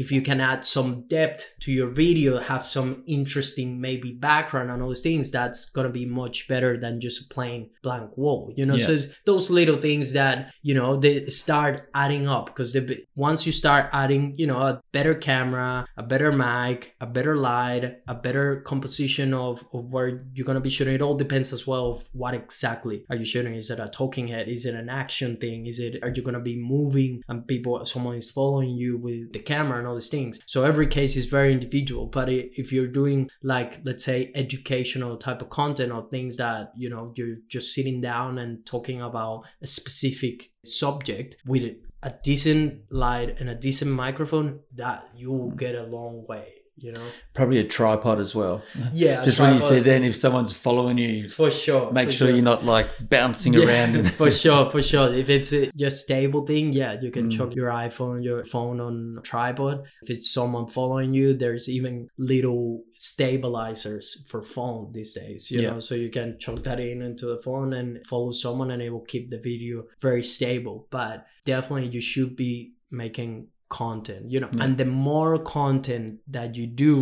if 0.02 0.08
you 0.16 0.22
can 0.30 0.40
add 0.52 0.62
some 0.76 0.90
depth 1.18 1.42
to 1.64 1.70
your 1.80 1.90
video, 2.04 2.32
have 2.52 2.64
some 2.76 2.90
interesting 3.18 3.70
maybe 3.88 4.10
background 4.30 4.68
and 4.72 4.82
all 4.82 4.90
those 4.94 5.02
things, 5.10 5.26
that's 5.38 5.60
gonna 5.76 5.96
be 6.02 6.06
much 6.24 6.38
better 6.54 6.72
than 6.84 6.94
just 7.06 7.18
a 7.26 7.28
plain 7.36 7.60
blank 7.86 8.10
wall. 8.22 8.42
You 8.58 8.66
know, 8.68 8.76
Yeah. 8.78 8.86
so 8.88 8.92
it's 8.98 9.08
those 9.32 9.46
little 9.60 9.80
things 9.88 10.06
that 10.20 10.36
you 10.68 10.74
know 10.80 10.90
they 11.04 11.16
start 11.44 11.74
adding 12.04 12.26
up 12.36 12.46
because 12.48 12.70
once 13.16 13.40
you 13.48 13.52
start 13.64 13.84
adding, 14.02 14.24
you 14.42 14.48
know, 14.50 14.60
a 14.70 14.74
better 14.98 15.16
camera, 15.30 15.86
a 15.98 16.04
better 16.12 16.32
mic, 16.32 16.80
a 17.06 17.08
better 17.18 17.36
light, 17.52 17.84
a 18.08 18.16
better 18.28 18.48
composition 18.72 19.28
of 19.46 19.54
of 19.76 19.82
where 19.94 20.10
you're 20.34 20.46
gonna 20.50 20.68
be 20.70 20.74
shooting. 20.76 20.96
It 21.00 21.02
all 21.06 21.18
depends 21.26 21.50
as 21.58 21.64
well 21.70 21.86
of 21.94 21.98
what 22.22 22.34
exactly 22.42 22.98
are 23.10 23.16
you 23.22 23.28
shooting. 23.34 23.54
Is 23.62 23.70
it 23.74 23.80
talking 23.88 24.28
head? 24.28 24.48
Is 24.48 24.66
it 24.66 24.76
an 24.76 24.90
action 24.90 25.38
thing? 25.38 25.66
Is 25.66 25.80
it 25.80 26.00
are 26.04 26.10
you 26.10 26.22
gonna 26.22 26.40
be 26.40 26.58
moving 26.58 27.22
and 27.28 27.48
people 27.48 27.84
someone 27.86 28.16
is 28.16 28.32
following 28.32 28.72
you 28.72 28.98
with 28.98 29.34
the 29.34 29.40
camera 29.40 29.80
and 29.80 29.88
all 29.88 29.96
these 29.96 30.10
things? 30.10 30.40
So 30.46 30.64
every 30.64 30.88
case 30.88 31.16
is 31.16 31.26
very 31.26 31.52
individual. 31.52 32.08
But 32.08 32.30
if 32.30 32.72
you're 32.72 32.88
doing 32.88 33.30
like 33.42 33.82
let's 33.86 34.04
say 34.04 34.32
educational 34.36 35.18
type 35.18 35.42
of 35.42 35.50
content 35.50 35.92
or 35.92 36.08
things 36.10 36.38
that 36.38 36.72
you 36.76 36.90
know 36.90 37.14
you're 37.16 37.38
just 37.48 37.74
sitting 37.74 38.02
down 38.02 38.38
and 38.38 38.66
talking 38.66 39.02
about 39.02 39.46
a 39.62 39.68
specific 39.68 40.52
subject 40.66 41.38
with 41.46 41.76
a 42.04 42.14
decent 42.22 42.82
light 42.92 43.40
and 43.40 43.50
a 43.50 43.56
decent 43.56 43.90
microphone, 43.90 44.60
that 44.76 45.08
you 45.16 45.32
will 45.32 45.52
get 45.52 45.76
a 45.76 45.84
long 45.84 46.26
way. 46.28 46.54
You 46.78 46.92
know 46.92 47.08
Probably 47.34 47.60
a 47.60 47.64
tripod 47.68 48.20
as 48.20 48.36
well. 48.36 48.62
yeah 48.94 49.24
Just 49.24 49.40
when 49.40 49.54
you 49.54 49.60
say 49.60 49.80
then, 49.80 50.04
if 50.04 50.16
someone's 50.16 50.54
following 50.56 50.98
you, 51.00 51.30
for 51.30 51.50
sure 51.50 51.92
make 51.92 52.08
for 52.08 52.12
sure 52.12 52.30
you're 52.30 52.42
not 52.44 52.64
like 52.66 52.88
bouncing 53.10 53.54
Yeah, 53.54 53.66
around. 53.66 53.96
And, 53.98 54.10
for 54.12 54.30
sure, 54.32 54.70
for 54.72 54.82
sure. 54.82 55.14
If 55.14 55.30
it's 55.30 55.52
a 55.54 55.68
just 55.76 56.04
stable 56.04 56.46
thing, 56.46 56.74
yeah, 56.74 56.94
you 57.02 57.10
can 57.12 57.28
Mm. 57.30 57.32
chuck 57.38 57.56
your 57.56 57.70
iPhone, 57.70 58.24
your 58.24 58.44
phone 58.44 58.80
on 58.80 59.16
a 59.20 59.22
tripod. 59.22 59.86
If 60.04 60.10
it's 60.12 60.30
someone 60.32 60.68
following 60.68 61.14
you, 61.14 61.34
there's 61.34 61.68
even 61.70 62.08
little 62.18 62.84
stabilizers 62.98 64.26
for 64.30 64.42
phone 64.42 64.92
these 64.94 65.14
days, 65.14 65.52
you 65.52 65.62
Yeah. 65.62 65.72
know, 65.72 65.80
so 65.80 65.96
you 65.96 66.10
can 66.10 66.38
chuck 66.40 66.64
that 66.64 66.80
in 66.80 67.02
into 67.02 67.26
the 67.26 67.40
phone 67.40 67.74
and 67.74 68.06
follow 68.08 68.32
someone 68.32 68.72
and 68.72 68.82
it 68.82 68.90
will 68.92 69.02
keep 69.14 69.30
the 69.30 69.38
video 69.40 69.84
very 70.02 70.24
stable. 70.24 70.88
But 70.92 71.26
definitely 71.46 71.90
you 71.90 72.02
should 72.02 72.36
be 72.36 72.74
making 72.92 73.48
content, 73.84 74.24
you 74.34 74.40
know, 74.42 74.50
Yeah. 74.56 74.64
and 74.64 74.72
the 74.82 74.86
more 75.10 75.34
content 75.60 76.08
that 76.38 76.50
you 76.58 76.66
do, 76.86 76.94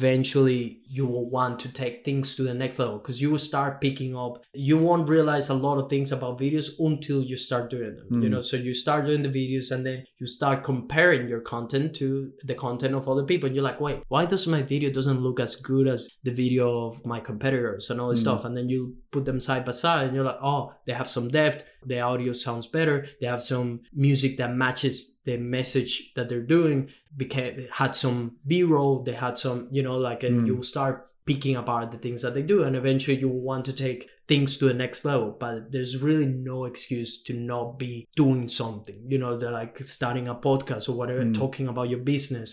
eventually 0.00 0.80
you 0.96 1.04
will 1.12 1.28
want 1.28 1.54
to 1.64 1.68
take 1.82 1.96
things 2.04 2.34
to 2.36 2.42
the 2.42 2.54
next 2.62 2.78
level 2.78 2.98
because 2.98 3.20
you 3.22 3.28
will 3.32 3.44
start 3.52 3.72
picking 3.86 4.12
up 4.24 4.32
you 4.70 4.76
won't 4.86 5.06
realize 5.16 5.46
a 5.50 5.54
lot 5.66 5.76
of 5.80 5.86
things 5.92 6.08
about 6.16 6.38
videos 6.44 6.68
until 6.88 7.20
you 7.30 7.36
start 7.48 7.64
doing 7.74 7.94
them 7.98 8.06
you 8.22 8.28
Mm. 8.28 8.32
know 8.34 8.42
so 8.50 8.54
you 8.68 8.72
start 8.84 9.00
doing 9.08 9.22
the 9.26 9.28
videos 9.40 9.66
and 9.74 9.84
then 9.88 9.98
you 10.20 10.26
start 10.38 10.58
comparing 10.72 11.22
your 11.32 11.42
content 11.54 11.86
to 12.00 12.08
the 12.50 12.54
content 12.66 12.94
of 13.00 13.04
other 13.12 13.24
people 13.30 13.46
and 13.48 13.54
you're 13.56 13.68
like 13.70 13.80
wait 13.86 13.98
why 14.14 14.22
does 14.32 14.44
my 14.56 14.62
video 14.74 14.88
doesn't 14.98 15.20
look 15.26 15.38
as 15.46 15.52
good 15.72 15.86
as 15.94 16.00
the 16.28 16.34
video 16.42 16.66
of 16.88 17.04
my 17.12 17.20
competitors 17.30 17.84
and 17.90 17.96
all 18.00 18.10
this 18.12 18.20
Mm. 18.20 18.26
stuff 18.28 18.44
and 18.46 18.54
then 18.56 18.68
you 18.74 18.80
put 19.14 19.24
them 19.28 19.40
side 19.48 19.64
by 19.68 19.74
side 19.84 20.04
and 20.06 20.14
you're 20.16 20.28
like 20.32 20.42
oh 20.52 20.62
they 20.86 20.94
have 21.00 21.10
some 21.16 21.28
depth 21.40 21.60
the 21.86 22.00
audio 22.00 22.32
sounds 22.32 22.66
better 22.66 23.06
they 23.20 23.26
have 23.26 23.42
some 23.42 23.80
music 23.92 24.36
that 24.36 24.52
matches 24.54 25.20
the 25.24 25.36
message 25.36 26.12
that 26.14 26.28
they're 26.28 26.40
doing 26.58 26.88
became 27.16 27.66
had 27.70 27.94
some 27.94 28.18
b-roll 28.46 29.02
they 29.02 29.12
had 29.12 29.38
some 29.38 29.68
you 29.70 29.82
know 29.82 29.96
like 29.96 30.22
and 30.22 30.40
Mm. 30.42 30.46
you'll 30.46 30.62
start 30.62 30.96
picking 31.24 31.56
apart 31.56 31.90
the 31.90 31.98
things 31.98 32.22
that 32.22 32.34
they 32.34 32.42
do 32.42 32.62
and 32.62 32.76
eventually 32.76 33.18
you 33.18 33.28
will 33.28 33.40
want 33.52 33.64
to 33.64 33.72
take 33.72 34.08
things 34.28 34.56
to 34.58 34.64
the 34.66 34.74
next 34.74 35.04
level 35.04 35.28
but 35.40 35.72
there's 35.72 36.00
really 36.08 36.26
no 36.26 36.64
excuse 36.66 37.22
to 37.22 37.32
not 37.32 37.78
be 37.78 38.06
doing 38.16 38.48
something 38.48 38.98
you 39.08 39.18
know 39.18 39.36
they're 39.36 39.50
like 39.62 39.74
starting 39.86 40.28
a 40.28 40.34
podcast 40.34 40.88
or 40.88 40.92
whatever 41.00 41.22
Mm. 41.24 41.34
talking 41.34 41.66
about 41.68 41.88
your 41.88 41.98
business 42.14 42.48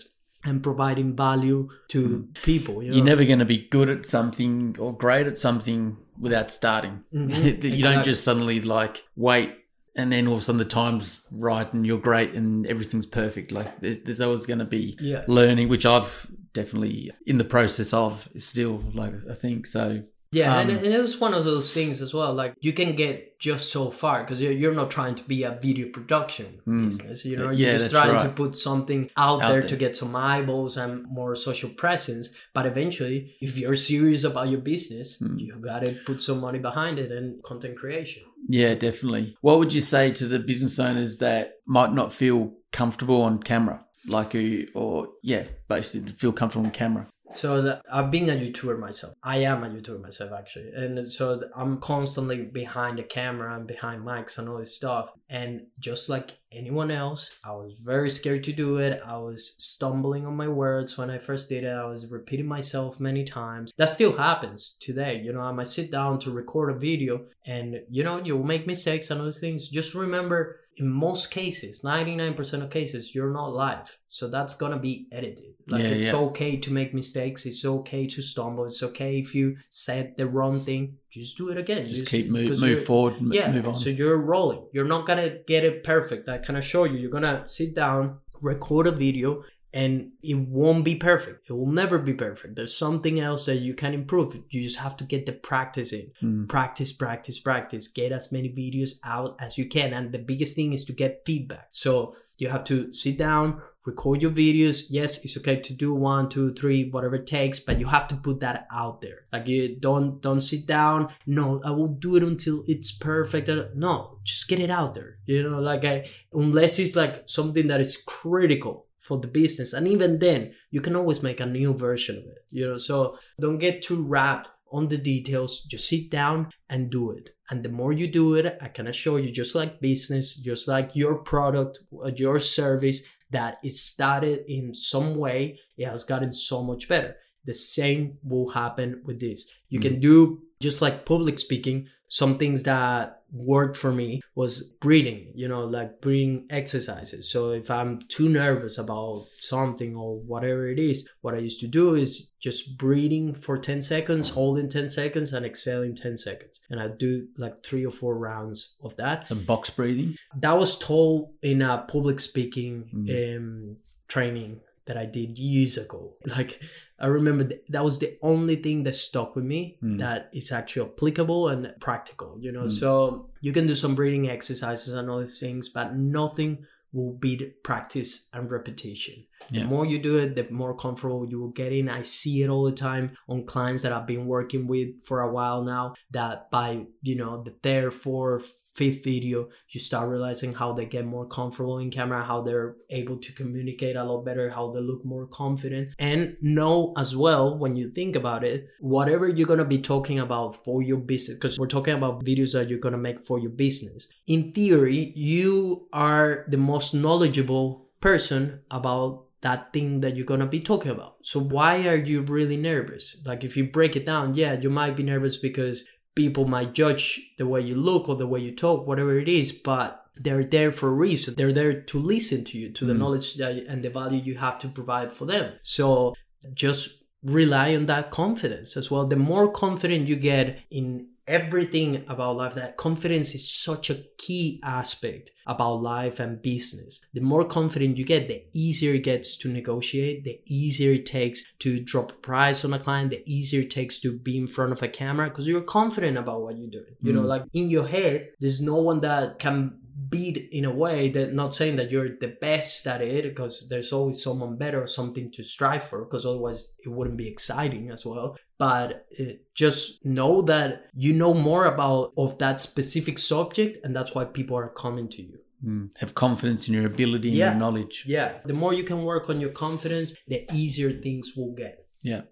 and 0.46 0.62
providing 0.62 1.14
value 1.16 1.68
to 1.88 2.28
people 2.42 2.82
you 2.82 2.90
know? 2.90 2.96
You're 2.96 3.04
never 3.12 3.24
going 3.24 3.38
to 3.38 3.44
be 3.56 3.66
good 3.76 3.88
at 3.88 4.04
something 4.06 4.76
or 4.78 4.92
great 5.04 5.26
at 5.26 5.38
something 5.38 5.96
without 6.18 6.50
starting. 6.50 7.04
Mhm, 7.14 7.62
you 7.64 7.82
don't 7.82 8.04
just 8.04 8.24
suddenly 8.24 8.60
like 8.60 9.04
wait 9.16 9.52
and 9.96 10.10
then 10.12 10.26
all 10.26 10.34
of 10.34 10.40
a 10.40 10.42
sudden 10.42 10.58
the 10.58 10.64
time's 10.64 11.20
right 11.30 11.72
and 11.72 11.86
you're 11.86 11.98
great 11.98 12.32
and 12.34 12.66
everything's 12.66 13.06
perfect. 13.06 13.52
Like 13.52 13.80
there's, 13.80 14.00
there's 14.00 14.20
always 14.20 14.46
going 14.46 14.58
to 14.58 14.64
be 14.64 14.96
yeah 15.00 15.24
learning, 15.28 15.68
which 15.68 15.86
I've 15.86 16.26
definitely 16.52 17.10
in 17.26 17.38
the 17.38 17.44
process 17.44 17.92
of 17.92 18.28
still 18.38 18.82
like 18.92 19.14
I 19.30 19.34
think 19.34 19.66
so. 19.66 20.02
Yeah, 20.34 20.58
and, 20.60 20.70
Um, 20.70 20.76
it- 20.76 20.84
and 20.84 20.92
it 20.94 21.00
was 21.00 21.20
one 21.20 21.34
of 21.34 21.44
those 21.44 21.72
things 21.72 22.00
as 22.02 22.12
well. 22.18 22.32
Like 22.34 22.52
you 22.66 22.72
can 22.80 22.90
get 22.96 23.38
just 23.38 23.64
so 23.76 23.90
far 23.90 24.16
because 24.22 24.40
you're, 24.42 24.52
you're 24.60 24.74
not 24.82 24.90
trying 24.90 25.14
to 25.20 25.24
be 25.34 25.38
a 25.50 25.52
video 25.66 25.86
production 25.96 26.48
Mm. 26.66 26.84
business. 26.84 27.24
You 27.30 27.36
know, 27.36 27.50
Yeah, 27.50 27.70
you're 27.70 27.78
just 27.78 27.90
trying 27.90 28.18
to 28.26 28.30
put 28.42 28.56
something 28.56 29.02
out, 29.16 29.42
Out 29.42 29.48
there, 29.50 29.60
there. 29.60 29.68
to 29.70 29.76
get 29.84 29.92
some 29.96 30.12
eyeballs 30.16 30.76
and 30.82 30.92
more 31.18 31.32
social 31.48 31.70
presence. 31.82 32.26
But 32.56 32.64
eventually, 32.72 33.18
if 33.40 33.50
you're 33.58 33.76
serious 33.92 34.22
about 34.24 34.48
your 34.52 34.60
business, 34.72 35.06
Mm. 35.22 35.38
you 35.40 35.52
gotta 35.70 35.90
put 36.08 36.20
some 36.20 36.40
money 36.40 36.58
behind 36.70 36.98
it 36.98 37.10
and 37.12 37.42
content 37.42 37.76
creation. 37.76 38.22
Yeah, 38.48 38.74
definitely. 38.74 39.36
What 39.40 39.58
would 39.58 39.72
you 39.72 39.80
say 39.94 40.10
to 40.12 40.24
the 40.26 40.38
business 40.38 40.78
owners 40.78 41.18
that 41.18 41.44
might 41.66 41.92
not 42.00 42.12
feel 42.12 42.40
comfortable 42.72 43.20
on 43.22 43.42
camera? 43.42 43.78
Like 44.06 44.34
you, 44.34 44.68
or 44.74 45.08
yeah, 45.22 45.44
basically 45.68 46.12
feel 46.12 46.32
comfortable 46.32 46.66
on 46.66 46.72
camera. 46.72 47.06
So 47.34 47.80
I've 47.92 48.10
been 48.10 48.30
a 48.30 48.34
YouTuber 48.34 48.78
myself. 48.78 49.14
I 49.22 49.38
am 49.38 49.64
a 49.64 49.68
YouTuber 49.68 50.00
myself 50.00 50.32
actually, 50.32 50.70
and 50.72 51.06
so 51.08 51.40
I'm 51.56 51.78
constantly 51.78 52.42
behind 52.42 52.98
the 52.98 53.02
camera 53.02 53.56
and 53.56 53.66
behind 53.66 54.02
mics 54.02 54.38
and 54.38 54.48
all 54.48 54.58
this 54.58 54.74
stuff. 54.74 55.10
And 55.28 55.66
just 55.78 56.08
like 56.08 56.38
anyone 56.52 56.90
else, 56.90 57.30
I 57.44 57.50
was 57.52 57.72
very 57.82 58.10
scared 58.10 58.44
to 58.44 58.52
do 58.52 58.78
it. 58.78 59.00
I 59.04 59.16
was 59.16 59.56
stumbling 59.58 60.26
on 60.26 60.36
my 60.36 60.48
words 60.48 60.96
when 60.96 61.10
I 61.10 61.18
first 61.18 61.48
did 61.48 61.64
it. 61.64 61.68
I 61.68 61.86
was 61.86 62.10
repeating 62.10 62.46
myself 62.46 63.00
many 63.00 63.24
times. 63.24 63.72
That 63.76 63.90
still 63.90 64.16
happens 64.16 64.78
today. 64.80 65.20
You 65.20 65.32
know, 65.32 65.40
I 65.40 65.52
might 65.52 65.66
sit 65.66 65.90
down 65.90 66.20
to 66.20 66.30
record 66.30 66.70
a 66.70 66.78
video, 66.78 67.26
and 67.46 67.80
you 67.90 68.04
know, 68.04 68.22
you'll 68.22 68.44
make 68.44 68.66
mistakes 68.66 69.10
and 69.10 69.20
those 69.20 69.38
things. 69.38 69.68
Just 69.68 69.94
remember, 69.94 70.60
in 70.76 70.90
most 70.90 71.30
cases, 71.30 71.82
99% 71.84 72.62
of 72.62 72.70
cases, 72.70 73.14
you're 73.14 73.32
not 73.32 73.52
live. 73.52 73.98
So 74.08 74.28
that's 74.28 74.54
gonna 74.54 74.78
be 74.78 75.06
edited. 75.12 75.54
Like 75.68 75.82
Yeah, 75.82 75.88
it's 75.90 76.06
yeah. 76.06 76.16
okay 76.16 76.56
to 76.56 76.72
make 76.72 76.92
mistakes. 76.92 77.46
It's 77.46 77.64
okay 77.64 78.06
to 78.08 78.22
stumble. 78.22 78.64
It's 78.64 78.82
okay 78.82 79.18
if 79.18 79.34
you 79.34 79.56
said 79.68 80.14
the 80.18 80.26
wrong 80.26 80.64
thing. 80.64 80.96
Just 81.10 81.36
do 81.38 81.48
it 81.50 81.58
again. 81.58 81.86
Just 81.88 82.06
keep 82.06 82.28
move, 82.28 82.60
move 82.60 82.84
forward, 82.84 83.14
m- 83.20 83.32
Yeah. 83.32 83.52
move 83.52 83.68
on. 83.68 83.76
So 83.76 83.88
you're 83.90 84.18
rolling. 84.18 84.62
You're 84.72 84.84
not 84.94 85.06
gonna 85.06 85.30
get 85.46 85.64
it 85.64 85.84
perfect. 85.84 86.28
I 86.28 86.38
can 86.38 86.56
assure 86.56 86.86
you. 86.86 86.98
You're 86.98 87.10
gonna 87.18 87.44
sit 87.46 87.74
down, 87.74 88.18
record 88.40 88.86
a 88.86 88.92
video, 88.92 89.42
and 89.74 90.12
it 90.22 90.38
won't 90.38 90.84
be 90.84 90.94
perfect. 90.94 91.50
It 91.50 91.52
will 91.52 91.66
never 91.66 91.98
be 91.98 92.14
perfect. 92.14 92.54
There's 92.54 92.76
something 92.76 93.18
else 93.18 93.44
that 93.46 93.56
you 93.56 93.74
can 93.74 93.92
improve. 93.92 94.40
You 94.48 94.62
just 94.62 94.78
have 94.78 94.96
to 94.98 95.04
get 95.04 95.26
the 95.26 95.32
practice 95.32 95.92
in. 95.92 96.12
Mm. 96.22 96.48
practice 96.48 96.92
practice 96.92 97.40
practice. 97.40 97.88
Get 97.88 98.12
as 98.12 98.30
many 98.30 98.48
videos 98.48 98.92
out 99.04 99.36
as 99.40 99.58
you 99.58 99.68
can. 99.68 99.92
And 99.92 100.12
the 100.12 100.18
biggest 100.18 100.54
thing 100.54 100.72
is 100.72 100.84
to 100.84 100.92
get 100.92 101.22
feedback. 101.26 101.66
So 101.72 102.14
you 102.38 102.48
have 102.48 102.64
to 102.64 102.92
sit 102.92 103.18
down 103.18 103.60
record 103.84 104.22
your 104.22 104.30
videos. 104.30 104.84
Yes 104.90 105.22
it's 105.24 105.36
okay 105.36 105.56
to 105.56 105.72
do 105.74 105.92
one 105.92 106.28
two 106.28 106.54
three 106.54 106.88
whatever 106.88 107.16
it 107.16 107.26
takes 107.26 107.60
but 107.60 107.78
you 107.78 107.86
have 107.86 108.06
to 108.08 108.16
put 108.16 108.40
that 108.40 108.68
out 108.72 109.00
there. 109.00 109.26
Like 109.32 109.48
you 109.48 109.76
don't 109.76 110.22
don't 110.22 110.40
sit 110.40 110.66
down 110.66 111.08
no 111.26 111.60
i 111.64 111.70
will 111.70 111.88
do 111.88 112.14
it 112.16 112.22
until 112.22 112.62
it's 112.68 112.92
perfect. 112.92 113.50
No 113.74 114.20
just 114.22 114.48
get 114.48 114.60
it 114.60 114.70
out 114.70 114.94
there. 114.94 115.18
You 115.26 115.42
know 115.42 115.60
like 115.60 115.84
I, 115.84 116.08
unless 116.32 116.78
it's 116.78 116.94
like 116.94 117.24
something 117.26 117.66
that 117.66 117.80
is 117.80 117.96
critical 117.96 118.86
for 119.04 119.18
the 119.18 119.28
business. 119.28 119.72
And 119.74 119.86
even 119.86 120.18
then 120.18 120.54
you 120.70 120.80
can 120.80 120.96
always 120.96 121.22
make 121.22 121.38
a 121.40 121.46
new 121.46 121.74
version 121.74 122.16
of 122.16 122.24
it 122.24 122.38
you 122.50 122.66
know? 122.66 122.78
So 122.78 123.18
don't 123.40 123.58
get 123.58 123.82
too 123.82 124.02
wrapped 124.02 124.48
on 124.72 124.88
the 124.88 124.98
details. 124.98 125.62
Just 125.62 125.88
sit 125.88 126.10
down 126.10 126.50
and 126.68 126.90
do 126.90 127.10
it. 127.10 127.30
And 127.50 127.62
the 127.62 127.68
more 127.68 127.92
you 127.92 128.06
do 128.10 128.36
it 128.36 128.58
i 128.62 128.68
can 128.68 128.86
assure 128.86 129.18
you 129.18 129.30
just 129.30 129.54
like 129.54 129.78
business 129.78 130.34
just 130.34 130.66
like 130.66 130.96
your 130.96 131.16
product 131.18 131.80
uh, 132.02 132.10
your 132.16 132.38
service 132.38 133.02
that 133.30 133.58
is 133.62 133.84
started 133.84 134.44
in 134.48 134.72
some 134.72 135.16
way 135.16 135.58
it 135.76 135.86
has 135.86 136.04
gotten 136.04 136.32
so 136.32 136.62
much 136.62 136.88
better. 136.88 137.16
The 137.44 137.52
same 137.52 138.16
will 138.22 138.48
happen 138.48 139.02
with 139.04 139.20
this. 139.20 139.44
You 139.68 139.80
can 139.80 140.00
do 140.00 140.40
just 140.60 140.80
like 140.80 141.04
public 141.04 141.38
speaking 141.38 141.88
some 142.08 142.38
things 142.38 142.62
that 142.62 143.23
worked 143.34 143.76
for 143.76 143.90
me 143.92 144.20
was 144.36 144.62
breathing 144.80 145.32
you 145.34 145.48
know 145.48 145.64
like 145.64 146.00
breathing 146.00 146.46
exercises 146.50 147.28
so 147.30 147.50
if 147.50 147.68
i'm 147.68 147.98
too 148.08 148.28
nervous 148.28 148.78
about 148.78 149.26
something 149.40 149.96
or 149.96 150.16
whatever 150.20 150.68
it 150.68 150.78
is 150.78 151.08
what 151.20 151.34
i 151.34 151.38
used 151.38 151.58
to 151.58 151.66
do 151.66 151.96
is 151.96 152.32
just 152.38 152.78
breathing 152.78 153.34
for 153.34 153.58
10 153.58 153.82
seconds 153.82 154.28
holding 154.28 154.68
10 154.68 154.88
seconds 154.88 155.32
and 155.32 155.44
exhaling 155.44 155.96
10 155.96 156.16
seconds 156.16 156.60
and 156.70 156.78
i 156.80 156.86
do 156.86 157.26
like 157.36 157.64
three 157.64 157.84
or 157.84 157.90
four 157.90 158.16
rounds 158.16 158.74
of 158.84 158.94
that 158.96 159.26
Some 159.26 159.44
box 159.44 159.68
breathing. 159.68 160.14
that 160.36 160.56
was 160.56 160.78
told 160.78 161.32
in 161.42 161.60
a 161.62 161.78
public 161.88 162.20
speaking 162.20 162.88
Mm. 162.94 163.36
um, 163.36 163.76
training 164.06 164.60
that 164.86 164.96
I 164.96 165.06
did 165.06 165.38
years 165.38 165.76
ago. 165.78 166.14
Like 166.26 166.60
I 166.98 167.06
remember 167.06 167.44
th- 167.44 167.62
that 167.70 167.82
was 167.84 167.98
the 167.98 168.16
only 168.22 168.56
thing 168.56 168.82
that 168.84 168.94
stuck 168.94 169.34
with 169.36 169.44
me 169.44 169.78
Mm. 169.82 169.98
that 169.98 170.30
is 170.32 170.52
actually 170.52 170.88
applicable 170.90 171.48
and 171.48 171.74
practical. 171.80 172.36
You 172.40 172.52
know, 172.52 172.64
Mm. 172.66 172.72
so 172.72 173.30
you 173.40 173.52
can 173.52 173.66
do 173.66 173.74
some 173.74 173.94
breathing 173.94 174.28
exercises 174.28 174.94
and 174.94 175.08
all 175.10 175.20
these 175.20 175.40
things, 175.40 175.68
but 175.68 175.96
nothing 175.96 176.66
will 176.92 177.12
beat 177.12 177.62
practice 177.64 178.28
and 178.32 178.50
repetition. 178.50 179.24
Yeah. 179.50 179.62
The 179.62 179.68
more 179.68 179.86
you 179.86 179.98
do 179.98 180.18
it, 180.18 180.34
the 180.34 180.50
more 180.50 180.76
comfortable 180.76 181.26
you 181.28 181.40
will 181.40 181.50
get 181.50 181.72
in. 181.72 181.88
I 181.88 182.02
see 182.02 182.42
it 182.42 182.48
all 182.48 182.64
the 182.64 182.72
time 182.72 183.16
on 183.28 183.44
clients 183.44 183.82
that 183.82 183.92
I've 183.92 184.06
been 184.06 184.26
working 184.26 184.66
with 184.66 185.02
for 185.04 185.20
a 185.20 185.32
while 185.32 185.62
now. 185.62 185.94
That 186.10 186.50
by 186.50 186.86
you 187.02 187.16
know 187.16 187.42
the 187.42 187.52
third, 187.62 187.94
fourth, 187.94 188.52
fifth 188.74 189.04
video, 189.04 189.48
you 189.70 189.80
start 189.80 190.08
realizing 190.08 190.54
how 190.54 190.72
they 190.72 190.86
get 190.86 191.04
more 191.04 191.26
comfortable 191.26 191.78
in 191.78 191.90
camera, 191.90 192.24
how 192.24 192.42
they're 192.42 192.76
able 192.90 193.18
to 193.18 193.32
communicate 193.32 193.96
a 193.96 194.04
lot 194.04 194.24
better, 194.24 194.50
how 194.50 194.70
they 194.70 194.80
look 194.80 195.04
more 195.04 195.26
confident, 195.26 195.94
and 195.98 196.36
know 196.40 196.92
as 196.96 197.16
well 197.16 197.56
when 197.58 197.76
you 197.76 197.90
think 197.90 198.16
about 198.16 198.44
it, 198.44 198.68
whatever 198.80 199.28
you're 199.28 199.46
gonna 199.46 199.64
be 199.64 199.78
talking 199.78 200.18
about 200.18 200.64
for 200.64 200.82
your 200.82 200.98
business, 200.98 201.36
because 201.36 201.58
we're 201.58 201.66
talking 201.66 201.94
about 201.94 202.24
videos 202.24 202.52
that 202.52 202.68
you're 202.68 202.78
gonna 202.78 202.98
make 202.98 203.24
for 203.24 203.38
your 203.38 203.50
business. 203.50 204.08
In 204.26 204.52
theory, 204.52 205.12
you 205.14 205.88
are 205.92 206.44
the 206.48 206.56
most 206.56 206.94
knowledgeable 206.94 207.88
person 208.00 208.60
about 208.70 209.23
that 209.44 209.72
thing 209.72 210.00
that 210.00 210.16
you're 210.16 210.26
gonna 210.32 210.46
be 210.46 210.60
talking 210.60 210.90
about. 210.90 211.16
So 211.22 211.38
why 211.38 211.86
are 211.86 212.02
you 212.10 212.22
really 212.22 212.56
nervous? 212.56 213.22
Like 213.24 213.44
if 213.44 213.56
you 213.56 213.64
break 213.70 213.94
it 213.96 214.06
down, 214.06 214.34
yeah, 214.34 214.54
you 214.62 214.70
might 214.70 214.96
be 214.96 215.02
nervous 215.04 215.36
because 215.36 215.86
people 216.14 216.44
might 216.46 216.74
judge 216.74 217.04
the 217.38 217.46
way 217.46 217.60
you 217.60 217.76
look 217.76 218.08
or 218.08 218.16
the 218.16 218.26
way 218.26 218.40
you 218.40 218.52
talk, 218.54 218.86
whatever 218.86 219.18
it 219.18 219.28
is, 219.28 219.52
but 219.52 219.88
they're 220.16 220.44
there 220.44 220.72
for 220.72 220.88
a 220.88 220.92
reason. 221.06 221.34
They're 221.34 221.52
there 221.52 221.80
to 221.92 221.98
listen 221.98 222.44
to 222.44 222.58
you, 222.58 222.70
to 222.78 222.84
the 222.84 222.94
Mm. 222.94 222.98
knowledge 223.00 223.34
that, 223.40 223.52
and 223.70 223.82
the 223.82 223.90
value 223.90 224.20
you 224.28 224.36
have 224.36 224.58
to 224.58 224.68
provide 224.68 225.12
for 225.12 225.26
them. 225.26 225.46
So 225.62 226.14
just 226.52 227.02
rely 227.24 227.74
on 227.74 227.86
that 227.86 228.10
confidence 228.10 228.76
as 228.76 228.90
well. 228.90 229.06
The 229.06 229.16
more 229.16 229.50
confident 229.50 230.08
you 230.08 230.16
get 230.16 230.58
in 230.70 231.08
everything 231.26 232.04
about 232.08 232.36
life, 232.36 232.54
that 232.54 232.76
confidence 232.76 233.34
is 233.34 233.50
such 233.50 233.90
a 233.90 234.02
key 234.18 234.60
aspect 234.62 235.30
about 235.46 235.82
life 235.82 236.20
and 236.20 236.40
business. 236.40 237.00
The 237.12 237.20
more 237.20 237.44
confident 237.44 237.98
you 237.98 238.04
get, 238.04 238.28
the 238.28 238.44
easier 238.52 238.94
it 238.94 239.04
gets 239.04 239.36
to 239.38 239.48
negotiate, 239.48 240.24
the 240.24 240.40
easier 240.46 240.92
it 240.92 241.06
takes 241.06 241.44
to 241.60 241.80
drop 241.80 242.12
a 242.12 242.14
price 242.14 242.64
on 242.64 242.72
a 242.72 242.78
client, 242.78 243.10
the 243.10 243.22
easier 243.26 243.62
it 243.62 243.70
takes 243.70 244.00
to 244.00 244.18
be 244.18 244.36
in 244.38 244.46
front 244.46 244.72
of 244.72 244.82
a 244.82 244.88
camera 244.88 245.28
because 245.28 245.46
you're 245.48 245.60
confident 245.60 246.16
about 246.18 246.42
what 246.42 246.56
you're 246.56 246.70
doing. 246.70 246.96
You 247.02 247.12
know, 247.12 247.22
Mm. 247.22 247.28
like 247.28 247.42
in 247.52 247.68
your 247.70 247.86
head, 247.86 248.30
there's 248.40 248.60
no 248.62 248.76
one 248.76 249.00
that 249.00 249.38
can 249.38 249.78
beat 250.08 250.48
in 250.50 250.64
a 250.64 250.70
way 250.70 251.08
that 251.08 251.32
not 251.34 251.54
saying 251.54 251.76
that 251.76 251.90
you're 251.90 252.16
the 252.20 252.36
best 252.40 252.86
at 252.86 253.00
it 253.00 253.22
because 253.24 253.68
there's 253.68 253.92
always 253.92 254.22
someone 254.22 254.56
better 254.56 254.82
or 254.82 254.86
something 254.86 255.30
to 255.30 255.42
strive 255.44 255.84
for 255.84 256.04
because 256.04 256.26
otherwise 256.26 256.74
it 256.84 256.88
wouldn't 256.90 257.16
be 257.16 257.28
exciting 257.28 257.90
as 257.90 258.04
well 258.04 258.36
but 258.58 259.06
uh, 259.20 259.24
just 259.54 260.04
know 260.04 260.42
that 260.42 260.86
you 260.94 261.12
know 261.12 261.32
more 261.32 261.66
about 261.66 262.12
of 262.16 262.36
that 262.38 262.60
specific 262.60 263.18
subject 263.18 263.84
and 263.84 263.94
that's 263.94 264.14
why 264.14 264.24
people 264.24 264.56
are 264.56 264.68
coming 264.68 265.08
to 265.08 265.22
you 265.22 265.38
Mm. 265.64 265.96
Have 266.00 266.14
confidence 266.14 266.68
in 266.68 266.74
your 266.74 266.84
ability 266.84 267.28
and 267.28 267.38
Yeah. 267.38 267.50
your 267.52 267.58
knowledge. 267.58 268.04
yeah 268.06 268.34
the 268.44 268.52
more 268.52 268.74
you 268.74 268.84
can 268.84 269.02
work 269.02 269.30
on 269.30 269.40
your 269.40 269.48
confidence 269.50 270.14
the 270.28 270.44
easier 270.52 270.92
things 271.00 271.32
will 271.36 271.52
get 271.54 271.86
Yeah, 272.02 272.22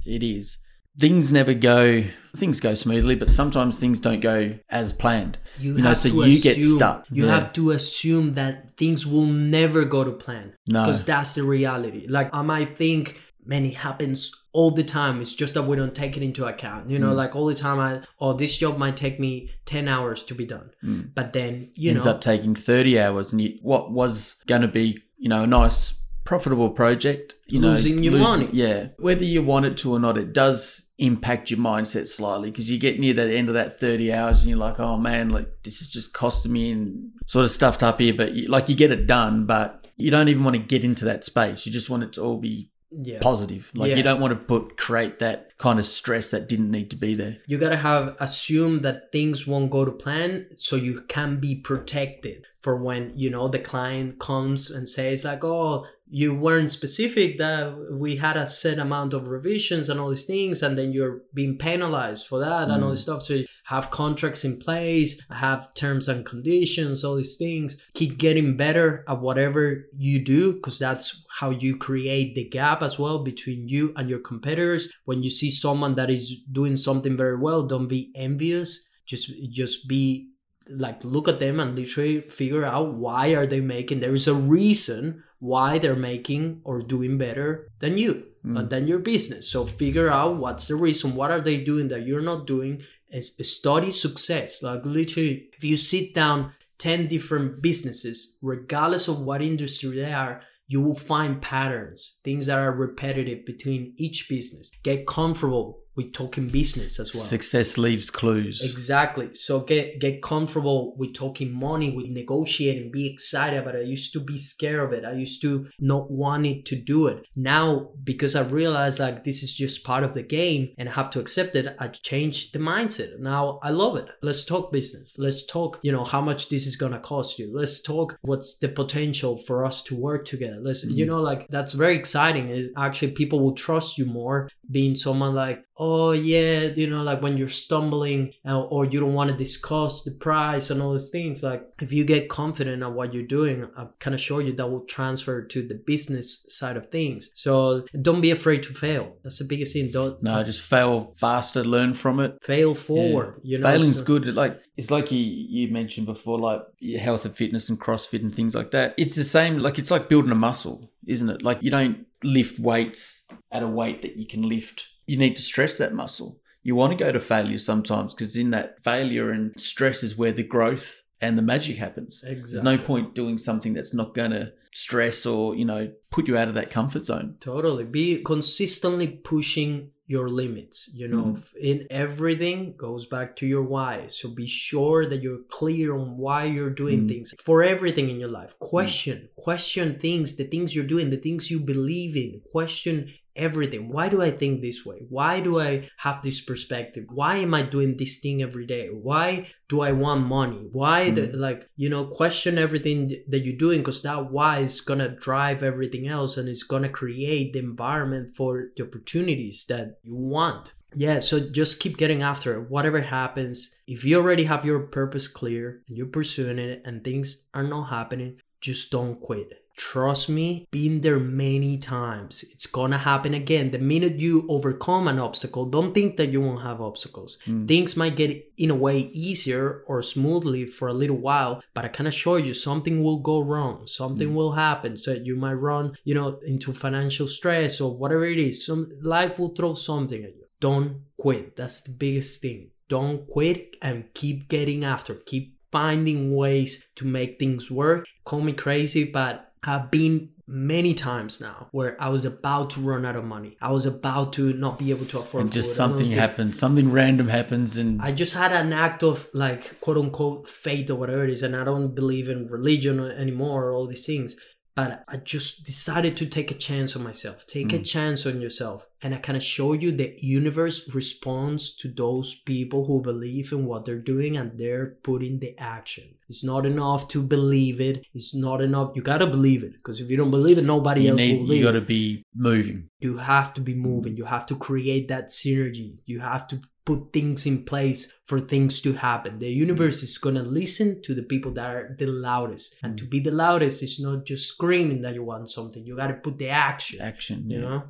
it 0.06 0.22
is. 0.22 0.58
Things 0.98 1.32
never 1.32 1.54
go, 1.54 2.04
things 2.36 2.60
go 2.60 2.74
smoothly, 2.74 3.16
but 3.16 3.28
sometimes 3.28 3.80
things 3.80 3.98
don't 3.98 4.20
go 4.20 4.58
as 4.70 4.92
planned. 4.92 5.38
You 5.58 5.74
know, 5.74 5.94
so 5.94 6.08
you 6.08 6.40
get 6.40 6.60
stuck. 6.62 7.06
You 7.10 7.26
Yeah. 7.26 7.34
have 7.34 7.52
to 7.54 7.72
assume 7.72 8.34
that 8.34 8.76
things 8.76 9.04
will 9.06 9.26
never 9.26 9.84
go 9.84 10.04
to 10.04 10.12
plan. 10.12 10.52
No. 10.68 10.82
Because 10.82 11.02
that's 11.04 11.34
the 11.34 11.42
reality. 11.42 12.06
Like 12.08 12.32
I 12.32 12.42
might 12.42 12.78
think, 12.78 13.20
man, 13.44 13.64
it 13.64 13.74
happens 13.74 14.30
all 14.52 14.70
the 14.70 14.84
time. 14.84 15.20
It's 15.20 15.34
just 15.34 15.54
that 15.54 15.64
we 15.64 15.74
don't 15.76 15.96
take 15.96 16.16
it 16.16 16.22
into 16.22 16.46
account. 16.46 16.88
You 16.88 17.00
know, 17.00 17.10
Mm. 17.12 17.16
like 17.16 17.34
all 17.34 17.46
the 17.46 17.54
time 17.56 17.80
I 17.80 18.00
oh 18.20 18.32
this 18.34 18.56
job 18.56 18.78
might 18.78 18.96
take 18.96 19.18
me 19.18 19.50
10 19.64 19.88
hours 19.88 20.22
to 20.24 20.34
be 20.34 20.44
done. 20.46 20.70
Mm. 20.84 21.10
But 21.14 21.32
then, 21.32 21.70
you 21.74 21.90
know 21.90 21.94
ends 21.96 22.04
know, 22.04 22.12
up 22.12 22.20
taking 22.20 22.54
30 22.54 23.00
hours 23.00 23.32
and 23.32 23.40
you, 23.40 23.58
what 23.62 23.90
was 23.90 24.36
going 24.46 24.62
to 24.62 24.68
be 24.68 24.98
you 25.18 25.28
know 25.28 25.42
a 25.42 25.46
nice 25.46 25.94
profitable 26.24 26.70
project 26.70 27.34
you 27.48 27.60
Losing 27.60 27.96
know 27.96 28.02
your 28.02 28.12
money. 28.18 28.48
yeah 28.52 28.88
whether 28.98 29.24
you 29.24 29.42
want 29.42 29.66
it 29.66 29.76
to 29.78 29.92
or 29.92 29.98
not 29.98 30.16
it 30.16 30.32
does 30.32 30.88
impact 30.98 31.50
your 31.50 31.58
mindset 31.60 32.06
slightly 32.08 32.50
because 32.50 32.70
you 32.70 32.78
get 32.78 32.98
near 33.00 33.12
the 33.12 33.30
end 33.34 33.48
of 33.48 33.54
that 33.54 33.78
30 33.78 34.12
hours 34.12 34.40
and 34.40 34.48
you're 34.48 34.58
like 34.58 34.78
oh 34.80 34.96
man 34.96 35.30
like 35.30 35.48
this 35.64 35.82
is 35.82 35.88
just 35.88 36.12
costing 36.14 36.52
me 36.52 36.70
and 36.70 37.10
sort 37.26 37.44
of 37.44 37.50
stuffed 37.50 37.82
up 37.82 38.00
here 38.00 38.14
but 38.14 38.32
you, 38.32 38.48
like 38.48 38.68
you 38.68 38.76
get 38.76 38.90
it 38.92 39.06
done 39.06 39.44
but 39.44 39.86
you 39.96 40.10
don't 40.10 40.28
even 40.28 40.44
want 40.44 40.54
to 40.56 40.62
get 40.62 40.84
into 40.84 41.04
that 41.04 41.24
space 41.24 41.66
you 41.66 41.72
just 41.72 41.90
want 41.90 42.02
it 42.04 42.12
to 42.12 42.22
all 42.22 42.38
be 42.38 42.70
yeah. 42.90 43.18
positive 43.20 43.72
like 43.74 43.90
Yeah. 43.90 43.96
you 43.96 44.02
don't 44.04 44.20
want 44.20 44.30
to 44.32 44.36
put 44.36 44.76
create 44.76 45.18
that 45.18 45.50
kind 45.58 45.80
of 45.80 45.84
stress 45.84 46.30
that 46.30 46.48
didn't 46.48 46.70
need 46.70 46.90
to 46.90 46.96
be 46.96 47.14
there 47.16 47.38
you 47.46 47.58
gotta 47.58 47.76
have 47.76 48.14
assume 48.20 48.82
that 48.82 49.10
things 49.10 49.48
won't 49.48 49.70
go 49.72 49.84
to 49.84 49.90
plan 49.90 50.46
so 50.56 50.76
you 50.76 51.00
can 51.08 51.40
be 51.40 51.56
protected 51.56 52.46
for 52.62 52.76
when 52.76 53.12
you 53.16 53.30
know 53.30 53.48
the 53.48 53.58
client 53.58 54.20
comes 54.20 54.70
and 54.70 54.88
says 54.88 55.24
like 55.24 55.42
oh 55.42 55.86
you 56.06 56.34
weren't 56.34 56.70
specific 56.70 57.38
that 57.38 57.74
we 57.90 58.16
had 58.16 58.36
a 58.36 58.46
set 58.46 58.78
amount 58.78 59.14
of 59.14 59.28
revisions 59.28 59.88
and 59.88 59.98
all 59.98 60.10
these 60.10 60.26
things 60.26 60.62
and 60.62 60.76
then 60.76 60.92
you're 60.92 61.22
being 61.32 61.56
penalized 61.56 62.26
for 62.26 62.38
that 62.38 62.68
and 62.70 62.84
all 62.84 62.90
this 62.90 63.00
mm. 63.00 63.04
stuff. 63.04 63.22
So 63.22 63.34
you 63.34 63.46
have 63.64 63.90
contracts 63.90 64.44
in 64.44 64.58
place 64.58 65.20
have 65.30 65.72
terms 65.74 66.06
and 66.08 66.26
conditions 66.26 67.04
all 67.04 67.16
these 67.16 67.36
things. 67.36 67.82
Keep 67.94 68.18
getting 68.18 68.56
better 68.56 69.04
at 69.08 69.20
whatever 69.20 69.86
you 69.96 70.22
do 70.22 70.52
because 70.52 70.78
that's 70.78 71.24
how 71.30 71.50
you 71.50 71.76
create 71.76 72.34
the 72.34 72.48
gap 72.48 72.82
as 72.82 72.98
well 72.98 73.24
between 73.24 73.68
you 73.68 73.92
and 73.96 74.08
your 74.08 74.20
competitors. 74.20 74.92
When 75.06 75.22
you 75.22 75.30
see 75.30 75.50
someone 75.50 75.94
that 75.94 76.10
is 76.10 76.44
doing 76.52 76.76
something 76.76 77.16
very 77.16 77.38
well 77.38 77.62
don't 77.62 77.88
be 77.88 78.12
envious. 78.14 78.88
Just 79.06 79.30
just 79.50 79.88
be 79.88 80.30
like 80.68 81.04
look 81.04 81.28
at 81.28 81.40
them 81.40 81.60
and 81.60 81.76
literally 81.76 82.22
figure 82.22 82.64
out 82.64 82.94
why 82.94 83.34
are 83.34 83.46
they 83.46 83.60
making 83.60 84.00
there 84.00 84.14
is 84.14 84.28
a 84.28 84.34
reason 84.34 85.22
why 85.44 85.78
they're 85.78 85.94
making 85.94 86.62
or 86.64 86.80
doing 86.80 87.18
better 87.18 87.68
than 87.80 87.98
you 87.98 88.24
and 88.42 88.56
mm. 88.56 88.70
than 88.70 88.86
your 88.86 88.98
business. 88.98 89.46
So 89.46 89.66
figure 89.66 90.10
out 90.10 90.38
what's 90.38 90.68
the 90.68 90.74
reason 90.74 91.14
what 91.14 91.30
are 91.30 91.40
they 91.42 91.58
doing 91.58 91.88
that 91.88 92.06
you're 92.06 92.28
not 92.32 92.46
doing 92.46 92.82
It's- 93.08 93.48
study 93.58 93.90
success. 93.90 94.62
Like 94.62 94.86
literally 94.86 95.50
if 95.52 95.62
you 95.62 95.76
sit 95.76 96.14
down 96.14 96.52
10 96.78 97.08
different 97.08 97.60
businesses 97.60 98.38
regardless 98.40 99.06
of 99.06 99.20
what 99.20 99.42
industry 99.42 99.96
they 99.96 100.12
are 100.12 100.40
you 100.66 100.80
will 100.80 100.94
find 101.12 101.42
patterns 101.42 102.20
things 102.24 102.46
that 102.46 102.58
are 102.58 102.72
repetitive 102.72 103.44
between 103.44 103.92
each 103.96 104.28
business. 104.30 104.70
Get 104.82 105.06
comfortable 105.06 105.83
with 105.96 106.12
talking 106.12 106.48
business 106.48 106.98
as 106.98 107.14
well 107.14 107.22
Success 107.22 107.78
leaves 107.78 108.10
clues. 108.10 108.62
Exactly. 108.62 109.34
So 109.34 109.60
get 109.60 110.00
get 110.00 110.22
comfortable 110.22 110.96
with 110.96 111.14
talking 111.14 111.52
money, 111.52 111.90
with 111.90 112.06
negotiating, 112.06 112.90
be 112.90 113.06
excited 113.06 113.60
about 113.60 113.76
it. 113.76 113.86
I 113.86 113.88
used 113.88 114.12
to 114.14 114.20
be 114.20 114.38
scared 114.38 114.80
of 114.80 114.92
it. 114.92 115.04
I 115.04 115.12
used 115.12 115.40
to 115.42 115.68
not 115.78 116.10
want 116.10 116.46
it 116.46 116.64
to 116.66 116.76
do 116.76 117.06
it. 117.06 117.26
Now, 117.36 117.90
because 118.02 118.34
I 118.34 118.42
realized 118.42 118.98
like 118.98 119.24
this 119.24 119.42
is 119.42 119.54
just 119.54 119.84
part 119.84 120.04
of 120.04 120.14
the 120.14 120.22
game 120.22 120.70
and 120.78 120.88
I 120.88 120.92
have 120.92 121.10
to 121.10 121.20
accept 121.20 121.54
it, 121.56 121.76
I 121.78 121.88
changed 121.88 122.52
the 122.52 122.58
mindset. 122.58 123.18
Now 123.20 123.58
I 123.62 123.70
love 123.70 123.96
it. 123.96 124.08
Let's 124.22 124.44
talk 124.44 124.72
business. 124.72 125.16
Let's 125.18 125.46
talk, 125.46 125.78
you 125.82 125.92
know, 125.92 126.04
how 126.04 126.20
much 126.20 126.48
this 126.48 126.66
is 126.66 126.76
gonna 126.76 127.00
cost 127.00 127.38
you. 127.38 127.52
Let's 127.54 127.80
talk 127.80 128.18
what's 128.22 128.58
the 128.58 128.68
potential 128.68 129.36
for 129.36 129.64
us 129.64 129.82
to 129.84 129.94
work 129.96 130.24
together. 130.24 130.58
Let's 130.60 130.84
you 130.84 131.04
mm. 131.04 131.08
know, 131.08 131.20
like 131.20 131.48
that's 131.48 131.72
very 131.72 131.96
exciting. 131.96 132.48
Is 132.48 132.70
actually 132.76 133.12
people 133.12 133.40
will 133.40 133.54
trust 133.54 133.98
you 133.98 134.06
more 134.06 134.48
being 134.70 134.94
someone 134.94 135.34
like 135.34 135.64
oh 135.76 136.12
yeah 136.12 136.60
you 136.76 136.88
know 136.88 137.02
like 137.02 137.20
when 137.20 137.36
you're 137.36 137.48
stumbling 137.48 138.32
uh, 138.46 138.60
or 138.60 138.84
you 138.84 139.00
don't 139.00 139.12
want 139.14 139.28
to 139.30 139.36
discuss 139.36 140.02
the 140.02 140.10
price 140.12 140.70
and 140.70 140.80
all 140.80 140.92
those 140.92 141.10
things 141.10 141.42
like 141.42 141.66
if 141.80 141.92
you 141.92 142.04
get 142.04 142.28
confident 142.28 142.82
at 142.82 142.92
what 142.92 143.12
you're 143.12 143.26
doing 143.26 143.66
i 143.76 143.84
can 143.98 144.14
assure 144.14 144.40
you 144.40 144.52
that 144.52 144.70
will 144.70 144.84
transfer 144.84 145.42
to 145.42 145.66
the 145.66 145.74
business 145.74 146.46
side 146.48 146.76
of 146.76 146.90
things 146.90 147.30
so 147.34 147.84
don't 148.00 148.20
be 148.20 148.30
afraid 148.30 148.62
to 148.62 148.72
fail 148.72 149.16
that's 149.24 149.38
the 149.40 149.44
biggest 149.44 149.72
thing 149.72 149.90
don't 149.90 150.22
No, 150.22 150.42
just 150.44 150.62
fail 150.62 151.12
faster, 151.16 151.64
learn 151.64 151.92
from 151.94 152.20
it. 152.20 152.38
fail 152.42 152.74
forward 152.74 153.40
you 153.42 153.58
know 153.58 153.66
Failing's 153.68 153.98
so- 153.98 154.04
good. 154.04 154.34
Like 154.34 154.60
it's 154.76 154.90
like 154.90 155.10
you 155.10 155.18
you 155.18 155.68
mentioned 155.72 156.06
before, 156.06 156.38
like 156.38 156.62
your 156.78 157.00
health 157.00 157.24
and 157.24 157.36
fitness 157.36 157.68
and 157.68 157.80
CrossFit 157.80 158.22
and 158.22 158.34
things 158.34 158.54
like 158.54 158.70
that. 158.72 158.94
It's 158.96 159.14
the 159.14 159.22
same. 159.24 159.58
Like 159.58 159.78
it's 159.78 159.90
like 159.90 160.08
building 160.08 160.32
a 160.32 160.34
muscle, 160.34 160.90
isn't 161.06 161.28
it? 161.30 161.42
Like 161.42 161.62
you 161.62 161.70
don't 161.70 162.06
lift 162.22 162.58
weights 162.58 163.22
at 163.52 163.62
a 163.62 163.68
weight 163.68 164.02
that 164.02 164.16
you 164.16 164.26
can 164.26 164.42
lift. 164.42 164.88
You 165.06 165.16
need 165.18 165.36
to 165.36 165.42
stress 165.42 165.78
that 165.78 165.92
muscle. 165.94 166.40
You 166.62 166.74
want 166.74 166.92
to 166.92 166.98
go 167.04 167.12
to 167.12 167.20
failure 167.20 167.58
sometimes 167.58 168.14
because 168.14 168.36
in 168.36 168.50
that 168.50 168.82
failure 168.82 169.30
and 169.30 169.52
stress 169.60 170.02
is 170.02 170.16
where 170.16 170.32
the 170.32 170.42
growth 170.42 171.02
and 171.20 171.36
the 171.38 171.42
magic 171.42 171.76
happens. 171.76 172.22
There's 172.22 172.62
no 172.62 172.78
point 172.78 173.14
doing 173.14 173.38
something 173.38 173.74
that's 173.74 173.92
not 173.94 174.14
going 174.14 174.30
to 174.32 174.52
stress 174.72 175.24
or 175.24 175.54
you 175.54 175.64
know 175.64 175.92
put 176.10 176.26
you 176.26 176.36
out 176.36 176.48
of 176.48 176.54
that 176.54 176.70
comfort 176.70 177.04
zone. 177.04 177.36
Totally. 177.40 177.84
Be 177.84 178.22
consistently 178.22 179.06
pushing 179.08 179.90
your 180.06 180.28
limits. 180.28 180.90
You 180.94 181.08
know, 181.08 181.24
Mhm. 181.24 181.54
in 181.60 181.86
everything 181.90 182.74
goes 182.76 183.06
back 183.06 183.36
to 183.36 183.46
your 183.46 183.62
why. 183.62 184.06
So 184.08 184.28
be 184.28 184.46
sure 184.46 185.06
that 185.06 185.22
you're 185.22 185.44
clear 185.48 185.96
on 185.96 186.18
why 186.18 186.44
you're 186.44 186.70
doing 186.84 187.02
Mm. 187.04 187.08
things 187.08 187.34
for 187.38 187.62
everything 187.62 188.10
in 188.10 188.18
your 188.20 188.28
life. 188.28 188.54
Question, 188.58 189.28
question 189.36 189.98
things, 189.98 190.36
the 190.36 190.44
things 190.44 190.74
you're 190.74 190.84
doing, 190.94 191.08
the 191.10 191.16
things 191.26 191.50
you 191.50 191.58
believe 191.60 192.16
in. 192.16 192.40
Question 192.52 193.08
everything. 193.36 193.88
Why 193.88 194.08
do 194.08 194.22
I 194.22 194.30
think 194.30 194.60
this 194.60 194.84
way? 194.84 195.06
Why 195.08 195.40
do 195.40 195.60
I 195.60 195.88
have 195.98 196.22
this 196.22 196.40
perspective? 196.40 197.04
Why 197.08 197.36
am 197.36 197.54
I 197.54 197.62
doing 197.62 197.96
this 197.96 198.18
thing 198.18 198.42
every 198.42 198.66
day? 198.66 198.88
Why 198.88 199.46
do 199.68 199.80
I 199.80 199.92
want 199.92 200.26
money? 200.26 200.68
Why, 200.72 201.10
the, 201.10 201.22
mm-hmm. 201.22 201.40
like, 201.40 201.68
you 201.76 201.88
know, 201.88 202.06
question 202.06 202.58
everything 202.58 203.12
that 203.28 203.44
you're 203.44 203.56
doing 203.56 203.80
because 203.80 204.02
that 204.02 204.30
why 204.30 204.58
is 204.58 204.80
gonna 204.80 205.08
drive 205.08 205.62
everything 205.62 206.08
else 206.08 206.36
and 206.36 206.48
it's 206.48 206.62
gonna 206.62 206.88
create 206.88 207.52
the 207.52 207.58
environment 207.58 208.36
for 208.36 208.68
the 208.76 208.84
opportunities 208.84 209.66
that 209.66 209.98
you 210.02 210.14
want. 210.14 210.74
Yeah, 210.96 211.18
so 211.20 211.40
just 211.40 211.80
keep 211.80 211.96
getting 211.96 212.22
after 212.22 212.54
it. 212.54 212.70
Whatever 212.70 213.00
happens, 213.00 213.74
if 213.86 214.04
you 214.04 214.16
already 214.16 214.44
have 214.44 214.64
your 214.64 214.80
purpose 214.80 215.26
clear 215.26 215.82
and 215.88 215.96
you're 215.96 216.06
pursuing 216.06 216.58
it 216.58 216.82
and 216.84 217.02
things 217.02 217.48
are 217.52 217.64
not 217.64 217.84
happening, 217.84 218.40
just 218.60 218.92
don't 218.92 219.20
quit. 219.20 219.63
Trust 219.76 220.28
me, 220.28 220.66
been 220.70 221.00
there 221.00 221.18
many 221.18 221.76
times. 221.78 222.44
It's 222.52 222.66
gonna 222.66 222.98
happen 222.98 223.34
again. 223.34 223.72
The 223.72 223.78
minute 223.78 224.20
you 224.20 224.46
overcome 224.48 225.08
an 225.08 225.18
obstacle, 225.18 225.66
don't 225.66 225.92
think 225.92 226.16
that 226.16 226.30
you 226.30 226.40
won't 226.40 226.62
have 226.62 226.80
obstacles. 226.80 227.38
Mm. 227.46 227.66
Things 227.66 227.96
might 227.96 228.14
get 228.16 228.52
in 228.56 228.70
a 228.70 228.74
way 228.74 228.98
easier 229.12 229.82
or 229.86 230.00
smoothly 230.00 230.64
for 230.66 230.86
a 230.88 230.92
little 230.92 231.16
while, 231.16 231.60
but 231.74 231.84
I 231.84 231.88
can 231.88 232.06
assure 232.06 232.38
you 232.38 232.54
something 232.54 233.02
will 233.02 233.18
go 233.18 233.40
wrong. 233.40 233.86
Something 233.86 234.28
Mm. 234.30 234.34
will 234.34 234.52
happen. 234.52 234.96
So 234.96 235.12
you 235.14 235.34
might 235.34 235.54
run, 235.54 235.96
you 236.04 236.14
know, 236.14 236.38
into 236.46 236.72
financial 236.72 237.26
stress 237.26 237.80
or 237.80 237.96
whatever 237.96 238.24
it 238.26 238.38
is. 238.38 238.64
Some 238.64 238.88
life 239.02 239.38
will 239.40 239.54
throw 239.56 239.74
something 239.74 240.22
at 240.22 240.36
you. 240.36 240.44
Don't 240.60 241.02
quit. 241.16 241.56
That's 241.56 241.80
the 241.80 241.90
biggest 241.92 242.40
thing. 242.40 242.70
Don't 242.88 243.26
quit 243.28 243.76
and 243.82 244.04
keep 244.14 244.48
getting 244.48 244.84
after. 244.84 245.14
Keep 245.14 245.56
finding 245.72 246.36
ways 246.36 246.84
to 246.94 247.04
make 247.04 247.38
things 247.40 247.70
work. 247.70 248.06
Call 248.24 248.40
me 248.40 248.52
crazy, 248.52 249.02
but 249.04 249.50
I've 249.66 249.90
been 249.90 250.30
many 250.46 250.92
times 250.92 251.40
now 251.40 251.68
where 251.72 252.00
I 252.00 252.08
was 252.10 252.24
about 252.26 252.70
to 252.70 252.80
run 252.80 253.06
out 253.06 253.16
of 253.16 253.24
money. 253.24 253.56
I 253.62 253.72
was 253.72 253.86
about 253.86 254.34
to 254.34 254.52
not 254.52 254.78
be 254.78 254.90
able 254.90 255.06
to 255.06 255.18
afford 255.20 255.44
And 255.44 255.52
just 255.52 255.70
food 255.70 255.74
something 255.76 256.10
happens, 256.10 256.58
something 256.58 256.90
random 256.90 257.28
happens, 257.28 257.76
and 257.78 258.00
I 258.02 258.12
just 258.12 258.34
had 258.34 258.52
an 258.52 258.72
act 258.72 259.02
of 259.02 259.28
like 259.32 259.80
quote 259.80 259.96
unquote 259.96 260.48
fate 260.48 260.90
or 260.90 260.96
whatever 260.96 261.24
it 261.24 261.30
is, 261.30 261.42
and 261.42 261.56
I 261.56 261.64
don't 261.64 261.94
believe 261.94 262.28
in 262.28 262.46
religion 262.48 263.00
anymore 263.00 263.64
or 263.66 263.72
all 263.72 263.86
these 263.86 264.04
things. 264.06 264.36
But 264.76 265.04
I 265.08 265.18
just 265.18 265.64
decided 265.64 266.16
to 266.16 266.26
take 266.26 266.50
a 266.50 266.54
chance 266.54 266.96
on 266.96 267.04
myself. 267.04 267.46
Take 267.46 267.72
a 267.72 267.78
Mm. 267.78 267.86
chance 267.86 268.26
on 268.26 268.40
yourself. 268.40 268.86
And 269.04 269.14
I 269.14 269.18
kind 269.18 269.36
of 269.36 269.42
show 269.42 269.74
you 269.74 269.92
the 269.92 270.14
universe 270.18 270.92
responds 270.94 271.76
to 271.76 271.88
those 271.88 272.40
people 272.52 272.86
who 272.86 273.02
believe 273.02 273.52
in 273.52 273.66
what 273.66 273.84
they're 273.84 273.98
doing 273.98 274.36
and 274.36 274.58
they're 274.58 274.96
putting 275.04 275.38
the 275.38 275.56
action. 275.58 276.16
It's 276.28 276.42
not 276.42 276.64
enough 276.64 277.06
to 277.08 277.22
believe 277.22 277.80
it. 277.80 278.06
It's 278.14 278.34
not 278.34 278.62
enough. 278.62 278.92
You 278.96 279.02
gotta 279.02 279.26
believe 279.26 279.62
it. 279.62 279.74
Because 279.74 280.00
if 280.00 280.10
you 280.10 280.16
don't 280.16 280.30
believe 280.30 280.58
it, 280.58 280.64
nobody 280.64 281.02
you 281.02 281.10
else 281.10 281.18
need 281.18 281.36
will 281.36 281.46
believe 281.46 281.58
you 281.58 281.64
got 281.64 281.72
to 281.72 281.80
be 281.80 282.24
moving. 282.34 282.88
you 283.00 283.18
have 283.18 283.54
to 283.54 283.60
be 283.60 283.74
moving 283.74 284.16
you 284.16 284.24
have 284.24 284.46
to 284.46 284.56
create 284.56 285.08
that 285.08 285.28
synergy 285.28 285.98
you 286.04 286.20
have 286.20 286.46
to 286.48 286.60
put 286.84 287.12
things 287.12 287.46
in 287.46 287.64
place 287.64 288.12
for 288.26 288.40
things 288.40 288.80
to 288.80 288.92
happen 288.92 289.38
the 289.38 289.48
universe 289.48 290.02
is 290.02 290.18
going 290.18 290.34
to 290.34 290.42
listen 290.42 291.00
to 291.02 291.14
the 291.14 291.22
people 291.22 291.52
that 291.52 291.70
are 291.74 291.96
the 291.98 292.06
loudest 292.06 292.76
and 292.82 292.98
to 292.98 293.04
mm. 293.04 293.10
be 293.10 293.20
the 293.20 293.30
loudest 293.30 293.82
is 293.82 293.98
not 294.00 294.24
just 294.24 294.48
screaming 294.48 295.00
that 295.00 295.14
you 295.14 295.22
want 295.22 295.48
something 295.48 295.86
you 295.86 295.96
got 295.96 296.08
to 296.08 296.14
put 296.14 296.38
the 296.38 296.48
action 296.48 297.00
Action, 297.00 297.50
you 297.50 297.60
yeah. 297.60 297.68
know 297.68 297.82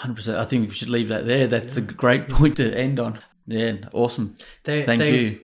Hundred 0.00 0.14
percent. 0.16 0.38
I 0.38 0.46
think 0.46 0.66
we 0.66 0.74
should 0.74 0.88
leave 0.88 1.08
that 1.08 1.26
there. 1.26 1.46
That's 1.46 1.76
a 1.76 1.82
great 1.82 2.26
point 2.30 2.56
to 2.56 2.74
end 2.74 2.98
on. 2.98 3.18
Yeah, 3.46 3.74
awesome. 3.92 4.34
Th- 4.64 4.86
Thank 4.86 5.02
thanks. 5.02 5.30
you. 5.30 5.38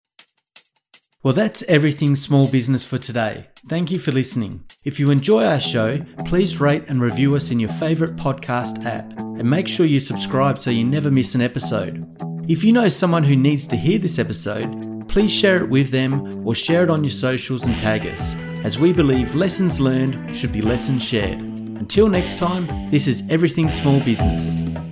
Well, 1.22 1.34
that's 1.34 1.62
everything 1.64 2.16
small 2.16 2.50
business 2.50 2.82
for 2.82 2.96
today. 2.96 3.48
Thank 3.68 3.90
you 3.90 3.98
for 3.98 4.12
listening. 4.12 4.64
If 4.82 4.98
you 4.98 5.10
enjoy 5.10 5.44
our 5.44 5.60
show, 5.60 5.98
please 6.24 6.58
rate 6.58 6.84
and 6.88 7.02
review 7.02 7.36
us 7.36 7.50
in 7.50 7.60
your 7.60 7.68
favorite 7.68 8.16
podcast 8.16 8.86
app 8.86 9.12
and 9.18 9.44
make 9.50 9.68
sure 9.68 9.84
you 9.84 10.00
subscribe 10.00 10.58
so 10.58 10.70
you 10.70 10.84
never 10.84 11.10
miss 11.10 11.34
an 11.34 11.42
episode. 11.42 12.06
If 12.48 12.64
you 12.64 12.72
know 12.72 12.88
someone 12.88 13.24
who 13.24 13.36
needs 13.36 13.66
to 13.66 13.76
hear 13.76 13.98
this 13.98 14.18
episode, 14.18 15.06
please 15.06 15.30
share 15.34 15.62
it 15.62 15.68
with 15.68 15.90
them 15.90 16.46
or 16.46 16.54
share 16.54 16.84
it 16.84 16.90
on 16.90 17.04
your 17.04 17.12
socials 17.12 17.66
and 17.66 17.78
tag 17.78 18.06
us, 18.06 18.34
as 18.64 18.78
we 18.78 18.94
believe 18.94 19.34
lessons 19.34 19.80
learned 19.80 20.34
should 20.34 20.52
be 20.52 20.62
lessons 20.62 21.02
shared. 21.02 21.55
Until 21.78 22.08
next 22.08 22.38
time, 22.38 22.66
this 22.90 23.06
is 23.06 23.22
Everything 23.30 23.68
Small 23.68 24.00
Business. 24.00 24.85